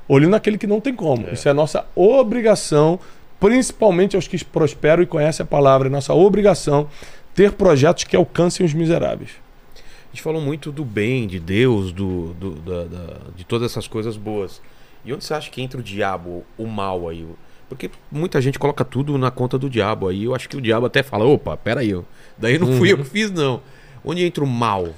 [0.09, 1.29] Olho naquele que não tem como.
[1.33, 2.99] Isso é a nossa obrigação,
[3.41, 5.89] principalmente aos que prosperam e conhecem a palavra.
[5.89, 6.89] É nossa obrigação
[7.35, 9.31] ter projetos que alcancem os miseráveis.
[9.77, 13.89] A gente falou muito do bem, de Deus, do, do- da- da- de todas essas
[13.89, 14.61] coisas boas.
[15.05, 17.27] E onde você acha que entra o diabo, o mal aí?
[17.69, 20.25] Porque muita gente coloca tudo na conta do diabo aí.
[20.25, 21.99] Eu acho que o diabo até fala, opa, peraí,
[22.37, 23.63] daí não fui eu que fiz, não.
[24.05, 24.89] Onde entra o mal?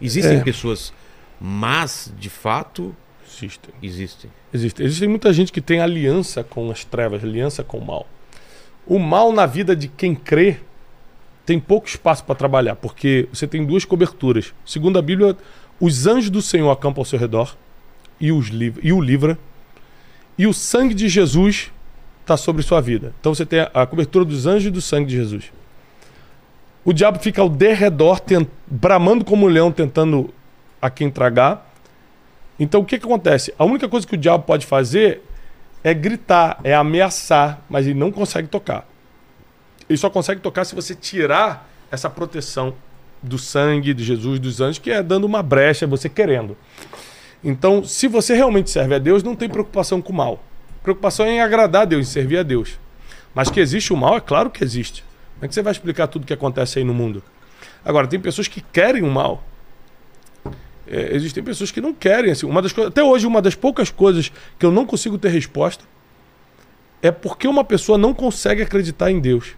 [0.00, 0.42] Existem É.
[0.42, 0.92] pessoas
[1.40, 2.94] más, de fato,
[3.26, 3.74] Existem.
[3.82, 4.30] existem.
[4.52, 4.82] Existe.
[4.82, 8.06] Existe muita gente que tem aliança com as trevas, aliança com o mal.
[8.86, 10.58] O mal na vida de quem crê
[11.44, 14.54] tem pouco espaço para trabalhar, porque você tem duas coberturas.
[14.64, 15.36] Segundo a Bíblia,
[15.80, 17.56] os anjos do Senhor acampam ao seu redor
[18.20, 19.38] e, os liv e o livra,
[20.38, 21.70] e o sangue de Jesus
[22.22, 23.14] está sobre sua vida.
[23.20, 25.52] Então você tem a, cobertura dos anjos e do sangue de Jesus.
[26.84, 28.20] O diabo fica ao derredor,
[28.66, 30.32] bramando como um leão, tentando
[30.80, 31.70] a quem tragar.
[32.58, 33.54] Então o que, que acontece?
[33.58, 35.22] A única coisa que o diabo pode fazer
[35.84, 38.86] é gritar, é ameaçar, mas ele não consegue tocar.
[39.88, 42.74] ele só consegue tocar se você tirar essa proteção
[43.22, 46.56] do sangue de Jesus, dos anjos, que é dando uma brecha, você querendo.
[47.42, 50.42] Então, se você realmente serve a Deus, não tem preocupação com o mal.
[50.82, 52.78] Preocupação é em agradar a Deus, em servir a Deus.
[53.34, 55.04] Mas que existe o mal, é claro que existe.
[55.34, 57.22] Como é que você vai explicar tudo que acontece aí no mundo?
[57.84, 59.44] Agora, tem pessoas que querem o mal.
[60.86, 62.30] É, existem pessoas que não querem.
[62.30, 65.84] Assim, uma das até hoje, uma das poucas coisas que eu não consigo ter resposta
[67.02, 69.54] é porque uma pessoa não consegue acreditar em Deus.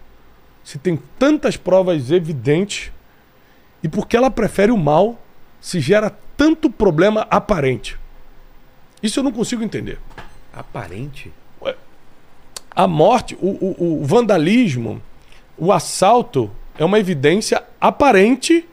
[0.63, 2.91] Se tem tantas provas evidentes
[3.81, 5.19] e porque ela prefere o mal,
[5.61, 7.97] se gera tanto problema aparente.
[9.01, 9.99] Isso eu não consigo entender.
[10.53, 11.31] Aparente?
[12.75, 15.01] A morte, o, o, o vandalismo,
[15.57, 18.67] o assalto é uma evidência aparente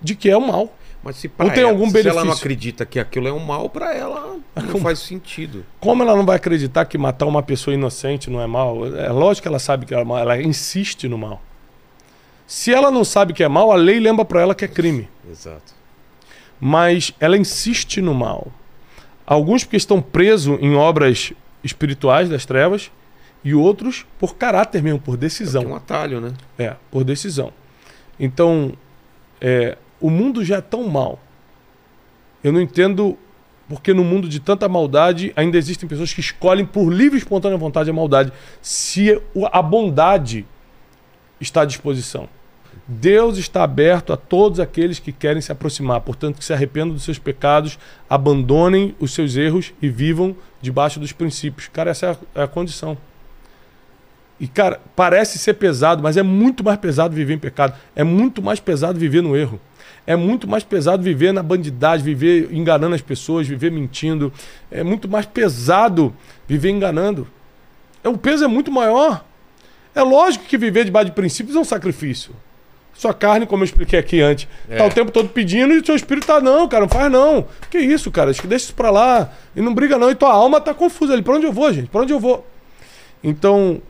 [0.00, 0.72] de que é o mal.
[1.08, 2.38] Mas se, Ou tem ela, algum se ela não benefício?
[2.44, 5.64] acredita que aquilo é um mal, pra ela não faz sentido.
[5.80, 8.84] Como ela não vai acreditar que matar uma pessoa inocente não é mal?
[8.94, 11.40] É lógico que ela sabe que é mal, ela insiste no mal.
[12.46, 15.08] Se ela não sabe que é mal, a lei lembra pra ela que é crime.
[15.30, 15.72] Exato.
[16.60, 18.48] Mas ela insiste no mal.
[19.26, 21.32] Alguns porque estão presos em obras
[21.64, 22.90] espirituais das trevas
[23.42, 25.62] e outros por caráter mesmo, por decisão.
[25.62, 26.34] Tem um atalho, né?
[26.58, 27.50] É, por decisão.
[28.20, 28.74] Então,
[29.40, 31.18] é, o mundo já é tão mal.
[32.42, 33.18] Eu não entendo
[33.68, 37.58] porque no mundo de tanta maldade ainda existem pessoas que escolhem por livre e espontânea
[37.58, 39.20] vontade a maldade, se
[39.52, 40.46] a bondade
[41.40, 42.28] está à disposição.
[42.86, 47.02] Deus está aberto a todos aqueles que querem se aproximar, portanto, que se arrependam dos
[47.02, 47.78] seus pecados,
[48.08, 51.68] abandonem os seus erros e vivam debaixo dos princípios.
[51.68, 52.96] Cara, essa é a, é a condição.
[54.40, 57.74] E, cara, parece ser pesado, mas é muito mais pesado viver em pecado.
[57.94, 59.60] É muito mais pesado viver no erro.
[60.10, 64.32] É muito mais pesado viver na bandidagem, viver enganando as pessoas, viver mentindo.
[64.70, 67.28] É muito mais pesado viver enganando.
[68.02, 69.22] É, o peso é muito maior.
[69.94, 72.34] É lógico que viver debaixo de princípios é um sacrifício.
[72.94, 74.78] Sua carne, como eu expliquei aqui antes, É.
[74.78, 77.46] tá o tempo todo pedindo e o seu espírito tá, não, cara, não faz não.
[77.70, 78.30] Que isso, cara?
[78.30, 79.30] Acho que deixa isso pra lá.
[79.54, 80.10] E não briga não.
[80.10, 81.20] E tua alma tá confusa ali.
[81.20, 81.90] Pra onde eu vou, gente?
[81.90, 82.46] Pra onde eu vou?
[83.22, 83.82] Então,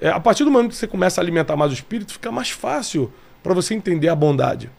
[0.00, 2.48] é, a partir do momento que você começa a alimentar mais o espírito, fica mais
[2.48, 4.70] fácil para você entender a bondade.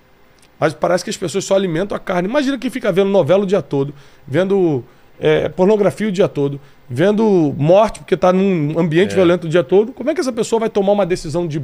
[0.62, 2.30] Mas parece que as pessoas só alimentam a carne.
[2.30, 3.94] Imagina quem fica vendo novela o dia todo,
[4.28, 4.84] vendo
[5.20, 9.16] é, pornografia o dia todo, vendo morte porque está num ambiente É.
[9.16, 9.92] violento o dia todo.
[9.92, 11.62] Como é que essa pessoa vai tomar uma decisão de,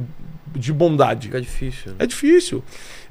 [0.54, 1.28] de bondade?
[1.28, 1.92] Fica difícil.
[1.92, 1.96] Né?
[2.00, 2.62] É difícil.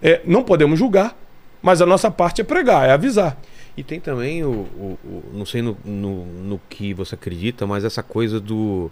[0.04, 1.18] É, não podemos julgar,
[1.62, 3.38] mas a nossa parte é pregar, é avisar.
[3.78, 4.50] E tem também o.
[4.50, 8.92] o- o- não sei no, no, no que você acredita, mas essa coisa do.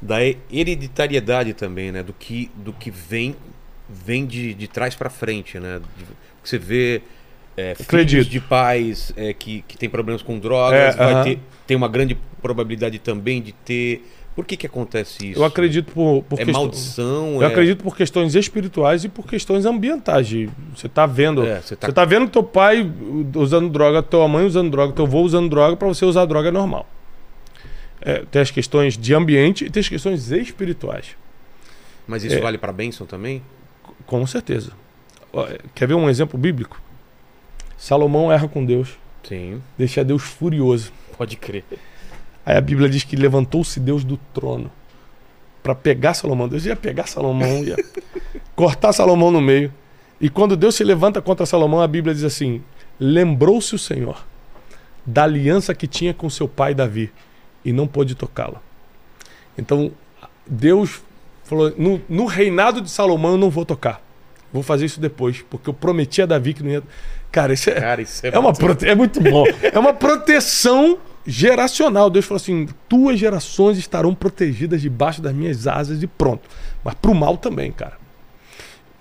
[0.00, 2.02] Da he- hereditariedade também, né?
[2.02, 3.34] Do que, do que vem,
[3.88, 5.80] vem de, de trás pra frente, né?
[6.42, 7.02] Você vê.
[7.56, 11.22] É, filhos de pais é, que, que tem problemas com drogas, É, vai aham.
[11.24, 11.38] ter,
[11.68, 14.04] tem uma grande probabilidade também de ter.
[14.34, 15.38] Por que que acontece isso?
[15.38, 17.34] Eu acredito por, por É questão- maldição?
[17.36, 17.46] Eu é...
[17.46, 20.28] acredito por questões espirituais e por questões ambientais.
[20.74, 21.44] Você tá vendo.
[21.46, 22.90] É, você tá- Você tá vendo teu pai
[23.36, 26.88] usando droga, tua mãe usando droga, teu avô usando droga, para você usar droga normal.
[28.00, 31.16] É, tem as questões de ambiente e tem as questões espirituais.
[32.04, 32.40] Mas isso É.
[32.40, 33.40] vale pra bênção também?
[34.06, 34.72] Com certeza.
[35.32, 36.80] Ó, Quer ver um exemplo bíblico?
[37.76, 38.90] Salomão erra com Deus,
[39.22, 40.92] Sim, deixa Deus furioso.
[41.16, 41.64] pode crer.
[42.46, 44.70] Aí a Bíblia diz que levantou-se Deus do trono
[45.62, 46.46] para pegar Salomão.
[46.48, 47.76] Deus ia pegar Salomão, ia
[48.54, 49.72] cortar Salomão no meio.
[50.20, 52.62] E quando Deus se levanta contra Salomão, a Bíblia diz assim:
[53.00, 54.24] Lembrou-se o Senhor
[55.06, 57.12] da aliança que tinha com seu pai Davi
[57.64, 58.62] e não pôde tocá-la.
[59.58, 59.90] Então,
[60.46, 61.02] Deus
[61.56, 64.02] falou: no, no reinado de Salomão eu não vou tocar.
[64.52, 66.82] Vou fazer isso depois, porque eu prometi a Davi que não ia.
[67.32, 68.88] Cara, isso é, Cara, isso é, é, uma muito- prote...
[68.88, 69.44] é muito bom.
[69.60, 72.08] É uma proteção geracional.
[72.08, 76.48] Deus falou assim: tuas gerações estarão protegidas debaixo das minhas asas e pronto.
[76.84, 77.98] Mas pro mal também, cara.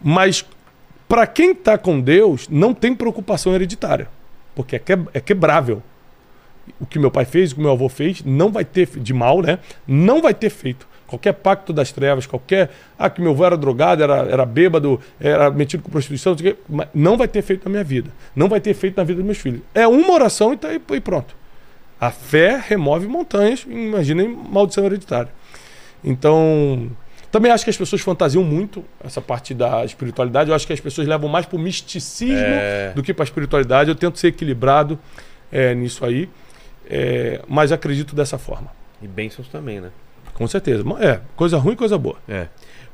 [0.02, 0.44] Mas
[1.08, 4.08] para quem tá com Deus, não tem preocupação hereditária.
[4.56, 4.94] Porque é, que...
[5.14, 5.84] é quebrável.
[6.80, 9.42] O que meu pai fez, o que meu avô fez, não vai ter de mal,
[9.42, 9.60] né?
[9.86, 10.88] Não vai ter feito.
[11.14, 12.72] Qualquer pacto das trevas, qualquer.
[12.98, 16.36] Ah, que meu avô era drogado, era, era bêbado, era metido com prostituição,
[16.92, 18.10] não, vai ter feito na minha vida.
[18.36, 19.62] Não vai ter feito na vida dos meus filhos.
[19.76, 21.36] É uma oração e, tá, aí- e pronto.
[22.02, 25.30] A fé remove montanhas, imaginem maldição hereditária.
[26.04, 26.90] Então,
[27.32, 30.50] também acho que as pessoas fantasiam muito essa parte da espiritualidade.
[30.50, 32.92] Eu acho que as pessoas levam mais para o misticismo É.
[32.96, 33.90] do que para a espiritualidade.
[33.90, 34.98] Eu tento ser equilibrado
[35.52, 36.28] é, nisso aí,
[36.90, 38.72] é, mas acredito dessa forma.
[39.00, 39.90] E bênçãos também, né?
[40.34, 40.84] Com certeza.
[41.00, 42.18] É, coisa ruim, coisa boa.
[42.28, 42.48] É.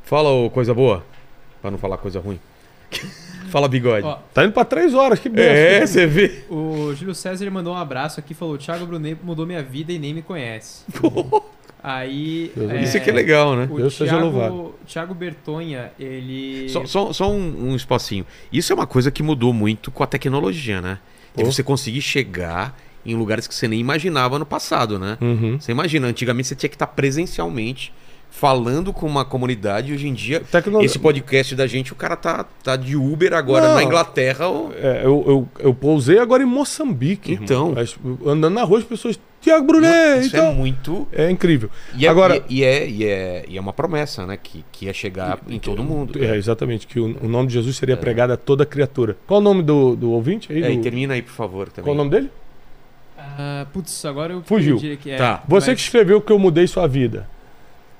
[0.04, 1.04] Fala ô, coisa boa,
[1.62, 2.40] pra não falar coisa ruim.
[3.50, 4.06] Fala bigode.
[4.06, 5.32] Ó, Tá indo para três horas, que é,
[5.80, 5.88] benção.
[5.88, 6.44] você vê.
[6.50, 9.92] o Júlio César ele mandou um abraço aqui e falou: Thiago Brunet mudou minha vida
[9.92, 10.84] e nem me conhece.
[11.82, 12.52] Aí.
[12.56, 13.68] Deus Isso aqui é legal, né?
[13.72, 14.76] O Deus seja Thiago, louvado.
[14.86, 16.68] Thiago Bertonha, ele.
[16.70, 18.26] Só, só, só um, um espacinho.
[18.52, 21.00] Isso é uma coisa que mudou muito com a tecnologia, né?
[21.36, 21.52] De Pô.
[21.52, 25.18] você conseguir chegar em lugares que você nem imaginava no passado, né?
[25.22, 25.60] Uhum.
[25.60, 27.94] Você imagina, antigamente você tinha que estar presencialmente
[28.32, 29.92] falando com uma comunidade.
[29.92, 30.42] Hoje em dia,
[30.82, 33.76] esse podcast da gente, o cara tá, tá de Uber agora Não.
[33.76, 34.48] na Inglaterra.
[34.48, 37.34] ou- É, eu, eu, eu pousei agora em Moçambique.
[37.34, 37.74] Então.
[37.76, 39.20] As- andando na rua, as pessoas.
[39.42, 40.20] Tiago Brunet!
[40.26, 40.50] Isso então...
[40.52, 41.08] é muito.
[41.14, 41.32] é...
[41.32, 41.70] incrível.
[41.98, 44.38] E é, Agora- e, e é, e, é, e é uma promessa, né?
[44.42, 46.22] Que, que ia chegar em todo mundo.
[46.22, 49.16] É, exatamente, que o, o nome de Jesus seria pregado a toda criatura.
[49.26, 50.62] Qual o nome do, do ouvinte aí?
[50.62, 51.86] É, e do- termina aí, por favor, também.
[51.86, 52.30] Qual o nome dele?
[53.42, 54.76] Ah, putz, agora eu Fugiu.
[54.76, 55.12] aqui.
[55.12, 55.44] É, Tá.
[55.48, 57.26] Você mas- que escreveu que eu mudei sua vida.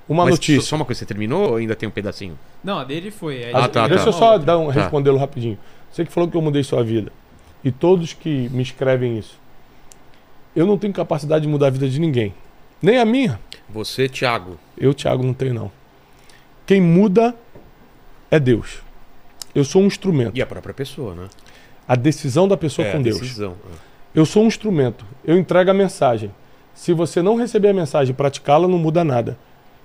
[0.08, 0.62] Uma Mas notícia.
[0.68, 2.38] Só uma coisa, você terminou ou ainda tem um pedacinho?
[2.64, 3.44] Não, a dele foi.
[3.44, 4.10] é, Ah, ele- tá, Deixa tá.
[4.10, 4.74] eu só dar um, Tá.
[4.74, 5.58] respondê-lo rapidinho.
[5.92, 7.12] Você que falou que eu mudei sua vida.
[7.64, 9.40] E todos que me escrevem isso.
[10.56, 12.34] Eu não tenho capacidade de mudar a vida de ninguém.
[12.82, 13.40] Nem a minha.
[13.70, 14.58] Você, Thiago.
[14.78, 15.72] Eu, Thiago, não tenho, não.
[16.66, 17.36] Quem muda
[18.32, 18.80] é Deus.
[19.54, 20.36] Eu sou um instrumento.
[20.36, 21.28] E a própria pessoa, né?
[21.88, 23.20] A decisão da pessoa é, com a Deus.
[23.20, 23.56] decisão.
[24.14, 25.06] Eu sou um instrumento.
[25.24, 26.32] Eu entrego a mensagem.
[26.74, 29.38] Se você não receber a mensagem e praticá-la, não muda nada.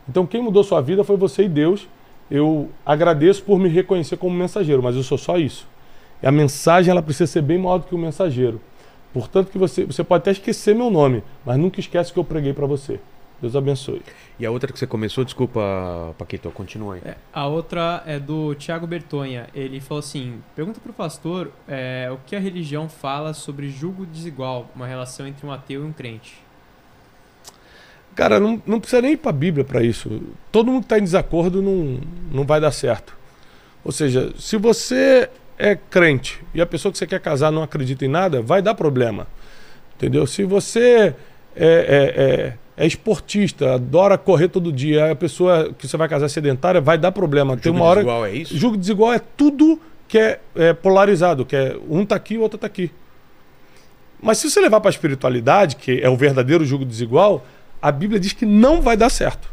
[0.08, 1.88] Então, quem mudou sua vida foi você e Deus.
[2.30, 5.66] Eu agradeço por me reconhecer como mensageiro, mas eu sou só isso.
[6.22, 8.60] E a mensagem ela precisa ser bem maior do que o mensageiro.
[9.12, 12.52] Portanto, que você, você pode até esquecer meu nome, mas nunca esquece que eu preguei
[12.52, 12.98] para você.
[13.44, 14.00] Deus abençoe.
[14.38, 17.02] E a outra que você começou, desculpa, Paquito, continua aí.
[17.04, 19.48] É, a outra é do Thiago Bertonha.
[19.54, 24.70] Ele falou assim: pergunta pro pastor é, o que a religião fala sobre julgo desigual,
[24.74, 26.42] uma relação entre um ateu e um crente.
[28.14, 30.22] Cara, não, não precisa nem ir para a Bíblia para isso.
[30.50, 32.00] Todo mundo que está em desacordo não,
[32.32, 33.14] não vai dar certo.
[33.84, 38.04] Ou seja, se você é crente e a pessoa que você quer casar não acredita
[38.04, 39.26] em nada, vai dar problema.
[39.96, 40.26] Entendeu?
[40.26, 41.14] Se você
[41.56, 46.26] é, é, é, é esportista, adora correr todo dia, a pessoa que você vai casar
[46.26, 47.56] é sedentária, vai dar problema.
[47.56, 48.00] Tem Jogo uma hora.
[48.00, 48.56] desigual é isso?
[48.56, 52.58] Jogo desigual é tudo que é, é polarizado, que é um tá aqui, o outro
[52.58, 52.90] tá aqui.
[54.20, 57.46] Mas se você levar para a espiritualidade, que é o verdadeiro jogo desigual,
[57.80, 59.52] a Bíblia diz que não vai dar certo.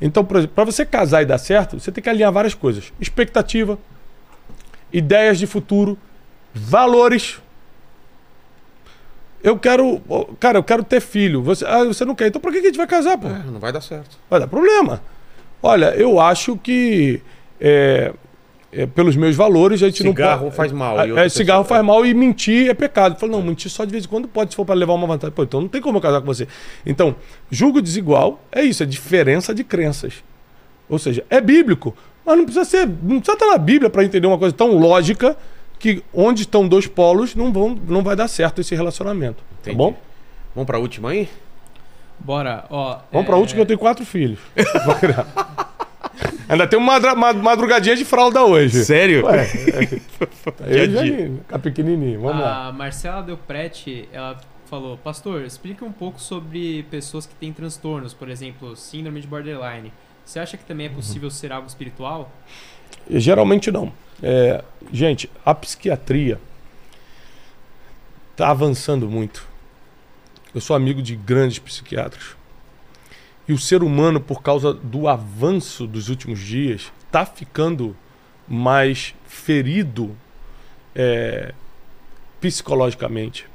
[0.00, 3.78] Então, para você casar e dar certo, você tem que alinhar várias coisas: expectativa,
[4.92, 5.98] ideias de futuro,
[6.54, 7.38] valores.
[9.42, 10.00] Eu quero,
[10.38, 11.42] cara, eu quero ter filho.
[11.42, 12.26] Você, ah, você não quer?
[12.28, 13.26] Então, por que a gente vai casar, pô?
[13.28, 14.18] É, não vai dar certo.
[14.28, 15.00] Vai dar problema.
[15.62, 17.22] Olha, eu acho que
[17.60, 18.12] é,
[18.72, 20.56] é, pelos meus valores a gente Cigarro não pode.
[20.56, 23.18] faz mal, É, é, cigarro faz mal e mentir é pecado.
[23.18, 25.34] Fala, não, mentir só de vez em quando pode, se for para levar uma vantagem.
[25.34, 26.46] Pô, então não tem como eu casar com você.
[26.84, 27.16] Então,
[27.50, 30.14] julgo desigual é isso, é diferença de crenças.
[30.88, 31.94] Ou seja, é bíblico,
[32.26, 35.36] mas não precisa ser, não precisa estar na Bíblia para entender uma coisa tão lógica
[35.80, 39.42] que onde estão dois polos não vão, não vai dar certo esse relacionamento.
[39.60, 39.76] Entendi.
[39.76, 39.96] Tá bom?
[40.54, 41.28] Vamos pra última aí?
[42.18, 42.98] Bora, ó.
[43.10, 44.38] Vamos é, pra última que eu tenho quatro filhos.
[46.48, 46.98] Ainda tem uma
[47.32, 48.84] madrugadinha de fralda hoje.
[48.84, 49.24] Sério?
[49.24, 49.40] Ué,
[50.60, 52.20] a eu já fica pequenininho.
[52.20, 52.66] Vamos lá.
[52.66, 58.12] A Marcela Del Prete, ela falou: Pastor, explique um pouco sobre pessoas que têm transtornos,
[58.12, 59.92] por exemplo, síndrome de borderline.
[60.24, 62.30] Você acha que também é possível ser algo espiritual?
[63.08, 63.92] Geralmente não.
[64.22, 66.40] É, gente, a psiquiatria
[68.32, 69.46] está avançando muito.
[70.54, 72.36] Eu sou amigo de grandes psiquiatras.
[73.46, 77.96] E o ser humano, por causa do avanço dos últimos dias, está ficando
[78.46, 80.16] mais ferido
[80.94, 81.54] é,
[82.40, 83.46] psicologicamente,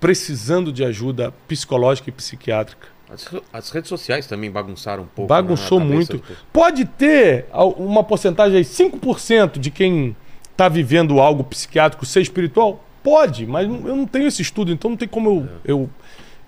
[0.00, 2.88] precisando de ajuda psicológica e psiquiátrica.
[3.08, 5.28] As, as redes sociais também bagunçaram um pouco.
[5.28, 6.36] Bagunçou né, cabeça muito.
[6.52, 10.16] Pode ter uma porcentagem aí, 5% de quem
[10.50, 12.82] está vivendo algo psiquiátrico ser espiritual?
[13.02, 15.90] Pode, mas eu não tenho esse estudo, então não tem como eu, eu,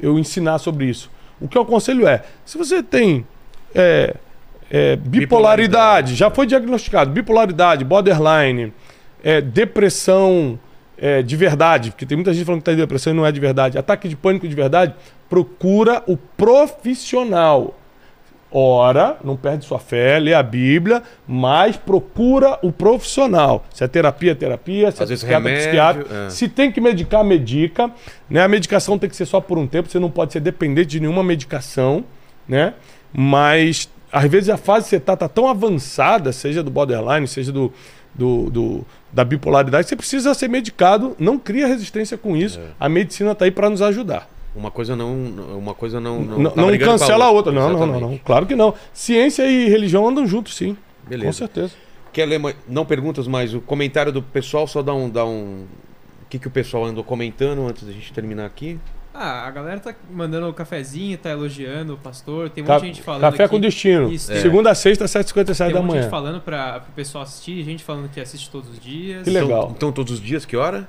[0.01, 1.11] eu ensinar sobre isso.
[1.41, 3.25] O que eu aconselho é, se você tem
[3.73, 4.17] é,
[4.69, 6.15] é, bipolaridade, Bipolaridade.
[6.17, 8.73] já foi diagnosticado, bipolaridade, borderline,
[9.23, 10.59] é, depressão
[11.01, 13.33] é, de verdade, porque tem muita gente falando que está em depressão e não é
[13.33, 14.95] de verdade, ataque de pânico de verdade,
[15.29, 17.75] procura o profissional.
[18.51, 23.67] Ora, não perde sua fé, lê a Bíblia, mas procura o profissional.
[23.75, 25.69] Se é terapia, é terapia, se Às é psiquiatra, é remédio,
[26.05, 26.27] psiquiatra.
[26.27, 26.31] é.
[26.31, 27.91] Se tem que medicar, medica.
[28.29, 28.41] Né?
[28.43, 31.01] A medicação tem que ser só por um tempo, você não pode ser dependente de
[31.01, 32.03] nenhuma medicação,
[32.49, 32.73] né?
[33.13, 37.53] Mas às vezes a fase que você está tá tão avançada, seja do borderline, seja
[37.53, 37.71] do,
[38.15, 42.59] do, do- da bipolaridade, você precisa ser medicado, não cria resistência com isso.
[42.61, 42.67] É.
[42.79, 44.29] A medicina está aí para nos ajudar.
[44.55, 45.15] Uma coisa não.
[45.57, 46.21] Uma coisa não.
[46.21, 47.53] Não, Não, tá não brigando com cancela a outra.
[47.53, 48.19] Não, não, não, não.
[48.19, 48.75] Claro que não.
[48.93, 50.75] Ciência e religião andam juntos, sim.
[51.05, 51.33] Com Beleza.
[51.39, 51.73] certeza.
[52.13, 55.09] Quer ler não perguntas, mas o comentário do pessoal, só dá um.
[55.09, 55.65] Dá um...
[56.25, 58.79] O que, que o pessoal andou comentando antes da gente terminar aqui?
[59.21, 62.83] Ah, a galera tá mandando o cafezinho, tá elogiando o pastor, tem um Ca- monte
[62.83, 63.51] de gente falando Café aqui.
[63.55, 64.13] com destino.
[64.13, 64.41] Isso, É.
[64.41, 66.03] Segunda a sexta, 7h57 Tem da um monte de manhã.
[66.03, 69.25] gente falando pra, pro pessoal assistir, gente falando que assiste todos os dias.
[69.25, 69.63] Que legal.
[69.65, 70.89] Então, então todos os dias, que hora?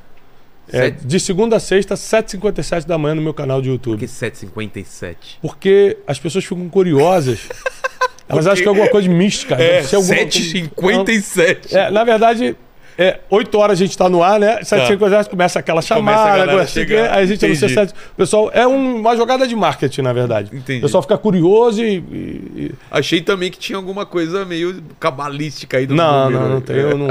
[0.72, 3.99] É, de segunda a sexta, 7h57 da manhã no meu canal de Por YouTube.
[3.99, 5.16] que 7h57?
[5.41, 7.49] Porque as pessoas ficam curiosas.
[8.30, 9.56] Elas acham que é alguma coisa mística.
[9.56, 11.74] É, deve ser alguma- 7h57.
[11.75, 12.56] É, na verdade,
[13.02, 14.60] é, 8 horas a gente tá no ar, né?
[14.61, 17.14] 7h57 começa aquela chamada, começa a chegar.
[17.14, 17.92] aí a gente anuncia Entendi.
[17.92, 17.94] 7.
[18.18, 20.50] Pessoal, é um- uma jogada de marketing, na verdade.
[20.53, 20.80] Entendi.
[20.80, 21.95] O pessoal fica curioso e.
[21.98, 26.44] e- Achei também que tinha alguma coisa meio cabalística aí do Não, número.
[26.44, 26.76] não, não tem.
[26.76, 26.80] É.
[26.92, 27.08] Eu não,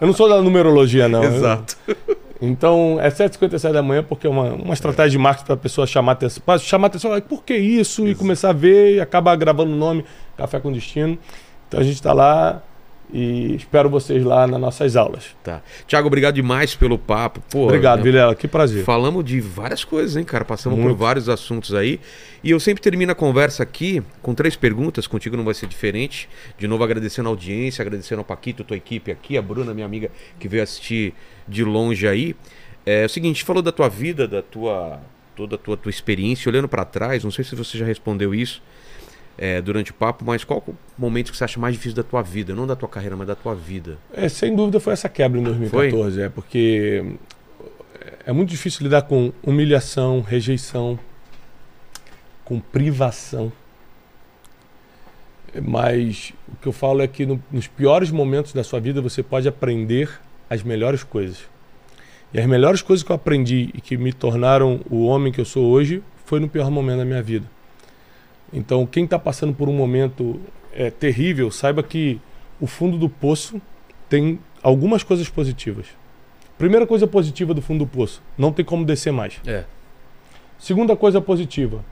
[0.00, 1.24] eu não sou da numerologia, não.
[1.24, 1.76] Eu- Exato.
[2.40, 5.86] Então, é 7h57 da manhã porque é uma, uma estratégia de marketing para a pessoa
[5.86, 6.42] chamar atenção.
[6.44, 8.06] Pra chamar atenção, por que isso?
[8.08, 10.04] E começar a ver e acabar gravando o nome
[10.36, 11.16] Café com Destino.
[11.68, 12.60] Então a gente está lá
[13.12, 15.36] e espero vocês lá nas nossas aulas.
[15.44, 15.62] Tá.
[15.86, 17.42] Tiago, obrigado demais pelo papo.
[17.50, 18.34] Pô, Obrigado, né, Vilela.
[18.34, 18.84] Que prazer.
[18.84, 20.44] Falamos de várias coisas, hein, cara?
[20.44, 20.96] Passamos Muito.
[20.96, 22.00] por vários assuntos aí.
[22.42, 25.06] E eu sempre termino a conversa aqui com três perguntas.
[25.06, 26.26] Contigo não vai ser diferente.
[26.56, 30.10] De novo, agradecendo a audiência, agradecendo ao Paquito, tua equipe aqui, a Bruna, minha amiga,
[30.38, 31.12] que veio assistir
[31.46, 32.34] de longe aí.
[32.86, 34.98] É, o seguinte, falou da tua vida, da tua
[35.36, 37.24] toda a tua, tua experiência, olhando pra trás.
[37.24, 38.62] Não sei se você já respondeu isso
[39.38, 42.22] é, durante o papo, mas qual o momento que você acha mais difícil da tua
[42.22, 42.54] vida?
[42.54, 43.98] Não da tua carreira, mas da tua vida.
[44.12, 47.04] É, sem dúvida foi essa quebra em 2014, é porque
[48.26, 50.98] é muito difícil lidar com humilhação, rejeição,
[52.44, 53.50] com privação.
[55.60, 59.22] Mas o que eu falo é que no- nos piores momentos da sua vida você
[59.22, 60.08] pode aprender
[60.48, 61.38] as melhores coisas.
[62.32, 65.44] E as melhores coisas que eu aprendi e que me tornaram o homem que eu
[65.44, 67.46] sou hoje foi no pior momento da minha vida.
[68.52, 70.40] Então, quem está passando por um momento
[70.72, 72.20] é, terrível, saiba que
[72.60, 73.60] o fundo do poço
[74.08, 75.86] tem algumas coisas positivas.
[76.58, 79.40] Primeira coisa positiva do fundo do poço, não tem como descer mais.
[79.46, 79.64] É.
[80.58, 81.84] Segunda coisa positiva,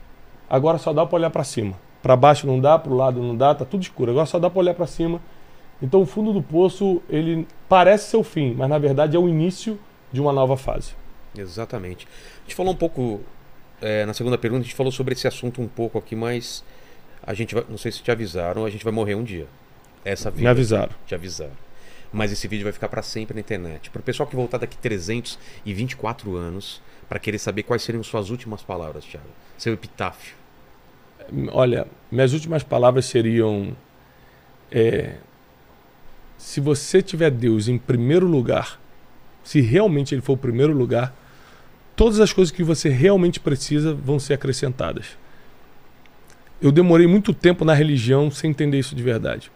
[0.49, 1.77] agora só dá para olhar para cima.
[2.01, 4.11] Para baixo não dá, para o lado não dá, tá tudo escuro.
[4.11, 5.19] Agora só dá para olhar para cima.
[5.81, 9.27] Então o fundo do poço, ele parece ser o fim, mas na verdade é o
[9.27, 9.79] início
[10.11, 10.93] de uma nova fase.
[11.37, 12.07] Exatamente.
[12.39, 13.21] A gente falou um pouco,
[13.81, 16.63] é, na segunda pergunta, a gente falou sobre esse assunto um pouco aqui, mas
[17.23, 19.47] a gente vai, não sei se te avisaram, a gente vai morrer um dia.
[20.05, 20.41] Essa vida.
[20.41, 20.93] Me avisaram.
[21.05, 21.51] Te avisaram.
[22.11, 23.89] Mas esse vídeo vai ficar para sempre na internet.
[23.89, 28.61] Para o pessoal que voltar daqui 324 anos, para querer saber quais seriam suas últimas
[28.61, 29.27] palavras, Thiago.
[29.57, 30.35] Seu epitáfio.
[31.51, 33.75] Olha, minhas últimas palavras seriam:
[34.71, 35.15] é,
[36.37, 38.79] se você tiver Deus em primeiro lugar,
[39.43, 41.13] se realmente Ele for o primeiro lugar,
[41.95, 45.17] todas as coisas que você realmente precisa vão ser acrescentadas.
[46.61, 49.51] Eu demorei muito tempo na religião sem entender isso de verdade.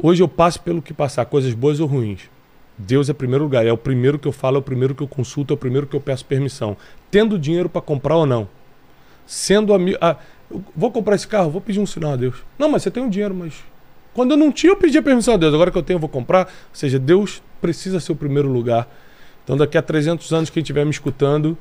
[0.00, 2.30] Hoje eu passo pelo que passar, coisas boas ou ruins.
[2.78, 5.08] Deus é primeiro lugar, é o primeiro que eu falo, é o primeiro que eu
[5.08, 6.76] consulto, é o primeiro que eu peço permissão.
[7.10, 8.48] Tendo dinheiro para comprar ou não.
[9.26, 9.98] Sendo amigo.
[10.00, 10.16] Ah,
[10.76, 12.36] vou comprar esse carro, vou pedir um sinal a Deus.
[12.56, 13.54] Não, mas você tem um dinheiro, mas.
[14.14, 15.52] Quando eu não tinha, eu pedia permissão a Deus.
[15.52, 16.46] Agora que eu tenho, eu vou comprar.
[16.46, 18.88] Ou seja, Deus precisa ser o primeiro lugar.
[19.48, 21.56] Então, daqui a 300 anos, quem estiver me escutando,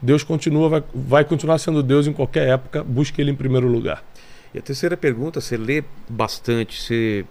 [0.00, 2.84] Deus continua, vai, vai continuar sendo Deus em qualquer época.
[2.84, 4.04] Busque Ele em primeiro lugar.
[4.54, 7.24] E a terceira pergunta, você lê bastante, você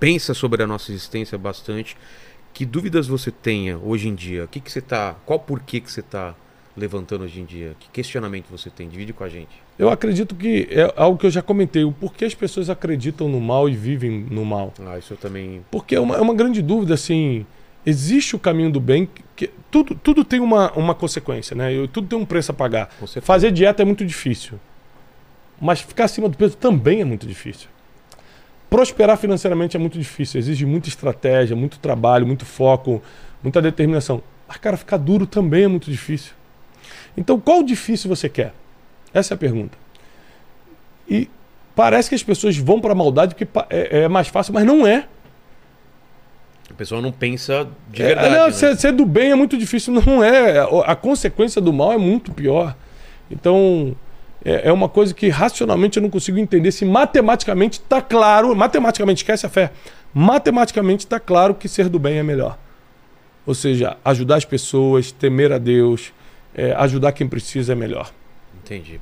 [0.00, 1.96] pensa sobre a nossa existência bastante.
[2.52, 4.42] Que dúvidas você tenha hoje em dia?
[4.42, 5.14] O que, que você tá.
[5.24, 6.34] Qual porquê que você está
[6.76, 7.76] levantando hoje em dia?
[7.78, 8.88] Que questionamento você tem?
[8.88, 9.62] Divide com a gente.
[9.78, 11.84] Eu acredito que é algo que eu já comentei.
[11.84, 14.74] O porquê as pessoas acreditam no mal e vivem no mal.
[14.84, 15.64] Ah, isso eu também.
[15.70, 17.46] Porque é uma, é uma grande dúvida, assim.
[17.86, 21.72] Existe o caminho do bem, que, tudo, tudo tem uma, uma consequência, né?
[21.72, 22.88] Eu- tudo tem um preço a pagar.
[23.22, 24.58] Fazer dieta é muito difícil.
[25.60, 27.68] Mas ficar acima do peso também é muito difícil.
[28.70, 30.38] Prosperar financeiramente é muito difícil.
[30.40, 33.02] Exige muita estratégia, muito trabalho, muito foco,
[33.42, 34.22] muita determinação.
[34.48, 36.32] Mas, cara, ficar duro também é muito difícil.
[37.16, 38.52] Então, qual difícil você quer?
[39.12, 39.78] Essa é a pergunta.
[41.08, 41.28] E
[41.76, 44.86] parece que as pessoas vão para a maldade porque é, é mais fácil, mas não
[44.86, 45.06] é.
[46.74, 48.34] A pessoa não pensa de É, verdade.
[48.34, 48.50] não, né?
[48.50, 50.58] ser, ser do bem é muito difícil, não é.
[50.58, 52.76] A, a consequência do mal é muito pior.
[53.30, 53.94] Então,
[54.44, 58.54] é, é uma coisa que racionalmente eu não consigo entender se matematicamente está claro.
[58.56, 59.70] Matematicamente, esquece a fé.
[60.12, 62.58] Matematicamente está claro que ser do bem é melhor.
[63.46, 66.12] Ou seja, ajudar as pessoas, temer a Deus,
[66.54, 68.10] é, ajudar quem precisa é melhor.
[68.64, 69.00] Entendi.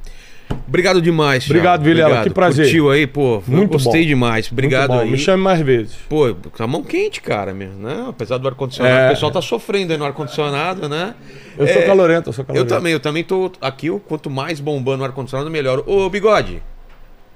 [0.66, 1.58] Obrigado demais, Thiago.
[1.58, 2.64] Obrigado, Vilela, que prazer.
[2.64, 3.42] Curtiu aí, pô.
[3.46, 4.08] Muito Gostei bom.
[4.08, 4.50] demais.
[4.50, 5.04] Obrigado Muito bom.
[5.06, 5.10] aí.
[5.10, 5.94] Me chame mais vezes.
[6.08, 8.06] Pô, tá mão quente, cara, mesmo, né?
[8.08, 9.06] Apesar do ar-condicionado, É.
[9.06, 11.14] o pessoal tá sofrendo aí no ar-condicionado, né?
[11.58, 12.74] Eu sou É, calorento, eu sou Eu calorento.
[12.74, 15.82] também, eu também tô aqui, o- quanto mais bombando o ar-condicionado, melhor.
[15.86, 16.62] Ô, Bigode,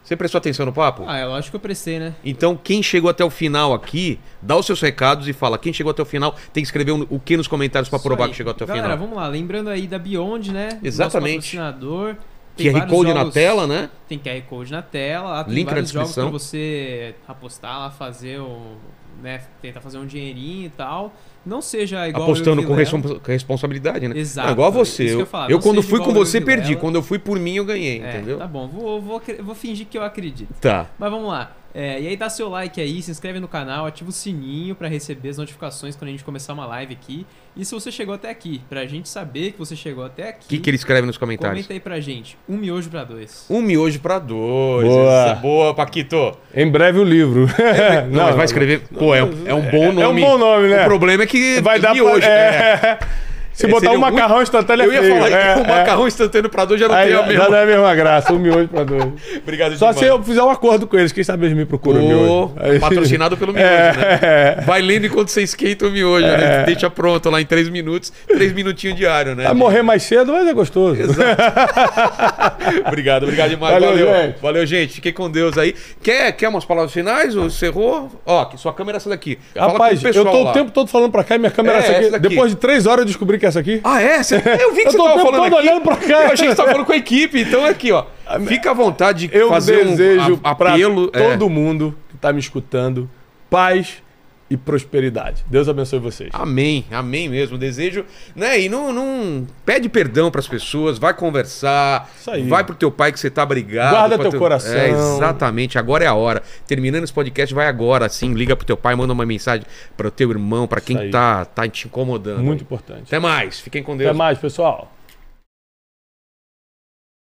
[0.02, 1.02] Você prestou atenção no papo?
[1.04, 2.14] Ah, é lógico que eu prestei, né?
[2.24, 5.58] Então, quem chegou até o final aqui, dá os seus recados e fala.
[5.58, 8.06] Quem chegou até o final tem que escrever um- o que nos comentários pra Isso
[8.06, 8.30] provar aí.
[8.30, 8.98] que chegou até o Galera, final.
[8.98, 9.26] vamos lá.
[9.26, 10.78] Lembrando aí da Beyond, né?
[10.80, 11.56] Exatamente.
[11.56, 12.14] Nosso patrocinador.
[12.56, 13.90] Tem QR Code na jogos- tela, né?
[14.08, 15.28] Tem QR Code na tela.
[15.30, 16.30] Lá tem Link na vários jogos descrição.
[16.30, 18.76] pra você apostar lá, fazer o...
[19.22, 21.10] Né, tentar fazer um dinheirinho e tal.
[21.44, 23.20] Não seja igual Apostando com, Vilela.
[23.26, 24.18] responsabilidade, né?
[24.18, 25.04] Exato, Não, igual você.
[25.04, 26.76] isso que eu Eu, eu quando fui com você, perdi.
[26.76, 28.36] Quando eu fui por mim, eu ganhei, É, entendeu?
[28.36, 30.52] Tá bom, vou, vou, vou fingir que eu acredito.
[30.60, 30.86] Tá.
[30.98, 31.50] Mas vamos lá.
[31.78, 34.88] É, e aí dá seu like aí, se inscreve no canal, ativa o sininho pra
[34.88, 37.26] receber as notificações quando a gente começar uma live aqui.
[37.54, 40.48] E se você chegou até aqui, pra gente saber que você chegou até aqui, O
[40.48, 41.52] que, que ele escreve nos comentários?
[41.54, 42.38] comenta aí pra gente.
[42.48, 43.44] Um miojo pra dois.
[43.50, 44.86] Um miojo pra dois.
[44.88, 45.12] Boa.
[45.12, 46.32] Essa é boa, Paquito.
[46.54, 47.46] Em breve o livro.
[48.10, 48.80] Não, mas vai escrever.
[48.98, 50.02] Pô, é, um- é um bom nome.
[50.02, 50.82] É um bom nome, né?
[50.82, 51.60] O problema é que.
[51.60, 52.20] Vai dar miojo.
[52.20, 52.28] pra...
[52.30, 52.98] é.
[53.56, 53.60] é.
[53.60, 55.14] Se É, botar um macarrão instantâneo Eu é ia feio.
[55.14, 55.66] falar é, que o é.
[55.68, 57.48] macarrão instantâneo pra dois já não tem a já mesma.
[57.48, 59.04] não é a mesma graça, um miojo pra dois.
[59.42, 62.54] Obrigado Só se eu fizer um acordo com eles, quem sabe eles me procuram miojo.
[62.80, 64.18] Patrocinado pelo miojo, né?
[64.22, 64.60] É.
[64.62, 66.64] Vai lendo enquanto você esquenta o miojo, né?
[66.64, 69.44] Deixa pronto lá em três minutos, três minutinhos diário, né?
[69.44, 71.00] Vai morrer mais cedo, mas é gostoso.
[72.86, 73.74] obrigado, obrigado demais.
[73.74, 74.40] Valeu, Valeu, gente.
[74.42, 74.94] Valeu, gente.
[74.94, 75.74] Fiquem com Deus aí.
[76.02, 77.36] Quer, quer umas palavras finais?
[77.36, 78.10] Ou cerrou?
[78.24, 79.38] Ó, sua câmera é essa daqui.
[79.56, 81.92] Rapaz, eu tô o tempo todo falando pra cá e minha câmera É, é essa
[81.92, 82.10] essa aqui.
[82.10, 82.28] daqui.
[82.28, 83.80] Depois de três horas eu descobri que é essa aqui.
[83.84, 84.22] Ah, é?
[84.22, 85.54] Cê- Eu vi que Eu você tava falando aqui.
[85.68, 86.06] olhando pra cá.
[86.24, 87.40] Eu achei que você tava falando com a equipe.
[87.40, 88.04] Então aqui, ó.
[88.46, 91.10] Fica à vontade de Eu fazer desejo um a- pra apelo.
[91.12, 91.30] é.
[91.30, 93.08] todo mundo que tá me escutando
[93.48, 94.02] paz
[94.48, 95.44] e prosperidade.
[95.50, 96.30] Deus abençoe vocês.
[96.32, 97.58] Amém, amém mesmo.
[97.58, 98.60] Desejo, né?
[98.60, 102.48] E não, não pede perdão pras pessoas, vai conversar, Isso aí.
[102.48, 103.96] vai pro teu pai que você tá brigado.
[103.96, 104.72] Guarda pra teu coração.
[104.74, 106.42] É, exatamente, agora é a hora.
[106.66, 109.66] Terminando esse podcast, vai agora, sim, liga pro teu pai, manda uma mensagem
[109.96, 112.42] pro teu irmão, pra quem tá, tá te incomodando.
[112.42, 113.04] Muito importante.
[113.06, 114.10] Até mais, fiquem com Deus.
[114.10, 114.92] Até mais, pessoal.